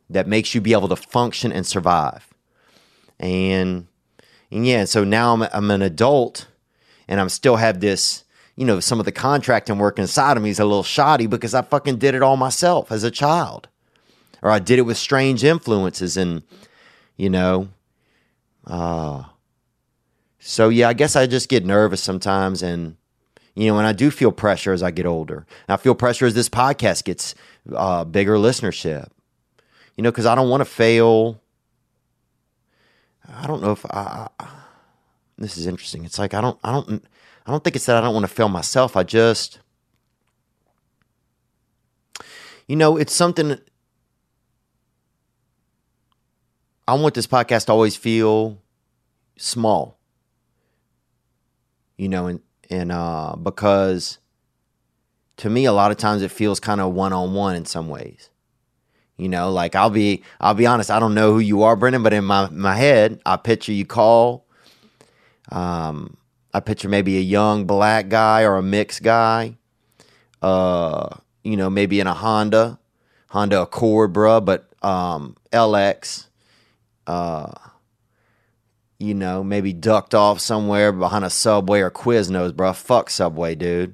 that 0.10 0.28
makes 0.28 0.54
you 0.54 0.62
be 0.62 0.74
able 0.74 0.90
to 0.90 0.96
function 0.96 1.52
and 1.52 1.66
survive. 1.66 2.28
And, 3.20 3.88
and 4.52 4.68
yeah, 4.68 4.84
so 4.84 5.06
now 5.06 5.34
I'm, 5.34 5.44
I'm 5.44 5.72
an 5.72 5.82
adult 5.82 6.48
and 7.08 7.22
I'm 7.22 7.30
still 7.30 7.56
have 7.56 7.80
this 7.80 8.25
you 8.56 8.66
know, 8.66 8.80
some 8.80 9.00
of 9.00 9.06
the 9.06 9.12
contracting 9.12 9.78
work 9.78 10.00
inside 10.00 10.38
of 10.38 10.44
me 10.44 10.50
is 10.50 10.60
a 10.60 10.66
little 10.66 10.84
shoddy 10.84 11.28
because 11.28 11.54
I 11.54 11.62
fucking 11.62 11.98
did 11.98 12.16
it 12.16 12.22
all 12.22 12.38
myself 12.38 12.92
as 12.92 13.04
a 13.04 13.12
child. 13.12 13.68
Or 14.42 14.50
I 14.50 14.60
did 14.60 14.80
it 14.80 14.84
with 14.84 14.98
strange 14.98 15.44
influences 15.44 16.18
and, 16.18 16.44
you 17.18 17.30
know, 17.30 17.70
uh, 18.66 19.24
so 20.40 20.70
yeah, 20.70 20.88
I 20.88 20.94
guess 20.94 21.16
I 21.16 21.28
just 21.28 21.50
get 21.50 21.66
nervous 21.66 22.02
sometimes 22.02 22.62
and, 22.62 22.96
you 23.56 23.68
know, 23.68 23.78
and 23.78 23.88
I 23.88 23.94
do 23.94 24.12
feel 24.12 24.32
pressure 24.32 24.74
as 24.74 24.84
I 24.84 24.92
get 24.92 25.06
older. 25.06 25.46
And 25.68 25.74
I 25.74 25.78
feel 25.78 25.96
pressure 25.96 26.26
as 26.26 26.34
this 26.34 26.50
podcast 26.50 27.04
gets 27.04 27.36
uh, 27.74 28.04
bigger 28.06 28.36
listenership, 28.36 29.10
you 29.96 30.04
know, 30.04 30.12
because 30.12 30.26
I 30.26 30.36
don't 30.36 30.50
want 30.50 30.62
to 30.62 30.66
fail. 30.66 31.42
I 33.28 33.48
don't 33.48 33.62
know 33.62 33.72
if 33.72 33.86
I, 33.88 34.28
I, 34.40 34.48
this 35.38 35.58
is 35.58 35.66
interesting. 35.66 36.06
It's 36.06 36.20
like 36.20 36.34
I 36.34 36.42
don't, 36.42 36.60
I 36.64 36.72
don't, 36.72 37.04
I 37.46 37.52
don't 37.52 37.64
think 37.64 37.76
it's 37.76 37.86
that 37.86 37.98
I 37.98 38.02
don't 38.02 38.14
want 38.14 38.26
to 38.28 38.34
fail 38.34 38.50
myself. 38.50 38.98
I 38.98 39.04
just, 39.04 39.60
you 42.68 42.76
know, 42.76 42.98
it's 42.98 43.14
something. 43.14 43.60
I 46.88 46.94
want 46.96 47.16
this 47.16 47.28
podcast 47.28 47.66
to 47.68 47.72
always 47.72 47.96
feel 47.96 48.62
small, 49.38 50.00
you 51.98 52.10
know, 52.10 52.28
and 52.28 52.42
and 52.70 52.92
uh, 52.92 53.36
because 53.42 54.18
to 55.38 55.50
me, 55.50 55.66
a 55.66 55.74
lot 55.74 55.92
of 55.92 55.98
times 55.98 56.22
it 56.22 56.32
feels 56.32 56.60
kind 56.60 56.82
of 56.82 56.94
one 56.94 57.14
on 57.14 57.34
one 57.34 57.56
in 57.56 57.66
some 57.66 57.90
ways. 57.90 58.30
You 59.18 59.30
know, 59.30 59.52
like 59.52 59.76
I'll 59.76 59.90
be 59.92 60.24
I'll 60.42 60.56
be 60.56 60.66
honest, 60.66 60.92
I 60.92 61.00
don't 61.00 61.14
know 61.14 61.34
who 61.34 61.40
you 61.40 61.64
are, 61.64 61.76
Brendan, 61.76 62.04
but 62.04 62.14
in 62.14 62.26
my 62.26 62.50
my 62.50 62.76
head, 62.76 63.22
I 63.26 63.38
picture 63.38 63.72
you 63.72 63.86
call. 63.86 64.46
Um, 65.52 66.18
I 66.56 66.62
picture 66.62 66.88
maybe 66.88 67.18
a 67.18 67.22
young 67.22 67.66
black 67.66 68.08
guy 68.08 68.44
or 68.44 68.56
a 68.56 68.64
mixed 68.64 69.04
guy. 69.04 69.58
Uh, 70.42 71.10
you 71.44 71.58
know, 71.58 71.70
maybe 71.70 72.00
in 72.00 72.08
a 72.08 72.14
Honda, 72.14 72.80
Honda 73.28 73.64
Accord, 73.64 74.14
bruh, 74.14 74.44
but 74.46 74.70
um, 74.82 75.36
LX. 75.52 76.28
Uh, 77.06 77.52
you 78.98 79.14
know, 79.14 79.44
maybe 79.44 79.74
ducked 79.74 80.16
off 80.16 80.40
somewhere 80.40 80.94
behind 80.94 81.26
a 81.26 81.30
Subway 81.30 81.82
or 81.82 81.92
Quiznos, 81.92 82.54
bruh. 82.54 82.74
Fuck 82.74 83.10
Subway, 83.10 83.56
dude. 83.56 83.94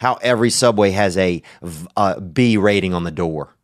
How 0.00 0.14
every 0.14 0.50
Subway 0.50 0.90
has 0.90 1.16
a, 1.16 1.40
a 1.96 2.20
B 2.20 2.56
rating 2.56 2.94
on 2.94 3.04
the 3.04 3.12
door. 3.12 3.54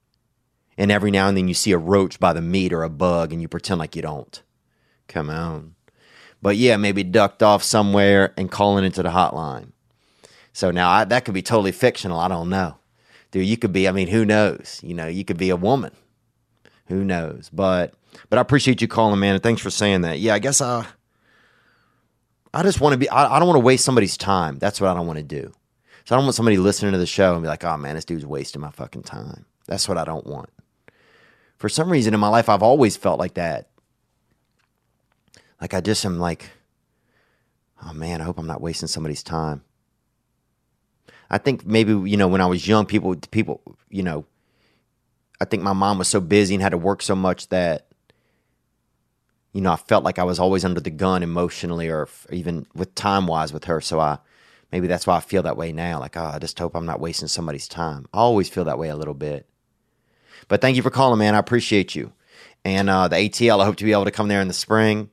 And 0.78 0.92
every 0.92 1.10
now 1.10 1.26
and 1.26 1.36
then 1.36 1.48
you 1.48 1.54
see 1.54 1.72
a 1.72 1.78
roach 1.78 2.20
by 2.20 2.32
the 2.32 2.40
meat 2.40 2.72
or 2.72 2.84
a 2.84 2.88
bug 2.88 3.32
and 3.32 3.42
you 3.42 3.48
pretend 3.48 3.80
like 3.80 3.96
you 3.96 4.02
don't. 4.02 4.40
Come 5.08 5.28
on. 5.28 5.74
But 6.42 6.56
yeah, 6.56 6.76
maybe 6.76 7.04
ducked 7.04 7.42
off 7.42 7.62
somewhere 7.62 8.34
and 8.36 8.50
calling 8.50 8.84
into 8.84 9.02
the 9.02 9.10
hotline. 9.10 9.70
So 10.52 10.70
now 10.70 10.90
I, 10.90 11.04
that 11.04 11.24
could 11.24 11.34
be 11.34 11.42
totally 11.42 11.72
fictional. 11.72 12.18
I 12.18 12.28
don't 12.28 12.50
know. 12.50 12.76
Dude, 13.30 13.46
you 13.46 13.56
could 13.56 13.72
be, 13.72 13.88
I 13.88 13.92
mean, 13.92 14.08
who 14.08 14.24
knows? 14.24 14.80
You 14.82 14.92
know, 14.94 15.06
you 15.06 15.24
could 15.24 15.38
be 15.38 15.50
a 15.50 15.56
woman. 15.56 15.92
Who 16.86 17.04
knows? 17.04 17.48
But 17.50 17.94
but 18.28 18.38
I 18.38 18.42
appreciate 18.42 18.82
you 18.82 18.88
calling, 18.88 19.18
man, 19.18 19.34
and 19.34 19.42
thanks 19.42 19.62
for 19.62 19.70
saying 19.70 20.02
that. 20.02 20.18
Yeah, 20.18 20.34
I 20.34 20.38
guess 20.38 20.60
I 20.60 20.86
I 22.52 22.62
just 22.62 22.80
want 22.80 22.92
to 22.92 22.98
be 22.98 23.08
I, 23.08 23.36
I 23.36 23.38
don't 23.38 23.48
want 23.48 23.56
to 23.56 23.64
waste 23.64 23.84
somebody's 23.84 24.18
time. 24.18 24.58
That's 24.58 24.80
what 24.80 24.90
I 24.90 24.94
don't 24.94 25.06
want 25.06 25.18
to 25.18 25.22
do. 25.22 25.52
So 26.04 26.14
I 26.14 26.18
don't 26.18 26.26
want 26.26 26.34
somebody 26.34 26.58
listening 26.58 26.92
to 26.92 26.98
the 26.98 27.06
show 27.06 27.32
and 27.32 27.42
be 27.42 27.48
like, 27.48 27.64
oh 27.64 27.76
man, 27.78 27.94
this 27.94 28.04
dude's 28.04 28.26
wasting 28.26 28.60
my 28.60 28.70
fucking 28.70 29.04
time. 29.04 29.46
That's 29.66 29.88
what 29.88 29.96
I 29.96 30.04
don't 30.04 30.26
want. 30.26 30.50
For 31.56 31.68
some 31.68 31.90
reason 31.90 32.12
in 32.12 32.20
my 32.20 32.28
life, 32.28 32.48
I've 32.48 32.62
always 32.62 32.96
felt 32.96 33.18
like 33.18 33.34
that. 33.34 33.68
Like 35.62 35.74
I 35.74 35.80
just 35.80 36.04
am 36.04 36.18
like, 36.18 36.50
oh 37.80 37.92
man, 37.92 38.20
I 38.20 38.24
hope 38.24 38.36
I'm 38.36 38.48
not 38.48 38.60
wasting 38.60 38.88
somebody's 38.88 39.22
time. 39.22 39.62
I 41.30 41.38
think 41.38 41.64
maybe 41.64 41.92
you 41.92 42.16
know 42.16 42.26
when 42.26 42.40
I 42.40 42.46
was 42.46 42.66
young, 42.66 42.84
people 42.84 43.14
people 43.30 43.62
you 43.88 44.02
know, 44.02 44.26
I 45.40 45.44
think 45.44 45.62
my 45.62 45.72
mom 45.72 45.98
was 45.98 46.08
so 46.08 46.20
busy 46.20 46.54
and 46.54 46.62
had 46.62 46.70
to 46.70 46.78
work 46.78 47.00
so 47.00 47.14
much 47.14 47.48
that 47.50 47.86
you 49.52 49.60
know 49.60 49.70
I 49.70 49.76
felt 49.76 50.02
like 50.02 50.18
I 50.18 50.24
was 50.24 50.40
always 50.40 50.64
under 50.64 50.80
the 50.80 50.90
gun 50.90 51.22
emotionally 51.22 51.88
or 51.88 52.08
even 52.30 52.66
with 52.74 52.96
time 52.96 53.28
wise 53.28 53.52
with 53.52 53.66
her. 53.66 53.80
So 53.80 54.00
I 54.00 54.18
maybe 54.72 54.88
that's 54.88 55.06
why 55.06 55.16
I 55.16 55.20
feel 55.20 55.44
that 55.44 55.56
way 55.56 55.70
now. 55.70 56.00
Like 56.00 56.16
oh, 56.16 56.24
I 56.34 56.40
just 56.40 56.58
hope 56.58 56.74
I'm 56.74 56.86
not 56.86 56.98
wasting 56.98 57.28
somebody's 57.28 57.68
time. 57.68 58.08
I 58.12 58.18
always 58.18 58.48
feel 58.48 58.64
that 58.64 58.80
way 58.80 58.88
a 58.88 58.96
little 58.96 59.14
bit. 59.14 59.48
But 60.48 60.60
thank 60.60 60.74
you 60.74 60.82
for 60.82 60.90
calling, 60.90 61.20
man. 61.20 61.36
I 61.36 61.38
appreciate 61.38 61.94
you. 61.94 62.12
And 62.64 62.90
uh, 62.90 63.06
the 63.06 63.16
ATL, 63.16 63.60
I 63.60 63.64
hope 63.64 63.76
to 63.76 63.84
be 63.84 63.92
able 63.92 64.06
to 64.06 64.10
come 64.10 64.26
there 64.26 64.40
in 64.40 64.48
the 64.48 64.54
spring. 64.54 65.08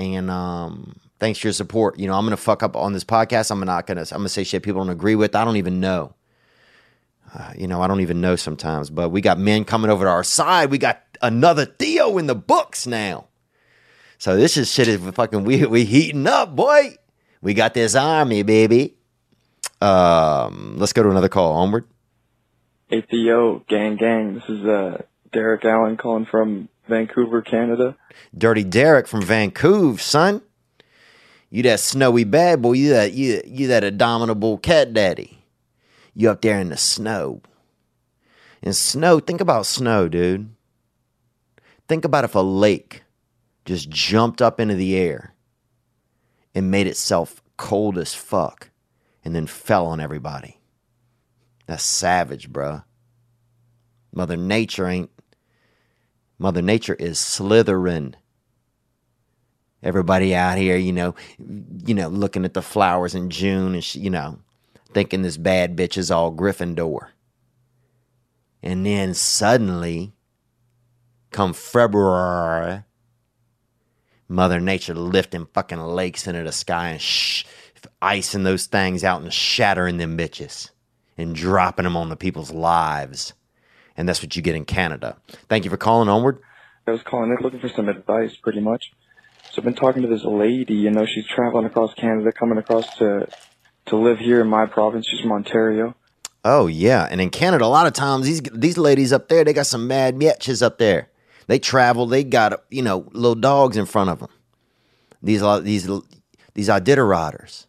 And 0.00 0.30
um, 0.30 0.96
thanks 1.18 1.38
for 1.38 1.48
your 1.48 1.52
support. 1.52 1.98
You 1.98 2.06
know, 2.06 2.14
I'm 2.14 2.24
gonna 2.24 2.38
fuck 2.38 2.62
up 2.62 2.74
on 2.74 2.94
this 2.94 3.04
podcast. 3.04 3.50
I'm 3.50 3.60
not 3.60 3.86
gonna. 3.86 4.00
I'm 4.00 4.18
gonna 4.18 4.30
say 4.30 4.44
shit 4.44 4.62
people 4.62 4.80
don't 4.80 4.90
agree 4.90 5.14
with. 5.14 5.36
I 5.36 5.44
don't 5.44 5.58
even 5.58 5.78
know. 5.78 6.14
Uh, 7.34 7.52
you 7.56 7.68
know, 7.68 7.82
I 7.82 7.86
don't 7.86 8.00
even 8.00 8.20
know 8.22 8.34
sometimes. 8.34 8.88
But 8.88 9.10
we 9.10 9.20
got 9.20 9.38
men 9.38 9.64
coming 9.64 9.90
over 9.90 10.06
to 10.06 10.10
our 10.10 10.24
side. 10.24 10.70
We 10.70 10.78
got 10.78 11.02
another 11.20 11.66
Theo 11.66 12.16
in 12.16 12.26
the 12.26 12.34
books 12.34 12.86
now. 12.86 13.26
So 14.16 14.36
this 14.36 14.56
is 14.56 14.72
shit 14.72 14.88
is 14.88 15.00
fucking 15.14 15.44
we 15.44 15.66
we 15.66 15.84
heating 15.84 16.26
up, 16.26 16.56
boy. 16.56 16.96
We 17.42 17.52
got 17.52 17.74
this 17.74 17.94
army, 17.94 18.42
baby. 18.42 18.96
Um, 19.82 20.76
let's 20.78 20.94
go 20.94 21.02
to 21.02 21.10
another 21.10 21.28
call. 21.28 21.52
Onward. 21.52 21.84
Hey 22.88 23.02
Theo, 23.02 23.58
gang 23.68 23.96
gang. 23.96 24.34
This 24.34 24.48
is 24.48 24.64
uh 24.64 25.02
Derek 25.30 25.64
Allen 25.66 25.98
calling 25.98 26.26
from 26.26 26.68
Vancouver, 26.90 27.40
Canada. 27.40 27.96
Dirty 28.36 28.64
Derek 28.64 29.06
from 29.06 29.22
Vancouver, 29.22 29.98
son. 29.98 30.42
You 31.48 31.62
that 31.62 31.80
snowy 31.80 32.24
bad 32.24 32.60
boy. 32.60 32.72
You 32.72 32.90
that 32.90 33.14
you 33.14 33.40
you 33.46 33.66
that 33.68 33.82
abominable 33.82 34.58
cat 34.58 34.92
daddy. 34.92 35.44
You 36.14 36.30
up 36.30 36.42
there 36.42 36.60
in 36.60 36.68
the 36.68 36.76
snow. 36.76 37.40
And 38.62 38.76
snow, 38.76 39.20
think 39.20 39.40
about 39.40 39.64
snow, 39.64 40.08
dude. 40.08 40.54
Think 41.88 42.04
about 42.04 42.24
if 42.24 42.34
a 42.34 42.40
lake 42.40 43.02
just 43.64 43.88
jumped 43.88 44.42
up 44.42 44.60
into 44.60 44.74
the 44.74 44.96
air 44.96 45.34
and 46.54 46.70
made 46.70 46.86
itself 46.86 47.42
cold 47.56 47.96
as 47.96 48.14
fuck 48.14 48.70
and 49.24 49.34
then 49.34 49.46
fell 49.46 49.86
on 49.86 50.00
everybody. 50.00 50.58
That's 51.66 51.82
savage, 51.82 52.50
bruh. 52.50 52.84
Mother 54.12 54.36
Nature 54.36 54.88
ain't. 54.88 55.10
Mother 56.40 56.62
Nature 56.62 56.94
is 56.94 57.20
slithering. 57.20 58.14
Everybody 59.82 60.34
out 60.34 60.56
here, 60.56 60.76
you 60.76 60.90
know, 60.90 61.14
you 61.38 61.94
know, 61.94 62.08
looking 62.08 62.46
at 62.46 62.54
the 62.54 62.62
flowers 62.62 63.14
in 63.14 63.28
June 63.28 63.74
and 63.74 63.84
she, 63.84 64.00
you 64.00 64.08
know, 64.08 64.38
thinking 64.94 65.20
this 65.20 65.36
bad 65.36 65.76
bitch 65.76 65.98
is 65.98 66.10
all 66.10 66.32
Gryffindor. 66.32 67.08
And 68.62 68.86
then 68.86 69.12
suddenly, 69.12 70.14
come 71.30 71.52
February, 71.52 72.84
Mother 74.26 74.60
Nature 74.60 74.94
lifting 74.94 75.46
fucking 75.52 75.78
lakes 75.78 76.26
into 76.26 76.42
the 76.42 76.52
sky 76.52 76.88
and 76.88 77.00
sh- 77.02 77.44
icing 78.00 78.44
those 78.44 78.64
things 78.64 79.04
out 79.04 79.20
and 79.20 79.32
shattering 79.32 79.98
them 79.98 80.16
bitches 80.16 80.70
and 81.18 81.34
dropping 81.34 81.84
them 81.84 81.98
on 81.98 82.08
the 82.08 82.16
people's 82.16 82.50
lives. 82.50 83.34
And 84.00 84.08
that's 84.08 84.22
what 84.22 84.34
you 84.34 84.40
get 84.40 84.54
in 84.54 84.64
Canada. 84.64 85.18
Thank 85.50 85.64
you 85.64 85.70
for 85.70 85.76
calling 85.76 86.08
onward. 86.08 86.40
I 86.86 86.92
was 86.92 87.02
calling 87.02 87.30
in 87.30 87.36
looking 87.42 87.60
for 87.60 87.68
some 87.68 87.86
advice, 87.86 88.34
pretty 88.34 88.60
much. 88.60 88.92
So 89.50 89.58
I've 89.58 89.64
been 89.64 89.74
talking 89.74 90.00
to 90.00 90.08
this 90.08 90.24
lady. 90.24 90.72
You 90.72 90.90
know, 90.90 91.04
she's 91.04 91.26
traveling 91.26 91.66
across 91.66 91.92
Canada, 91.92 92.32
coming 92.32 92.56
across 92.56 92.96
to 92.96 93.28
to 93.86 93.96
live 93.96 94.18
here 94.18 94.40
in 94.40 94.48
my 94.48 94.64
province. 94.64 95.06
She's 95.06 95.20
from 95.20 95.32
Ontario. 95.32 95.94
Oh 96.46 96.66
yeah, 96.66 97.06
and 97.10 97.20
in 97.20 97.28
Canada, 97.28 97.66
a 97.66 97.66
lot 97.66 97.86
of 97.86 97.92
times 97.92 98.24
these 98.24 98.40
these 98.54 98.78
ladies 98.78 99.12
up 99.12 99.28
there, 99.28 99.44
they 99.44 99.52
got 99.52 99.66
some 99.66 99.86
mad 99.86 100.16
bitches 100.16 100.62
up 100.62 100.78
there. 100.78 101.10
They 101.46 101.58
travel, 101.58 102.06
they 102.06 102.24
got 102.24 102.64
you 102.70 102.80
know 102.80 103.06
little 103.12 103.34
dogs 103.34 103.76
in 103.76 103.84
front 103.84 104.08
of 104.08 104.20
them. 104.20 104.30
These 105.22 105.42
these 105.62 105.90
these 106.54 106.68
Iditarodders. 106.70 107.66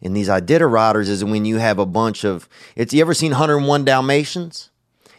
And 0.00 0.14
these 0.14 0.28
Iditarodders 0.28 1.08
is 1.08 1.24
when 1.24 1.44
you 1.46 1.56
have 1.56 1.80
a 1.80 1.86
bunch 1.86 2.24
of. 2.24 2.48
It's 2.76 2.92
you 2.92 3.00
ever 3.00 3.14
seen 3.14 3.32
101 3.32 3.84
Dalmatians? 3.84 4.70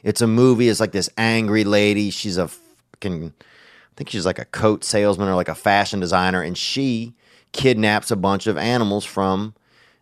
It's 0.06 0.22
a 0.22 0.28
movie. 0.28 0.70
It's 0.70 0.80
like 0.80 0.94
this 0.94 1.10
angry 1.18 1.66
lady. 1.66 2.10
She's 2.12 2.38
a 2.38 2.48
fucking. 2.48 3.34
I 3.38 3.94
think 3.98 4.10
she's 4.10 4.26
like 4.26 4.40
a 4.40 4.46
coat 4.46 4.86
salesman 4.86 5.28
or 5.28 5.36
like 5.36 5.50
a 5.50 5.56
fashion 5.56 6.00
designer, 6.00 6.42
and 6.42 6.58
she 6.58 7.14
kidnaps 7.52 8.12
a 8.12 8.16
bunch 8.16 8.48
of 8.48 8.58
animals 8.58 9.04
from 9.04 9.54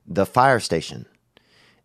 the 0.05 0.25
fire 0.25 0.59
station 0.59 1.05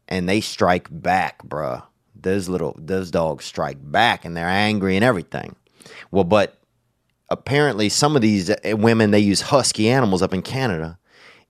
and 0.09 0.28
they 0.28 0.40
strike 0.40 0.89
back, 0.90 1.43
bruh. 1.47 1.82
Those 2.20 2.49
little 2.49 2.74
those 2.77 3.12
dogs 3.12 3.45
strike 3.45 3.77
back 3.81 4.24
and 4.24 4.36
they're 4.36 4.49
angry 4.49 4.97
and 4.97 5.05
everything. 5.05 5.55
Well, 6.11 6.24
but 6.24 6.59
apparently 7.28 7.89
some 7.89 8.16
of 8.16 8.23
these 8.23 8.51
women 8.65 9.12
they 9.12 9.20
use 9.20 9.43
husky 9.43 9.89
animals 9.89 10.23
up 10.23 10.35
in 10.35 10.43
Canada 10.43 10.99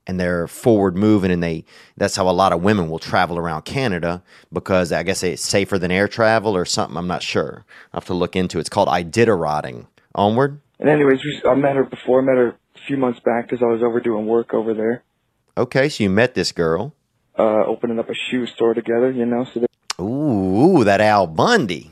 and 0.08 0.18
they're 0.18 0.48
forward 0.48 0.96
moving 0.96 1.30
and 1.30 1.42
they 1.42 1.64
that's 1.96 2.16
how 2.16 2.28
a 2.28 2.32
lot 2.32 2.52
of 2.52 2.62
women 2.62 2.88
will 2.90 2.98
travel 2.98 3.38
around 3.38 3.62
Canada 3.66 4.22
because 4.52 4.90
I 4.90 5.02
guess 5.04 5.22
it's 5.22 5.44
safer 5.44 5.78
than 5.78 5.90
air 5.92 6.08
travel 6.08 6.56
or 6.56 6.64
something. 6.64 6.96
I'm 6.96 7.06
not 7.06 7.22
sure. 7.22 7.64
I 7.92 7.96
have 7.98 8.06
to 8.06 8.14
look 8.14 8.34
into 8.34 8.58
it. 8.58 8.62
It's 8.62 8.68
called 8.70 8.88
Iditarodding. 8.88 9.86
Onward. 10.14 10.60
And 10.80 10.88
anyways, 10.88 11.20
I 11.48 11.54
met 11.54 11.76
her 11.76 11.84
before. 11.84 12.22
I 12.22 12.24
met 12.24 12.36
her 12.36 12.48
a 12.48 12.78
few 12.86 12.96
months 12.96 13.20
back 13.20 13.48
because 13.48 13.62
I 13.62 13.66
was 13.70 13.82
over 13.82 14.00
doing 14.00 14.26
work 14.26 14.52
over 14.54 14.74
there, 14.74 15.02
Okay, 15.56 15.88
so 15.88 16.02
you 16.04 16.10
met 16.10 16.34
this 16.34 16.50
girl. 16.50 16.94
uh, 17.38 17.64
opening 17.66 17.98
up 18.00 18.08
a 18.08 18.14
shoe 18.14 18.46
store 18.46 18.74
together. 18.74 19.10
You 19.12 19.26
know, 19.26 19.44
so 19.44 19.60
that 19.60 20.02
Ooh, 20.02 20.82
that 20.84 21.00
Al 21.00 21.26
Bundy. 21.26 21.90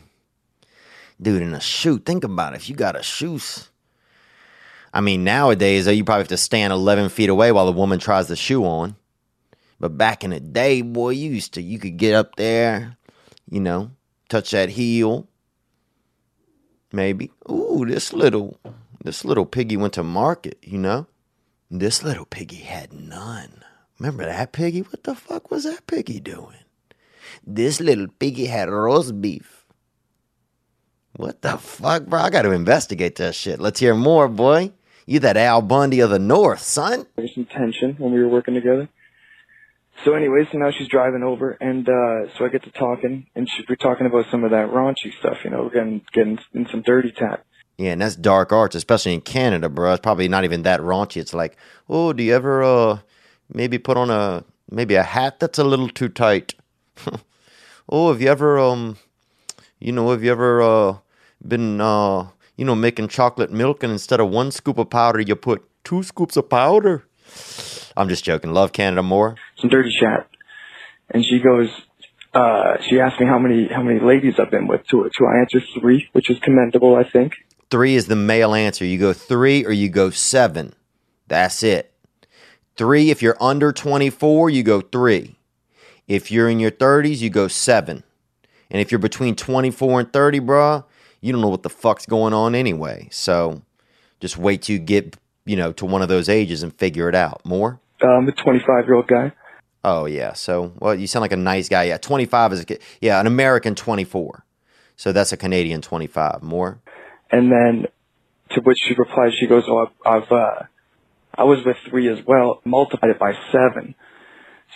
Dude, 1.21 1.43
in 1.43 1.55
a 1.55 1.61
shoe, 1.61 1.99
think 1.99 2.25
about 2.25 2.53
it. 2.55 2.57
If 2.57 2.69
you 2.69 2.75
got 2.77 2.95
a 2.99 3.03
shoes. 3.03 3.69
I 4.97 5.03
mean, 5.03 5.25
nowadays, 5.25 5.87
you 5.87 6.05
probably 6.05 6.23
have 6.23 6.29
to 6.29 6.39
stand 6.39 6.73
11 6.73 7.11
feet 7.11 7.29
away 7.29 7.53
while 7.53 7.67
the 7.67 7.73
woman 7.73 7.99
tries 7.99 8.29
the 8.29 8.35
shoe 8.35 8.65
on. 8.65 8.97
But 9.79 9.99
back 9.99 10.25
in 10.25 10.31
the 10.31 10.41
day, 10.41 10.81
boy, 10.81 11.11
you 11.11 11.33
used 11.33 11.53
to, 11.53 11.61
you 11.61 11.79
could 11.79 11.99
get 11.99 12.15
up 12.15 12.37
there, 12.37 12.97
you 13.47 13.61
know, 13.61 13.91
touch 14.31 14.53
that 14.53 14.71
heel. 14.71 15.29
Maybe. 16.93 17.31
Ooh, 17.51 17.85
this 17.87 18.15
little, 18.15 18.59
this 19.05 19.23
little 19.23 19.45
piggy 19.45 19.77
went 19.77 19.93
to 19.93 20.03
market, 20.03 20.57
you 20.63 20.79
know? 20.79 21.07
This 21.71 22.03
little 22.03 22.25
piggy 22.25 22.63
had 22.63 22.95
none. 22.95 23.65
Remember 23.99 24.25
that 24.25 24.53
piggy? 24.53 24.81
What 24.81 25.05
the 25.05 25.15
fuck 25.15 25.51
was 25.51 25.65
that 25.65 25.87
piggy 25.87 26.21
doing? 26.21 26.65
This 27.47 27.83
little 27.83 28.09
piggy 28.19 28.47
had 28.47 28.71
roast 28.71 29.21
beef. 29.21 29.67
What 31.17 31.43
the 31.43 31.59
fuck, 31.59 32.07
bro? 32.07 32.21
I 32.21 32.31
got 32.31 32.43
to 32.43 32.53
investigate 32.53 33.17
that 33.17 33.35
shit. 33.35 33.61
Let's 33.61 33.81
hear 33.81 33.95
more, 33.95 34.27
boy. 34.27 34.73
You 35.07 35.21
that 35.21 35.37
Al 35.37 35.63
Bundy 35.63 36.01
of 36.01 36.11
the 36.11 36.19
North, 36.19 36.61
son. 36.61 37.07
there 37.15 37.23
was 37.23 37.35
some 37.35 37.45
tension 37.45 37.95
when 37.99 38.13
we 38.13 38.19
were 38.21 38.29
working 38.29 38.55
together. 38.55 38.89
So 40.05 40.15
anyways, 40.15 40.49
so 40.53 40.59
now 40.59 40.71
she's 40.73 40.89
driving 40.89 41.23
over, 41.23 41.53
and 41.53 41.89
uh, 41.89 42.29
so 42.37 42.45
I 42.45 42.49
get 42.49 42.65
to 42.65 42.71
talking, 42.71 43.29
and 43.35 43.49
she, 43.49 43.65
we're 43.69 43.77
talking 43.77 44.07
about 44.07 44.27
some 44.31 44.45
of 44.45 44.51
that 44.51 44.69
raunchy 44.69 45.17
stuff. 45.19 45.39
You 45.45 45.51
know, 45.51 45.63
we're 45.63 45.71
getting 45.71 46.03
getting 46.13 46.39
in 46.53 46.67
some 46.69 46.83
dirty 46.83 47.13
tap. 47.13 47.45
Yeah, 47.79 47.93
and 47.93 48.01
that's 48.01 48.17
dark 48.17 48.53
arts, 48.53 48.75
especially 48.75 49.15
in 49.15 49.21
Canada, 49.21 49.69
bro. 49.69 49.93
It's 49.93 50.03
probably 50.03 50.29
not 50.29 50.45
even 50.45 50.63
that 50.63 50.81
raunchy. 50.81 51.19
It's 51.19 51.35
like, 51.35 51.57
oh, 51.89 52.13
do 52.13 52.23
you 52.23 52.35
ever 52.35 52.63
uh 52.63 52.99
maybe 53.53 53.79
put 53.79 53.97
on 53.97 54.11
a 54.11 54.45
maybe 54.71 54.97
a 54.97 55.03
hat 55.03 55.41
that's 55.41 55.59
a 55.59 55.65
little 55.65 55.89
too 55.89 56.09
tight? 56.09 56.55
oh, 57.89 58.13
have 58.13 58.21
you 58.21 58.29
ever 58.29 58.59
um 58.59 58.97
you 59.79 59.93
know, 59.93 60.11
have 60.11 60.25
you 60.25 60.33
ever 60.33 60.61
uh 60.63 60.97
been 61.47 61.81
uh 61.81 62.29
you 62.57 62.65
know 62.65 62.75
making 62.75 63.09
chocolate 63.09 63.51
milk 63.51 63.83
and 63.83 63.93
instead 63.93 64.21
of 64.21 64.29
one 64.31 64.51
scoop 64.51 64.79
of 64.79 64.91
powder 64.91 65.21
you 65.21 65.37
put 65.37 65.65
two 65.85 66.03
scoops 66.03 66.37
of 66.37 66.49
powder? 66.49 67.05
I'm 67.97 68.09
just 68.09 68.25
joking. 68.25 68.53
Love 68.53 68.73
Canada 68.73 69.03
more. 69.03 69.37
some 69.59 69.71
dirty 69.71 69.91
chat. 69.99 70.29
And 71.11 71.25
she 71.25 71.39
goes, 71.39 71.71
uh, 72.35 72.77
she 72.83 73.01
asked 73.01 73.19
me 73.21 73.27
how 73.27 73.39
many, 73.39 73.69
how 73.69 73.83
many 73.83 74.01
ladies 74.01 74.35
I've 74.39 74.51
been 74.51 74.67
with 74.67 74.87
to 74.89 75.05
it. 75.05 75.13
So 75.17 75.25
I 75.27 75.39
answered 75.41 75.63
three, 75.81 76.09
which 76.13 76.31
is 76.31 76.39
commendable, 76.41 76.97
I 76.97 77.09
think. 77.09 77.33
Three 77.71 77.95
is 77.95 78.07
the 78.07 78.17
male 78.17 78.55
answer. 78.55 78.85
You 78.85 78.99
go 78.99 79.13
three 79.13 79.65
or 79.65 79.73
you 79.73 79.89
go 79.89 80.11
seven. 80.11 80.75
That's 81.27 81.63
it. 81.63 81.93
Three, 82.77 83.11
if 83.11 83.23
you're 83.23 83.37
under 83.41 83.73
24, 83.73 84.51
you 84.51 84.63
go 84.63 84.81
three. 84.81 85.37
If 86.07 86.31
you're 86.31 86.49
in 86.49 86.61
your 86.61 86.71
30s, 86.71 87.21
you 87.21 87.31
go 87.31 87.49
seven. 87.49 88.05
And 88.71 88.81
if 88.81 88.93
you're 88.93 88.99
between 88.99 89.35
24 89.35 90.01
and 90.01 90.13
30, 90.13 90.41
bruh, 90.41 90.85
you 91.21 91.33
don't 91.33 91.41
know 91.41 91.49
what 91.49 91.63
the 91.63 91.71
fuck's 91.71 92.07
going 92.07 92.33
on 92.33 92.55
anyway. 92.55 93.09
So 93.11 93.63
just 94.21 94.37
wait 94.37 94.63
till 94.63 94.75
you 94.75 94.81
get, 94.81 95.17
you 95.45 95.57
know, 95.57 95.73
to 95.73 95.87
one 95.87 96.03
of 96.03 96.09
those 96.09 96.29
ages 96.29 96.63
and 96.63 96.75
figure 96.75 97.09
it 97.09 97.15
out. 97.15 97.45
More? 97.45 97.81
I'm 98.03 98.09
um, 98.09 98.29
a 98.29 98.33
25 98.33 98.85
year 98.85 98.95
old 98.95 99.07
guy. 99.07 99.33
Oh, 99.85 100.07
yeah. 100.07 100.33
So, 100.33 100.73
well, 100.79 100.95
you 100.95 101.07
sound 101.07 101.23
like 101.23 101.33
a 101.33 101.37
nice 101.37 101.69
guy. 101.69 101.85
Yeah, 101.85 101.99
25 101.99 102.53
is, 102.53 102.67
a, 102.69 102.79
yeah, 103.01 103.21
an 103.21 103.27
American 103.27 103.75
24. 103.75 104.45
So 104.97 105.13
that's 105.13 105.33
a 105.33 105.37
Canadian 105.37 105.81
25. 105.81 106.43
More? 106.43 106.81
And 107.31 107.51
then 107.53 107.87
to 108.51 108.61
which 108.63 108.79
she 108.83 108.95
replies, 108.95 109.35
she 109.39 109.47
goes, 109.47 109.65
oh, 109.69 109.87
I've, 109.87 110.23
I've 110.23 110.33
uh, 110.33 110.63
I 111.39 111.45
was 111.45 111.65
with 111.65 111.77
three 111.89 112.09
as 112.09 112.19
well, 112.27 112.61
multiplied 112.65 113.11
it 113.11 113.19
by 113.19 113.33
seven. 113.53 113.95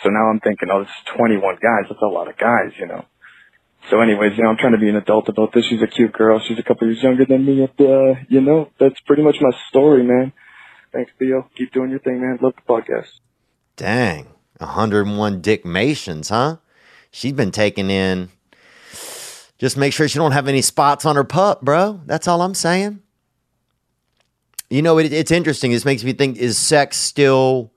So 0.03 0.09
now 0.09 0.29
I'm 0.29 0.39
thinking, 0.39 0.69
oh, 0.71 0.79
this 0.83 0.89
is 0.89 1.17
21 1.17 1.55
guys. 1.55 1.89
That's 1.89 2.01
a 2.01 2.05
lot 2.05 2.29
of 2.29 2.37
guys, 2.37 2.71
you 2.79 2.87
know. 2.87 3.05
So 3.89 3.99
anyways, 3.99 4.37
you 4.37 4.43
know, 4.43 4.49
I'm 4.49 4.57
trying 4.57 4.73
to 4.73 4.77
be 4.77 4.89
an 4.89 4.95
adult 4.95 5.27
about 5.27 5.53
this. 5.53 5.65
She's 5.65 5.81
a 5.81 5.87
cute 5.87 6.13
girl. 6.13 6.39
She's 6.39 6.59
a 6.59 6.63
couple 6.63 6.87
years 6.87 7.01
younger 7.03 7.25
than 7.25 7.45
me. 7.45 7.61
And, 7.63 7.87
uh, 7.87 8.19
you 8.29 8.41
know, 8.41 8.69
that's 8.79 8.99
pretty 9.01 9.23
much 9.23 9.37
my 9.41 9.51
story, 9.69 10.03
man. 10.03 10.33
Thanks, 10.93 11.11
Theo. 11.17 11.49
Keep 11.57 11.73
doing 11.73 11.89
your 11.89 11.99
thing, 11.99 12.21
man. 12.21 12.37
Love 12.41 12.53
the 12.55 12.73
podcast. 12.73 13.07
Dang, 13.75 14.27
101 14.57 15.41
Dick 15.41 15.65
Mations, 15.65 16.29
huh? 16.29 16.57
She's 17.11 17.33
been 17.33 17.51
taking 17.51 17.89
in. 17.89 18.29
Just 19.57 19.77
make 19.77 19.93
sure 19.93 20.07
she 20.07 20.17
don't 20.17 20.31
have 20.31 20.47
any 20.47 20.61
spots 20.61 21.05
on 21.05 21.15
her 21.15 21.23
pup, 21.23 21.61
bro. 21.61 22.01
That's 22.05 22.27
all 22.27 22.41
I'm 22.41 22.55
saying. 22.55 23.01
You 24.69 24.81
know, 24.81 24.97
it, 24.97 25.11
it's 25.11 25.31
interesting. 25.31 25.71
This 25.71 25.85
makes 25.85 26.03
me 26.03 26.13
think: 26.13 26.37
Is 26.37 26.57
sex 26.57 26.97
still? 26.97 27.71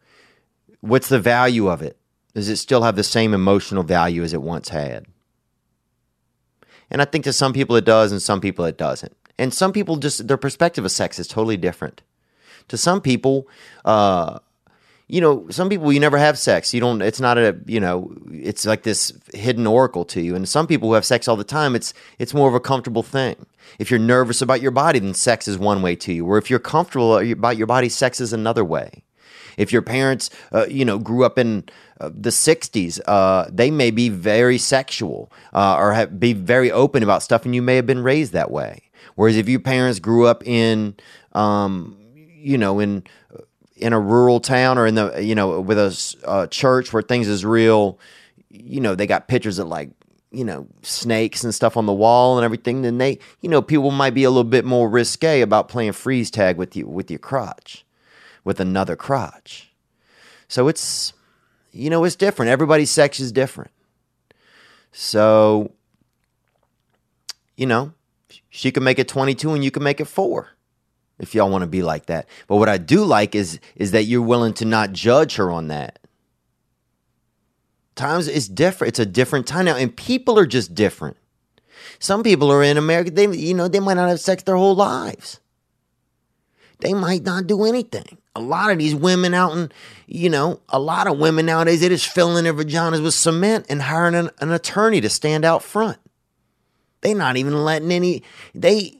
What's 0.81 1.09
the 1.09 1.21
value 1.21 1.69
of 1.69 1.83
it? 1.83 1.99
Does 2.35 2.49
it 2.49 2.57
still 2.57 2.83
have 2.83 2.97
the 2.97 3.05
same 3.05 3.35
emotional 3.35 3.83
value 3.83 4.23
as 4.23 4.33
it 4.33 4.43
once 4.43 4.69
had? 4.69 5.07
And 6.91 7.03
I 7.03 7.05
think 7.05 7.25
to 7.25 7.33
some 7.33 7.53
people 7.53 7.77
it 7.77 7.85
does, 7.85 8.13
and 8.13 8.21
some 8.21 8.41
people 8.41 8.65
it 8.65 8.79
doesn't. 8.79 9.17
And 9.39 9.53
some 9.53 9.73
people 9.73 9.97
just 9.97 10.29
their 10.29 10.37
perspective 10.37 10.85
of 10.85 10.93
sex 10.93 11.19
is 11.19 11.27
totally 11.27 11.57
different. 11.57 12.03
To 12.69 12.77
some 12.77 13.01
people, 13.01 13.49
uh, 13.85 14.39
you 15.07 15.21
know, 15.21 15.47
some 15.51 15.69
people 15.69 15.93
you 15.93 16.01
never 16.01 16.17
have 16.19 16.39
sex. 16.39 16.73
You 16.73 16.81
don't. 16.81 17.03
It's 17.03 17.21
not 17.21 17.37
a. 17.37 17.59
You 17.67 17.81
know, 17.81 18.17
it's 18.31 18.65
like 18.65 18.85
this 18.85 19.13
hidden 19.35 19.67
oracle 19.67 20.05
to 20.07 20.21
you. 20.21 20.35
And 20.35 20.49
some 20.49 20.67
people 20.67 20.89
who 20.89 20.95
have 20.95 21.05
sex 21.05 21.29
all 21.29 21.37
the 21.37 21.45
time, 21.45 21.75
it's 21.75 21.93
it's 22.19 22.33
more 22.33 22.49
of 22.49 22.55
a 22.55 22.61
comfortable 22.61 23.03
thing. 23.03 23.47
If 23.79 23.91
you're 23.91 24.01
nervous 24.01 24.41
about 24.41 24.63
your 24.63 24.71
body, 24.71 24.99
then 24.99 25.15
sex 25.15 25.49
is 25.49 25.59
one 25.59 25.83
way 25.83 25.97
to 25.97 26.13
you. 26.13 26.27
Or 26.27 26.39
if 26.39 26.49
you're 26.49 26.59
comfortable 26.59 27.19
about 27.19 27.57
your 27.57 27.67
body, 27.67 27.89
sex 27.89 28.21
is 28.21 28.33
another 28.33 28.65
way. 28.65 29.03
If 29.57 29.73
your 29.73 29.83
parents, 29.83 30.31
uh, 30.53 30.67
you 30.69 30.85
know, 30.85 30.99
grew 30.99 31.25
up 31.25 31.39
in 31.39 31.65
uh, 32.01 32.11
the 32.13 32.31
'60s, 32.31 33.01
uh, 33.07 33.47
they 33.51 33.71
may 33.71 33.91
be 33.91 34.09
very 34.09 34.59
sexual 34.59 35.33
uh, 35.53 35.77
or 35.77 35.93
have, 35.93 36.19
be 36.19 36.33
very 36.33 36.71
open 36.71 37.03
about 37.03 37.23
stuff, 37.23 37.45
and 37.45 37.55
you 37.55 37.63
may 37.63 37.77
have 37.77 37.87
been 37.87 38.03
raised 38.03 38.33
that 38.33 38.51
way. 38.51 38.83
Whereas 39.15 39.37
if 39.37 39.49
your 39.49 39.61
parents 39.61 40.01
grew 40.01 40.27
up 40.27 40.47
in, 40.47 40.97
um, 41.33 41.97
you 42.35 42.59
know, 42.59 42.81
in 42.81 43.05
in 43.77 43.93
a 43.93 44.01
rural 44.01 44.41
town 44.41 44.79
or 44.79 44.87
in 44.87 44.95
the 44.95 45.23
you 45.23 45.35
know 45.35 45.61
with 45.61 45.79
a 45.79 46.49
church 46.51 46.93
where 46.93 47.03
things 47.03 47.29
is 47.29 47.45
real 47.45 47.99
you 48.55 48.81
know, 48.81 48.95
they 48.95 49.07
got 49.07 49.29
pictures 49.29 49.59
of 49.59 49.69
like, 49.69 49.91
you 50.31 50.45
know, 50.45 50.67
snakes 50.83 51.45
and 51.45 51.55
stuff 51.55 51.77
on 51.77 51.87
the 51.87 51.93
wall 51.93 52.39
and 52.39 52.45
everything, 52.45 52.83
then 52.83 52.99
they, 52.99 53.19
you 53.41 53.49
know, 53.49 53.63
people 53.63 53.91
might 53.91 54.15
be 54.15 54.25
a 54.25 54.31
little 54.31 54.45
bit 54.45 54.65
more 54.65 54.89
risque 54.89 55.41
about 55.41 55.69
playing 55.69 55.93
freeze 55.93 56.31
tag 56.31 56.57
with 56.57 56.77
you 56.77 56.87
with 56.87 57.11
your 57.11 57.19
crotch, 57.19 57.85
with 58.45 58.61
another 58.61 58.97
crotch. 58.97 59.73
So 60.49 60.69
it's, 60.69 61.14
you 61.75 61.91
know, 61.91 62.05
it's 62.05 62.17
different. 62.17 62.51
Everybody's 62.51 62.91
sex 62.91 63.19
is 63.19 63.33
different. 63.33 63.71
So, 64.93 65.73
you 67.57 67.67
know, 67.67 67.93
she 68.49 68.71
can 68.71 68.85
make 68.85 68.99
it 68.99 69.09
22 69.09 69.53
and 69.53 69.65
you 69.65 69.71
can 69.73 69.83
make 69.83 70.01
it 70.01 70.07
four 70.07 70.51
if 71.19 71.35
y'all 71.35 71.51
want 71.51 71.63
to 71.63 71.69
be 71.69 71.83
like 71.83 72.07
that. 72.07 72.29
But 72.47 72.57
what 72.57 72.69
I 72.69 72.79
do 72.79 73.05
like 73.05 73.35
is 73.35 73.59
is 73.75 73.91
that 73.91 74.05
you're 74.05 74.23
willing 74.23 74.55
to 74.55 74.65
not 74.65 74.93
judge 74.93 75.35
her 75.37 75.51
on 75.51 75.69
that. 75.69 75.99
Times 77.97 78.29
it's 78.29 78.49
different. 78.49 78.91
It's 78.91 78.99
a 78.99 79.07
different 79.07 79.47
time 79.47 79.67
now, 79.67 79.77
and 79.77 79.95
people 79.95 80.39
are 80.39 80.47
just 80.47 80.75
different. 80.75 81.17
Some 81.99 82.23
people 82.23 82.51
are 82.51 82.63
in 82.63 82.77
America. 82.77 83.11
They 83.11 83.29
you 83.29 83.55
know 83.55 83.69
they 83.69 83.81
might 83.81 83.95
not 83.95 84.09
have 84.09 84.21
sex 84.21 84.45
their 84.45 84.57
whole 84.57 84.75
lives. 84.75 85.41
They 86.81 86.95
might 86.95 87.25
not 87.25 87.47
do 87.47 87.65
anything. 87.65 88.19
A 88.37 88.41
lot 88.41 88.71
of 88.71 88.79
these 88.79 88.95
women 88.95 89.33
out 89.33 89.53
and 89.53 89.73
you 90.07 90.29
know, 90.29 90.61
a 90.69 90.79
lot 90.79 91.07
of 91.07 91.19
women 91.19 91.47
nowadays, 91.47 91.81
they 91.81 91.89
just 91.89 92.09
filling 92.09 92.45
their 92.45 92.55
vaginas 92.55 93.03
with 93.03 93.15
cement 93.15 93.67
and 93.69 93.83
hiring 93.83 94.15
an, 94.15 94.31
an 94.41 94.53
attorney 94.53 95.01
to 95.01 95.09
stand 95.09 95.45
out 95.45 95.63
front. 95.63 95.99
They 97.01 97.15
not 97.15 97.37
even 97.37 97.65
letting 97.65 97.93
any, 97.93 98.23
they, 98.55 98.99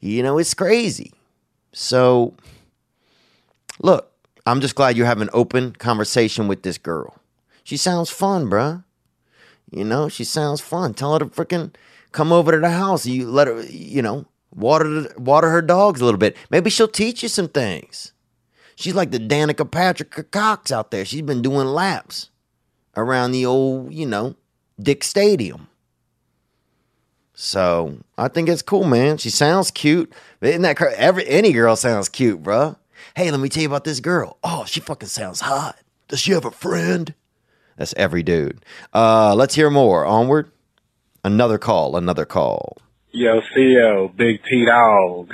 you 0.00 0.22
know, 0.22 0.38
it's 0.38 0.54
crazy. 0.54 1.12
So, 1.72 2.34
look, 3.80 4.12
I'm 4.46 4.60
just 4.60 4.74
glad 4.74 4.96
you're 4.96 5.06
having 5.06 5.24
an 5.24 5.30
open 5.32 5.72
conversation 5.72 6.48
with 6.48 6.62
this 6.62 6.78
girl. 6.78 7.16
She 7.64 7.76
sounds 7.76 8.10
fun, 8.10 8.48
bruh. 8.48 8.84
You 9.70 9.84
know, 9.84 10.08
she 10.08 10.24
sounds 10.24 10.62
fun. 10.62 10.94
Tell 10.94 11.12
her 11.12 11.18
to 11.18 11.26
freaking 11.26 11.74
come 12.12 12.32
over 12.32 12.52
to 12.52 12.58
the 12.58 12.70
house. 12.70 13.04
You 13.04 13.28
let 13.28 13.48
her, 13.48 13.62
you 13.64 14.00
know, 14.00 14.24
water 14.58 15.12
water 15.16 15.50
her 15.50 15.62
dogs 15.62 16.00
a 16.00 16.04
little 16.04 16.18
bit. 16.18 16.36
Maybe 16.50 16.70
she'll 16.70 16.88
teach 16.88 17.22
you 17.22 17.28
some 17.28 17.48
things. 17.48 18.12
She's 18.76 18.94
like 18.94 19.10
the 19.10 19.18
Danica 19.18 19.68
Patrick 19.68 20.30
Cox 20.30 20.70
out 20.70 20.90
there. 20.90 21.04
She's 21.04 21.22
been 21.22 21.42
doing 21.42 21.66
laps 21.66 22.30
around 22.96 23.32
the 23.32 23.44
old, 23.44 23.92
you 23.92 24.06
know, 24.06 24.36
Dick 24.80 25.02
Stadium. 25.02 25.68
So 27.34 27.98
I 28.16 28.28
think 28.28 28.48
it's 28.48 28.62
cool, 28.62 28.84
man. 28.84 29.16
She 29.16 29.30
sounds 29.30 29.70
cute. 29.70 30.12
Isn't 30.40 30.62
that 30.62 30.76
cra- 30.76 30.94
every 30.94 31.26
any 31.28 31.52
girl 31.52 31.76
sounds 31.76 32.08
cute, 32.08 32.42
bruh? 32.42 32.76
Hey, 33.14 33.30
let 33.30 33.40
me 33.40 33.48
tell 33.48 33.62
you 33.62 33.68
about 33.68 33.84
this 33.84 34.00
girl. 34.00 34.38
Oh, 34.42 34.64
she 34.64 34.80
fucking 34.80 35.08
sounds 35.08 35.40
hot. 35.40 35.78
Does 36.08 36.20
she 36.20 36.32
have 36.32 36.44
a 36.44 36.50
friend? 36.50 37.14
That's 37.76 37.94
every 37.96 38.24
dude. 38.24 38.64
Uh, 38.92 39.34
let's 39.36 39.54
hear 39.54 39.70
more. 39.70 40.04
Onward. 40.04 40.50
Another 41.24 41.58
call. 41.58 41.96
Another 41.96 42.24
call. 42.24 42.78
Yo, 43.10 43.40
Theo, 43.54 44.08
Big 44.08 44.42
T 44.44 44.66
Dog. 44.66 45.32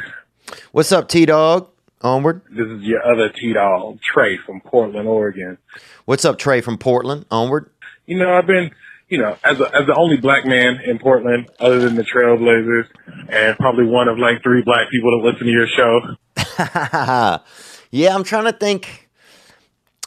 What's 0.71 0.93
up, 0.93 1.09
T 1.09 1.27
Dog? 1.27 1.69
Onward. 2.03 2.43
This 2.49 2.69
is 2.69 2.83
your 2.83 3.05
other 3.05 3.31
T 3.31 3.53
Dog, 3.53 3.99
Trey 4.01 4.39
from 4.47 4.61
Portland, 4.61 5.09
Oregon. 5.09 5.59
What's 6.05 6.25
up, 6.25 6.39
Trey 6.39 6.61
from 6.61 6.79
Portland? 6.79 7.27
Onward. 7.33 7.69
You 8.07 8.19
know, 8.19 8.33
I've 8.33 8.47
been, 8.47 8.71
you 9.09 9.19
know, 9.19 9.37
as 9.43 9.59
a, 9.59 9.65
as 9.75 9.87
the 9.89 9.95
only 9.97 10.19
black 10.19 10.47
man 10.47 10.79
in 10.87 11.01
Portland, 11.01 11.51
other 11.59 11.81
than 11.81 11.97
the 11.97 12.05
Trailblazers, 12.05 12.87
and 13.29 13.57
probably 13.57 13.87
one 13.87 14.07
of 14.07 14.19
like 14.19 14.41
three 14.45 14.63
black 14.63 14.89
people 14.93 15.11
that 15.21 15.33
listen 15.33 15.47
to 15.47 15.53
your 15.53 15.67
show. 15.67 17.43
yeah, 17.91 18.15
I'm 18.15 18.23
trying 18.23 18.45
to 18.45 18.53
think. 18.53 19.09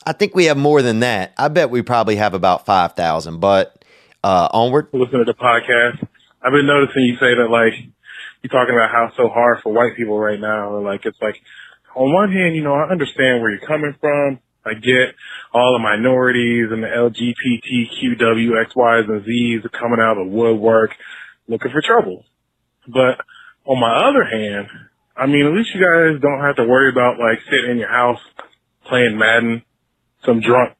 I 0.06 0.14
think 0.14 0.36
we 0.36 0.46
have 0.46 0.58
more 0.58 0.82
than 0.82 1.02
that. 1.02 1.34
I 1.38 1.50
bet 1.50 1.70
we 1.70 1.82
probably 1.82 2.16
have 2.16 2.34
about 2.34 2.66
five 2.66 2.94
thousand. 2.94 3.42
But 3.42 3.84
uh, 4.24 4.48
onward. 4.54 4.88
Listen 4.94 5.20
to 5.20 5.26
the 5.26 5.34
podcast. 5.34 6.08
I've 6.48 6.54
been 6.54 6.66
noticing 6.66 7.04
you 7.04 7.20
say 7.20 7.36
that 7.36 7.52
like 7.52 7.76
you're 8.40 8.56
talking 8.56 8.74
about 8.74 8.90
how 8.90 9.08
it's 9.12 9.18
so 9.18 9.28
hard 9.28 9.60
for 9.62 9.74
white 9.74 9.98
people 9.98 10.18
right 10.18 10.40
now. 10.40 10.72
Or 10.72 10.82
like 10.82 11.04
it's 11.04 11.20
like 11.20 11.36
on 11.94 12.14
one 12.14 12.32
hand, 12.32 12.56
you 12.56 12.64
know, 12.64 12.74
I 12.74 12.88
understand 12.88 13.42
where 13.42 13.52
you're 13.52 13.68
coming 13.68 13.94
from. 14.00 14.40
I 14.64 14.74
get 14.76 15.12
all 15.54 15.74
the 15.74 15.84
minorities 15.84 16.72
and 16.72 16.84
the 16.84 16.88
LGBTQW, 16.88 18.64
X, 18.64 18.72
and 18.76 19.26
Z's 19.26 19.66
are 19.66 19.76
coming 19.76 20.00
out 20.00 20.18
of 20.18 20.28
the 20.28 20.32
woodwork 20.32 20.92
looking 21.50 21.72
for 21.72 21.82
trouble. 21.82 22.24
But 22.88 23.20
on 23.66 23.82
my 23.82 24.08
other 24.08 24.24
hand, 24.24 24.68
I 25.18 25.28
mean, 25.28 25.48
at 25.48 25.52
least 25.52 25.76
you 25.76 25.84
guys 25.84 26.22
don't 26.22 26.46
have 26.46 26.56
to 26.56 26.64
worry 26.64 26.90
about 26.90 27.20
like 27.20 27.40
sitting 27.52 27.72
in 27.72 27.78
your 27.78 27.92
house 27.92 28.20
playing 28.88 29.18
Madden. 29.18 29.64
Some 30.26 30.40
drunk 30.40 30.78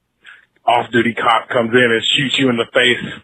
off-duty 0.66 1.14
cop 1.16 1.50
comes 1.50 1.72
in 1.72 1.92
and 1.92 2.04
shoots 2.16 2.40
you 2.40 2.50
in 2.50 2.56
the 2.56 2.72
face, 2.74 3.22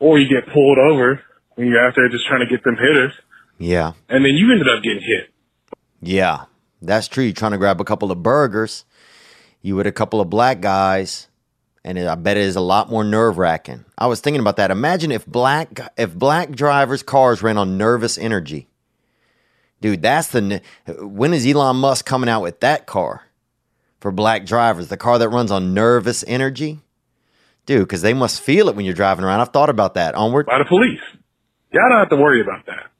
or 0.00 0.18
you 0.18 0.28
get 0.28 0.52
pulled 0.52 0.78
over 0.78 1.22
when 1.56 1.66
you're 1.66 1.84
out 1.86 1.94
there 1.96 2.08
just 2.08 2.26
trying 2.26 2.40
to 2.40 2.46
get 2.46 2.62
them 2.64 2.76
hitters, 2.76 3.12
Yeah. 3.58 3.92
and 4.08 4.24
then 4.24 4.34
you 4.34 4.50
ended 4.52 4.68
up 4.68 4.82
getting 4.82 5.02
hit. 5.02 5.30
Yeah, 6.00 6.44
that's 6.80 7.08
true. 7.08 7.24
You're 7.24 7.32
trying 7.32 7.52
to 7.52 7.58
grab 7.58 7.80
a 7.80 7.84
couple 7.84 8.10
of 8.12 8.22
burgers. 8.22 8.84
You 9.62 9.74
with 9.76 9.86
a 9.86 9.92
couple 9.92 10.20
of 10.20 10.30
black 10.30 10.60
guys, 10.60 11.26
and 11.84 11.98
it, 11.98 12.06
I 12.06 12.14
bet 12.14 12.36
it 12.36 12.44
is 12.44 12.54
a 12.56 12.60
lot 12.60 12.88
more 12.88 13.02
nerve 13.02 13.36
wracking. 13.38 13.84
I 13.98 14.06
was 14.06 14.20
thinking 14.20 14.40
about 14.40 14.56
that. 14.58 14.70
Imagine 14.70 15.10
if 15.10 15.26
black 15.26 15.80
if 15.96 16.14
black 16.14 16.52
drivers' 16.52 17.02
cars 17.02 17.42
ran 17.42 17.58
on 17.58 17.76
nervous 17.76 18.16
energy. 18.16 18.68
Dude, 19.80 20.02
that's 20.02 20.28
the 20.28 20.60
when 21.00 21.34
is 21.34 21.46
Elon 21.46 21.76
Musk 21.76 22.04
coming 22.06 22.28
out 22.30 22.42
with 22.42 22.60
that 22.60 22.86
car 22.86 23.24
for 24.00 24.12
black 24.12 24.46
drivers? 24.46 24.88
The 24.88 24.96
car 24.96 25.18
that 25.18 25.28
runs 25.30 25.50
on 25.50 25.74
nervous 25.74 26.24
energy, 26.28 26.78
dude, 27.66 27.80
because 27.80 28.02
they 28.02 28.14
must 28.14 28.40
feel 28.40 28.68
it 28.68 28.76
when 28.76 28.84
you're 28.84 28.94
driving 28.94 29.24
around. 29.24 29.40
I've 29.40 29.48
thought 29.52 29.70
about 29.70 29.94
that. 29.94 30.14
Onward. 30.14 30.46
by 30.46 30.58
the 30.58 30.64
police. 30.64 31.00
Y'all 31.72 31.90
don't 31.90 31.98
have 31.98 32.14
to 32.14 32.22
worry 32.22 32.40
about 32.40 32.66
that. 32.66 32.94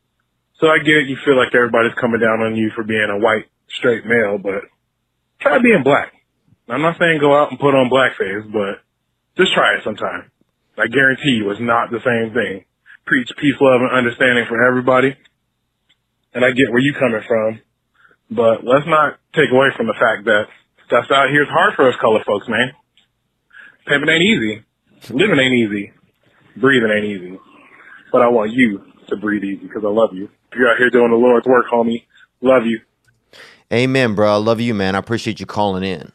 So 0.58 0.68
I 0.68 0.78
get 0.78 1.06
you 1.06 1.16
feel 1.24 1.36
like 1.36 1.54
everybody's 1.54 1.94
coming 2.00 2.20
down 2.20 2.40
on 2.40 2.56
you 2.56 2.70
for 2.74 2.82
being 2.82 3.08
a 3.12 3.20
white 3.20 3.46
straight 3.78 4.06
male, 4.06 4.38
but 4.38 4.64
try 5.40 5.58
being 5.60 5.84
black. 5.84 6.12
I'm 6.68 6.82
not 6.82 6.98
saying 6.98 7.20
go 7.20 7.36
out 7.36 7.50
and 7.50 7.60
put 7.60 7.76
on 7.76 7.92
blackface, 7.92 8.50
but 8.50 8.82
just 9.36 9.52
try 9.52 9.76
it 9.76 9.84
sometime. 9.84 10.32
I 10.76 10.88
guarantee 10.88 11.38
you 11.38 11.50
it's 11.50 11.60
not 11.60 11.90
the 11.90 12.02
same 12.02 12.34
thing. 12.34 12.64
Preach 13.06 13.30
peace, 13.38 13.54
love, 13.60 13.80
and 13.86 13.96
understanding 13.96 14.46
for 14.48 14.58
everybody. 14.66 15.14
And 16.34 16.44
I 16.44 16.50
get 16.50 16.72
where 16.72 16.82
you 16.82 16.92
coming 16.98 17.22
from, 17.26 17.60
but 18.30 18.64
let's 18.64 18.86
not 18.86 19.20
take 19.32 19.52
away 19.52 19.68
from 19.76 19.86
the 19.86 19.96
fact 19.96 20.24
that 20.24 20.50
stuff 20.86 21.06
out 21.12 21.30
here 21.30 21.44
is 21.44 21.48
hard 21.48 21.74
for 21.76 21.88
us 21.88 21.94
color 22.00 22.20
folks, 22.26 22.48
man. 22.48 22.72
Pimping 23.86 24.08
ain't 24.08 24.24
easy. 24.24 24.64
Living 25.14 25.38
ain't 25.38 25.54
easy. 25.54 25.92
Breathing 26.56 26.90
ain't 26.90 27.06
easy 27.06 27.38
but 28.12 28.22
I 28.22 28.28
want 28.28 28.52
you 28.52 28.84
to 29.08 29.16
breathe 29.16 29.44
easy 29.44 29.66
because 29.66 29.84
I 29.84 29.88
love 29.88 30.14
you. 30.14 30.28
You're 30.54 30.70
out 30.70 30.78
here 30.78 30.90
doing 30.90 31.10
the 31.10 31.16
Lord's 31.16 31.46
work, 31.46 31.66
homie. 31.66 32.04
Love 32.40 32.66
you. 32.66 32.80
Amen, 33.72 34.14
bro. 34.14 34.32
I 34.32 34.36
love 34.36 34.60
you, 34.60 34.74
man. 34.74 34.94
I 34.94 34.98
appreciate 34.98 35.40
you 35.40 35.46
calling 35.46 35.82
in. 35.82 36.12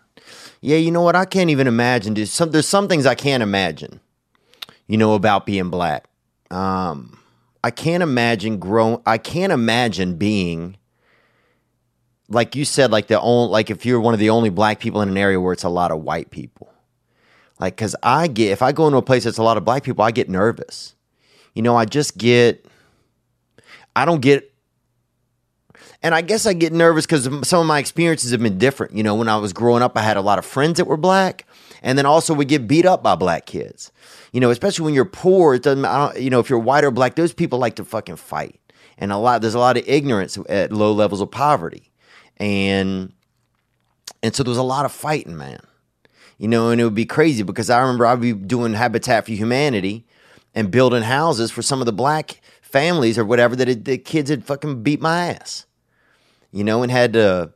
Yeah, 0.62 0.78
you 0.78 0.92
know 0.92 1.02
what? 1.02 1.16
I 1.16 1.26
can't 1.26 1.50
even 1.50 1.68
imagine. 1.68 2.14
There's 2.14 2.32
some, 2.32 2.52
there's 2.52 2.68
some 2.68 2.88
things 2.88 3.06
I 3.06 3.16
can't 3.16 3.44
imagine, 3.44 4.00
you 4.88 4.98
know, 4.98 5.16
about 5.16 5.46
being 5.46 5.70
black. 5.70 6.06
Um, 6.52 7.20
I 7.64 7.72
can't 7.72 8.04
imagine 8.04 8.60
grow. 8.60 9.02
I 9.06 9.18
can't 9.18 9.52
imagine 9.52 10.16
being, 10.16 10.78
like 12.30 12.56
you 12.56 12.64
said, 12.64 12.92
like 12.92 13.08
the 13.08 13.20
only, 13.20 13.52
like 13.52 13.70
if 13.70 13.86
you're 13.86 14.00
one 14.00 14.14
of 14.14 14.20
the 14.20 14.30
only 14.30 14.50
black 14.50 14.80
people 14.80 15.02
in 15.02 15.10
an 15.10 15.18
area 15.18 15.40
where 15.40 15.54
it's 15.54 15.64
a 15.64 15.70
lot 15.70 15.92
of 15.92 16.04
white 16.04 16.30
people. 16.30 16.72
Like, 17.60 17.76
cause 17.78 17.96
I 18.02 18.28
get, 18.28 18.52
if 18.52 18.62
I 18.62 18.72
go 18.72 18.88
into 18.88 18.98
a 18.98 19.04
place 19.04 19.24
that's 19.24 19.38
a 19.38 19.44
lot 19.44 19.58
of 19.58 19.66
black 19.66 19.84
people, 19.84 20.04
I 20.04 20.12
get 20.12 20.30
nervous. 20.30 20.96
You 21.54 21.62
know, 21.62 21.76
I 21.76 21.86
just 21.86 22.18
get, 22.18 22.66
I 23.96 24.06
don't 24.06 24.22
get 24.22 24.52
and 26.04 26.16
I 26.16 26.22
guess 26.22 26.46
I 26.46 26.54
get 26.54 26.74
nervous 26.74 27.06
because 27.06 27.26
some 27.48 27.60
of 27.60 27.68
my 27.68 27.80
experiences 27.80 28.32
have 28.32 28.42
been 28.42 28.58
different. 28.58 28.96
You 28.96 29.04
know, 29.04 29.16
when 29.16 29.30
I 29.30 29.38
was 29.38 29.54
growing 29.54 29.84
up, 29.84 29.96
I 29.96 30.02
had 30.02 30.18
a 30.18 30.22
lot 30.22 30.40
of 30.40 30.46
friends 30.46 30.78
that 30.78 30.86
were 30.86 30.98
black, 30.98 31.46
and 31.84 31.98
then 31.98 32.06
also 32.06 32.34
we 32.34 32.46
get 32.46 32.68
beat 32.68 32.86
up 32.86 33.04
by 33.04 33.16
black 33.16 33.46
kids. 33.46 33.92
You 34.32 34.40
know, 34.40 34.50
especially 34.50 34.86
when 34.86 34.94
you're 34.94 35.06
poor, 35.06 35.54
it 35.54 35.64
doesn't. 35.64 35.86
I 35.86 36.08
don't, 36.08 36.22
you 36.22 36.30
know, 36.30 36.40
if 36.40 36.50
you're 36.50 36.60
white 36.60 36.84
or 36.84 36.92
black, 36.92 37.16
those 37.16 37.34
people 37.34 37.60
like 37.60 37.76
to 37.76 37.86
fucking 37.86 38.16
fight, 38.16 38.60
and 38.98 39.12
a 39.12 39.18
lot 39.18 39.42
there's 39.42 39.54
a 39.54 39.60
lot 39.60 39.78
of 39.78 39.88
ignorance 39.88 40.40
at 40.50 40.72
low 40.72 40.92
levels 40.92 41.22
of 41.22 41.30
poverty, 41.30 41.92
and 42.38 43.14
and 44.24 44.34
so 44.34 44.42
there 44.42 44.50
was 44.50 44.58
a 44.58 44.64
lot 44.64 44.86
of 44.86 44.92
fighting, 44.92 45.38
man. 45.38 45.60
You 46.40 46.48
know, 46.48 46.72
and 46.72 46.82
it 46.82 46.84
would 46.84 46.96
be 46.96 47.06
crazy 47.06 47.44
because 47.44 47.70
I 47.70 47.80
remember 47.80 48.08
I'd 48.08 48.20
be 48.20 48.34
doing 48.34 48.74
Habitat 48.74 49.26
for 49.26 49.32
Humanity 49.34 50.08
and 50.54 50.72
building 50.72 51.04
houses 51.04 51.52
for 51.52 51.62
some 51.62 51.82
of 51.82 51.86
the 51.86 51.94
black 51.94 52.42
families 52.62 53.18
or 53.18 53.26
whatever 53.26 53.56
that 53.56 53.68
had, 53.68 53.86
the 53.86 53.98
kids 53.98 54.30
had 54.30 54.44
fucking 54.46 54.84
beat 54.84 55.02
my 55.02 55.28
ass 55.28 55.66
you 56.52 56.64
know, 56.64 56.84
and 56.84 56.92
had 56.92 57.14
to, 57.14 57.52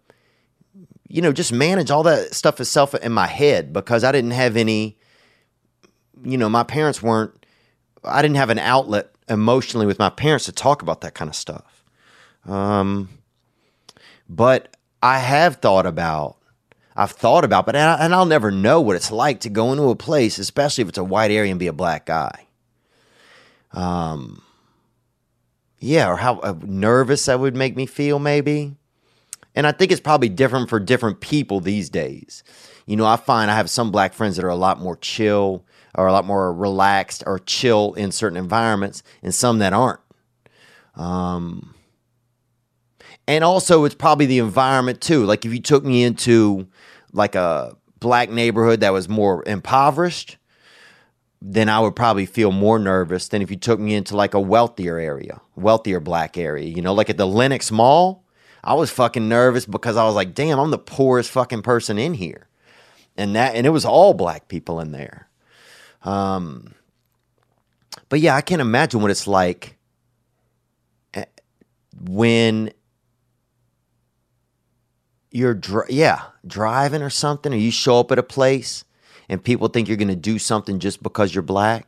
you 1.08 1.22
know, 1.22 1.32
just 1.32 1.52
manage 1.52 1.92
all 1.92 2.04
that 2.04 2.34
stuff 2.34 2.60
itself 2.60 2.96
in 2.96 3.12
my 3.12 3.28
head 3.28 3.74
because 3.74 4.04
I 4.04 4.12
didn't 4.12 4.32
have 4.32 4.56
any, 4.56 4.98
you 6.24 6.38
know, 6.38 6.50
my 6.50 6.64
parents 6.64 7.02
weren't, 7.04 7.46
I 8.04 8.22
didn't 8.22 8.38
have 8.38 8.50
an 8.50 8.60
outlet 8.60 9.12
emotionally 9.28 9.86
with 9.86 10.00
my 10.00 10.10
parents 10.10 10.46
to 10.46 10.52
talk 10.52 10.82
about 10.82 11.02
that 11.02 11.14
kind 11.14 11.30
of 11.30 11.36
stuff. 11.36 11.84
Um, 12.46 13.10
but 14.30 14.76
I 15.02 15.20
have 15.20 15.58
thought 15.58 15.86
about, 15.86 16.38
I've 16.96 17.12
thought 17.12 17.44
about, 17.44 17.66
but 17.66 17.76
and 17.76 18.14
I'll 18.14 18.26
never 18.26 18.52
know 18.52 18.80
what 18.80 18.96
it's 18.96 19.12
like 19.12 19.42
to 19.42 19.50
go 19.50 19.72
into 19.74 19.90
a 19.90 19.96
place, 19.96 20.38
especially 20.38 20.84
if 20.84 20.90
it's 20.90 20.98
a 20.98 21.04
white 21.04 21.32
area 21.32 21.52
and 21.52 21.60
be 21.60 21.68
a 21.68 21.74
black 21.74 22.06
guy. 22.06 22.45
Um, 23.76 24.42
yeah, 25.80 26.10
or 26.10 26.16
how 26.16 26.40
uh, 26.40 26.56
nervous 26.64 27.26
that 27.26 27.40
would 27.40 27.56
make 27.56 27.76
me 27.76 27.86
feel, 27.86 28.18
maybe. 28.18 28.76
And 29.54 29.68
I 29.68 29.72
think 29.72 29.92
it's 29.92 30.02
probably 30.02 30.30
different 30.30 30.70
for 30.70 30.80
different 30.80 31.22
people 31.22 31.60
these 31.60 31.90
days. 31.90 32.44
You 32.86 32.96
know, 32.96 33.06
I 33.06 33.18
find 33.18 33.52
I 33.52 33.56
have 33.56 33.70
some 33.70 33.92
black 33.92 34.14
friends 34.14 34.36
that 34.36 34.46
are 34.46 34.50
a 34.50 34.56
lot 34.56 34.80
more 34.80 34.98
chill 34.98 35.66
or 35.96 36.08
a 36.08 36.12
lot 36.12 36.26
more 36.26 36.54
relaxed 36.54 37.24
or 37.26 37.40
chill 37.40 37.94
in 37.94 38.12
certain 38.12 38.38
environments, 38.38 39.04
and 39.24 39.34
some 39.34 39.60
that 39.60 39.74
aren't. 39.74 40.02
Um, 40.96 41.74
and 43.28 43.44
also, 43.44 43.86
it's 43.86 43.96
probably 43.96 44.26
the 44.26 44.40
environment 44.40 45.02
too. 45.02 45.26
Like 45.26 45.46
if 45.46 45.54
you 45.54 45.62
took 45.62 45.84
me 45.84 46.04
into 46.04 46.68
like 47.14 47.36
a 47.36 47.76
black 48.00 48.30
neighborhood 48.30 48.82
that 48.82 48.94
was 48.94 49.08
more 49.08 49.44
impoverished, 49.48 50.38
then 51.48 51.70
I 51.70 51.80
would 51.80 51.96
probably 51.96 52.26
feel 52.26 52.52
more 52.52 52.80
nervous 52.80 53.28
than 53.28 53.44
if 53.44 53.52
you 53.52 53.56
took 53.58 53.80
me 53.80 53.94
into 53.94 54.16
like 54.16 54.34
a 54.34 54.40
wealthier 54.40 54.98
area, 54.98 55.42
wealthier 55.56 56.00
black 56.00 56.40
area. 56.40 56.68
You 56.68 56.82
know, 56.82 56.92
like 56.92 57.12
at 57.12 57.18
the 57.18 57.28
Lenox 57.28 57.72
Mall, 57.72 58.24
I 58.64 58.74
was 58.74 58.90
fucking 58.90 59.30
nervous 59.30 59.68
because 59.68 59.96
I 59.96 60.06
was 60.06 60.16
like, 60.16 60.34
damn, 60.34 60.58
I'm 60.58 60.72
the 60.72 60.80
poorest 60.80 61.30
fucking 61.30 61.62
person 61.62 62.00
in 62.00 62.16
here. 62.16 62.48
And 63.16 63.36
that 63.36 63.54
and 63.54 63.68
it 63.68 63.70
was 63.70 63.86
all 63.86 64.16
black 64.16 64.48
people 64.48 64.80
in 64.80 64.92
there. 64.92 65.30
Um 66.02 66.74
but 68.10 68.22
yeah, 68.22 68.36
I 68.36 68.42
can't 68.42 68.62
imagine 68.62 69.04
what 69.04 69.12
it's 69.12 69.28
like 69.28 69.78
eh, 71.14 71.26
when 72.10 72.72
you're 75.30 75.54
dri- 75.54 75.86
yeah 75.90 76.24
driving 76.48 77.04
or 77.04 77.12
something 77.12 77.54
or 77.54 77.58
you 77.58 77.70
show 77.70 78.00
up 78.00 78.12
at 78.12 78.18
a 78.18 78.24
place 78.24 78.84
and 79.30 79.44
people 79.44 79.68
think 79.68 79.88
you're 79.88 79.98
going 79.98 80.08
to 80.08 80.16
do 80.16 80.40
something 80.40 80.80
just 80.80 81.02
because 81.04 81.34
you're 81.34 81.42
black 81.42 81.88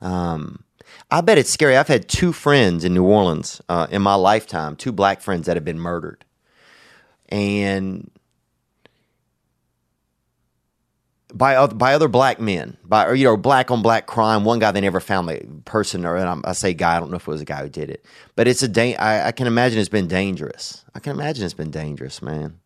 um, 0.00 0.62
i 1.10 1.20
bet 1.20 1.38
it's 1.38 1.50
scary 1.50 1.76
i've 1.76 1.88
had 1.88 2.08
two 2.08 2.32
friends 2.32 2.84
in 2.84 2.94
new 2.94 3.04
orleans 3.04 3.60
uh, 3.68 3.86
in 3.90 4.02
my 4.02 4.14
lifetime 4.14 4.76
two 4.76 4.92
black 4.92 5.20
friends 5.20 5.46
that 5.46 5.56
have 5.56 5.64
been 5.64 5.78
murdered 5.78 6.24
and 7.28 8.10
by 11.34 11.56
other, 11.56 11.74
by 11.74 11.94
other 11.94 12.08
black 12.08 12.40
men, 12.40 12.76
by 12.84 13.06
or, 13.06 13.14
you 13.14 13.24
know 13.24 13.36
black 13.36 13.70
on 13.70 13.82
black 13.82 14.06
crime. 14.06 14.44
One 14.44 14.60
guy 14.60 14.70
they 14.70 14.80
never 14.80 15.00
found 15.00 15.28
the 15.28 15.44
person, 15.64 16.06
or 16.06 16.16
I 16.44 16.52
say 16.52 16.72
guy. 16.74 16.96
I 16.96 17.00
don't 17.00 17.10
know 17.10 17.16
if 17.16 17.26
it 17.26 17.30
was 17.30 17.40
a 17.40 17.46
guy 17.46 17.62
who 17.62 17.68
did 17.68 17.90
it, 17.90 18.04
but 18.36 18.46
it's 18.46 18.62
a 18.62 18.68
da- 18.68 18.96
I, 18.96 19.28
I 19.28 19.32
can 19.32 19.46
imagine 19.46 19.78
it's 19.78 19.88
been 19.88 20.06
dangerous. 20.06 20.84
I 20.94 21.00
can 21.00 21.12
imagine 21.12 21.44
it's 21.44 21.54
been 21.54 21.72
dangerous, 21.72 22.22
man. 22.22 22.60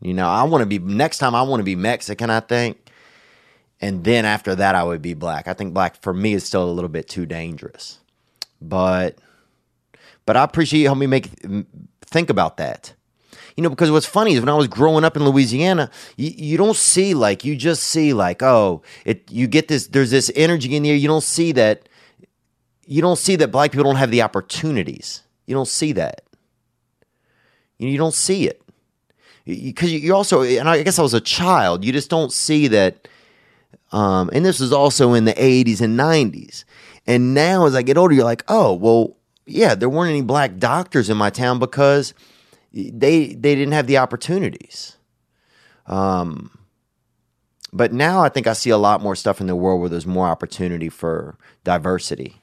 You 0.00 0.14
know, 0.14 0.28
I 0.28 0.44
want 0.44 0.62
to 0.62 0.66
be 0.66 0.78
next 0.78 1.18
time. 1.18 1.34
I 1.34 1.42
want 1.42 1.60
to 1.60 1.64
be 1.64 1.76
Mexican. 1.76 2.30
I 2.30 2.40
think, 2.40 2.90
and 3.80 4.04
then 4.04 4.24
after 4.24 4.54
that, 4.54 4.74
I 4.74 4.82
would 4.82 5.02
be 5.02 5.14
black. 5.14 5.46
I 5.46 5.52
think 5.52 5.74
black 5.74 6.00
for 6.00 6.14
me 6.14 6.34
is 6.34 6.44
still 6.44 6.64
a 6.64 6.72
little 6.72 6.88
bit 6.88 7.08
too 7.08 7.26
dangerous, 7.26 7.98
but 8.62 9.18
but 10.24 10.36
I 10.36 10.44
appreciate 10.44 10.80
you 10.80 10.86
helping 10.86 11.00
me 11.00 11.06
make 11.06 11.30
think 12.06 12.30
about 12.30 12.56
that. 12.56 12.94
You 13.56 13.62
know, 13.62 13.68
because 13.68 13.90
what's 13.90 14.06
funny 14.06 14.34
is 14.34 14.40
when 14.40 14.48
I 14.48 14.54
was 14.54 14.68
growing 14.68 15.04
up 15.04 15.16
in 15.16 15.24
Louisiana, 15.24 15.90
you, 16.16 16.30
you 16.34 16.56
don't 16.56 16.76
see 16.76 17.12
like 17.12 17.44
you 17.44 17.56
just 17.56 17.82
see 17.82 18.14
like 18.14 18.42
oh 18.42 18.82
it 19.04 19.30
you 19.30 19.46
get 19.46 19.68
this 19.68 19.88
there's 19.88 20.10
this 20.10 20.30
energy 20.34 20.74
in 20.74 20.82
the 20.82 20.90
air. 20.90 20.96
You 20.96 21.08
don't 21.08 21.22
see 21.22 21.52
that 21.52 21.88
you 22.86 23.02
don't 23.02 23.18
see 23.18 23.36
that 23.36 23.48
black 23.48 23.70
people 23.70 23.84
don't 23.84 23.96
have 23.96 24.10
the 24.10 24.22
opportunities. 24.22 25.22
You 25.46 25.54
don't 25.54 25.68
see 25.68 25.92
that. 25.92 26.22
You, 27.78 27.88
you 27.88 27.98
don't 27.98 28.14
see 28.14 28.46
it 28.46 28.59
because 29.44 29.92
you 29.92 30.14
also, 30.14 30.42
and 30.42 30.68
I 30.68 30.82
guess 30.82 30.98
I 30.98 31.02
was 31.02 31.14
a 31.14 31.20
child, 31.20 31.84
you 31.84 31.92
just 31.92 32.10
don't 32.10 32.32
see 32.32 32.68
that. 32.68 33.08
Um, 33.92 34.30
and 34.32 34.44
this 34.44 34.60
was 34.60 34.72
also 34.72 35.14
in 35.14 35.24
the 35.24 35.34
80s 35.34 35.80
and 35.80 35.98
90s. 35.98 36.64
And 37.06 37.34
now 37.34 37.66
as 37.66 37.74
I 37.74 37.82
get 37.82 37.98
older, 37.98 38.14
you're 38.14 38.24
like, 38.24 38.44
oh, 38.48 38.72
well, 38.74 39.16
yeah, 39.46 39.74
there 39.74 39.88
weren't 39.88 40.10
any 40.10 40.22
black 40.22 40.58
doctors 40.58 41.10
in 41.10 41.16
my 41.16 41.30
town 41.30 41.58
because 41.58 42.14
they 42.72 43.28
they 43.34 43.54
didn't 43.54 43.72
have 43.72 43.88
the 43.88 43.98
opportunities. 43.98 44.96
Um, 45.86 46.56
but 47.72 47.92
now 47.92 48.22
I 48.22 48.28
think 48.28 48.46
I 48.46 48.52
see 48.52 48.70
a 48.70 48.76
lot 48.76 49.02
more 49.02 49.16
stuff 49.16 49.40
in 49.40 49.46
the 49.46 49.56
world 49.56 49.80
where 49.80 49.88
there's 49.88 50.06
more 50.06 50.28
opportunity 50.28 50.88
for 50.88 51.36
diversity. 51.64 52.42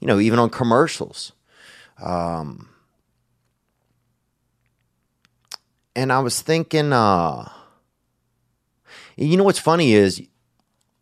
You 0.00 0.06
know, 0.06 0.18
even 0.18 0.38
on 0.38 0.50
commercials. 0.50 1.32
Um, 2.02 2.67
and 5.94 6.12
I 6.12 6.20
was 6.20 6.40
thinking, 6.40 6.92
uh, 6.92 7.48
you 9.16 9.36
know 9.36 9.44
what's 9.44 9.58
funny 9.58 9.92
is 9.92 10.22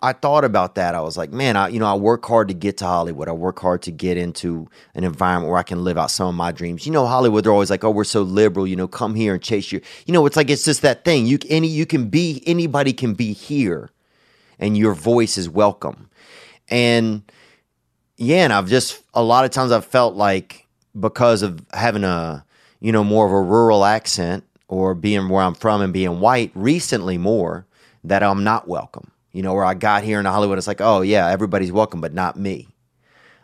I 0.03 0.13
thought 0.13 0.45
about 0.45 0.75
that. 0.77 0.95
I 0.95 1.01
was 1.01 1.17
like, 1.17 1.33
man, 1.33 1.57
I 1.57 1.69
you 1.69 1.79
know, 1.79 1.87
I 1.87 1.95
work 1.95 2.25
hard 2.25 2.49
to 2.49 2.55
get 2.55 2.77
to 2.79 2.85
Hollywood. 2.85 3.29
I 3.29 3.33
work 3.33 3.59
hard 3.59 3.83
to 3.83 3.91
get 3.91 4.17
into 4.17 4.69
an 4.95 5.05
environment 5.05 5.51
where 5.51 5.59
I 5.59 5.63
can 5.63 5.85
live 5.85 5.99
out 5.99 6.11
some 6.11 6.29
of 6.29 6.35
my 6.35 6.53
dreams. 6.53 6.87
You 6.87 6.93
know, 6.93 7.07
Hollywood, 7.07 7.45
they're 7.45 7.53
always 7.53 7.71
like, 7.71 7.83
oh, 7.83 7.91
we're 7.91 8.05
so 8.05 8.23
liberal. 8.23 8.67
You 8.67 8.77
know, 8.77 8.89
come 8.89 9.15
here 9.15 9.35
and 9.35 9.43
chase 9.43 9.73
your. 9.73 9.81
You 10.07 10.13
know, 10.13 10.25
it's 10.27 10.37
like 10.37 10.49
it's 10.49 10.65
just 10.65 10.83
that 10.83 11.05
thing. 11.05 11.27
You 11.27 11.39
any 11.49 11.69
you 11.69 11.87
can 11.87 12.09
be 12.09 12.43
anybody 12.47 12.93
can 12.93 13.15
be 13.15 13.33
here, 13.33 13.91
and 14.59 14.79
your 14.79 14.95
voice 14.95 15.37
is 15.37 15.49
welcome. 15.49 16.09
And 16.69 17.23
yeah, 18.17 18.45
and 18.45 18.53
I've 18.53 18.69
just 18.69 19.03
a 19.13 19.23
lot 19.23 19.45
of 19.45 19.51
times 19.51 19.73
I've 19.73 19.87
felt 19.87 20.15
like 20.15 20.67
because 20.99 21.43
of 21.43 21.65
having 21.73 22.05
a 22.05 22.45
you 22.81 22.93
know 22.93 23.03
more 23.03 23.27
of 23.27 23.33
a 23.33 23.41
rural 23.41 23.85
accent 23.85 24.45
or 24.68 24.94
being 24.94 25.28
where 25.28 25.43
I'm 25.43 25.55
from 25.55 25.80
and 25.80 25.93
being 25.93 26.20
white 26.20 26.51
recently 26.55 27.18
more 27.18 27.66
that 28.05 28.22
I'm 28.22 28.44
not 28.44 28.68
welcome. 28.68 29.10
You 29.32 29.43
know, 29.43 29.55
where 29.55 29.64
I 29.64 29.74
got 29.74 30.02
here 30.02 30.18
in 30.18 30.24
Hollywood, 30.24 30.59
it's 30.59 30.66
like, 30.66 30.80
oh 30.80 31.02
yeah, 31.02 31.28
everybody's 31.28 31.72
welcome, 31.72 32.01
but 32.01 32.14
not 32.14 32.38
me, 32.38 32.68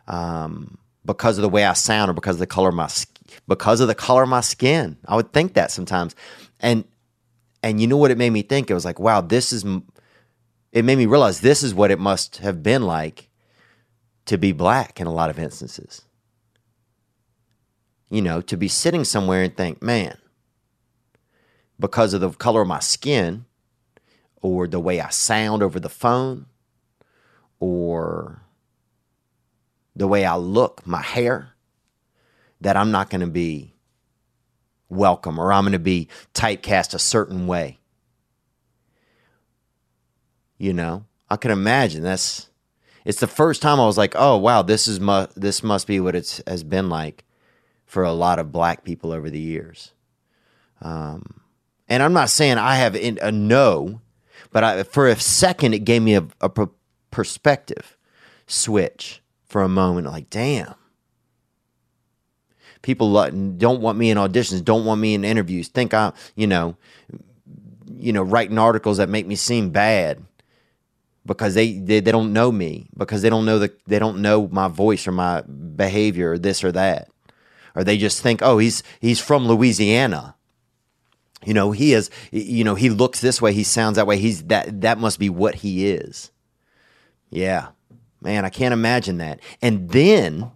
um, 0.09 0.79
because 1.05 1.37
of 1.37 1.43
the 1.43 1.49
way 1.49 1.65
I 1.65 1.75
sound 1.75 2.11
or 2.11 2.15
because 2.15 2.37
of 2.37 2.41
the 2.41 2.47
color 2.47 2.71
of 2.71 2.75
my 2.75 2.89
because 3.47 3.81
of 3.81 3.89
the 3.89 3.95
color 3.95 4.23
of 4.23 4.29
my 4.29 4.41
skin. 4.41 4.97
I 5.07 5.17
would 5.17 5.33
think 5.33 5.55
that 5.55 5.71
sometimes, 5.71 6.15
and 6.61 6.85
and 7.63 7.81
you 7.81 7.87
know 7.87 7.97
what 7.97 8.11
it 8.11 8.19
made 8.19 8.31
me 8.31 8.43
think? 8.43 8.71
It 8.71 8.75
was 8.75 8.85
like, 8.85 8.99
wow, 8.99 9.21
this 9.21 9.53
is. 9.53 9.65
It 10.73 10.87
made 10.87 10.97
me 10.97 11.05
realize 11.05 11.43
this 11.43 11.63
is 11.63 11.75
what 11.75 11.91
it 11.91 11.99
must 11.99 12.39
have 12.39 12.63
been 12.63 12.85
like 12.85 13.29
to 14.25 14.39
be 14.39 14.53
black 14.53 14.99
in 14.99 15.07
a 15.07 15.13
lot 15.13 15.29
of 15.29 15.39
instances. 15.39 16.03
You 18.09 18.23
know, 18.23 18.41
to 18.41 18.57
be 18.57 18.69
sitting 18.69 19.05
somewhere 19.05 19.43
and 19.43 19.55
think, 19.55 19.83
man, 19.83 20.17
because 21.83 22.15
of 22.15 22.23
the 22.23 22.31
color 22.31 22.63
of 22.63 22.69
my 22.69 22.79
skin 22.79 23.45
or 24.41 24.67
the 24.67 24.81
way 24.81 25.01
I 25.01 25.11
sound 25.11 25.63
over 25.63 25.79
the 25.79 25.91
phone 25.91 26.47
or 27.61 28.43
the 29.95 30.09
way 30.09 30.25
I 30.25 30.37
look, 30.37 30.87
my 30.87 31.03
hair, 31.03 31.51
that 32.61 32.77
I'm 32.77 32.93
not 32.93 33.11
going 33.11 33.21
to 33.21 33.27
be 33.27 33.75
welcome 34.89 35.39
or 35.39 35.53
I'm 35.53 35.65
going 35.65 35.73
to 35.73 35.79
be 35.79 36.09
typecast 36.33 36.95
a 36.95 36.99
certain 36.99 37.47
way. 37.47 37.79
You 40.57 40.73
know, 40.73 41.05
I 41.29 41.37
can 41.37 41.51
imagine 41.51 42.05
that's 42.05 42.49
it's 43.05 43.19
the 43.19 43.27
first 43.27 43.61
time 43.61 43.81
I 43.81 43.87
was 43.87 43.99
like, 43.99 44.15
"Oh, 44.17 44.37
wow, 44.37 44.63
this 44.63 44.87
is 44.87 45.01
mu- 45.01 45.27
this 45.35 45.65
must 45.65 45.89
be 45.89 45.99
what 45.99 46.15
it 46.15 46.41
has 46.47 46.63
been 46.63 46.89
like 46.89 47.25
for 47.85 48.05
a 48.05 48.13
lot 48.13 48.39
of 48.39 48.53
black 48.53 48.85
people 48.85 49.11
over 49.11 49.29
the 49.29 49.41
years." 49.41 49.93
Um, 50.81 51.42
and 51.93 52.03
I'm 52.03 52.15
not 52.15 52.31
saying 52.31 52.57
I 52.57 52.77
have 52.77 52.97
a 52.97 53.31
no, 53.31 54.01
but 54.51 54.65
I, 54.65 54.83
for 54.83 55.09
a 55.09 55.17
second, 55.21 55.75
it 55.75 55.81
gave 55.81 56.01
me 56.01 56.15
a, 56.15 56.27
a 56.41 56.69
perspective 57.11 57.99
switch 58.47 59.21
for 59.45 59.61
a 59.63 59.69
moment. 59.69 60.07
Like, 60.07 60.31
damn. 60.31 60.75
People 62.81 63.13
don't 63.13 63.83
want 63.83 63.99
me 63.99 64.11
in 64.11 64.17
auditions, 64.17 64.65
don't 64.65 64.87
want 64.87 65.03
me 65.03 65.13
in 65.13 65.23
interviews. 65.23 65.69
Think 65.69 65.93
I'm, 65.93 66.15
you 66.35 66.47
know, 66.47 66.79
you 67.99 68.15
know, 68.15 68.23
writing 68.23 68.57
articles 68.57 68.97
that 68.97 69.11
make 69.11 69.27
me 69.27 69.37
seem 69.37 69.69
bad 69.69 70.25
because 71.27 71.53
they, 71.53 71.75
they, 71.75 72.01
they 72.01 72.11
don't 72.11 72.33
know 72.33 72.51
me 72.51 72.89
because 72.97 73.21
they 73.21 73.29
don't 73.29 73.45
know 73.45 73.59
the 73.59 73.71
they 73.87 73.99
don't 73.99 74.23
know 74.23 74.49
my 74.51 74.67
voice 74.67 75.07
or 75.07 75.13
my 75.13 75.43
behavior 75.43 76.33
or 76.33 76.39
this 76.39 76.65
or 76.65 76.73
that, 76.73 77.11
or 77.75 77.85
they 77.85 77.99
just 77.99 78.23
think, 78.23 78.41
oh, 78.41 78.57
he's 78.57 78.83
he's 78.99 79.21
from 79.21 79.47
Louisiana 79.47 80.37
you 81.45 81.55
know 81.55 81.73
he 81.73 81.93
is 81.93 82.11
you 82.31 82.65
know 82.65 82.75
he 82.75 82.91
looks 82.91 83.21
this 83.21 83.43
way 83.43 83.53
he 83.53 83.65
sounds 83.65 83.97
that 83.97 84.07
way 84.07 84.19
he's 84.19 84.45
that 84.45 84.81
that 84.83 84.99
must 84.99 85.19
be 85.19 85.29
what 85.29 85.57
he 85.57 85.89
is. 85.89 86.31
Yeah. 87.31 87.69
Man 88.21 88.45
i 88.45 88.51
can't 88.51 88.73
imagine 88.73 89.19
that. 89.19 89.41
And 89.61 89.91
then 89.91 90.51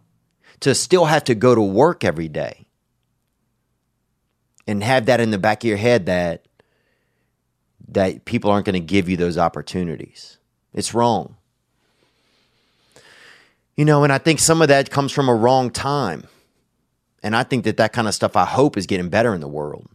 to 0.60 0.74
still 0.74 1.06
have 1.06 1.24
to 1.24 1.34
go 1.34 1.54
to 1.54 1.60
work 1.60 2.04
every 2.04 2.28
day 2.28 2.66
and 4.66 4.82
have 4.82 5.06
that 5.06 5.20
in 5.20 5.30
the 5.30 5.38
back 5.38 5.62
of 5.62 5.68
your 5.68 5.76
head 5.76 6.06
that 6.06 6.46
that 7.88 8.24
people 8.24 8.50
aren't 8.50 8.66
going 8.66 8.74
to 8.74 8.80
give 8.80 9.08
you 9.08 9.16
those 9.16 9.38
opportunities. 9.38 10.38
It's 10.74 10.92
wrong. 10.92 11.36
You 13.76 13.84
know 13.84 14.04
and 14.04 14.12
i 14.12 14.18
think 14.18 14.38
some 14.38 14.62
of 14.62 14.68
that 14.68 14.90
comes 14.90 15.12
from 15.12 15.28
a 15.28 15.34
wrong 15.34 15.70
time. 15.70 16.28
And 17.22 17.34
i 17.34 17.42
think 17.42 17.64
that 17.64 17.76
that 17.78 17.92
kind 17.92 18.06
of 18.06 18.14
stuff 18.14 18.36
i 18.36 18.44
hope 18.44 18.76
is 18.76 18.86
getting 18.86 19.08
better 19.08 19.34
in 19.34 19.40
the 19.40 19.48
world 19.48 19.88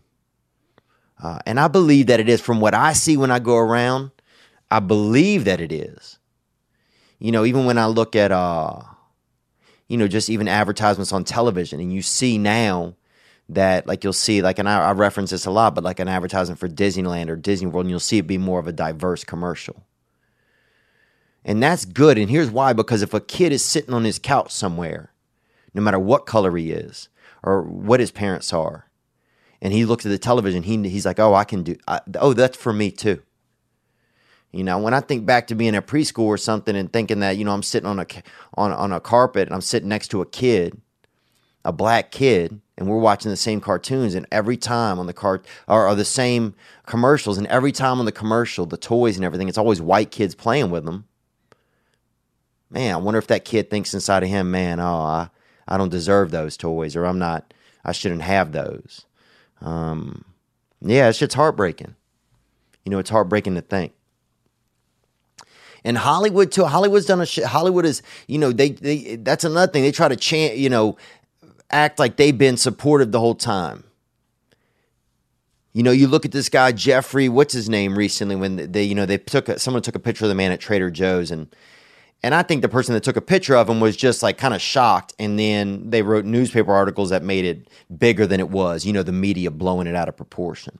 Uh, 1.22 1.39
and 1.45 1.60
I 1.60 1.68
believe 1.68 2.07
that 2.07 2.19
it 2.19 2.27
is 2.27 2.41
from 2.41 2.60
what 2.60 2.73
I 2.73 2.93
see 2.93 3.15
when 3.18 3.31
I 3.31 3.39
go 3.39 3.56
around. 3.57 4.11
I 4.69 4.80
believe 4.80 5.45
that 5.45 5.61
it 5.61 5.72
is. 5.72 6.18
You 7.19 7.31
know, 7.31 7.45
even 7.45 7.65
when 7.65 7.77
I 7.77 7.85
look 7.85 8.15
at, 8.15 8.31
uh, 8.31 8.81
you 9.88 9.98
know, 9.98 10.07
just 10.07 10.30
even 10.30 10.48
advertisements 10.48 11.11
on 11.11 11.23
television, 11.23 11.80
and 11.80 11.93
you 11.93 12.02
see 12.02 12.38
now 12.38 12.95
that, 13.49 13.85
like, 13.85 14.03
you'll 14.03 14.14
see, 14.14 14.41
like, 14.41 14.57
and 14.57 14.68
I, 14.68 14.89
I 14.89 14.91
reference 14.93 15.30
this 15.30 15.45
a 15.45 15.52
lot, 15.52 15.76
but 15.76 15.84
like 15.84 15.99
an 15.99 16.07
advertisement 16.07 16.60
for 16.60 16.69
Disneyland 16.69 17.30
or 17.30 17.35
Disney 17.35 17.68
World, 17.68 17.85
and 17.85 17.91
you'll 17.91 17.99
see 17.99 18.18
it 18.18 18.26
be 18.27 18.38
more 18.38 18.60
of 18.60 18.68
a 18.68 18.72
diverse 18.72 19.23
commercial. 19.23 19.84
And 21.43 21.61
that's 21.61 21.85
good. 21.85 22.18
And 22.18 22.30
here's 22.30 22.49
why 22.49 22.73
because 22.73 23.02
if 23.02 23.14
a 23.14 23.19
kid 23.19 23.52
is 23.52 23.64
sitting 23.65 23.93
on 23.93 24.03
his 24.03 24.19
couch 24.19 24.52
somewhere, 24.52 25.11
no 25.73 25.81
matter 25.81 25.99
what 25.99 26.26
color 26.26 26.56
he 26.56 26.72
is 26.72 27.10
or 27.43 27.61
what 27.64 27.99
his 27.99 28.11
parents 28.11 28.53
are, 28.53 28.88
and 29.62 29.72
he 29.74 29.86
looks 29.86 30.06
at 30.06 30.10
the 30.10 30.18
television, 30.18 30.64
he, 30.64 30.90
he's 30.90 31.06
like, 31.06 31.20
oh, 31.20 31.34
I 31.34 31.44
can 31.44 31.64
do, 31.64 31.76
I, 31.88 32.02
oh, 32.20 32.34
that's 32.34 32.58
for 32.58 32.74
me 32.74 32.92
too. 32.92 33.22
You 34.52 34.66
know, 34.66 34.80
when 34.80 34.94
I 34.94 35.00
think 35.00 35.26
back 35.26 35.48
to 35.48 35.56
being 35.56 35.76
at 35.76 35.88
preschool 35.88 36.26
or 36.26 36.38
something 36.38 36.76
and 36.76 36.92
thinking 36.92 37.22
that, 37.22 37.38
you 37.38 37.46
know, 37.46 37.54
I'm 37.54 37.64
sitting 37.64 37.88
on 37.88 38.00
a, 38.00 38.06
on, 38.56 38.72
on 38.74 38.92
a 38.92 39.00
carpet 39.00 39.48
and 39.48 39.56
I'm 39.56 39.62
sitting 39.62 39.88
next 39.88 40.10
to 40.10 40.22
a 40.22 40.26
kid, 40.26 40.82
a 41.64 41.72
black 41.72 42.12
kid, 42.12 42.60
and 42.78 42.90
we're 42.90 42.98
watching 42.98 43.32
the 43.32 43.38
same 43.38 43.62
cartoons 43.62 44.14
and 44.14 44.28
every 44.32 44.58
time 44.58 45.00
on 45.00 45.06
the 45.06 45.14
cart 45.14 45.46
or, 45.68 45.88
or 45.88 45.96
the 45.96 46.04
same 46.04 46.56
commercials 46.86 47.38
and 47.38 47.48
every 47.48 47.72
time 47.72 48.00
on 48.00 48.06
the 48.06 48.12
commercial, 48.12 48.66
the 48.66 48.76
toys 48.76 49.16
and 49.16 49.24
everything, 49.24 49.48
it's 49.48 49.58
always 49.58 49.80
white 49.80 50.12
kids 50.12 50.36
playing 50.36 50.70
with 50.70 50.84
them. 50.84 51.06
Man, 52.70 52.94
I 52.94 52.98
wonder 52.98 53.20
if 53.20 53.28
that 53.28 53.46
kid 53.46 53.70
thinks 53.70 53.94
inside 53.94 54.24
of 54.24 54.30
him, 54.30 54.52
man, 54.52 54.80
oh, 54.80 55.02
I, 55.02 55.30
I 55.68 55.78
don't 55.78 55.90
deserve 55.90 56.32
those 56.32 56.58
toys 56.58 56.96
or 56.96 57.06
I'm 57.06 57.20
not, 57.20 57.54
I 57.86 57.92
shouldn't 57.94 58.24
have 58.24 58.52
those. 58.52 59.06
Um, 59.62 60.26
yeah, 60.82 61.10
it's 61.10 61.20
just 61.20 61.34
heartbreaking. 61.34 61.96
You 62.86 62.92
know, 62.92 63.00
it's 63.00 63.10
heartbreaking 63.10 63.56
to 63.56 63.62
think. 63.62 63.94
And 65.84 65.98
Hollywood 65.98 66.52
too. 66.52 66.66
Hollywood's 66.66 67.06
done 67.06 67.22
a 67.22 67.26
shit. 67.26 67.46
Hollywood 67.46 67.86
is, 67.86 68.04
you 68.28 68.38
know, 68.38 68.52
they 68.52 68.70
they 68.70 69.16
that's 69.16 69.44
another 69.44 69.72
thing. 69.72 69.84
They 69.84 69.92
try 69.92 70.08
to 70.08 70.16
chant, 70.16 70.58
you 70.58 70.70
know, 70.70 70.98
act 71.72 71.98
like 71.98 72.18
they've 72.18 72.38
been 72.38 72.58
supportive 72.58 73.12
the 73.12 73.20
whole 73.20 73.36
time. 73.36 73.84
You 75.74 75.84
know, 75.84 75.92
you 75.92 76.08
look 76.08 76.26
at 76.26 76.32
this 76.32 76.50
guy 76.50 76.72
Jeffrey, 76.72 77.30
what's 77.30 77.54
his 77.54 77.70
name 77.70 77.98
recently 77.98 78.36
when 78.36 78.72
they, 78.72 78.84
you 78.84 78.94
know, 78.94 79.06
they 79.06 79.18
took 79.18 79.48
a, 79.50 79.58
someone 79.58 79.82
took 79.82 79.96
a 79.96 80.00
picture 80.00 80.26
of 80.26 80.30
the 80.30 80.36
man 80.36 80.52
at 80.52 80.60
Trader 80.60 80.92
Joe's 80.92 81.32
and 81.32 81.48
and 82.23 82.35
I 82.35 82.43
think 82.43 82.61
the 82.61 82.69
person 82.69 82.93
that 82.93 83.03
took 83.03 83.15
a 83.15 83.22
picture 83.22 83.56
of 83.56 83.68
him 83.68 83.80
was 83.80 83.98
just 83.98 84.22
like 84.22 84.38
kind 84.38 84.53
of 84.53 84.61
shocked 84.61 85.14
and 85.18 85.39
then 85.39 85.89
they 85.89 86.03
wrote 86.03 86.26
newspaper 86.26 86.73
articles 86.73 87.10
that 87.10 87.23
made 87.23 87.45
it 87.45 87.69
bigger 87.95 88.27
than 88.27 88.39
it 88.39 88.49
was, 88.49 88.85
you 88.85 88.93
know, 88.93 89.03
the 89.03 89.11
media 89.11 89.49
blowing 89.49 89.88
it 89.88 89.95
out 89.95 90.07
of 90.07 90.15
proportion. 90.15 90.77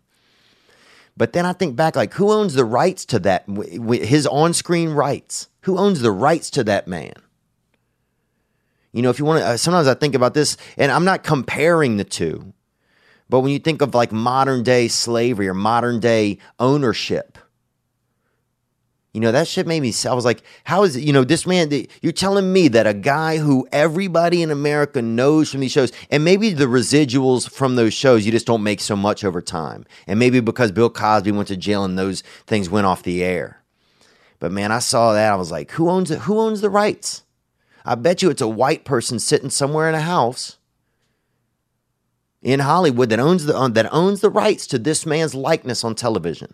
But 1.18 1.34
then 1.34 1.46
I 1.46 1.54
think 1.54 1.76
back 1.76 1.96
like 1.96 2.14
who 2.14 2.32
owns 2.32 2.54
the 2.54 2.66
rights 2.66 3.06
to 3.06 3.20
that 3.20 3.46
his 3.48 4.28
on-screen 4.28 4.90
rights? 4.90 5.50
Who 5.62 5.78
owns 5.78 6.02
the 6.02 6.12
rights 6.12 6.50
to 6.52 6.64
that 6.66 6.88
man? 6.88 7.14
You 8.94 9.02
know, 9.02 9.10
if 9.10 9.20
you 9.20 9.26
want 9.26 9.40
to, 9.40 9.46
uh, 9.46 9.58
sometimes 9.58 9.88
I 9.88 9.94
think 9.94 10.16
about 10.16 10.34
this, 10.34 10.58
and 10.78 10.92
I'm 10.92 11.06
not 11.06 11.24
comparing 11.24 11.98
the 11.98 12.04
two, 12.04 12.54
but 13.30 13.40
when 13.40 13.52
you 13.52 13.60
think 13.60 13.82
of 13.82 13.96
like 13.96 14.12
modern 14.12 14.64
day 14.64 14.90
slavery 14.90 15.48
or 15.48 15.54
modern 15.54 16.00
day 16.00 16.40
ownership, 16.60 17.38
you 19.14 19.20
know, 19.20 19.34
that 19.34 19.48
shit 19.48 19.68
made 19.68 19.82
me, 19.82 19.94
I 20.08 20.14
was 20.14 20.24
like, 20.24 20.42
how 20.64 20.84
is 20.84 20.96
it, 20.96 21.04
you 21.04 21.12
know, 21.12 21.26
this 21.26 21.46
man, 21.46 21.70
you're 22.02 22.14
telling 22.14 22.54
me 22.54 22.70
that 22.70 22.88
a 22.88 22.94
guy 22.94 23.38
who 23.38 23.68
everybody 23.72 24.42
in 24.42 24.52
America 24.52 25.02
knows 25.02 25.52
from 25.52 25.60
these 25.60 25.74
shows, 25.74 25.92
and 26.10 26.24
maybe 26.24 26.54
the 26.54 26.66
residuals 26.66 27.50
from 27.50 27.76
those 27.76 27.94
shows, 27.94 28.26
you 28.26 28.32
just 28.32 28.48
don't 28.48 28.64
make 28.64 28.80
so 28.80 28.96
much 28.96 29.26
over 29.26 29.42
time. 29.42 29.86
And 30.08 30.18
maybe 30.18 30.40
because 30.40 30.72
Bill 30.72 30.90
Cosby 30.90 31.34
went 31.34 31.50
to 31.50 31.58
jail 31.58 31.84
and 31.84 32.00
those 32.00 32.22
things 32.48 32.70
went 32.70 32.88
off 32.88 33.04
the 33.04 33.22
air. 33.22 33.62
But 34.40 34.54
man, 34.54 34.72
I 34.72 34.80
saw 34.80 35.14
that. 35.14 35.34
I 35.34 35.36
was 35.36 35.52
like, 35.52 35.72
who 35.72 35.90
owns 35.90 36.10
it? 36.10 36.20
Who 36.20 36.40
owns 36.40 36.62
the 36.62 36.70
rights? 36.70 37.24
I 37.84 37.96
bet 37.96 38.22
you 38.22 38.30
it's 38.30 38.42
a 38.42 38.48
white 38.48 38.86
person 38.86 39.20
sitting 39.20 39.50
somewhere 39.50 39.90
in 39.90 39.96
a 39.96 40.02
house 40.02 40.58
in 42.42 42.60
Hollywood 42.62 43.10
that 43.10 43.20
owns 43.20 43.46
the 43.46 43.56
uh, 43.56 43.68
that 43.70 43.94
owns 43.94 44.22
the 44.22 44.30
rights 44.30 44.66
to 44.68 44.80
this 44.80 45.06
man's 45.06 45.36
likeness 45.36 45.84
on 45.84 45.96
television. 45.96 46.54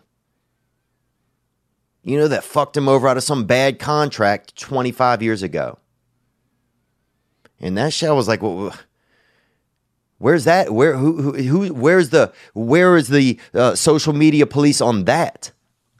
You 2.08 2.16
know 2.16 2.28
that 2.28 2.42
fucked 2.42 2.74
him 2.74 2.88
over 2.88 3.06
out 3.06 3.18
of 3.18 3.22
some 3.22 3.44
bad 3.44 3.78
contract 3.78 4.56
25 4.56 5.22
years 5.22 5.42
ago. 5.42 5.78
And 7.60 7.76
that 7.76 7.92
show 7.92 8.14
was 8.14 8.26
like, 8.26 8.40
well, 8.40 8.74
where's 10.16 10.44
that? 10.44 10.72
Where 10.72 10.96
who 10.96 11.20
who, 11.20 11.32
who 11.34 11.74
where's 11.74 12.08
the 12.08 12.32
where 12.54 12.96
is 12.96 13.08
the 13.08 13.38
uh, 13.52 13.74
social 13.74 14.14
media 14.14 14.46
police 14.46 14.80
on 14.80 15.04
that? 15.04 15.52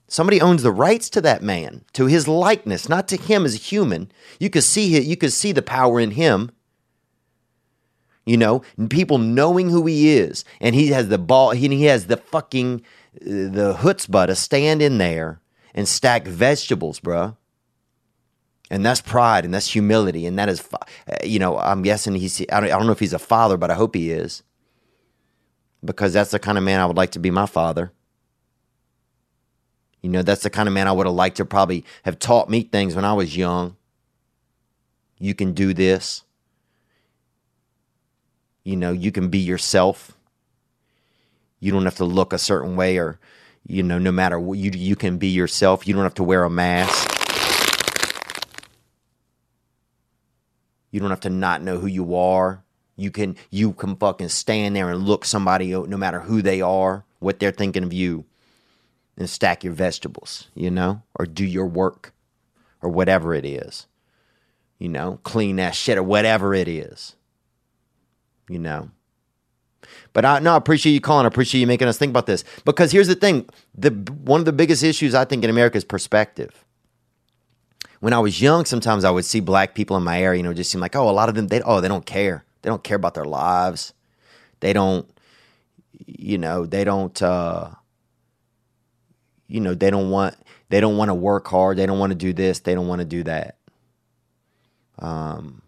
Somebody 0.06 0.40
owns 0.40 0.62
the 0.62 0.72
rights 0.72 1.10
to 1.10 1.20
that 1.20 1.42
man, 1.42 1.84
to 1.92 2.06
his 2.06 2.26
likeness, 2.26 2.88
not 2.88 3.06
to 3.08 3.18
him 3.18 3.44
as 3.44 3.56
a 3.56 3.58
human. 3.58 4.10
You 4.40 4.48
could 4.48 4.64
see 4.64 4.96
it, 4.96 5.04
you 5.04 5.18
could 5.18 5.34
see 5.34 5.52
the 5.52 5.60
power 5.60 6.00
in 6.00 6.12
him. 6.12 6.50
You 8.24 8.38
know, 8.38 8.62
people 8.88 9.18
knowing 9.18 9.68
who 9.68 9.84
he 9.84 10.16
is, 10.16 10.46
and 10.58 10.74
he 10.74 10.88
has 10.88 11.08
the 11.08 11.18
ball, 11.18 11.50
he, 11.50 11.68
he 11.68 11.84
has 11.84 12.06
the 12.06 12.16
fucking 12.16 12.80
uh, 13.16 13.24
the 13.26 13.76
chutzpah 13.82 14.28
to 14.28 14.34
stand 14.34 14.80
in 14.80 14.96
there 14.96 15.42
and 15.78 15.86
stack 15.86 16.26
vegetables, 16.26 16.98
bruh. 16.98 17.36
And 18.68 18.84
that's 18.84 19.00
pride 19.00 19.44
and 19.44 19.54
that's 19.54 19.70
humility. 19.70 20.26
And 20.26 20.36
that 20.36 20.48
is, 20.48 20.68
uh, 20.72 20.78
you 21.22 21.38
know, 21.38 21.56
I'm 21.56 21.82
guessing 21.82 22.16
he's, 22.16 22.40
I 22.50 22.58
don't, 22.58 22.64
I 22.64 22.76
don't 22.76 22.86
know 22.86 22.92
if 22.92 22.98
he's 22.98 23.12
a 23.12 23.18
father, 23.20 23.56
but 23.56 23.70
I 23.70 23.74
hope 23.74 23.94
he 23.94 24.10
is. 24.10 24.42
Because 25.84 26.12
that's 26.12 26.32
the 26.32 26.40
kind 26.40 26.58
of 26.58 26.64
man 26.64 26.80
I 26.80 26.86
would 26.86 26.96
like 26.96 27.12
to 27.12 27.20
be 27.20 27.30
my 27.30 27.46
father. 27.46 27.92
You 30.02 30.10
know, 30.10 30.22
that's 30.22 30.42
the 30.42 30.50
kind 30.50 30.68
of 30.68 30.74
man 30.74 30.88
I 30.88 30.92
would 30.92 31.06
have 31.06 31.14
liked 31.14 31.36
to 31.36 31.44
probably 31.44 31.84
have 32.02 32.18
taught 32.18 32.50
me 32.50 32.62
things 32.62 32.96
when 32.96 33.04
I 33.04 33.12
was 33.12 33.36
young. 33.36 33.76
You 35.20 35.32
can 35.32 35.52
do 35.52 35.72
this. 35.72 36.24
You 38.64 38.74
know, 38.74 38.90
you 38.90 39.12
can 39.12 39.28
be 39.28 39.38
yourself. 39.38 40.18
You 41.60 41.70
don't 41.70 41.84
have 41.84 41.98
to 41.98 42.04
look 42.04 42.32
a 42.32 42.38
certain 42.38 42.74
way 42.74 42.98
or, 42.98 43.20
you 43.68 43.82
know, 43.82 43.98
no 43.98 44.10
matter 44.10 44.40
what 44.40 44.58
you 44.58 44.70
you 44.74 44.96
can 44.96 45.18
be 45.18 45.28
yourself. 45.28 45.86
You 45.86 45.94
don't 45.94 46.02
have 46.02 46.14
to 46.14 46.24
wear 46.24 46.42
a 46.42 46.50
mask. 46.50 47.14
You 50.90 51.00
don't 51.00 51.10
have 51.10 51.20
to 51.20 51.30
not 51.30 51.62
know 51.62 51.78
who 51.78 51.86
you 51.86 52.16
are. 52.16 52.64
You 52.96 53.10
can 53.10 53.36
you 53.50 53.72
can 53.74 53.94
fucking 53.94 54.30
stand 54.30 54.74
there 54.74 54.90
and 54.90 55.06
look 55.06 55.24
somebody 55.24 55.68
no 55.68 55.96
matter 55.98 56.20
who 56.20 56.40
they 56.40 56.62
are, 56.62 57.04
what 57.20 57.38
they're 57.38 57.52
thinking 57.52 57.84
of 57.84 57.92
you 57.92 58.24
and 59.18 59.28
stack 59.28 59.62
your 59.62 59.74
vegetables, 59.74 60.48
you 60.54 60.70
know, 60.70 61.02
or 61.18 61.26
do 61.26 61.44
your 61.44 61.66
work 61.66 62.14
or 62.80 62.88
whatever 62.88 63.34
it 63.34 63.44
is. 63.44 63.86
You 64.78 64.88
know, 64.88 65.20
clean 65.24 65.56
that 65.56 65.74
shit 65.74 65.98
or 65.98 66.02
whatever 66.02 66.54
it 66.54 66.68
is. 66.68 67.16
You 68.48 68.60
know. 68.60 68.90
But 70.18 70.24
I 70.24 70.40
no, 70.40 70.54
I 70.54 70.56
appreciate 70.56 70.94
you 70.94 71.00
calling. 71.00 71.26
I 71.26 71.28
appreciate 71.28 71.60
you 71.60 71.68
making 71.68 71.86
us 71.86 71.96
think 71.96 72.10
about 72.10 72.26
this. 72.26 72.42
Because 72.64 72.90
here's 72.90 73.06
the 73.06 73.14
thing: 73.14 73.48
the 73.72 73.90
one 74.24 74.40
of 74.40 74.46
the 74.46 74.52
biggest 74.52 74.82
issues 74.82 75.14
I 75.14 75.24
think 75.24 75.44
in 75.44 75.50
America 75.50 75.76
is 75.76 75.84
perspective. 75.84 76.64
When 78.00 78.12
I 78.12 78.18
was 78.18 78.42
young, 78.42 78.64
sometimes 78.64 79.04
I 79.04 79.12
would 79.12 79.24
see 79.24 79.38
black 79.38 79.76
people 79.76 79.96
in 79.96 80.02
my 80.02 80.20
area, 80.20 80.38
you 80.38 80.42
know, 80.42 80.52
just 80.52 80.72
seem 80.72 80.80
like, 80.80 80.96
oh, 80.96 81.08
a 81.08 81.12
lot 81.12 81.28
of 81.28 81.36
them, 81.36 81.46
they 81.46 81.62
oh, 81.62 81.80
they 81.80 81.86
don't 81.86 82.04
care. 82.04 82.44
They 82.62 82.68
don't 82.68 82.82
care 82.82 82.96
about 82.96 83.14
their 83.14 83.26
lives. 83.26 83.92
They 84.58 84.72
don't, 84.72 85.08
you 86.04 86.36
know, 86.36 86.66
they 86.66 86.82
don't 86.82 87.22
uh 87.22 87.70
you 89.46 89.60
know 89.60 89.76
they 89.76 89.88
don't 89.88 90.10
want 90.10 90.34
they 90.68 90.80
don't 90.80 90.96
want 90.96 91.10
to 91.10 91.14
work 91.14 91.46
hard 91.46 91.78
they 91.78 91.86
don't 91.86 92.00
want 92.00 92.10
to 92.10 92.18
do 92.18 92.32
this 92.32 92.58
they 92.58 92.74
don't 92.74 92.88
want 92.88 92.98
to 92.98 93.04
do 93.04 93.22
that 93.22 93.56
um 94.98 95.62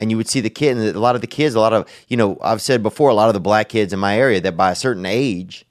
and 0.00 0.10
you 0.10 0.16
would 0.16 0.28
see 0.28 0.40
the 0.40 0.50
kid 0.50 0.76
and 0.76 0.94
a 0.94 1.00
lot 1.00 1.14
of 1.14 1.20
the 1.20 1.26
kids 1.26 1.54
a 1.54 1.60
lot 1.60 1.72
of 1.72 1.88
you 2.08 2.16
know 2.16 2.38
i've 2.42 2.62
said 2.62 2.82
before 2.82 3.10
a 3.10 3.14
lot 3.14 3.28
of 3.28 3.34
the 3.34 3.40
black 3.40 3.68
kids 3.68 3.92
in 3.92 3.98
my 3.98 4.18
area 4.18 4.40
that 4.40 4.56
by 4.56 4.70
a 4.70 4.76
certain 4.76 5.06
age 5.06 5.64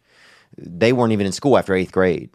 they 0.58 0.94
weren't 0.94 1.14
even 1.14 1.26
in 1.26 1.32
school 1.32 1.58
after 1.58 1.74
eighth 1.74 1.92
grade 1.92 2.30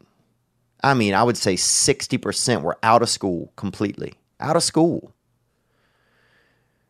i 0.82 0.94
mean 0.94 1.14
i 1.14 1.22
would 1.22 1.36
say 1.36 1.54
60% 1.54 2.62
were 2.62 2.78
out 2.82 3.02
of 3.02 3.08
school 3.08 3.52
completely 3.56 4.14
out 4.40 4.56
of 4.56 4.62
school 4.62 5.12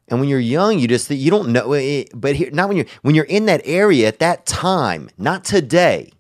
and 0.09 0.21
when 0.21 0.29
you're 0.29 0.39
young 0.41 0.79
you 0.79 0.89
just 0.89 1.11
you 1.11 1.31
don't 1.31 1.51
know 1.51 1.73
eh, 1.73 2.05
but 2.15 2.37
here 2.37 2.51
not 2.51 2.69
when 2.69 2.77
you're 2.79 2.87
when 3.03 3.15
you're 3.15 3.25
in 3.25 3.47
that 3.47 3.63
area 3.65 4.09
at 4.09 4.19
that 4.19 4.47
time 4.47 5.11
not 5.19 5.45
today 5.45 6.11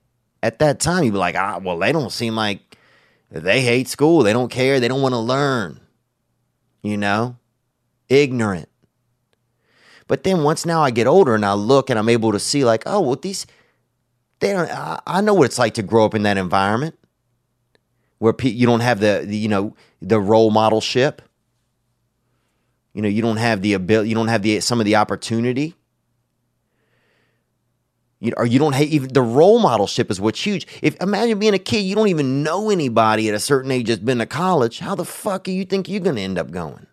at 0.42 0.58
that 0.60 0.80
time, 0.80 1.04
you'd 1.04 1.12
be 1.12 1.18
like, 1.18 1.36
ah, 1.36 1.58
well, 1.62 1.78
they 1.78 1.92
don't 1.92 2.12
seem 2.12 2.34
like 2.36 2.78
they 3.30 3.60
hate 3.60 3.88
school. 3.88 4.22
They 4.22 4.32
don't 4.32 4.50
care. 4.50 4.80
They 4.80 4.88
don't 4.88 5.02
want 5.02 5.14
to 5.14 5.18
learn. 5.18 5.80
You 6.82 6.96
know, 6.96 7.36
ignorant. 8.08 8.68
But 10.08 10.24
then 10.24 10.44
once 10.44 10.66
now 10.66 10.82
I 10.82 10.90
get 10.90 11.06
older 11.06 11.34
and 11.34 11.46
I 11.46 11.54
look 11.54 11.90
and 11.90 11.98
I'm 11.98 12.08
able 12.08 12.32
to 12.32 12.40
see, 12.40 12.64
like, 12.64 12.84
oh, 12.86 13.00
well, 13.00 13.16
these, 13.16 13.46
they 14.40 14.52
don't, 14.52 14.70
I, 14.70 15.00
I 15.06 15.20
know 15.22 15.34
what 15.34 15.46
it's 15.46 15.58
like 15.58 15.74
to 15.74 15.82
grow 15.82 16.04
up 16.06 16.14
in 16.14 16.24
that 16.24 16.38
environment 16.38 16.98
where 18.18 18.32
pe- 18.34 18.50
you 18.50 18.66
don't 18.66 18.80
have 18.80 19.00
the, 19.00 19.24
the, 19.26 19.36
you 19.36 19.48
know, 19.48 19.76
the 20.02 20.20
role 20.20 20.52
modelship. 20.52 21.20
You 22.94 23.02
know, 23.02 23.08
you 23.08 23.22
don't 23.22 23.38
have 23.38 23.62
the 23.62 23.74
ability, 23.74 24.10
you 24.10 24.16
don't 24.16 24.28
have 24.28 24.42
the 24.42 24.60
some 24.60 24.80
of 24.80 24.86
the 24.86 24.96
opportunity 24.96 25.74
You, 28.20 28.32
or 28.36 28.46
you 28.46 28.58
don't 28.58 28.74
hate 28.74 28.90
even 28.90 29.12
the 29.12 29.22
role 29.22 29.62
modelship 29.62 30.10
is 30.10 30.20
what's 30.20 30.44
huge. 30.44 30.66
If 30.82 31.00
imagine 31.00 31.38
being 31.38 31.54
a 31.54 31.58
kid, 31.60 31.80
you 31.80 31.94
don't 31.94 32.08
even 32.08 32.42
know 32.42 32.70
anybody 32.70 33.28
at 33.28 33.36
a 33.36 33.40
certain 33.40 33.70
age 33.70 33.88
that's 33.88 34.00
been 34.00 34.18
to 34.18 34.26
college. 34.26 34.80
How 34.80 34.96
the 34.96 35.04
fuck 35.06 35.44
do 35.44 35.52
you 35.52 35.64
think 35.64 35.88
you're 35.88 36.00
gonna 36.00 36.22
end 36.22 36.38
up 36.38 36.50
going? 36.50 36.88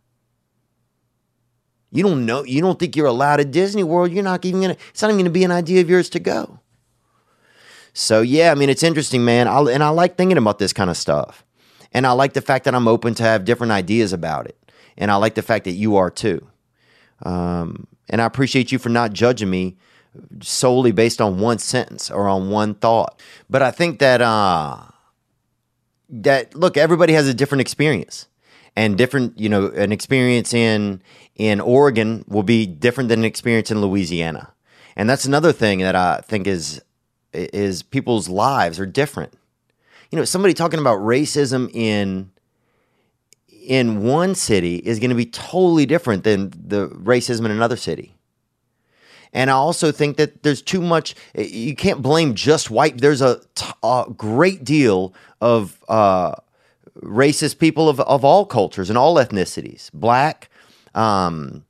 You 1.92 2.04
don't 2.04 2.26
know. 2.26 2.44
You 2.44 2.62
don't 2.62 2.78
think 2.78 2.96
you're 2.96 3.06
allowed 3.06 3.40
at 3.40 3.52
Disney 3.52 3.84
World. 3.84 4.12
You're 4.12 4.24
not 4.24 4.44
even 4.44 4.62
gonna. 4.62 4.78
It's 4.90 5.02
not 5.02 5.10
even 5.10 5.20
gonna 5.20 5.30
be 5.30 5.44
an 5.44 5.52
idea 5.52 5.82
of 5.82 5.90
yours 5.90 6.10
to 6.10 6.20
go. 6.20 6.60
So 7.94 8.22
yeah, 8.22 8.52
I 8.52 8.56
mean, 8.56 8.70
it's 8.70 8.84
interesting, 8.84 9.24
man. 9.24 9.48
I, 9.48 9.60
and 9.62 9.82
I 9.82 9.90
like 9.90 10.18
thinking 10.18 10.38
about 10.38 10.60
this 10.60 10.74
kind 10.74 10.90
of 10.90 10.98
stuff, 10.98 11.46
and 11.94 12.06
I 12.06 12.12
like 12.12 12.34
the 12.34 12.42
fact 12.42 12.66
that 12.66 12.76
I'm 12.76 12.88
open 12.88 13.14
to 13.16 13.24
have 13.24 13.46
different 13.46 13.72
ideas 13.72 14.12
about 14.12 14.48
it, 14.48 14.58
and 14.98 15.10
I 15.10 15.16
like 15.16 15.36
the 15.36 15.42
fact 15.42 15.64
that 15.66 15.72
you 15.72 15.96
are 15.96 16.12
too. 16.12 16.46
Um, 17.24 17.88
and 18.10 18.22
I 18.22 18.26
appreciate 18.26 18.72
you 18.72 18.80
for 18.80 18.90
not 18.90 19.14
judging 19.14 19.50
me 19.50 19.78
solely 20.42 20.92
based 20.92 21.22
on 21.22 21.40
one 21.40 21.58
sentence 21.58 22.12
or 22.12 22.28
on 22.28 22.50
one 22.50 22.76
thought. 22.76 23.22
But 23.50 23.62
I 23.62 23.72
think 23.72 24.00
that 24.00 24.22
uh, 24.22 24.80
that 26.10 26.54
look, 26.54 26.76
everybody 26.76 27.14
has 27.14 27.30
a 27.30 27.34
different 27.34 27.62
experience, 27.62 28.28
and 28.76 28.98
different, 28.98 29.40
you 29.40 29.48
know, 29.48 29.68
an 29.68 29.92
experience 29.92 30.54
in 30.54 31.02
in 31.36 31.60
Oregon 31.60 32.24
will 32.28 32.44
be 32.44 32.66
different 32.66 33.10
than 33.10 33.20
an 33.20 33.26
experience 33.26 33.72
in 33.72 33.82
Louisiana, 33.82 34.54
and 34.96 35.10
that's 35.10 35.26
another 35.26 35.52
thing 35.52 35.80
that 35.80 35.96
I 35.96 36.22
think 36.22 36.48
is 36.48 36.82
is 37.34 37.84
people's 37.84 38.30
lives 38.30 38.80
are 38.80 38.86
different. 38.86 39.34
You 40.12 40.18
know, 40.18 40.26
somebody 40.26 40.54
talking 40.54 40.80
about 40.80 41.00
racism 41.00 41.70
in 41.74 42.32
in 43.50 44.04
one 44.04 44.36
city 44.36 44.76
is 44.78 45.00
going 45.00 45.10
to 45.10 45.16
be 45.16 45.26
totally 45.26 45.86
different 45.86 46.24
than 46.24 46.52
the 46.52 46.88
racism 46.90 47.46
in 47.46 47.52
another 47.52 47.76
city. 47.76 48.16
And 49.34 49.50
I 49.50 49.54
also 49.54 49.92
think 49.92 50.16
that 50.16 50.44
there's 50.44 50.62
too 50.62 50.82
much, 50.82 51.14
you 51.36 51.76
can't 51.76 52.02
blame 52.02 52.36
just 52.36 52.72
white. 52.72 53.02
There's 53.02 53.22
a, 53.22 53.42
a 53.84 54.06
great 54.16 54.64
deal 54.64 55.14
of 55.42 55.84
uh, 55.90 56.36
racist 57.02 57.60
people 57.60 57.90
of, 57.90 58.00
of 58.00 58.24
all 58.24 58.46
cultures 58.46 58.90
and 58.90 58.98
all 58.98 59.16
ethnicities 59.16 59.90
black, 59.94 60.50
um, 60.96 61.64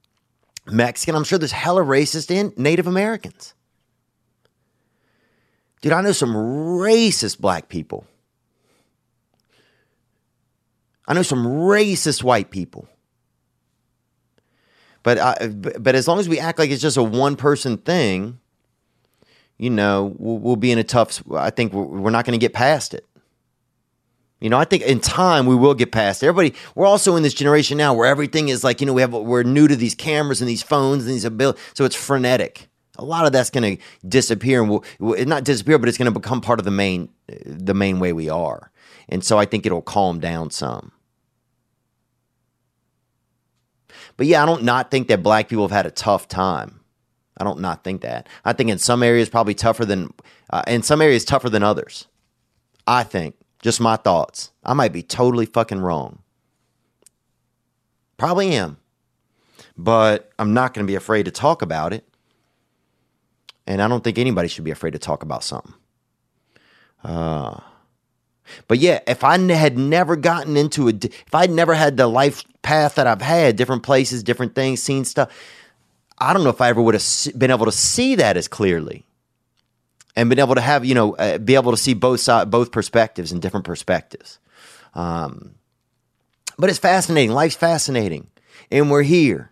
Mexican. 0.67 1.15
I'm 1.15 1.25
sure 1.25 1.37
there's 1.37 1.51
hella 1.51 1.81
racist 1.81 2.31
in 2.31 2.53
Native 2.55 2.87
Americans. 2.87 3.53
Dude, 5.81 5.91
I 5.91 6.01
know 6.01 6.13
some 6.13 6.33
racist 6.33 7.39
black 7.39 7.67
people. 7.67 8.07
I 11.07 11.13
know 11.13 11.21
some 11.21 11.45
racist 11.45 12.23
white 12.23 12.49
people. 12.49 12.87
But 15.03 15.19
I, 15.19 15.47
but 15.47 15.93
as 15.93 16.07
long 16.07 16.19
as 16.19 16.27
we 16.27 16.39
act 16.39 16.57
like 16.57 16.71
it's 16.71 16.81
just 16.81 16.97
a 16.97 17.03
one 17.03 17.35
person 17.35 17.77
thing, 17.77 18.39
you 19.59 19.69
know, 19.69 20.15
we'll, 20.17 20.39
we'll, 20.39 20.55
be 20.55 20.71
in 20.71 20.79
a 20.79 20.83
tough. 20.83 21.21
I 21.31 21.51
think 21.51 21.73
we're, 21.73 21.83
we're 21.83 22.09
not 22.09 22.25
going 22.25 22.37
to 22.37 22.43
get 22.43 22.53
past 22.53 22.95
it. 22.95 23.05
You 24.41 24.49
know, 24.49 24.57
I 24.57 24.65
think 24.65 24.83
in 24.83 24.99
time 24.99 25.45
we 25.45 25.55
will 25.55 25.73
get 25.73 25.91
past. 25.91 26.23
Everybody, 26.23 26.53
we're 26.75 26.85
also 26.85 27.15
in 27.15 27.23
this 27.23 27.33
generation 27.33 27.77
now 27.77 27.93
where 27.93 28.05
everything 28.05 28.49
is 28.49 28.63
like, 28.63 28.81
you 28.81 28.87
know, 28.87 28.93
we 28.93 29.01
have 29.01 29.13
we're 29.13 29.43
new 29.43 29.67
to 29.67 29.75
these 29.75 29.95
cameras 29.95 30.41
and 30.41 30.49
these 30.49 30.61
phones 30.61 31.05
and 31.05 31.13
these 31.13 31.25
abilities, 31.25 31.61
so 31.73 31.85
it's 31.85 31.95
frenetic. 31.95 32.67
A 32.97 33.03
lot 33.03 33.25
of 33.25 33.31
that's 33.31 33.49
going 33.49 33.77
to 33.77 33.83
disappear, 34.07 34.61
and 34.61 34.69
will 34.69 34.85
not 35.25 35.43
disappear, 35.43 35.77
but 35.77 35.89
it's 35.89 35.97
going 35.97 36.11
to 36.11 36.17
become 36.17 36.41
part 36.41 36.59
of 36.59 36.65
the 36.65 36.71
main 36.71 37.09
the 37.27 37.73
main 37.73 37.99
way 37.99 38.13
we 38.13 38.29
are. 38.29 38.71
And 39.09 39.23
so 39.23 39.37
I 39.37 39.45
think 39.45 39.65
it'll 39.65 39.81
calm 39.81 40.19
down 40.19 40.49
some. 40.51 40.91
But 44.17 44.27
yeah, 44.27 44.43
I 44.43 44.45
don't 44.45 44.63
not 44.63 44.91
think 44.91 45.07
that 45.07 45.23
black 45.23 45.49
people 45.49 45.65
have 45.65 45.71
had 45.71 45.85
a 45.85 45.91
tough 45.91 46.27
time. 46.27 46.81
I 47.37 47.43
don't 47.43 47.59
not 47.59 47.83
think 47.83 48.01
that. 48.01 48.29
I 48.45 48.53
think 48.53 48.69
in 48.69 48.77
some 48.77 49.03
areas 49.03 49.29
probably 49.29 49.55
tougher 49.55 49.85
than 49.85 50.13
uh, 50.49 50.63
in 50.67 50.83
some 50.83 51.01
areas 51.01 51.25
tougher 51.25 51.49
than 51.49 51.63
others. 51.63 52.07
I 52.87 53.03
think 53.03 53.35
just 53.65 53.81
my 53.81 53.95
thoughts. 53.95 54.51
I 54.63 54.73
might 54.73 54.93
be 54.93 55.01
totally 55.01 55.47
fucking 55.47 55.79
wrong. 55.81 56.19
Probably 58.15 58.51
am. 58.51 58.77
But 59.75 60.31
I'm 60.37 60.53
not 60.53 60.75
going 60.75 60.85
to 60.85 60.87
be 60.87 60.93
afraid 60.93 61.23
to 61.23 61.31
talk 61.31 61.63
about 61.63 61.91
it. 61.91 62.07
And 63.65 63.81
I 63.81 63.87
don't 63.87 64.03
think 64.03 64.19
anybody 64.19 64.49
should 64.49 64.65
be 64.65 64.69
afraid 64.69 64.91
to 64.91 64.99
talk 64.99 65.23
about 65.23 65.43
something. 65.43 65.73
Uh 67.03 67.59
but 68.67 68.77
yeah, 68.77 68.99
if 69.07 69.23
I 69.23 69.39
had 69.39 69.79
never 69.79 70.15
gotten 70.15 70.55
into 70.55 70.87
it, 70.87 71.03
if 71.03 71.33
I'd 71.33 71.49
never 71.49 71.73
had 71.73 71.97
the 71.97 72.05
life 72.05 72.43
path 72.61 72.93
that 72.95 73.07
I've 73.07 73.23
had, 73.23 73.55
different 73.55 73.81
places, 73.81 74.21
different 74.21 74.53
things, 74.53 74.83
seen 74.83 75.03
stuff, 75.05 75.31
I 76.19 76.31
don't 76.31 76.43
know 76.43 76.51
if 76.51 76.61
I 76.61 76.69
ever 76.69 76.79
would 76.83 76.93
have 76.93 77.03
been 77.35 77.49
able 77.49 77.65
to 77.65 77.71
see 77.71 78.13
that 78.13 78.37
as 78.37 78.47
clearly 78.47 79.03
and 80.15 80.29
been 80.29 80.39
able 80.39 80.55
to 80.55 80.61
have, 80.61 80.85
you 80.85 80.95
know, 80.95 81.15
uh, 81.15 81.37
be 81.37 81.55
able 81.55 81.71
to 81.71 81.77
see 81.77 81.93
both 81.93 82.19
side, 82.19 82.49
both 82.49 82.71
perspectives 82.71 83.31
and 83.31 83.41
different 83.41 83.65
perspectives. 83.65 84.39
Um, 84.93 85.55
but 86.57 86.69
it's 86.69 86.79
fascinating. 86.79 87.31
Life's 87.31 87.55
fascinating, 87.55 88.27
and 88.71 88.89
we're 88.89 89.03
here, 89.03 89.51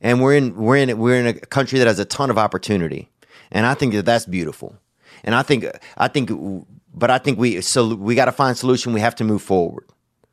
and 0.00 0.20
we're 0.20 0.36
in 0.36 0.54
we're 0.54 0.76
in 0.76 0.98
we're 0.98 1.16
in 1.16 1.26
a 1.26 1.34
country 1.34 1.78
that 1.78 1.86
has 1.86 1.98
a 1.98 2.04
ton 2.04 2.30
of 2.30 2.38
opportunity, 2.38 3.10
and 3.50 3.64
I 3.64 3.74
think 3.74 3.94
that 3.94 4.04
that's 4.04 4.26
beautiful. 4.26 4.76
And 5.24 5.34
I 5.34 5.42
think 5.42 5.64
I 5.96 6.08
think 6.08 6.30
but 6.94 7.10
I 7.10 7.18
think 7.18 7.38
we 7.38 7.60
so 7.62 7.94
we 7.94 8.14
got 8.14 8.26
to 8.26 8.32
find 8.32 8.52
a 8.52 8.58
solution. 8.58 8.92
We 8.92 9.00
have 9.00 9.16
to 9.16 9.24
move 9.24 9.42
forward. 9.42 9.86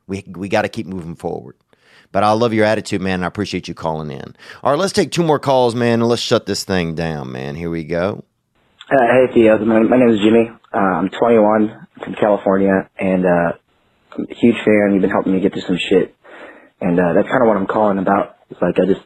We 0.07 0.25
we 0.27 0.49
got 0.49 0.63
to 0.63 0.69
keep 0.69 0.87
moving 0.87 1.15
forward. 1.15 1.55
But 2.11 2.23
I 2.23 2.31
love 2.33 2.53
your 2.53 2.65
attitude, 2.65 3.01
man. 3.01 3.23
I 3.23 3.27
appreciate 3.27 3.67
you 3.67 3.73
calling 3.73 4.11
in. 4.11 4.35
All 4.63 4.71
right, 4.71 4.79
let's 4.79 4.93
take 4.93 5.11
two 5.11 5.23
more 5.23 5.39
calls, 5.39 5.73
man, 5.73 5.93
and 5.99 6.07
let's 6.07 6.21
shut 6.21 6.45
this 6.45 6.63
thing 6.63 6.93
down, 6.93 7.31
man. 7.31 7.55
Here 7.55 7.71
we 7.71 7.83
go. 7.83 8.23
Uh, 8.93 9.07
hey, 9.07 9.33
Theo. 9.33 9.57
My, 9.65 9.79
my 9.79 9.97
name 9.97 10.09
is 10.09 10.19
Jimmy. 10.19 10.51
Uh, 10.71 10.77
I'm 10.77 11.09
21 11.09 11.87
from 12.03 12.13
California, 12.13 12.87
and 12.99 13.25
uh, 13.25 13.53
I'm 14.11 14.27
a 14.29 14.35
huge 14.35 14.57
fan. 14.57 14.91
You've 14.93 15.01
been 15.01 15.09
helping 15.09 15.33
me 15.33 15.39
get 15.39 15.51
through 15.53 15.63
some 15.63 15.79
shit, 15.79 16.15
and 16.79 16.99
uh, 16.99 17.13
that's 17.13 17.27
kind 17.27 17.41
of 17.41 17.47
what 17.47 17.57
I'm 17.57 17.65
calling 17.65 17.97
about. 17.97 18.35
It's 18.51 18.61
like 18.61 18.75
I 18.79 18.85
just 18.85 19.01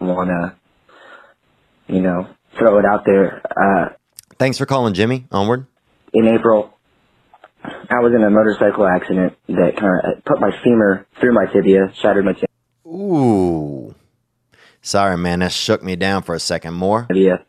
want 0.00 0.28
to, 0.30 1.92
you 1.92 2.00
know, 2.00 2.28
throw 2.56 2.78
it 2.78 2.84
out 2.84 3.04
there. 3.04 3.42
Uh, 3.44 3.94
Thanks 4.38 4.56
for 4.56 4.66
calling, 4.66 4.94
Jimmy. 4.94 5.26
Onward. 5.32 5.66
In 6.12 6.28
April, 6.28 6.72
I 7.64 7.98
was 8.02 8.12
in 8.14 8.22
a 8.22 8.30
motorcycle 8.30 8.86
accident 8.86 9.32
that 9.48 9.76
kind 9.76 10.16
of 10.16 10.24
put 10.24 10.40
my 10.40 10.50
femur 10.62 11.08
through 11.18 11.34
my 11.34 11.46
tibia, 11.52 11.92
shattered 12.00 12.24
my 12.24 12.34
tibia. 12.34 12.46
Ooh. 12.86 13.96
Sorry, 14.80 15.16
man. 15.16 15.40
That 15.40 15.50
shook 15.50 15.82
me 15.82 15.96
down 15.96 16.22
for 16.22 16.36
a 16.36 16.40
second 16.40 16.74
more. 16.74 17.06
Tibia. 17.06 17.44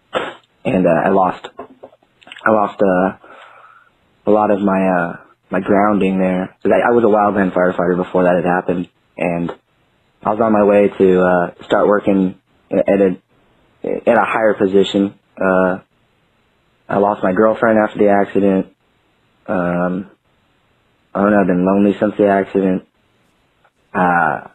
And 0.63 0.87
uh, 0.87 1.05
I 1.05 1.09
lost. 1.09 1.47
I 2.45 2.51
lost 2.51 2.80
uh, 2.80 3.17
a 4.27 4.31
lot 4.31 4.51
of 4.51 4.61
my 4.61 4.88
uh, 4.88 5.17
my 5.49 5.59
grounding 5.61 6.19
there. 6.19 6.55
I, 6.63 6.89
I 6.89 6.91
was 6.91 7.03
a 7.03 7.07
wildland 7.07 7.53
firefighter 7.53 7.97
before 7.97 8.23
that 8.23 8.35
had 8.35 8.45
happened, 8.45 8.88
and 9.17 9.51
I 10.23 10.30
was 10.30 10.39
on 10.39 10.53
my 10.53 10.63
way 10.63 10.89
to 10.89 11.22
uh, 11.22 11.63
start 11.63 11.88
working 11.88 12.39
at 12.72 13.01
a 13.01 13.17
at 13.84 14.17
a 14.17 14.23
higher 14.23 14.53
position. 14.53 15.17
Uh, 15.41 15.80
I 16.88 16.97
lost 16.97 17.23
my 17.23 17.34
girlfriend 17.34 17.80
after 17.80 17.97
the 17.97 18.09
accident. 18.09 18.67
Um, 19.47 20.11
I 21.13 21.22
don't 21.22 21.31
know. 21.31 21.41
I've 21.41 21.47
been 21.47 21.65
lonely 21.65 21.95
since 21.99 22.15
the 22.17 22.27
accident. 22.27 22.88
Uh, 23.93 24.49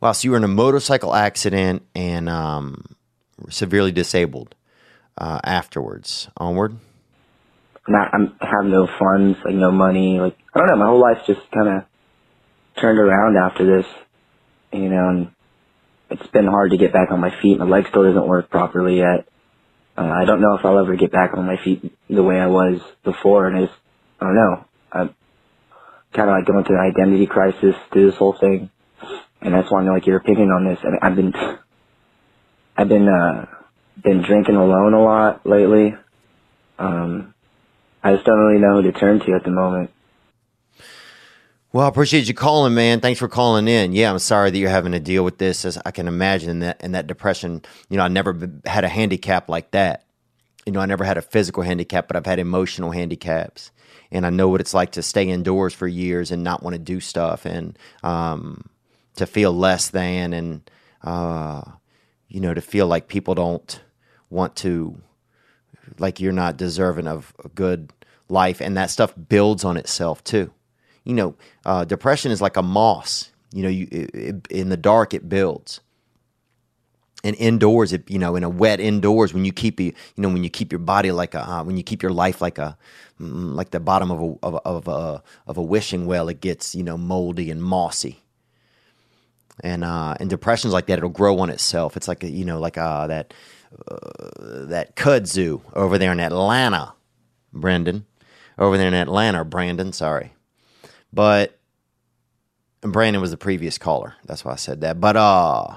wow. 0.00 0.12
So 0.12 0.26
you 0.26 0.30
were 0.32 0.36
in 0.36 0.44
a 0.44 0.48
motorcycle 0.48 1.14
accident 1.14 1.82
and 1.96 2.28
um, 2.28 2.84
severely 3.48 3.90
disabled 3.90 4.54
uh, 5.16 5.40
afterwards. 5.42 6.28
Onward. 6.36 6.76
Not. 7.88 8.14
I'm 8.14 8.36
have 8.40 8.64
no 8.66 8.88
funds, 8.98 9.38
like 9.44 9.54
no 9.54 9.72
money. 9.72 10.20
Like 10.20 10.36
I 10.54 10.60
don't 10.60 10.68
know. 10.68 10.76
My 10.76 10.86
whole 10.86 11.00
life 11.02 11.18
just 11.26 11.40
kind 11.54 11.68
of 11.78 11.84
turned 12.80 12.98
around 12.98 13.36
after 13.36 13.66
this. 13.78 13.86
You 14.72 14.88
know, 14.90 15.08
and 15.10 15.32
it's 16.10 16.30
been 16.32 16.46
hard 16.46 16.72
to 16.72 16.78
get 16.78 16.92
back 16.92 17.10
on 17.12 17.20
my 17.20 17.32
feet. 17.42 17.58
My 17.58 17.66
leg 17.66 17.86
still 17.90 18.04
doesn't 18.04 18.28
work 18.28 18.50
properly 18.50 18.98
yet. 18.98 19.28
Uh, 19.96 20.02
I 20.02 20.24
don't 20.26 20.40
know 20.42 20.56
if 20.56 20.64
I'll 20.64 20.80
ever 20.80 20.96
get 20.96 21.12
back 21.12 21.32
on 21.36 21.46
my 21.46 21.56
feet 21.64 21.92
the 22.10 22.22
way 22.24 22.40
I 22.40 22.48
was 22.48 22.80
before, 23.04 23.46
and 23.48 23.56
I 23.58 23.60
just 23.66 23.78
I 24.20 24.26
don't 24.26 24.36
know. 24.36 24.64
I'm 24.92 25.14
kind 26.14 26.30
of 26.30 26.36
like 26.36 26.46
going 26.46 26.64
through 26.64 26.78
an 26.80 26.92
identity 26.94 27.26
crisis 27.26 27.74
through 27.92 28.10
this 28.10 28.18
whole 28.18 28.36
thing, 28.40 28.70
and 29.42 29.56
I 29.56 29.60
just 29.62 29.72
want 29.72 29.84
to 29.84 29.86
know 29.88 29.94
like 29.94 30.06
your 30.06 30.18
opinion 30.18 30.50
on 30.50 30.66
this. 30.66 30.78
And 30.84 30.98
I've 31.02 31.16
been, 31.16 31.34
I've 32.76 32.88
been, 32.88 33.08
uh, 33.08 33.46
been 34.02 34.22
drinking 34.22 34.56
alone 34.56 34.94
a 34.94 35.02
lot 35.02 35.46
lately. 35.46 35.94
Um, 36.78 37.34
I 38.08 38.12
just 38.14 38.24
don't 38.24 38.38
really 38.38 38.60
know 38.60 38.74
who 38.74 38.90
to 38.90 38.92
turn 38.92 39.20
to 39.20 39.32
at 39.32 39.44
the 39.44 39.50
moment. 39.50 39.90
Well, 41.72 41.84
I 41.84 41.88
appreciate 41.88 42.26
you 42.26 42.34
calling, 42.34 42.74
man. 42.74 43.00
Thanks 43.00 43.18
for 43.18 43.28
calling 43.28 43.68
in. 43.68 43.92
Yeah, 43.92 44.10
I'm 44.10 44.18
sorry 44.18 44.50
that 44.50 44.58
you're 44.58 44.70
having 44.70 44.92
to 44.92 45.00
deal 45.00 45.22
with 45.22 45.36
this. 45.36 45.66
As 45.66 45.78
I 45.84 45.90
can 45.90 46.08
imagine 46.08 46.60
that, 46.60 46.78
and 46.80 46.94
that 46.94 47.06
depression. 47.06 47.62
You 47.90 47.98
know, 47.98 48.04
I 48.04 48.08
never 48.08 48.34
had 48.64 48.84
a 48.84 48.88
handicap 48.88 49.50
like 49.50 49.72
that. 49.72 50.06
You 50.64 50.72
know, 50.72 50.80
I 50.80 50.86
never 50.86 51.04
had 51.04 51.18
a 51.18 51.22
physical 51.22 51.62
handicap, 51.62 52.08
but 52.08 52.16
I've 52.16 52.26
had 52.26 52.38
emotional 52.38 52.90
handicaps 52.90 53.70
and 54.10 54.24
I 54.24 54.30
know 54.30 54.48
what 54.48 54.60
it's 54.60 54.74
like 54.74 54.92
to 54.92 55.02
stay 55.02 55.28
indoors 55.28 55.74
for 55.74 55.86
years 55.86 56.30
and 56.30 56.42
not 56.42 56.62
want 56.62 56.74
to 56.74 56.78
do 56.78 57.00
stuff 57.00 57.44
and 57.44 57.78
um, 58.02 58.68
to 59.16 59.26
feel 59.26 59.52
less 59.52 59.90
than 59.90 60.32
and 60.32 60.70
uh, 61.02 61.62
you 62.28 62.40
know 62.40 62.54
to 62.54 62.60
feel 62.60 62.86
like 62.86 63.08
people 63.08 63.34
don't 63.34 63.80
want 64.30 64.56
to 64.56 65.00
like 65.98 66.20
you're 66.20 66.32
not 66.32 66.56
deserving 66.56 67.08
of 67.08 67.32
a 67.44 67.48
good 67.48 67.92
life, 68.28 68.60
and 68.60 68.76
that 68.76 68.90
stuff 68.90 69.14
builds 69.28 69.64
on 69.64 69.76
itself 69.76 70.22
too. 70.24 70.52
You 71.04 71.14
know, 71.14 71.34
uh, 71.64 71.84
depression 71.84 72.32
is 72.32 72.42
like 72.42 72.56
a 72.56 72.62
moss. 72.62 73.30
You 73.52 73.62
know, 73.62 73.68
you 73.68 73.88
it, 73.90 74.14
it, 74.14 74.46
in 74.50 74.68
the 74.68 74.76
dark 74.76 75.14
it 75.14 75.28
builds, 75.28 75.80
and 77.24 77.34
indoors, 77.36 77.92
it 77.92 78.08
you 78.10 78.18
know, 78.18 78.36
in 78.36 78.44
a 78.44 78.48
wet 78.48 78.80
indoors, 78.80 79.34
when 79.34 79.44
you 79.44 79.52
keep 79.52 79.80
you 79.80 79.92
know 80.16 80.28
when 80.28 80.44
you 80.44 80.50
keep 80.50 80.72
your 80.72 80.78
body 80.78 81.10
like 81.10 81.34
a 81.34 81.48
uh, 81.48 81.64
when 81.64 81.76
you 81.76 81.82
keep 81.82 82.02
your 82.02 82.12
life 82.12 82.40
like 82.40 82.58
a 82.58 82.76
mm, 83.20 83.54
like 83.54 83.70
the 83.70 83.80
bottom 83.80 84.10
of 84.10 84.20
a 84.20 84.46
of 84.46 84.54
a, 84.54 84.58
of 84.58 84.88
a 84.88 85.22
of 85.46 85.56
a 85.56 85.62
wishing 85.62 86.06
well, 86.06 86.28
it 86.28 86.40
gets 86.40 86.74
you 86.74 86.82
know 86.82 86.96
moldy 86.96 87.50
and 87.50 87.62
mossy. 87.62 88.22
And 89.60 89.82
uh, 89.82 90.14
and 90.20 90.30
depression's 90.30 90.72
like 90.72 90.86
that; 90.86 90.98
it'll 90.98 91.10
grow 91.10 91.40
on 91.40 91.50
itself. 91.50 91.96
It's 91.96 92.06
like 92.06 92.22
a, 92.22 92.30
you 92.30 92.44
know, 92.44 92.60
like 92.60 92.78
uh, 92.78 93.08
that 93.08 93.34
uh, 93.90 93.96
that 94.66 94.94
kudzu 94.94 95.62
over 95.74 95.98
there 95.98 96.12
in 96.12 96.20
Atlanta, 96.20 96.92
Brendan, 97.52 98.06
over 98.58 98.76
there 98.76 98.88
in 98.88 98.94
Atlanta, 98.94 99.44
Brandon. 99.44 99.92
Sorry, 99.92 100.32
but 101.12 101.58
Brandon 102.80 103.20
was 103.22 103.30
the 103.30 103.36
previous 103.36 103.78
caller. 103.78 104.14
That's 104.24 104.44
why 104.44 104.52
I 104.52 104.56
said 104.56 104.80
that. 104.80 105.00
But 105.00 105.16
uh 105.16 105.76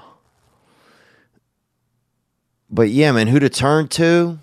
but 2.72 2.88
yeah, 2.88 3.12
man, 3.12 3.28
who 3.28 3.38
to 3.38 3.50
turn 3.50 3.88
to? 3.88 4.38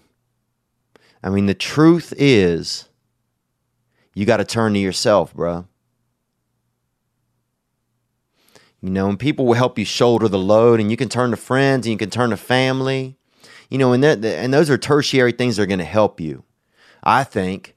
I 1.23 1.29
mean, 1.29 1.47
the 1.47 1.53
truth 1.53 2.13
is, 2.17 2.87
you 4.13 4.25
got 4.25 4.37
to 4.37 4.45
turn 4.45 4.73
to 4.73 4.79
yourself, 4.79 5.33
bro. 5.33 5.65
You 8.81 8.89
know, 8.91 9.09
and 9.09 9.19
people 9.19 9.45
will 9.45 9.55
help 9.55 9.77
you 9.77 9.83
shoulder 9.83 10.27
the 10.27 10.37
load, 10.37 10.79
and 10.79 10.89
you 10.89 10.95
can 10.95 11.09
turn 11.09 11.31
to 11.31 11.37
friends, 11.37 11.85
and 11.85 11.91
you 11.91 11.97
can 11.97 12.09
turn 12.09 12.29
to 12.29 12.37
family. 12.37 13.17
You 13.69 13.77
know, 13.77 13.91
and 13.91 14.03
that, 14.03 14.23
and 14.23 14.53
those 14.53 14.69
are 14.69 14.77
tertiary 14.77 15.31
things 15.31 15.57
that 15.57 15.63
are 15.63 15.67
going 15.67 15.79
to 15.79 15.85
help 15.85 16.21
you, 16.21 16.43
I 17.03 17.23
think. 17.23 17.75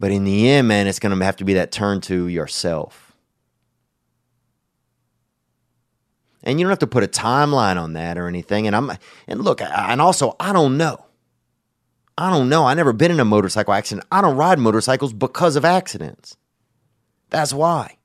But 0.00 0.10
in 0.10 0.24
the 0.24 0.48
end, 0.48 0.66
man, 0.66 0.86
it's 0.86 0.98
going 0.98 1.16
to 1.16 1.24
have 1.24 1.36
to 1.36 1.44
be 1.44 1.54
that 1.54 1.70
turn 1.70 2.00
to 2.02 2.26
yourself. 2.26 3.12
And 6.42 6.58
you 6.58 6.64
don't 6.64 6.70
have 6.70 6.78
to 6.78 6.86
put 6.86 7.04
a 7.04 7.06
timeline 7.06 7.76
on 7.76 7.92
that 7.92 8.16
or 8.16 8.26
anything. 8.26 8.66
And 8.66 8.74
I'm 8.74 8.90
and 9.28 9.44
look, 9.44 9.60
and 9.60 10.00
also 10.00 10.36
I 10.40 10.54
don't 10.54 10.78
know. 10.78 11.04
I 12.16 12.30
don't 12.30 12.48
know. 12.48 12.64
I 12.64 12.72
never 12.72 12.94
been 12.94 13.10
in 13.10 13.20
a 13.20 13.26
motorcycle 13.26 13.74
accident. 13.74 14.06
I 14.10 14.22
don't 14.22 14.36
ride 14.36 14.58
motorcycles 14.58 15.12
because 15.12 15.54
of 15.54 15.66
accidents. 15.66 16.38
That's 17.28 17.52
why. 17.52 17.98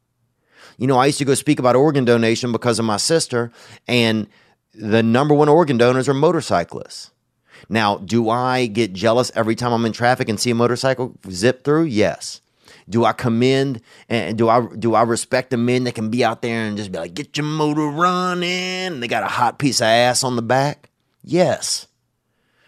You 0.78 0.88
know, 0.88 0.98
I 0.98 1.06
used 1.06 1.20
to 1.20 1.26
go 1.26 1.34
speak 1.34 1.60
about 1.60 1.78
organ 1.78 2.04
donation 2.04 2.52
because 2.52 2.78
of 2.78 2.84
my 2.84 2.98
sister, 2.98 3.54
and 3.88 4.28
the 4.74 5.02
number 5.02 5.34
one 5.34 5.48
organ 5.48 5.78
donors 5.78 6.10
are 6.10 6.14
motorcyclists. 6.14 7.12
Now, 7.70 7.98
do 7.98 8.30
I 8.30 8.68
get 8.68 8.94
jealous 8.94 9.32
every 9.36 9.56
time 9.56 9.74
I'm 9.74 9.86
in 9.86 9.92
traffic 9.92 10.30
and 10.30 10.40
see 10.40 10.52
a 10.52 10.56
motorcycle 10.56 11.18
zip 11.30 11.64
through? 11.64 11.86
Yes. 11.86 12.42
Do 12.88 13.04
I 13.06 13.14
commend 13.14 13.82
and 14.08 14.38
do 14.38 14.48
I 14.48 14.68
do 14.78 14.94
I 14.94 15.02
respect 15.02 15.50
the 15.50 15.58
men 15.58 15.86
that 15.86 15.96
can 15.96 16.10
be 16.10 16.24
out 16.24 16.44
there 16.44 16.66
and 16.66 16.78
just 16.78 16.92
be 16.92 17.00
like, 17.00 17.16
get 17.16 17.36
your 17.36 17.46
motor 17.46 17.88
running? 17.88 19.00
They 19.00 19.08
got 19.08 19.24
a 19.24 19.28
hot 19.28 19.58
piece 19.58 19.82
of 19.82 19.86
ass 19.86 20.24
on 20.24 20.36
the 20.36 20.44
back? 20.44 20.92
Yes. 21.24 21.88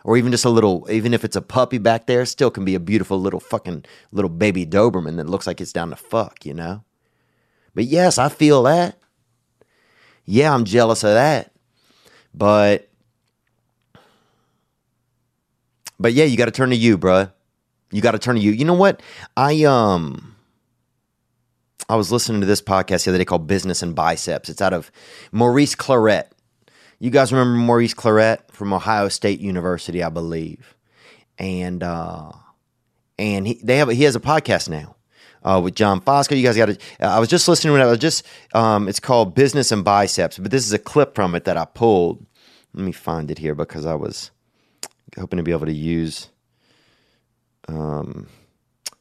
Or 0.04 0.18
even 0.18 0.32
just 0.32 0.46
a 0.46 0.50
little, 0.50 0.88
even 0.90 1.14
if 1.14 1.26
it's 1.26 1.36
a 1.36 1.42
puppy 1.42 1.78
back 1.78 2.08
there, 2.08 2.26
still 2.26 2.50
can 2.50 2.64
be 2.64 2.76
a 2.76 2.80
beautiful 2.80 3.20
little 3.20 3.42
fucking 3.42 3.84
little 4.12 4.30
baby 4.30 4.66
Doberman 4.66 5.18
that 5.18 5.30
looks 5.30 5.46
like 5.46 5.60
it's 5.60 5.74
down 5.74 5.90
to 5.90 5.98
fuck, 5.98 6.46
you 6.46 6.54
know? 6.54 6.84
But 7.76 7.86
yes, 7.86 8.18
I 8.18 8.30
feel 8.30 8.64
that. 8.64 8.98
Yeah, 10.26 10.54
I'm 10.54 10.64
jealous 10.64 11.04
of 11.04 11.12
that. 11.12 11.52
But 12.34 12.90
but 16.00 16.14
yeah, 16.14 16.26
you 16.26 16.38
got 16.38 16.46
to 16.46 16.52
turn 16.52 16.70
to 16.70 16.76
you, 16.76 16.98
bruh. 16.98 17.32
You 17.92 18.02
got 18.02 18.12
to 18.12 18.20
turn 18.20 18.36
to 18.36 18.42
you. 18.42 18.52
You 18.52 18.66
know 18.66 18.74
what? 18.74 19.02
I 19.36 19.64
um 19.64 20.36
I 21.90 21.96
was 21.96 22.12
listening 22.12 22.42
to 22.42 22.48
this 22.48 22.62
podcast 22.62 23.06
the 23.06 23.12
other 23.12 23.18
day 23.18 23.26
called 23.26 23.48
Business 23.48 23.82
and 23.82 23.96
Biceps. 23.96 24.50
It's 24.50 24.62
out 24.62 24.74
of 24.74 24.92
Maurice 25.32 25.76
Clarett. 25.76 26.28
You 27.00 27.12
guys 27.12 27.32
remember 27.32 27.58
Maurice 27.58 27.94
Clarett 27.94 28.52
from 28.52 28.74
Ohio 28.74 29.08
State 29.08 29.40
University, 29.40 30.04
I 30.04 30.10
believe. 30.10 30.76
And 31.38 31.84
uh 31.84 32.32
and 33.18 33.48
he 33.48 33.60
they 33.64 33.78
have 33.78 33.90
a, 33.90 33.94
he 33.94 34.04
has 34.04 34.16
a 34.16 34.22
podcast 34.22 34.70
now. 34.70 34.96
Uh, 35.44 35.62
with 35.62 35.76
John 35.76 36.02
Fosco, 36.02 36.36
you 36.36 36.44
guys 36.44 36.58
got 36.58 36.66
to. 36.66 36.78
I 37.00 37.20
was 37.20 37.30
just 37.30 37.48
listening 37.48 37.74
to 37.76 37.80
it. 37.80 37.84
I 37.84 37.90
was 37.90 38.00
just. 38.00 38.26
Um, 38.54 38.90
it's 38.90 39.00
called 39.00 39.34
Business 39.34 39.72
and 39.72 39.86
Biceps, 39.86 40.38
but 40.40 40.52
this 40.52 40.66
is 40.66 40.74
a 40.74 40.80
clip 40.80 41.16
from 41.16 41.36
it 41.36 41.46
that 41.46 41.56
I 41.56 41.64
pulled. 41.64 42.26
Let 42.74 42.84
me 42.84 42.92
find 42.92 43.32
it 43.32 43.38
here 43.38 43.56
because 43.56 43.86
I 43.86 43.96
was 43.96 44.32
hoping 45.16 45.38
to 45.38 45.44
be 45.44 45.52
able 45.52 45.66
to 45.66 45.74
use 45.74 46.30
um, 47.68 48.28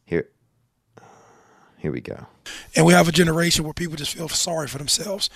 here, 0.05 0.29
here 1.79 1.93
we 1.93 2.01
go. 2.01 2.27
And 2.75 2.85
we 2.87 2.93
have 2.93 3.09
a 3.09 3.13
generation 3.13 3.65
where 3.65 3.73
people 3.73 3.97
just 3.97 4.15
feel 4.15 4.29
sorry 4.29 4.69
for 4.69 4.79
themselves. 4.79 5.31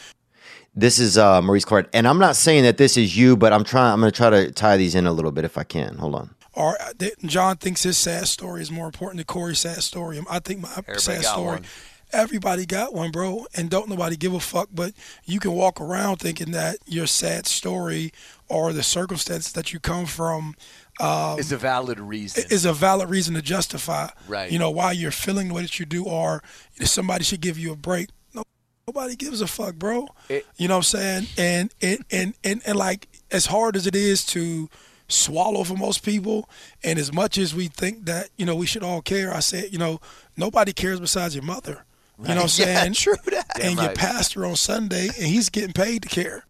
This 0.74 0.98
is 0.98 1.18
uh, 1.18 1.42
Maurice 1.42 1.64
Clarett, 1.64 1.88
and 1.92 2.06
I'm 2.06 2.18
not 2.18 2.36
saying 2.36 2.62
that 2.62 2.76
this 2.76 2.97
is 2.97 3.16
you, 3.16 3.36
but 3.36 3.52
I'm 3.52 3.64
trying. 3.64 3.92
I'm 3.92 4.01
going 4.01 4.12
to 4.12 4.16
try 4.16 4.30
to 4.30 4.52
tie 4.52 4.76
these 4.76 4.94
in 4.94 5.06
a 5.06 5.12
little 5.12 5.32
bit 5.32 5.44
if 5.44 5.59
I 5.59 5.64
can. 5.64 5.97
Hold 5.97 6.14
on. 6.14 6.30
Or 6.52 6.80
uh, 6.80 6.92
John 7.24 7.56
thinks 7.56 7.82
his 7.82 7.98
sad 7.98 8.28
story 8.28 8.62
is 8.62 8.70
more 8.70 8.86
important 8.86 9.18
than 9.18 9.24
Corey's 9.24 9.60
sad 9.60 9.82
story. 9.82 10.22
I 10.30 10.38
think 10.38 10.60
my 10.60 10.70
Everybody 10.70 11.01
sad 11.01 11.24
story. 11.24 11.44
One. 11.44 11.64
Everybody 12.12 12.66
got 12.66 12.92
one, 12.92 13.10
bro, 13.10 13.47
and 13.56 13.70
don't 13.70 13.88
nobody 13.88 14.16
give 14.16 14.32
a 14.32 14.40
fuck. 14.40 14.68
But 14.72 14.92
you 15.24 15.40
can 15.40 15.52
walk 15.52 15.80
around 15.80 16.16
thinking 16.16 16.52
that 16.52 16.78
your 16.86 17.06
sad 17.06 17.47
story 17.47 18.12
or 18.51 18.72
the 18.72 18.82
circumstances 18.82 19.52
that 19.52 19.72
you 19.72 19.81
come 19.81 20.05
from 20.05 20.55
um, 21.01 21.39
is 21.39 21.52
a 21.52 21.56
valid 21.56 21.98
reason. 21.98 22.44
Is 22.51 22.64
a 22.64 22.72
valid 22.72 23.09
reason 23.09 23.35
to 23.35 23.43
justify, 23.43 24.09
right? 24.28 24.51
You 24.51 24.59
know 24.59 24.70
why 24.70 24.93
you're 24.93 25.10
feeling 25.10 25.48
the 25.48 25.55
way 25.55 25.62
that 25.62 25.78
you 25.78 25.86
do, 25.86 26.05
or 26.05 26.43
somebody 26.82 27.24
should 27.24 27.40
give 27.40 27.59
you 27.59 27.72
a 27.72 27.77
break. 27.77 28.10
No, 28.35 28.43
nobody 28.86 29.16
gives 29.16 29.40
a 29.40 29.47
fuck, 29.47 29.77
bro. 29.77 30.09
It, 30.28 30.44
you 30.56 30.68
know 30.68 30.74
what 30.74 30.94
I'm 30.94 31.01
saying? 31.01 31.27
And 31.39 31.74
and, 31.81 32.05
and 32.10 32.35
and 32.44 32.62
and 32.66 32.77
like 32.77 33.09
as 33.31 33.47
hard 33.47 33.77
as 33.77 33.86
it 33.86 33.94
is 33.97 34.27
to 34.27 34.68
swallow 35.12 35.64
for 35.64 35.74
most 35.74 36.05
people. 36.05 36.48
And 36.82 36.98
as 36.98 37.12
much 37.12 37.39
as 37.39 37.55
we 37.55 37.68
think 37.68 38.06
that, 38.06 38.31
you 38.36 38.47
know, 38.47 38.56
we 38.56 38.66
should 38.66 38.82
all 38.82 39.02
care, 39.02 39.35
I 39.35 39.40
said, 39.40 39.72
you 39.72 39.78
know, 39.78 40.01
nobody 40.36 40.72
cares 40.72 41.01
besides 41.01 41.35
your 41.35 41.44
mother. 41.44 41.85
Right. 42.16 42.28
You 42.28 42.35
know 42.35 42.43
what 42.43 42.60
I'm 42.60 42.66
yeah, 42.68 42.81
saying? 42.81 42.93
True 42.94 43.14
that. 43.31 43.60
And 43.60 43.77
right. 43.77 43.85
your 43.86 43.94
pastor 43.94 44.47
on 44.47 44.56
Sunday, 44.56 45.06
and 45.06 45.27
he's 45.27 45.48
getting 45.48 45.72
paid 45.72 46.02
to 46.02 46.09
care. 46.09 46.44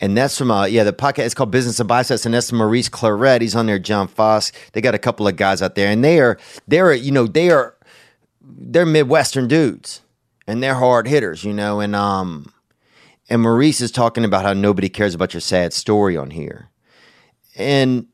And 0.00 0.16
that's 0.16 0.36
from, 0.36 0.50
uh, 0.50 0.66
yeah, 0.66 0.84
the 0.84 0.92
podcast 0.92 1.26
is 1.26 1.34
called 1.34 1.50
Business 1.50 1.80
of 1.80 1.86
Biceps, 1.86 2.26
and 2.26 2.34
that's 2.34 2.52
Maurice 2.52 2.88
Clarett. 2.90 3.40
He's 3.40 3.56
on 3.56 3.66
there, 3.66 3.78
John 3.78 4.08
Foss. 4.08 4.52
They 4.72 4.82
got 4.82 4.94
a 4.94 4.98
couple 4.98 5.26
of 5.26 5.36
guys 5.36 5.62
out 5.62 5.74
there, 5.74 5.90
and 5.90 6.04
they 6.04 6.20
are, 6.20 6.38
they're, 6.68 6.92
you 6.92 7.12
know, 7.12 7.26
they 7.26 7.50
are, 7.50 7.74
they're 8.42 8.84
Midwestern 8.84 9.48
dudes, 9.48 10.02
and 10.46 10.62
they're 10.62 10.74
hard 10.74 11.08
hitters, 11.08 11.44
you 11.44 11.54
know, 11.54 11.80
and, 11.80 11.96
um, 11.96 12.52
and 13.28 13.42
Maurice 13.42 13.80
is 13.80 13.90
talking 13.90 14.24
about 14.24 14.44
how 14.44 14.52
nobody 14.52 14.88
cares 14.88 15.14
about 15.14 15.32
your 15.34 15.40
sad 15.40 15.72
story 15.72 16.16
on 16.16 16.30
here 16.30 16.70
and 17.56 18.06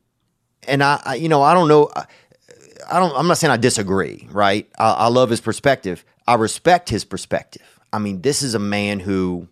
and 0.67 0.83
I, 0.83 1.01
I, 1.05 1.15
you 1.15 1.29
know 1.29 1.41
I 1.41 1.53
don't 1.53 1.67
know 1.67 1.91
I 1.95 2.99
don't 2.99 3.15
I'm 3.15 3.27
not 3.27 3.37
saying 3.37 3.51
I 3.51 3.57
disagree 3.57 4.27
right 4.31 4.69
I, 4.77 4.91
I 4.91 5.07
love 5.07 5.29
his 5.29 5.41
perspective 5.41 6.03
I 6.27 6.35
respect 6.35 6.89
his 6.89 7.05
perspective 7.05 7.79
I 7.91 7.99
mean 7.99 8.21
this 8.21 8.41
is 8.41 8.55
a 8.55 8.59
man 8.59 8.99
who 8.99 9.47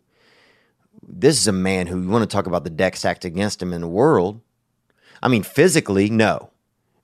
this 1.08 1.40
is 1.40 1.48
a 1.48 1.52
man 1.52 1.88
who 1.88 2.02
you 2.02 2.10
want 2.10 2.28
to 2.28 2.34
talk 2.34 2.48
about 2.48 2.64
the 2.64 2.70
deck 2.70 2.96
stacked 2.96 3.26
against 3.26 3.62
him 3.62 3.74
in 3.74 3.82
the 3.82 3.88
world 3.88 4.42
I 5.22 5.28
mean 5.28 5.44
physically 5.44 6.10
no 6.10 6.50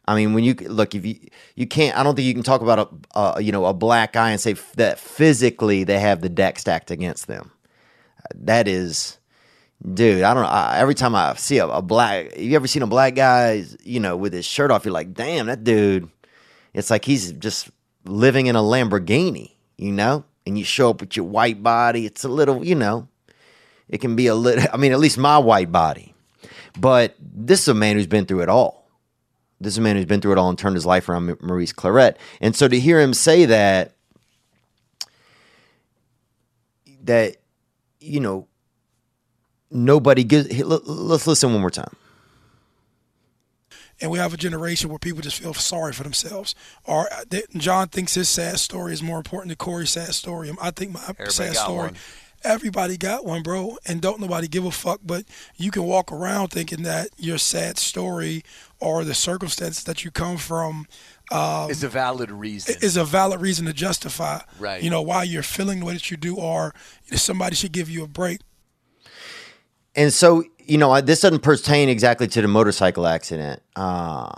I 0.07 0.15
mean 0.15 0.34
when 0.34 0.44
you 0.44 0.53
look 0.53 0.95
if 0.95 1.06
you 1.06 1.19
you 1.56 1.68
can't 1.68 1.98
I 1.98 2.03
don't 2.03 2.15
think 2.15 2.28
you 2.28 2.34
can 2.34 2.44
talk 2.44 2.61
about 2.61 2.94
a, 3.15 3.41
you 3.41 3.52
know 3.52 3.65
a 3.65 3.74
black 3.74 4.14
guy 4.14 4.32
and 4.32 4.40
say 4.40 4.53
that 4.76 4.99
physically 4.99 5.84
they 5.84 5.99
have 5.99 6.22
the 6.22 6.30
deck 6.30 6.60
stacked 6.60 6.91
against 6.91 7.28
them 7.28 7.52
that 8.36 8.68
is 8.68 9.18
dude, 9.94 10.24
I 10.24 10.34
don't 10.34 10.44
know. 10.44 10.72
Every 10.74 10.95
time 10.95 11.15
I 11.15 11.34
see 11.36 11.60
a, 11.60 11.68
a, 11.68 11.82
black, 11.82 12.38
you 12.38 12.56
ever 12.56 12.68
seen 12.68 12.82
a 12.82 12.88
black 12.88 13.15
guy, 13.15 13.65
you 13.84 13.99
know, 13.99 14.18
with 14.18 14.34
his 14.34 14.45
shirt 14.45 14.72
off, 14.72 14.86
you're 14.86 14.94
like, 14.94 15.14
damn, 15.14 15.48
that 15.48 15.64
dude. 15.64 16.10
It's 16.74 16.90
like 16.90 17.06
he's 17.06 17.32
just 17.34 17.72
living 18.06 18.48
in 18.48 18.56
a 18.56 18.61
Lamborghini, 18.61 19.52
you 19.78 19.91
know. 19.91 20.26
And 20.45 20.57
you 20.57 20.64
show 20.64 20.91
up 20.91 21.02
with 21.02 21.18
your 21.18 21.26
white 21.26 21.61
body. 21.61 22.06
It's 22.06 22.24
a 22.24 22.30
little, 22.30 22.64
you 22.64 22.76
know, 22.76 23.07
it 23.89 23.99
can 23.99 24.15
be 24.15 24.27
a 24.27 24.35
little. 24.35 24.64
I 24.73 24.77
mean, 24.77 24.91
at 24.91 24.99
least 24.99 25.18
my 25.18 25.38
white 25.38 25.72
body. 25.72 26.14
But 26.80 27.15
this 27.19 27.61
is 27.61 27.68
a 27.68 27.73
man 27.73 27.95
who's 27.95 28.07
been 28.07 28.26
through 28.26 28.41
it 28.41 28.49
all. 28.49 28.88
This 29.59 29.73
is 29.73 29.77
a 29.80 29.81
man 29.81 29.95
who's 29.95 30.05
been 30.05 30.22
through 30.22 30.34
it 30.34 30.38
all 30.38 30.49
and 30.49 30.57
turned 30.57 30.76
his 30.76 30.85
life 30.85 31.09
around, 31.09 31.41
Maurice 31.41 31.73
Clarett. 31.73 32.18
And 32.39 32.55
so 32.55 32.68
to 32.68 32.80
hear 32.80 33.01
him 33.01 33.14
say 33.14 33.45
that, 33.45 33.93
that, 37.03 37.38
you 37.99 38.19
know, 38.19 38.47
nobody 39.72 40.23
gives. 40.23 40.47
Let's 40.61 41.26
listen 41.26 41.51
one 41.51 41.61
more 41.61 41.72
time. 41.72 41.95
And 43.99 44.11
we 44.11 44.19
have 44.19 44.31
a 44.31 44.38
generation 44.38 44.89
where 44.89 44.99
people 44.99 45.22
just 45.22 45.39
feel 45.39 45.55
sorry 45.55 45.91
for 45.91 46.03
themselves. 46.03 46.53
Or 46.85 47.11
uh, 47.11 47.23
John 47.55 47.88
thinks 47.88 48.14
his 48.14 48.30
sad 48.30 48.59
story 48.59 48.93
is 48.93 49.01
more 49.01 49.18
important 49.18 49.49
than 49.49 49.57
Corey's 49.57 49.91
sad 49.91 50.14
story. 50.14 50.53
I 50.61 50.69
think 50.69 50.91
my 50.91 51.01
Everybody 51.01 51.31
sad 51.31 51.55
story. 51.55 51.88
One. 51.88 51.95
Everybody 52.43 52.97
got 52.97 53.26
one, 53.26 53.41
bro, 53.43 53.77
and 53.85 54.01
don't 54.01 54.19
nobody 54.19 54.47
give 54.47 54.64
a 54.65 54.72
fuck. 54.72 54.99
But 55.03 55.26
you 55.55 55.72
can 55.72 55.84
walk 55.84 56.11
around 56.11 56.49
thinking 56.49 56.84
that 56.84 57.09
your 57.18 57.38
sad 57.38 57.77
story 57.77 58.43
or 58.80 59.03
the 59.03 59.14
circumstances 59.14 59.84
that 59.85 60.05
you 60.05 60.11
come 60.11 60.38
from 60.38 60.88
um, 61.31 61.69
Is 61.69 61.84
a 61.84 61.89
valid 61.89 62.31
reason. 62.31 62.76
is 62.81 62.95
a 62.95 63.03
valid 63.03 63.41
reason 63.41 63.65
to 63.65 63.73
justify, 63.73 64.39
Right. 64.59 64.81
You 64.81 64.89
know 64.89 65.01
why 65.01 65.23
you're 65.23 65.43
feeling 65.43 65.80
the 65.80 65.85
way 65.85 65.93
that 65.93 66.09
you 66.09 66.15
do, 66.18 66.35
or 66.38 66.73
somebody 67.14 67.55
should 67.55 67.72
give 67.73 67.89
you 67.89 68.03
a 68.03 68.07
break. 68.07 68.39
And 69.95 70.14
so, 70.14 70.43
you 70.59 70.77
know, 70.77 71.01
this 71.01 71.22
doesn't 71.22 71.41
pertain 71.41 71.89
exactly 71.89 72.27
to 72.27 72.41
the 72.41 72.47
motorcycle 72.47 73.07
accident. 73.07 73.61
Uh, 73.76 74.31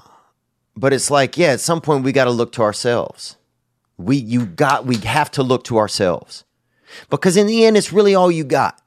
but 0.76 0.94
it's 0.94 1.12
like, 1.12 1.38
yeah, 1.38 1.50
at 1.50 1.60
some 1.60 1.82
point 1.82 2.04
we 2.06 2.12
got 2.14 2.24
to 2.26 2.32
look 2.32 2.54
to 2.54 2.62
ourselves. 2.62 3.36
We 3.98 4.16
you 4.16 4.46
got 4.46 4.86
we 4.86 4.96
have 4.98 5.30
to 5.32 5.44
look 5.44 5.66
to 5.66 5.78
ourselves. 5.78 6.46
Because 7.10 7.38
in 7.38 7.48
the 7.48 7.66
end 7.66 7.78
it's 7.78 7.94
really 7.94 8.16
all 8.16 8.32
you 8.32 8.44
got. 8.44 8.82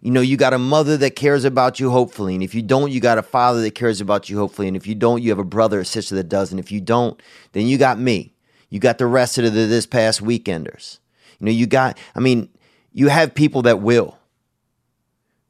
You 0.00 0.10
know, 0.10 0.20
you 0.20 0.36
got 0.36 0.52
a 0.52 0.58
mother 0.58 0.96
that 0.96 1.14
cares 1.14 1.44
about 1.44 1.78
you 1.78 1.90
hopefully, 1.90 2.34
and 2.34 2.42
if 2.42 2.56
you 2.56 2.62
don't, 2.62 2.90
you 2.90 3.00
got 3.00 3.18
a 3.18 3.22
father 3.22 3.62
that 3.62 3.76
cares 3.76 4.00
about 4.00 4.28
you 4.28 4.36
hopefully, 4.36 4.66
and 4.66 4.76
if 4.76 4.84
you 4.84 4.96
don't, 4.96 5.22
you 5.22 5.30
have 5.30 5.38
a 5.38 5.44
brother 5.44 5.80
or 5.80 5.84
sister 5.84 6.16
that 6.16 6.28
does, 6.28 6.50
and 6.50 6.58
if 6.58 6.72
you 6.72 6.80
don't, 6.80 7.22
then 7.52 7.68
you 7.68 7.78
got 7.78 8.00
me. 8.00 8.34
You 8.68 8.80
got 8.80 8.98
the 8.98 9.06
rest 9.06 9.38
of 9.38 9.44
the 9.44 9.50
this 9.50 9.86
past 9.86 10.20
weekenders. 10.20 10.98
You 11.38 11.46
know, 11.46 11.52
you 11.52 11.66
got 11.66 11.98
I 12.16 12.20
mean, 12.20 12.48
you 12.92 13.08
have 13.08 13.34
people 13.34 13.62
that 13.62 13.80
will. 13.80 14.18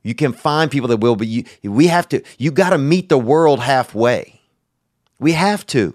You 0.02 0.14
can 0.14 0.32
find 0.32 0.70
people 0.70 0.88
that 0.88 0.98
will, 0.98 1.16
but 1.16 1.28
you 1.28 1.44
we 1.62 1.86
have 1.86 2.08
to 2.10 2.22
you 2.36 2.50
got 2.50 2.70
to 2.70 2.78
meet 2.78 3.08
the 3.08 3.18
world 3.18 3.60
halfway. 3.60 4.40
We 5.18 5.32
have 5.32 5.64
to. 5.68 5.94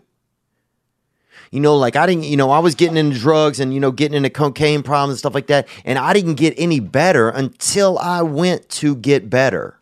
You 1.51 1.59
know, 1.59 1.77
like 1.77 1.95
I 1.95 2.05
didn't, 2.05 2.25
you 2.25 2.37
know, 2.37 2.51
I 2.51 2.59
was 2.59 2.75
getting 2.75 2.97
into 2.97 3.17
drugs 3.17 3.59
and 3.59 3.73
you 3.73 3.79
know 3.79 3.91
getting 3.91 4.17
into 4.17 4.29
cocaine 4.29 4.83
problems 4.83 5.11
and 5.11 5.19
stuff 5.19 5.33
like 5.33 5.47
that, 5.47 5.67
and 5.85 5.97
I 5.97 6.13
didn't 6.13 6.35
get 6.35 6.53
any 6.57 6.79
better 6.79 7.29
until 7.29 7.97
I 7.99 8.21
went 8.21 8.69
to 8.69 8.95
get 8.95 9.29
better. 9.29 9.79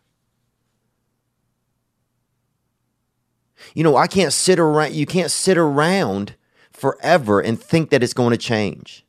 You 3.73 3.83
know, 3.83 3.97
I 3.97 4.07
can't 4.07 4.33
sit 4.33 4.59
around 4.59 4.93
you 4.93 5.05
can't 5.05 5.31
sit 5.31 5.57
around 5.57 6.35
forever 6.71 7.39
and 7.39 7.59
think 7.59 7.89
that 7.89 8.03
it's 8.03 8.13
going 8.13 8.31
to 8.31 8.37
change. 8.37 9.05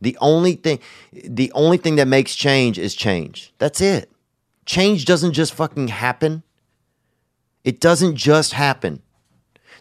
The 0.00 0.16
only 0.20 0.54
thing 0.54 0.80
the 1.12 1.50
only 1.52 1.78
thing 1.78 1.96
that 1.96 2.08
makes 2.08 2.34
change 2.34 2.78
is 2.78 2.94
change. 2.94 3.54
That's 3.58 3.80
it. 3.80 4.10
Change 4.66 5.04
doesn't 5.04 5.32
just 5.32 5.54
fucking 5.54 5.88
happen. 5.88 6.42
It 7.64 7.80
doesn't 7.80 8.16
just 8.16 8.52
happen. 8.52 9.02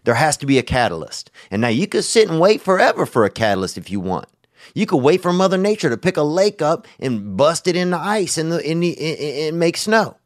There 0.05 0.15
has 0.15 0.37
to 0.37 0.45
be 0.45 0.57
a 0.59 0.63
catalyst. 0.63 1.31
And 1.51 1.61
now 1.61 1.67
you 1.67 1.87
could 1.87 2.03
sit 2.03 2.29
and 2.29 2.39
wait 2.39 2.61
forever 2.61 3.05
for 3.05 3.25
a 3.25 3.29
catalyst 3.29 3.77
if 3.77 3.91
you 3.91 3.99
want. 3.99 4.27
You 4.73 4.85
could 4.85 4.97
wait 4.97 5.21
for 5.21 5.33
Mother 5.33 5.57
Nature 5.57 5.89
to 5.89 5.97
pick 5.97 6.15
a 6.15 6.23
lake 6.23 6.61
up 6.61 6.87
and 6.99 7.35
bust 7.35 7.67
it 7.67 7.75
in 7.75 7.89
the 7.89 7.97
ice 7.97 8.37
and, 8.37 8.51
the, 8.51 8.59
in 8.59 8.79
the, 8.79 8.97
and, 8.97 9.47
and 9.49 9.59
make 9.59 9.77
snow. 9.77 10.17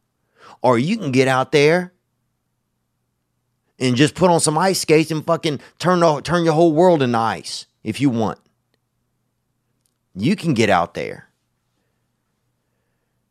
Or 0.61 0.77
you 0.77 0.97
can 0.97 1.11
get 1.11 1.27
out 1.27 1.51
there 1.51 1.93
and 3.79 3.95
just 3.95 4.15
put 4.15 4.29
on 4.29 4.41
some 4.41 4.57
ice 4.57 4.81
skates 4.81 5.11
and 5.11 5.25
fucking 5.25 5.61
turn, 5.79 6.01
the, 6.01 6.21
turn 6.21 6.43
your 6.43 6.53
whole 6.53 6.73
world 6.73 7.01
into 7.01 7.17
ice 7.17 7.65
if 7.83 8.01
you 8.01 8.09
want. 8.09 8.39
You 10.13 10.35
can 10.35 10.53
get 10.53 10.69
out 10.69 10.93
there. 10.93 11.29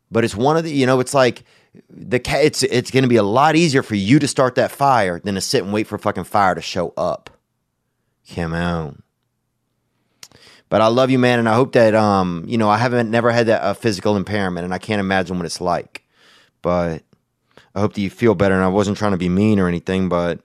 But 0.09 0.23
it's 0.23 0.35
one 0.35 0.57
of 0.57 0.63
the, 0.63 0.71
you 0.71 0.87
know, 0.87 0.99
it's 0.99 1.13
like 1.13 1.43
the 1.89 2.21
it's 2.43 2.63
it's 2.63 2.91
going 2.91 3.03
to 3.03 3.09
be 3.09 3.15
a 3.15 3.23
lot 3.23 3.55
easier 3.55 3.83
for 3.83 3.95
you 3.95 4.19
to 4.19 4.27
start 4.27 4.55
that 4.55 4.71
fire 4.71 5.19
than 5.19 5.35
to 5.35 5.41
sit 5.41 5.63
and 5.63 5.73
wait 5.73 5.87
for 5.87 5.97
fucking 5.97 6.23
fire 6.23 6.55
to 6.55 6.61
show 6.61 6.93
up. 6.97 7.29
Come 8.33 8.53
on. 8.53 9.03
But 10.69 10.81
I 10.81 10.87
love 10.87 11.09
you, 11.09 11.17
man, 11.17 11.39
and 11.39 11.49
I 11.49 11.55
hope 11.55 11.73
that 11.73 11.95
um, 11.95 12.45
you 12.47 12.57
know, 12.57 12.69
I 12.69 12.77
haven't 12.77 13.09
never 13.09 13.31
had 13.31 13.47
that 13.47 13.61
uh, 13.61 13.73
physical 13.73 14.15
impairment, 14.15 14.65
and 14.65 14.73
I 14.73 14.77
can't 14.77 14.99
imagine 14.99 15.37
what 15.37 15.45
it's 15.45 15.61
like. 15.61 16.03
But 16.61 17.03
I 17.73 17.79
hope 17.79 17.93
that 17.93 18.01
you 18.01 18.09
feel 18.09 18.35
better. 18.35 18.55
And 18.55 18.63
I 18.63 18.67
wasn't 18.67 18.97
trying 18.97 19.13
to 19.13 19.17
be 19.17 19.29
mean 19.29 19.59
or 19.59 19.67
anything, 19.67 20.09
but 20.09 20.39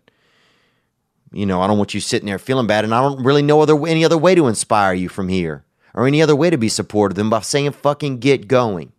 you 1.33 1.47
know, 1.47 1.61
I 1.61 1.67
don't 1.67 1.79
want 1.79 1.95
you 1.95 2.01
sitting 2.01 2.27
there 2.27 2.39
feeling 2.39 2.67
bad, 2.67 2.85
and 2.85 2.95
I 2.95 3.03
don't 3.03 3.23
really 3.23 3.43
know 3.43 3.61
other 3.61 3.87
any 3.87 4.05
other 4.05 4.19
way 4.19 4.35
to 4.35 4.47
inspire 4.47 4.95
you 4.95 5.09
from 5.09 5.29
here, 5.29 5.65
or 5.93 6.07
any 6.07 6.23
other 6.23 6.37
way 6.37 6.49
to 6.49 6.57
be 6.57 6.69
supportive 6.69 7.17
than 7.17 7.29
by 7.29 7.41
saying 7.41 7.73
fucking 7.73 8.19
get 8.19 8.49
going. 8.49 8.93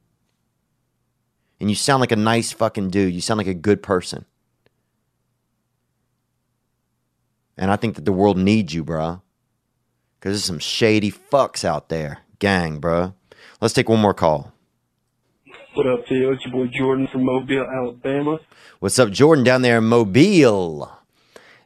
And 1.60 1.69
you 1.69 1.76
sound 1.76 2.02
like 2.02 2.11
a 2.11 2.18
nice 2.18 2.52
fucking 2.52 2.90
dude. 2.90 3.14
You 3.14 3.22
sound 3.22 3.38
like 3.38 3.48
a 3.48 3.53
good 3.53 3.82
person. 3.82 4.26
And 7.57 7.72
I 7.72 7.77
think 7.77 7.95
that 7.95 8.06
the 8.06 8.11
world 8.11 8.38
needs 8.38 8.73
you, 8.73 8.84
bruh. 8.84 9.22
Because 10.19 10.34
there's 10.34 10.44
some 10.44 10.60
shady 10.60 11.11
fucks 11.11 11.64
out 11.64 11.90
there. 11.90 12.19
Gang, 12.40 12.82
bruh. 12.82 13.14
Let's 13.61 13.73
take 13.73 13.88
one 13.88 14.02
more 14.02 14.14
call. 14.14 14.52
What 15.76 15.88
up, 15.88 16.07
Theo? 16.07 16.32
It's 16.32 16.45
your 16.45 16.53
boy 16.53 16.72
Jordan 16.73 17.07
from 17.11 17.26
Mobile, 17.26 17.65
Alabama. 17.65 18.40
What's 18.80 18.99
up, 18.99 19.11
Jordan, 19.11 19.44
down 19.44 19.61
there 19.61 19.77
in 19.77 19.86
Mobile? 19.86 20.91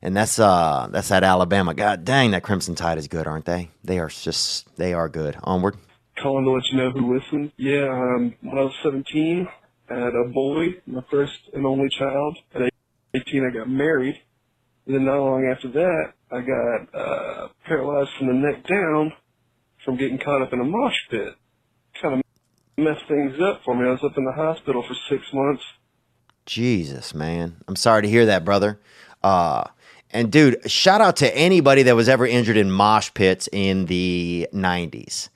And 0.02 0.16
that's 0.16 0.40
uh 0.40 0.88
that's 0.92 1.12
at 1.12 1.24
Alabama. 1.24 1.74
God 1.74 2.06
dang, 2.06 2.32
that 2.32 2.42
Crimson 2.44 2.74
Tide 2.74 2.98
is 2.98 3.08
good, 3.08 3.28
aren't 3.28 3.46
they? 3.46 3.70
They 3.84 4.00
are 4.00 4.08
just 4.08 4.74
they 4.78 4.94
are 4.94 5.10
good. 5.10 5.38
Onward. 5.44 5.76
Calling 6.18 6.46
to 6.46 6.52
let 6.52 6.64
you 6.72 6.78
know 6.78 6.92
who 6.92 7.16
listened. 7.18 7.52
Yeah, 7.58 7.90
um, 7.90 8.34
when 8.42 8.58
I 8.58 8.62
was 8.62 8.74
17, 8.84 9.48
I 9.90 9.96
had 9.96 10.14
a 10.16 10.30
boy, 10.30 10.76
my 10.86 11.02
first 11.10 11.40
and 11.54 11.66
only 11.66 11.90
child. 11.90 12.38
At 12.54 12.72
18, 13.14 13.50
I 13.50 13.58
got 13.58 13.70
married. 13.70 14.22
And 14.86 14.96
then 14.96 15.06
not 15.06 15.20
long 15.20 15.46
after 15.46 15.70
that, 15.70 16.14
I 16.32 16.42
got 16.42 17.00
uh, 17.00 17.48
paralyzed 17.66 18.12
from 18.18 18.28
the 18.28 18.34
neck 18.34 18.68
down 18.68 19.14
from 19.84 19.98
getting 19.98 20.20
caught 20.20 20.42
up 20.42 20.54
in 20.54 20.60
a 20.60 20.64
mosh 20.64 20.96
pit. 21.10 21.34
Kind 22.02 22.16
of 22.16 22.22
messed 22.78 23.08
things 23.08 23.40
up 23.42 23.62
for 23.64 23.76
me. 23.76 23.88
I 23.88 23.92
was 23.92 24.04
up 24.04 24.18
in 24.18 24.26
the 24.26 24.32
hospital 24.32 24.84
for 24.88 24.96
six 25.10 25.24
months. 25.34 25.64
Jesus, 26.46 27.14
man. 27.14 27.58
I'm 27.68 27.76
sorry 27.76 28.02
to 28.04 28.10
hear 28.10 28.26
that, 28.28 28.46
brother. 28.46 28.80
Uh 29.24 29.66
and 30.12 30.32
dude, 30.32 30.70
shout 30.72 31.02
out 31.02 31.18
to 31.18 31.38
anybody 31.38 31.84
that 31.84 31.96
was 31.96 32.10
ever 32.10 32.26
injured 32.26 32.58
in 32.58 32.72
mosh 32.72 33.12
pits 33.14 33.48
in 33.52 33.86
the 33.86 34.48
90s. 34.52 35.30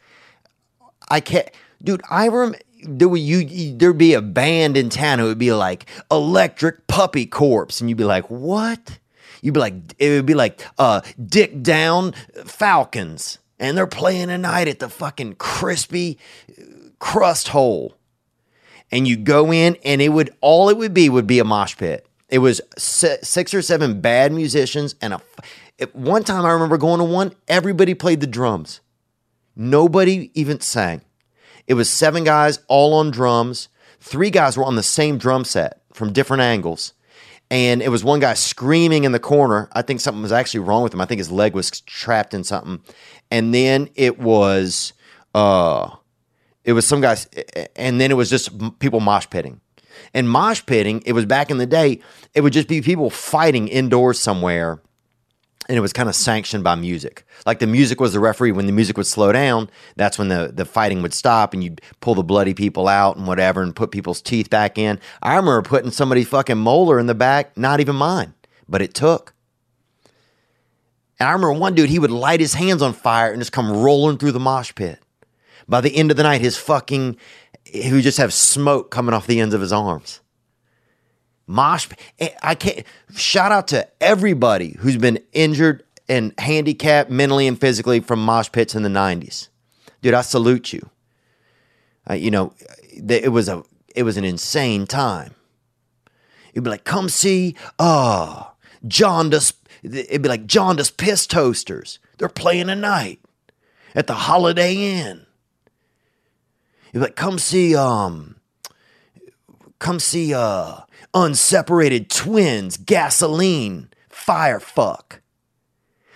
I 1.10 1.20
can't 1.20 1.50
dude, 1.84 2.02
I 2.10 2.28
rem 2.30 2.56
there 2.88 3.08
would 3.08 3.22
you 3.22 3.76
there'd 3.78 3.98
be 3.98 4.14
a 4.14 4.22
band 4.22 4.78
in 4.78 4.90
town 4.90 5.20
who 5.20 5.26
would 5.26 5.38
be 5.38 5.54
like 5.54 5.86
Electric 6.12 6.88
Puppy 6.88 7.26
Corpse 7.26 7.82
and 7.82 7.90
you'd 7.90 7.98
be 7.98 8.04
like, 8.04 8.30
"What?" 8.30 9.00
You'd 9.42 9.54
be 9.54 9.60
like 9.60 9.74
it 10.00 10.10
would 10.10 10.26
be 10.26 10.34
like 10.34 10.66
uh 10.78 11.02
Dick 11.24 11.62
Down 11.64 12.14
Falcons 12.46 13.40
and 13.60 13.78
they're 13.78 13.88
playing 13.88 14.30
tonight 14.30 14.68
at 14.68 14.80
the 14.80 14.90
fucking 14.90 15.36
crispy 15.36 16.18
uh, 16.50 16.64
crust 17.00 17.50
hole. 17.50 17.96
And 18.92 19.08
you 19.08 19.18
go 19.18 19.52
in 19.52 19.78
and 19.84 20.02
it 20.02 20.10
would 20.10 20.34
all 20.42 20.70
it 20.70 20.78
would 20.78 20.94
be 20.94 21.10
would 21.10 21.28
be 21.28 21.40
a 21.40 21.44
mosh 21.44 21.76
pit. 21.78 22.08
It 22.30 22.40
was 22.40 22.62
six 22.78 23.54
or 23.54 23.62
seven 23.62 24.02
bad 24.02 24.32
musicians 24.32 24.96
and 25.02 25.14
a 25.14 25.22
at 25.80 25.96
one 25.96 26.24
time 26.24 26.46
i 26.46 26.52
remember 26.52 26.78
going 26.78 27.00
to 27.00 27.04
one 27.04 27.34
everybody 27.48 27.94
played 27.94 28.22
the 28.22 28.28
drums. 28.28 28.80
Nobody 29.56 30.32
even 30.34 30.60
sang 30.62 31.02
it 31.68 31.76
was 31.76 31.90
seven 31.90 32.24
guys 32.24 32.60
all 32.68 32.94
on 32.94 33.12
drums. 33.12 33.70
Three 34.00 34.30
guys 34.30 34.58
were 34.58 34.66
on 34.66 34.76
the 34.76 34.84
same 34.84 35.18
drum 35.18 35.46
set 35.46 35.82
from 35.94 36.12
different 36.12 36.42
angles. 36.42 36.94
And 37.52 37.82
it 37.82 37.90
was 37.90 38.04
one 38.04 38.20
guy 38.20 38.34
screaming 38.34 39.04
in 39.04 39.12
the 39.12 39.20
corner. 39.20 39.70
I 39.74 39.84
think 39.84 40.02
something 40.02 40.24
was 40.24 40.32
actually 40.32 40.62
wrong 40.62 40.82
with 40.82 40.94
him. 40.94 41.02
I 41.02 41.06
think 41.06 41.20
his 41.20 41.32
leg 41.32 41.54
was 41.54 41.70
trapped 41.82 42.34
in 42.34 42.44
something. 42.44 42.82
And 43.30 43.54
then 43.54 43.90
it 43.96 44.20
was 44.20 44.94
uh 45.36 45.90
it 46.64 46.74
was 46.74 46.88
some 46.88 47.02
guys, 47.02 47.28
and 47.76 48.00
then 48.00 48.10
it 48.10 48.14
was 48.16 48.30
just 48.30 48.80
people 48.80 49.00
mosh 49.00 49.28
pitting. 49.30 49.60
And 50.14 50.30
mosh 50.30 50.66
pitting, 50.66 51.04
it 51.06 51.14
was 51.14 51.26
back 51.26 51.52
in 51.52 51.58
the 51.58 51.66
day, 51.66 52.00
it 52.34 52.42
would 52.42 52.54
just 52.54 52.68
be 52.68 52.82
people 52.82 53.10
fighting 53.10 53.68
indoors 53.68 54.20
somewhere, 54.20 54.82
and 55.68 55.78
it 55.78 55.82
was 55.82 55.94
kind 55.94 56.10
of 56.10 56.16
sanctioned 56.16 56.64
by 56.64 56.76
music. 56.76 57.26
Like 57.46 57.60
the 57.60 57.68
music 57.68 58.00
was 58.00 58.14
the 58.14 58.20
referee. 58.20 58.52
When 58.52 58.66
the 58.66 58.72
music 58.72 58.98
would 58.98 59.08
slow 59.08 59.32
down, 59.32 59.70
that's 59.96 60.18
when 60.18 60.28
the, 60.28 60.52
the 60.54 60.66
fighting 60.66 61.02
would 61.02 61.14
stop, 61.14 61.54
and 61.54 61.64
you'd 61.64 61.82
pull 62.02 62.16
the 62.16 62.24
bloody 62.24 62.54
people 62.54 62.88
out 62.88 63.18
and 63.18 63.28
whatever, 63.28 63.62
and 63.62 63.76
put 63.76 63.92
people's 63.92 64.22
teeth 64.22 64.50
back 64.50 64.78
in. 64.78 65.00
I 65.22 65.36
remember 65.36 65.62
putting 65.62 65.92
somebody's 65.92 66.28
fucking 66.28 66.58
molar 66.58 67.00
in 67.00 67.08
the 67.08 67.16
back, 67.16 67.58
not 67.58 67.80
even 67.80 67.96
mine, 67.96 68.34
but 68.68 68.82
it 68.82 68.94
took. 68.94 69.34
And 71.20 71.30
I 71.30 71.32
remember 71.32 71.54
one 71.54 71.76
dude, 71.76 71.90
he 71.90 72.00
would 72.00 72.12
light 72.12 72.40
his 72.40 72.54
hands 72.54 72.82
on 72.82 72.94
fire 72.94 73.32
and 73.32 73.42
just 73.42 73.52
come 73.52 73.72
rolling 73.72 74.18
through 74.18 74.34
the 74.34 74.40
mosh 74.40 74.74
pit. 74.76 75.00
By 75.68 75.80
the 75.80 75.96
end 75.96 76.12
of 76.12 76.18
the 76.18 76.24
night, 76.24 76.42
his 76.42 76.58
fucking 76.58 77.18
he 77.66 77.92
would 77.92 78.04
just 78.04 78.18
have 78.18 78.34
smoke 78.34 78.92
coming 78.92 79.14
off 79.14 79.28
the 79.28 79.40
ends 79.40 79.56
of 79.56 79.62
his 79.62 79.74
arms. 79.74 80.22
Mosh, 81.46 81.88
I 82.42 82.56
can't. 82.56 82.86
Shout 83.16 83.52
out 83.52 83.68
to 83.70 83.88
everybody 84.02 84.78
who's 84.80 84.98
been 84.98 85.20
injured 85.34 85.84
and 86.08 86.34
handicapped 86.38 87.10
mentally 87.10 87.48
and 87.48 87.60
physically 87.60 88.00
from 88.00 88.24
mosh 88.24 88.52
pits 88.52 88.76
in 88.76 88.84
the 88.84 88.90
'90s, 88.90 89.50
dude. 90.02 90.14
I 90.14 90.22
salute 90.22 90.72
you. 90.72 90.90
Uh, 92.10 92.14
you 92.14 92.32
know, 92.32 92.54
it 92.92 93.32
was 93.32 93.50
a 93.50 93.64
it 93.96 94.04
was 94.04 94.18
an 94.18 94.24
insane 94.24 94.88
time. 94.88 95.36
You'd 96.54 96.64
be 96.64 96.70
like, 96.70 96.84
come 96.84 97.10
see, 97.10 97.56
uh, 97.80 98.46
jaundice. 98.88 99.54
It'd 99.84 100.22
be 100.22 100.30
like 100.30 100.46
jaundice 100.46 100.92
piss 100.92 101.28
toasters. 101.28 102.00
They're 102.18 102.30
playing 102.30 102.68
tonight 102.68 103.20
at 103.96 104.08
the 104.08 104.14
Holiday 104.14 104.76
Inn. 104.76 105.26
You're 106.94 107.04
like, 107.04 107.16
come 107.16 107.40
see, 107.40 107.76
um, 107.76 108.36
come 109.80 110.00
see, 110.00 110.34
uh, 110.34 110.82
unseparated 111.14 112.10
twins, 112.10 112.78
gasoline, 112.78 113.90
fire 114.10 114.60
fuck. 114.60 115.22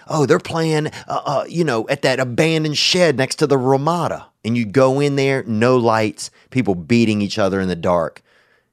Oh, 0.07 0.25
they're 0.25 0.39
playing, 0.39 0.87
uh, 0.87 1.21
uh, 1.25 1.45
you 1.49 1.63
know, 1.63 1.87
at 1.89 2.01
that 2.03 2.19
abandoned 2.19 2.77
shed 2.77 3.17
next 3.17 3.35
to 3.37 3.47
the 3.47 3.57
Ramada. 3.57 4.27
And 4.45 4.55
you 4.57 4.65
go 4.65 4.99
in 5.01 5.17
there, 5.17 5.43
no 5.43 5.75
lights, 5.75 6.31
people 6.49 6.75
beating 6.75 7.21
each 7.21 7.37
other 7.37 7.59
in 7.59 7.67
the 7.67 7.75
dark 7.75 8.21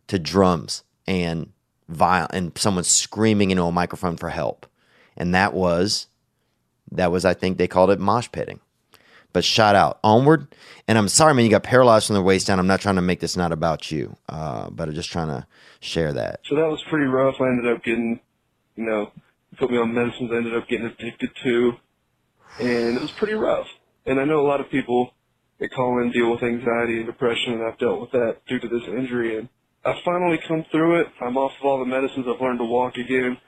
to 0.07 0.19
drums 0.19 0.85
and 1.07 1.53
viol- 1.89 2.29
and 2.31 2.57
someone 2.57 2.85
screaming 2.85 3.51
into 3.51 3.65
a 3.65 3.73
microphone 3.73 4.17
for 4.17 4.31
help. 4.31 4.67
And 5.17 5.35
that 5.35 5.53
was, 5.53 6.07
that 6.93 7.11
was, 7.11 7.25
I 7.25 7.35
think 7.35 7.59
they 7.59 7.67
called 7.67 7.91
it 7.91 7.99
mosh 7.99 8.29
pitting. 8.31 8.61
But 9.33 9.45
shout 9.45 9.75
out, 9.75 9.99
onward. 10.05 10.55
And 10.87 10.97
I'm 10.97 11.09
sorry, 11.09 11.35
man, 11.35 11.45
you 11.45 11.51
got 11.51 11.65
paralyzed 11.65 12.07
from 12.07 12.15
the 12.15 12.23
waist 12.23 12.47
down. 12.47 12.61
I'm 12.61 12.69
not 12.69 12.81
trying 12.81 12.95
to 12.95 13.03
make 13.03 13.19
this 13.19 13.37
not 13.37 13.51
about 13.51 13.91
you, 13.91 14.17
uh, 14.29 14.71
but 14.71 14.89
I'm 14.89 14.95
just 14.95 15.11
trying 15.11 15.29
to 15.29 15.45
share 15.85 16.13
that. 16.13 16.41
So 16.49 16.57
that 16.57 16.69
was 16.69 16.83
pretty 16.89 17.07
rough. 17.07 17.37
I 17.41 17.45
ended 17.45 17.73
up 17.73 17.85
getting, 17.85 18.21
you 18.77 18.85
know, 18.85 19.13
put 19.59 19.71
me 19.71 19.79
on 19.79 19.95
medicines. 19.95 20.31
I 20.33 20.37
ended 20.37 20.57
up 20.57 20.69
getting 20.69 20.87
addicted 20.87 21.31
to, 21.43 21.73
and 22.59 22.97
it 22.97 23.03
was 23.03 23.13
pretty 23.13 23.35
rough. 23.35 23.67
And 24.07 24.21
I 24.21 24.25
know 24.25 24.41
a 24.41 24.47
lot 24.47 24.61
of 24.61 24.71
people 24.71 25.13
that 25.59 25.73
call 25.73 26.03
in 26.03 26.11
deal 26.11 26.31
with 26.31 26.43
anxiety 26.43 26.99
and 26.99 27.07
depression, 27.07 27.55
and 27.55 27.63
I've 27.63 27.79
dealt 27.79 28.01
with 28.01 28.11
that 28.13 28.39
due 28.47 28.59
to 28.59 28.69
this 28.69 28.83
injury. 28.89 29.39
And 29.39 29.49
I've 29.85 30.03
finally 30.05 30.39
come 30.47 30.65
through 30.71 31.01
it. 31.01 31.09
I'm 31.21 31.37
off 31.37 31.53
of 31.61 31.67
all 31.67 31.79
the 31.79 31.85
medicines. 31.85 32.27
I've 32.29 32.41
learned 32.41 32.59
to 32.59 32.65
walk 32.65 32.97
again. 32.97 33.39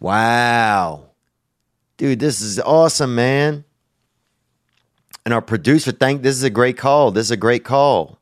Wow. 0.00 1.10
Dude, 1.96 2.20
this 2.20 2.40
is 2.40 2.60
awesome, 2.60 3.14
man. 3.14 3.64
And 5.24 5.32
our 5.32 5.40
producer, 5.40 5.92
thank 5.92 6.22
this 6.22 6.36
is 6.36 6.42
a 6.42 6.50
great 6.50 6.76
call. 6.76 7.10
This 7.10 7.26
is 7.26 7.30
a 7.30 7.36
great 7.36 7.64
call. 7.64 8.18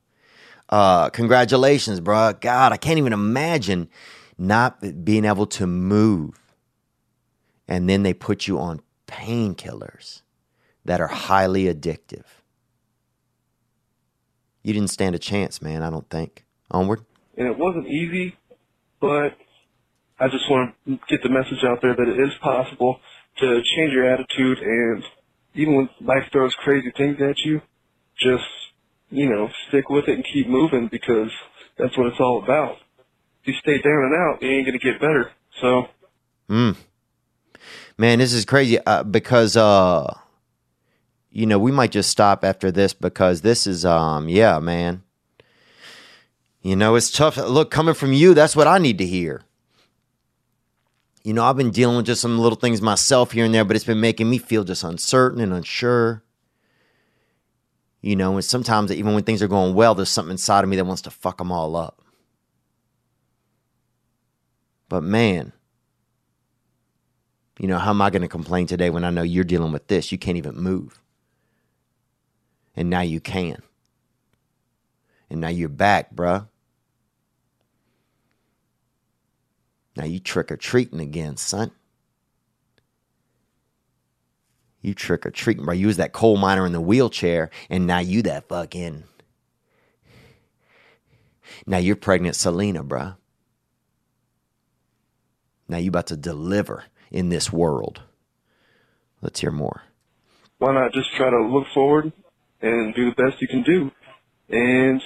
Uh, 0.72 1.10
congratulations, 1.10 2.00
bro. 2.00 2.32
God, 2.32 2.72
I 2.72 2.78
can't 2.78 2.96
even 2.96 3.12
imagine 3.12 3.90
not 4.38 5.04
being 5.04 5.26
able 5.26 5.44
to 5.48 5.66
move. 5.66 6.40
And 7.68 7.90
then 7.90 8.02
they 8.02 8.14
put 8.14 8.48
you 8.48 8.58
on 8.58 8.80
painkillers 9.06 10.22
that 10.86 10.98
are 10.98 11.08
highly 11.08 11.64
addictive. 11.64 12.24
You 14.62 14.72
didn't 14.72 14.88
stand 14.88 15.14
a 15.14 15.18
chance, 15.18 15.60
man, 15.60 15.82
I 15.82 15.90
don't 15.90 16.08
think. 16.08 16.46
Onward. 16.70 17.04
And 17.36 17.46
it 17.46 17.58
wasn't 17.58 17.88
easy, 17.88 18.36
but 18.98 19.36
I 20.18 20.28
just 20.28 20.50
want 20.50 20.74
to 20.86 20.98
get 21.06 21.22
the 21.22 21.28
message 21.28 21.64
out 21.64 21.82
there 21.82 21.94
that 21.94 22.08
it 22.08 22.18
is 22.18 22.32
possible 22.40 22.98
to 23.40 23.62
change 23.76 23.92
your 23.92 24.08
attitude 24.08 24.58
and 24.58 25.04
even 25.54 25.74
when 25.74 25.90
life 26.00 26.30
throws 26.32 26.54
crazy 26.54 26.90
things 26.96 27.18
at 27.20 27.38
you, 27.40 27.60
just, 28.18 28.44
you 29.12 29.28
know, 29.28 29.48
stick 29.68 29.88
with 29.88 30.08
it 30.08 30.14
and 30.14 30.24
keep 30.24 30.48
moving 30.48 30.88
because 30.88 31.30
that's 31.78 31.96
what 31.96 32.08
it's 32.08 32.20
all 32.20 32.42
about. 32.42 32.76
If 33.42 33.48
you 33.48 33.54
stay 33.54 33.78
down 33.80 34.04
and 34.04 34.14
out, 34.14 34.42
you 34.42 34.48
ain't 34.50 34.66
going 34.66 34.78
to 34.78 34.84
get 34.84 35.00
better. 35.00 35.30
So, 35.60 35.88
Mm. 36.48 36.76
Man, 37.96 38.18
this 38.18 38.32
is 38.32 38.44
crazy 38.44 38.78
uh, 38.84 39.04
because 39.04 39.56
uh 39.56 40.12
you 41.30 41.46
know, 41.46 41.58
we 41.58 41.72
might 41.72 41.92
just 41.92 42.10
stop 42.10 42.44
after 42.44 42.70
this 42.70 42.92
because 42.92 43.40
this 43.40 43.66
is 43.66 43.84
um 43.84 44.28
yeah, 44.28 44.58
man. 44.58 45.02
You 46.62 46.76
know, 46.76 46.94
it's 46.94 47.10
tough. 47.10 47.36
Look, 47.36 47.70
coming 47.70 47.94
from 47.94 48.12
you, 48.12 48.34
that's 48.34 48.54
what 48.54 48.66
I 48.66 48.78
need 48.78 48.98
to 48.98 49.06
hear. 49.06 49.42
You 51.24 51.32
know, 51.32 51.44
I've 51.44 51.56
been 51.56 51.70
dealing 51.70 51.96
with 51.96 52.06
just 52.06 52.20
some 52.20 52.38
little 52.38 52.58
things 52.58 52.82
myself 52.82 53.32
here 53.32 53.44
and 53.44 53.54
there, 53.54 53.64
but 53.64 53.76
it's 53.76 53.84
been 53.84 54.00
making 54.00 54.28
me 54.28 54.38
feel 54.38 54.64
just 54.64 54.84
uncertain 54.84 55.40
and 55.40 55.52
unsure. 55.52 56.22
You 58.02 58.16
know, 58.16 58.34
and 58.34 58.44
sometimes 58.44 58.90
even 58.90 59.14
when 59.14 59.22
things 59.22 59.42
are 59.42 59.48
going 59.48 59.74
well, 59.74 59.94
there's 59.94 60.08
something 60.08 60.32
inside 60.32 60.64
of 60.64 60.70
me 60.70 60.76
that 60.76 60.84
wants 60.84 61.02
to 61.02 61.10
fuck 61.10 61.38
them 61.38 61.52
all 61.52 61.76
up. 61.76 62.02
But 64.88 65.04
man, 65.04 65.52
you 67.58 67.68
know, 67.68 67.78
how 67.78 67.90
am 67.90 68.02
I 68.02 68.10
going 68.10 68.22
to 68.22 68.28
complain 68.28 68.66
today 68.66 68.90
when 68.90 69.04
I 69.04 69.10
know 69.10 69.22
you're 69.22 69.44
dealing 69.44 69.72
with 69.72 69.86
this? 69.86 70.10
You 70.10 70.18
can't 70.18 70.36
even 70.36 70.56
move. 70.56 71.00
And 72.74 72.90
now 72.90 73.02
you 73.02 73.20
can. 73.20 73.62
And 75.30 75.40
now 75.40 75.48
you're 75.48 75.68
back, 75.68 76.14
bruh. 76.14 76.48
Now 79.96 80.04
you 80.04 80.18
trick 80.18 80.50
or 80.50 80.56
treating 80.56 81.00
again, 81.00 81.36
son. 81.36 81.70
You 84.82 84.94
trick 84.94 85.24
or 85.24 85.30
treating, 85.30 85.64
bro. 85.64 85.74
You 85.74 85.86
was 85.86 85.96
that 85.96 86.12
coal 86.12 86.36
miner 86.36 86.66
in 86.66 86.72
the 86.72 86.80
wheelchair, 86.80 87.50
and 87.70 87.86
now 87.86 88.00
you 88.00 88.22
that 88.22 88.48
fucking. 88.48 89.04
Now 91.66 91.78
you're 91.78 91.96
pregnant 91.96 92.34
Selena, 92.36 92.82
bruh. 92.82 93.16
Now 95.68 95.76
you 95.78 95.88
about 95.88 96.08
to 96.08 96.16
deliver 96.16 96.84
in 97.10 97.28
this 97.28 97.52
world. 97.52 98.02
Let's 99.20 99.40
hear 99.40 99.52
more. 99.52 99.82
why 100.58 100.74
not 100.74 100.92
just 100.92 101.12
try 101.14 101.30
to 101.30 101.42
look 101.42 101.66
forward 101.72 102.12
and 102.60 102.94
do 102.94 103.10
the 103.10 103.22
best 103.22 103.40
you 103.40 103.48
can 103.48 103.62
do? 103.62 103.90
And 104.48 105.00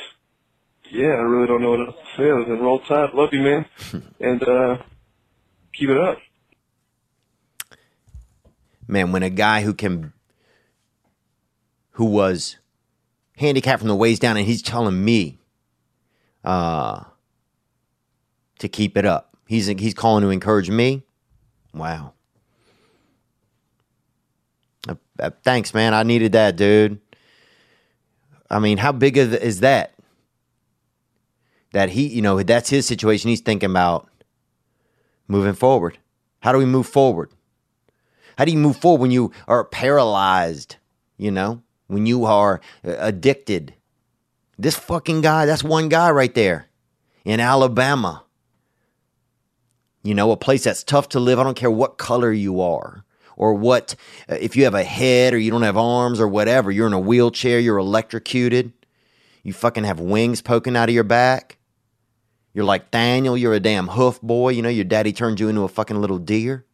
yeah, 0.91 1.09
I 1.09 1.23
really 1.23 1.47
don't 1.47 1.61
know 1.63 1.71
what 1.71 1.81
else 1.87 1.97
to 1.97 2.17
say 2.17 2.31
other 2.31 2.45
than 2.45 2.61
roll 2.61 2.81
tide. 2.81 3.13
Love 3.13 3.31
you, 3.33 3.43
man. 3.43 3.67
and 4.21 4.43
uh 4.43 4.79
keep 5.75 5.91
it 5.91 5.99
up. 5.99 6.19
Man, 8.89 9.13
when 9.13 9.23
a 9.23 9.31
guy 9.31 9.63
who 9.63 9.75
can, 9.75 10.13
who 11.93 12.05
was 12.05 12.57
handicapped 13.37 13.81
from 13.81 13.89
the 13.89 13.97
waist 13.97 14.23
down, 14.23 14.37
and 14.37 14.47
he's 14.47 14.63
telling 14.63 15.05
me, 15.05 15.39
uh, 16.45 17.03
to 18.59 18.69
keep 18.69 18.97
it 18.97 19.05
up. 19.05 19.37
He's 19.47 19.67
he's 19.67 19.95
calling 19.95 20.23
to 20.23 20.31
encourage 20.31 20.71
me. 20.71 21.03
Wow. 21.75 22.15
Uh, 24.89 24.95
uh, 25.19 25.31
thanks, 25.43 25.75
man. 25.75 25.95
I 25.95 26.03
needed 26.03 26.33
that, 26.33 26.57
dude. 26.57 27.01
I 28.51 28.59
mean, 28.59 28.79
how 28.79 28.93
big 28.93 29.17
is 29.17 29.61
that? 29.61 29.95
That 31.73 31.91
he, 31.91 32.07
you 32.07 32.23
know, 32.23 32.43
that's 32.43 32.71
his 32.71 32.87
situation. 32.87 33.29
He's 33.29 33.41
thinking 33.41 33.71
about 33.71 34.09
moving 35.29 35.55
forward. 35.55 35.99
How 36.41 36.53
do 36.53 36.59
we 36.59 36.65
move 36.65 36.87
forward? 36.87 37.31
How 38.37 38.45
do 38.45 38.53
you 38.53 38.59
move 38.59 38.77
forward 38.77 39.01
when 39.01 39.11
you 39.11 39.33
are 39.49 39.65
paralyzed? 39.65 40.77
You 41.17 41.31
know, 41.31 41.63
when 41.87 42.07
you 42.07 42.25
are 42.25 42.61
uh, 42.85 42.95
addicted. 42.99 43.75
This 44.59 44.77
fucking 44.77 45.21
guy, 45.21 45.47
that's 45.47 45.65
one 45.65 45.89
guy 45.89 46.11
right 46.11 46.35
there 46.35 46.69
in 47.25 47.41
Alabama. 47.41 48.25
You 50.03 50.15
know, 50.15 50.31
a 50.31 50.37
place 50.37 50.65
that's 50.65 50.85
tough 50.85 51.09
to 51.11 51.21
live. 51.21 51.39
I 51.39 51.43
don't 51.43 51.57
care 51.57 51.71
what 51.71 51.99
color 51.99 52.33
you 52.33 52.61
are 52.61 53.05
or 53.37 53.55
what, 53.55 53.95
uh, 54.31 54.37
if 54.41 54.57
you 54.57 54.65
have 54.65 54.75
a 54.75 54.85
head 54.85 55.35
or 55.35 55.39
you 55.39 55.51
don't 55.51 55.63
have 55.63 55.77
arms 55.77 56.21
or 56.21 56.29
whatever, 56.29 56.71
you're 56.71 56.87
in 56.87 56.93
a 56.93 57.01
wheelchair, 57.01 57.59
you're 57.59 57.79
electrocuted, 57.79 58.73
you 59.43 59.53
fucking 59.53 59.85
have 59.85 60.01
wings 60.01 60.41
poking 60.41 60.77
out 60.77 60.89
of 60.89 60.95
your 60.95 61.05
back. 61.05 61.59
You're 62.55 62.65
like 62.65 62.91
Daniel, 62.91 63.37
you're 63.37 63.53
a 63.53 63.61
damn 63.61 63.89
hoof 63.89 64.21
boy. 64.23 64.51
You 64.51 64.63
know, 64.63 64.71
your 64.71 64.85
daddy 64.85 65.13
turned 65.13 65.39
you 65.39 65.49
into 65.49 65.63
a 65.63 65.69
fucking 65.69 66.01
little 66.01 66.19
deer. 66.19 66.65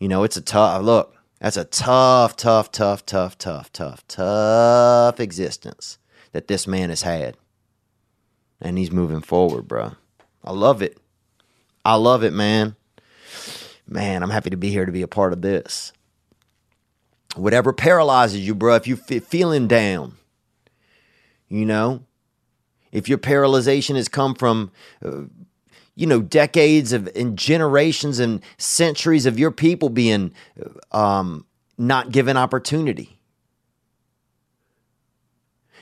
You 0.00 0.08
know, 0.08 0.24
it's 0.24 0.38
a 0.38 0.40
tough 0.40 0.82
look. 0.82 1.14
That's 1.40 1.58
a 1.58 1.64
tough, 1.64 2.34
tough, 2.36 2.72
tough, 2.72 3.04
tough, 3.04 3.36
tough, 3.38 3.72
tough, 3.72 4.08
tough 4.08 5.20
existence 5.20 5.98
that 6.32 6.48
this 6.48 6.66
man 6.66 6.88
has 6.88 7.02
had. 7.02 7.36
And 8.60 8.78
he's 8.78 8.90
moving 8.90 9.20
forward, 9.20 9.68
bro. 9.68 9.92
I 10.42 10.52
love 10.52 10.80
it. 10.82 10.98
I 11.84 11.94
love 11.94 12.24
it, 12.24 12.32
man. 12.32 12.76
Man, 13.86 14.22
I'm 14.22 14.30
happy 14.30 14.50
to 14.50 14.56
be 14.56 14.70
here 14.70 14.86
to 14.86 14.92
be 14.92 15.02
a 15.02 15.08
part 15.08 15.32
of 15.32 15.42
this. 15.42 15.92
Whatever 17.36 17.72
paralyzes 17.72 18.46
you, 18.46 18.54
bro, 18.54 18.74
if 18.76 18.86
you're 18.86 18.96
feeling 18.96 19.68
down, 19.68 20.16
you 21.48 21.66
know, 21.66 22.04
if 22.92 23.08
your 23.08 23.18
paralyzation 23.18 23.96
has 23.96 24.08
come 24.08 24.34
from 24.34 24.72
uh, 25.04 25.22
you 26.00 26.06
know 26.06 26.22
decades 26.22 26.94
of 26.94 27.08
and 27.14 27.38
generations 27.38 28.18
and 28.18 28.42
centuries 28.56 29.26
of 29.26 29.38
your 29.38 29.50
people 29.50 29.90
being 29.90 30.32
um, 30.92 31.44
not 31.76 32.10
given 32.10 32.38
opportunity. 32.38 33.18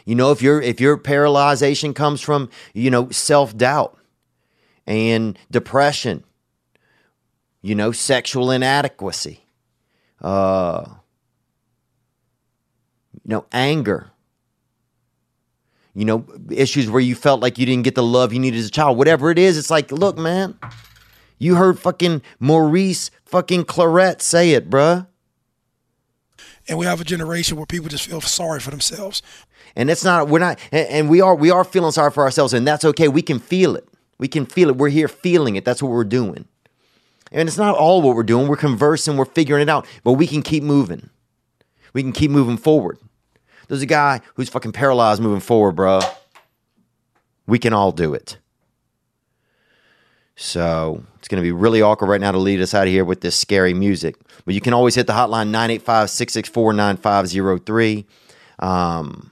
You 0.04 0.16
know 0.16 0.32
if 0.32 0.42
your 0.42 0.60
if 0.60 0.80
your 0.80 0.98
paralyzation 0.98 1.94
comes 1.94 2.20
from 2.20 2.50
you 2.74 2.90
know 2.90 3.10
self-doubt 3.10 3.96
and 4.88 5.38
depression 5.52 6.24
you 7.62 7.76
know 7.76 7.92
sexual 7.92 8.50
inadequacy 8.50 9.44
uh 10.22 10.84
you 13.12 13.20
know 13.26 13.44
anger 13.52 14.10
you 15.94 16.04
know, 16.04 16.24
issues 16.50 16.90
where 16.90 17.00
you 17.00 17.14
felt 17.14 17.40
like 17.40 17.58
you 17.58 17.66
didn't 17.66 17.84
get 17.84 17.94
the 17.94 18.02
love 18.02 18.32
you 18.32 18.38
needed 18.38 18.58
as 18.58 18.66
a 18.66 18.70
child, 18.70 18.96
whatever 18.98 19.30
it 19.30 19.38
is, 19.38 19.58
it's 19.58 19.70
like, 19.70 19.90
look, 19.90 20.16
man, 20.16 20.58
you 21.38 21.56
heard 21.56 21.78
fucking 21.78 22.22
Maurice 22.40 23.10
fucking 23.24 23.64
Clarett 23.64 24.20
say 24.22 24.52
it, 24.52 24.70
bruh. 24.70 25.06
and 26.68 26.78
we 26.78 26.86
have 26.86 27.00
a 27.00 27.04
generation 27.04 27.56
where 27.56 27.66
people 27.66 27.88
just 27.88 28.06
feel 28.06 28.20
sorry 28.20 28.60
for 28.60 28.70
themselves. 28.70 29.22
And 29.76 29.90
it's 29.90 30.04
not 30.04 30.28
we're 30.28 30.40
not 30.40 30.58
and, 30.72 30.88
and 30.88 31.10
we 31.10 31.20
are 31.20 31.34
we 31.34 31.50
are 31.50 31.64
feeling 31.64 31.92
sorry 31.92 32.10
for 32.10 32.24
ourselves 32.24 32.52
and 32.52 32.66
that's 32.66 32.84
okay. 32.84 33.08
We 33.08 33.22
can 33.22 33.38
feel 33.38 33.76
it. 33.76 33.88
We 34.18 34.26
can 34.28 34.46
feel 34.46 34.68
it. 34.68 34.76
We're 34.76 34.88
here 34.88 35.08
feeling 35.08 35.56
it. 35.56 35.64
That's 35.64 35.82
what 35.82 35.92
we're 35.92 36.04
doing. 36.04 36.46
And 37.30 37.48
it's 37.48 37.58
not 37.58 37.76
all 37.76 38.02
what 38.02 38.16
we're 38.16 38.22
doing. 38.22 38.48
We're 38.48 38.56
conversing, 38.56 39.16
we're 39.16 39.26
figuring 39.26 39.62
it 39.62 39.68
out, 39.68 39.86
but 40.02 40.12
we 40.14 40.26
can 40.26 40.42
keep 40.42 40.62
moving. 40.62 41.10
We 41.92 42.02
can 42.02 42.12
keep 42.12 42.30
moving 42.30 42.56
forward. 42.56 42.98
There's 43.68 43.82
a 43.82 43.86
guy 43.86 44.20
who's 44.34 44.48
fucking 44.48 44.72
paralyzed 44.72 45.22
moving 45.22 45.40
forward, 45.40 45.72
bro. 45.72 46.00
We 47.46 47.58
can 47.58 47.72
all 47.72 47.92
do 47.92 48.14
it. 48.14 48.38
So 50.36 51.02
it's 51.18 51.28
going 51.28 51.42
to 51.42 51.46
be 51.46 51.52
really 51.52 51.82
awkward 51.82 52.08
right 52.08 52.20
now 52.20 52.32
to 52.32 52.38
lead 52.38 52.60
us 52.60 52.72
out 52.72 52.86
of 52.86 52.92
here 52.92 53.04
with 53.04 53.20
this 53.20 53.36
scary 53.36 53.74
music. 53.74 54.16
But 54.44 54.54
you 54.54 54.60
can 54.60 54.72
always 54.72 54.94
hit 54.94 55.06
the 55.06 55.12
hotline 55.12 55.48
985 55.48 56.10
664 56.10 56.72
9503. 56.72 58.06
Um, 58.60 59.30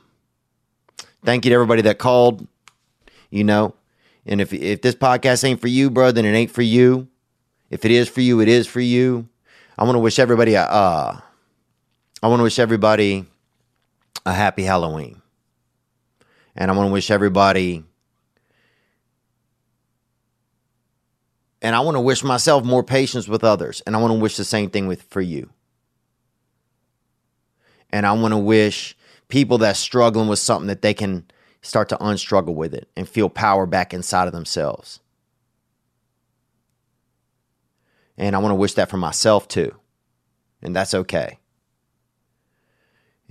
thank 1.24 1.44
you 1.44 1.50
to 1.50 1.54
everybody 1.54 1.82
that 1.82 1.98
called. 1.98 2.46
You 3.30 3.44
know, 3.44 3.74
and 4.24 4.40
if 4.40 4.52
if 4.52 4.82
this 4.82 4.94
podcast 4.94 5.44
ain't 5.44 5.60
for 5.60 5.68
you, 5.68 5.90
bro, 5.90 6.12
then 6.12 6.24
it 6.24 6.32
ain't 6.32 6.50
for 6.50 6.62
you. 6.62 7.08
If 7.70 7.84
it 7.84 7.90
is 7.90 8.08
for 8.08 8.20
you, 8.20 8.40
it 8.40 8.48
is 8.48 8.66
for 8.66 8.80
you. 8.80 9.28
I 9.78 9.84
want 9.84 9.96
to 9.96 10.00
wish 10.00 10.18
everybody 10.18 10.54
a 10.54 10.62
uh, 10.62 11.20
I 12.22 12.28
want 12.28 12.40
to 12.40 12.44
wish 12.44 12.58
everybody 12.58 13.26
a 14.26 14.32
happy 14.32 14.64
Halloween. 14.64 15.22
And 16.56 16.70
I 16.70 16.74
want 16.74 16.88
to 16.88 16.92
wish 16.92 17.10
everybody 17.10 17.84
and 21.62 21.74
I 21.74 21.80
want 21.80 21.96
to 21.96 22.00
wish 22.00 22.22
myself 22.22 22.64
more 22.64 22.82
patience 22.82 23.28
with 23.28 23.44
others 23.44 23.82
and 23.86 23.94
I 23.94 24.00
want 24.00 24.12
to 24.12 24.18
wish 24.18 24.36
the 24.36 24.44
same 24.44 24.68
thing 24.68 24.86
with 24.86 25.02
for 25.04 25.20
you. 25.20 25.50
And 27.90 28.04
I 28.04 28.12
want 28.12 28.32
to 28.32 28.38
wish 28.38 28.96
people 29.28 29.58
that 29.58 29.76
struggling 29.76 30.28
with 30.28 30.40
something 30.40 30.66
that 30.66 30.82
they 30.82 30.92
can 30.92 31.24
start 31.62 31.88
to 31.90 31.96
unstruggle 31.96 32.54
with 32.54 32.74
it 32.74 32.88
and 32.96 33.08
feel 33.08 33.28
power 33.28 33.64
back 33.64 33.94
inside 33.94 34.26
of 34.26 34.32
themselves. 34.32 35.00
And 38.18 38.34
I 38.34 38.38
want 38.38 38.50
to 38.50 38.56
wish 38.56 38.74
that 38.74 38.90
for 38.90 38.96
myself 38.96 39.46
too. 39.46 39.74
And 40.62 40.74
that's 40.74 40.94
okay. 40.94 41.38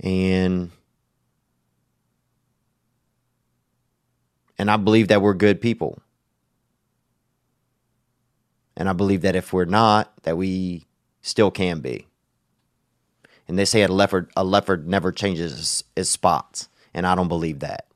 And 0.00 0.70
and 4.58 4.70
I 4.70 4.76
believe 4.76 5.08
that 5.08 5.22
we're 5.22 5.34
good 5.34 5.60
people. 5.60 6.00
And 8.76 8.88
I 8.88 8.92
believe 8.92 9.22
that 9.22 9.36
if 9.36 9.52
we're 9.52 9.64
not, 9.64 10.12
that 10.24 10.36
we 10.36 10.86
still 11.22 11.50
can 11.50 11.80
be. 11.80 12.06
And 13.48 13.58
they 13.58 13.64
say 13.64 13.82
a 13.82 13.88
leopard 13.88 14.30
a 14.36 14.44
leopard 14.44 14.88
never 14.88 15.12
changes 15.12 15.84
its, 15.96 16.10
spots, 16.10 16.68
and 16.92 17.06
I 17.06 17.14
don't 17.14 17.28
believe 17.28 17.60
that. 17.60 17.86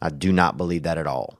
I 0.00 0.08
do 0.10 0.32
not 0.32 0.56
believe 0.56 0.84
that 0.84 0.98
at 0.98 1.06
all. 1.06 1.38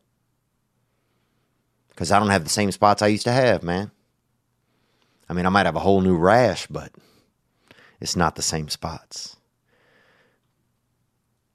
Cuz 1.96 2.10
I 2.10 2.18
don't 2.18 2.30
have 2.30 2.44
the 2.44 2.50
same 2.50 2.72
spots 2.72 3.02
I 3.02 3.08
used 3.08 3.24
to 3.24 3.32
have, 3.32 3.62
man. 3.62 3.90
I 5.28 5.32
mean, 5.32 5.46
I 5.46 5.50
might 5.50 5.66
have 5.66 5.76
a 5.76 5.80
whole 5.80 6.00
new 6.00 6.16
rash, 6.16 6.66
but 6.66 6.92
it's 8.00 8.16
not 8.16 8.34
the 8.34 8.42
same 8.42 8.68
spots. 8.68 9.36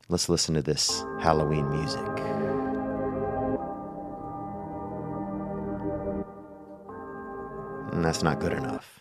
Let's 0.08 0.30
listen 0.30 0.56
to 0.56 0.62
this 0.62 1.04
Halloween 1.20 1.70
music. 1.70 2.35
And 7.96 8.04
that's 8.04 8.22
not 8.22 8.40
good 8.42 8.52
enough. 8.52 9.00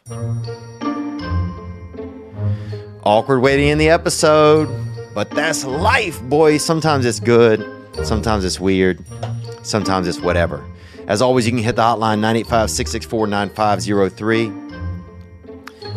Awkward 3.03 3.41
way 3.41 3.57
to 3.57 3.62
end 3.62 3.81
the 3.81 3.91
episode, 3.91 4.69
but 5.15 5.31
that's 5.31 5.65
life, 5.65 6.23
boys. 6.23 6.65
Sometimes 6.65 7.05
it's 7.05 7.19
good, 7.19 7.66
sometimes 8.05 8.45
it's 8.45 8.61
weird, 8.61 9.05
sometimes 9.62 10.07
it's 10.07 10.21
whatever. 10.21 10.65
As 11.09 11.21
always, 11.21 11.45
you 11.45 11.53
can 11.53 11.62
hit 11.62 11.75
the 11.77 11.83
hotline 11.83 12.21
985 12.21 12.71
664 12.71 13.27
9503. 13.27 14.47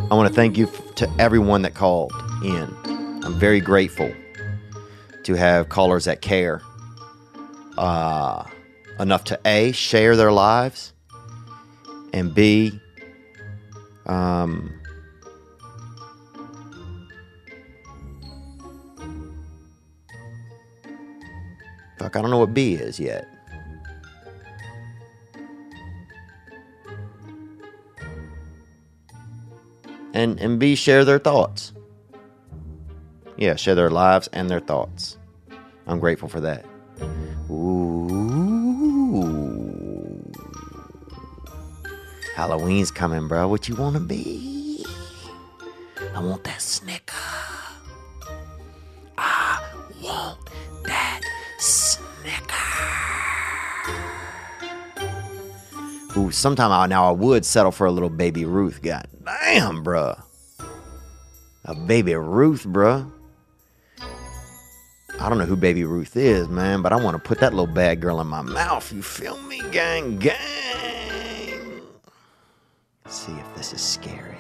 I 0.10 0.16
want 0.16 0.28
to 0.28 0.34
thank 0.34 0.58
you 0.58 0.70
to 0.96 1.10
everyone 1.20 1.62
that 1.62 1.76
called 1.76 2.12
in. 2.44 2.76
I'm 3.24 3.38
very 3.40 3.62
grateful 3.62 4.12
to 5.24 5.34
have 5.36 5.70
callers 5.70 6.06
that 6.06 6.22
care 6.22 6.62
uh, 7.78 8.44
enough 9.00 9.24
to 9.26 9.40
A, 9.46 9.72
share 9.72 10.16
their 10.16 10.32
lives, 10.32 10.94
and 12.14 12.34
B, 12.34 12.80
um, 14.08 14.74
fuck, 22.00 22.16
I 22.16 22.22
don't 22.22 22.32
know 22.32 22.40
what 22.40 22.54
B 22.54 22.74
is 22.74 23.00
yet. 23.00 23.28
And, 30.14 30.40
and 30.40 30.60
B, 30.60 30.76
share 30.76 31.06
their 31.06 31.20
thoughts. 31.20 31.74
Yeah, 33.38 33.56
share 33.56 33.76
their 33.76 33.92
lives 33.92 34.28
and 34.34 34.50
their 34.50 34.60
thoughts. 34.60 35.18
I'm 35.86 36.00
grateful 36.00 36.28
for 36.28 36.42
that. 36.42 36.66
Ooh. 37.52 38.27
Halloween's 42.38 42.92
coming, 42.92 43.28
bro. 43.28 43.48
What 43.48 43.68
you 43.68 43.74
want 43.74 43.96
to 43.96 44.00
be? 44.00 44.86
I 46.14 46.20
want 46.20 46.44
that 46.44 46.62
snicker. 46.62 47.16
I 49.18 49.60
want 50.04 50.38
that 50.84 51.22
snicker. 51.58 52.54
Ooh, 56.16 56.30
sometime 56.30 56.72
I, 56.72 56.86
now 56.86 57.08
I 57.08 57.12
would 57.12 57.44
settle 57.44 57.72
for 57.72 57.88
a 57.88 57.92
little 57.92 58.12
baby 58.12 58.46
Ruth. 58.46 58.84
God 58.84 59.08
damn, 59.26 59.84
bruh. 59.84 60.22
A 61.66 61.74
baby 61.74 62.14
Ruth, 62.14 62.66
bruh. 62.66 63.12
I 65.20 65.28
don't 65.28 65.40
know 65.40 65.46
who 65.46 65.56
Baby 65.56 65.86
Ruth 65.86 66.16
is, 66.16 66.48
man, 66.48 66.84
but 66.84 66.94
I 66.94 66.98
want 66.98 67.16
to 67.16 67.20
put 67.20 67.40
that 67.40 67.52
little 67.52 67.74
bad 67.74 68.00
girl 68.00 68.22
in 68.22 68.28
my 68.28 68.44
mouth. 68.44 68.94
You 68.94 69.02
feel 69.02 69.42
me, 69.42 69.64
gang, 69.72 70.20
gang? 70.20 70.97
See 73.10 73.34
if 73.34 73.56
this 73.56 73.74
is 73.74 73.82
scary. 73.82 74.38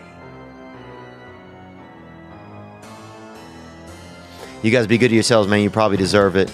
You 4.63 4.71
guys 4.71 4.87
be 4.87 4.97
good 4.97 5.09
to 5.09 5.13
yourselves, 5.13 5.47
man. 5.47 5.61
You 5.61 5.69
probably 5.69 5.97
deserve 5.97 6.35
it. 6.35 6.51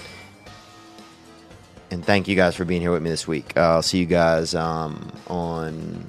And 1.90 2.04
thank 2.04 2.28
you 2.28 2.36
guys 2.36 2.54
for 2.54 2.64
being 2.64 2.80
here 2.80 2.92
with 2.92 3.02
me 3.02 3.10
this 3.10 3.26
week. 3.26 3.56
Uh, 3.56 3.60
I'll 3.60 3.82
see 3.82 3.98
you 3.98 4.06
guys 4.06 4.54
um, 4.54 5.12
on 5.28 6.04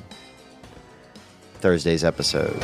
Thursday's 1.60 2.03
episode. 2.03 2.64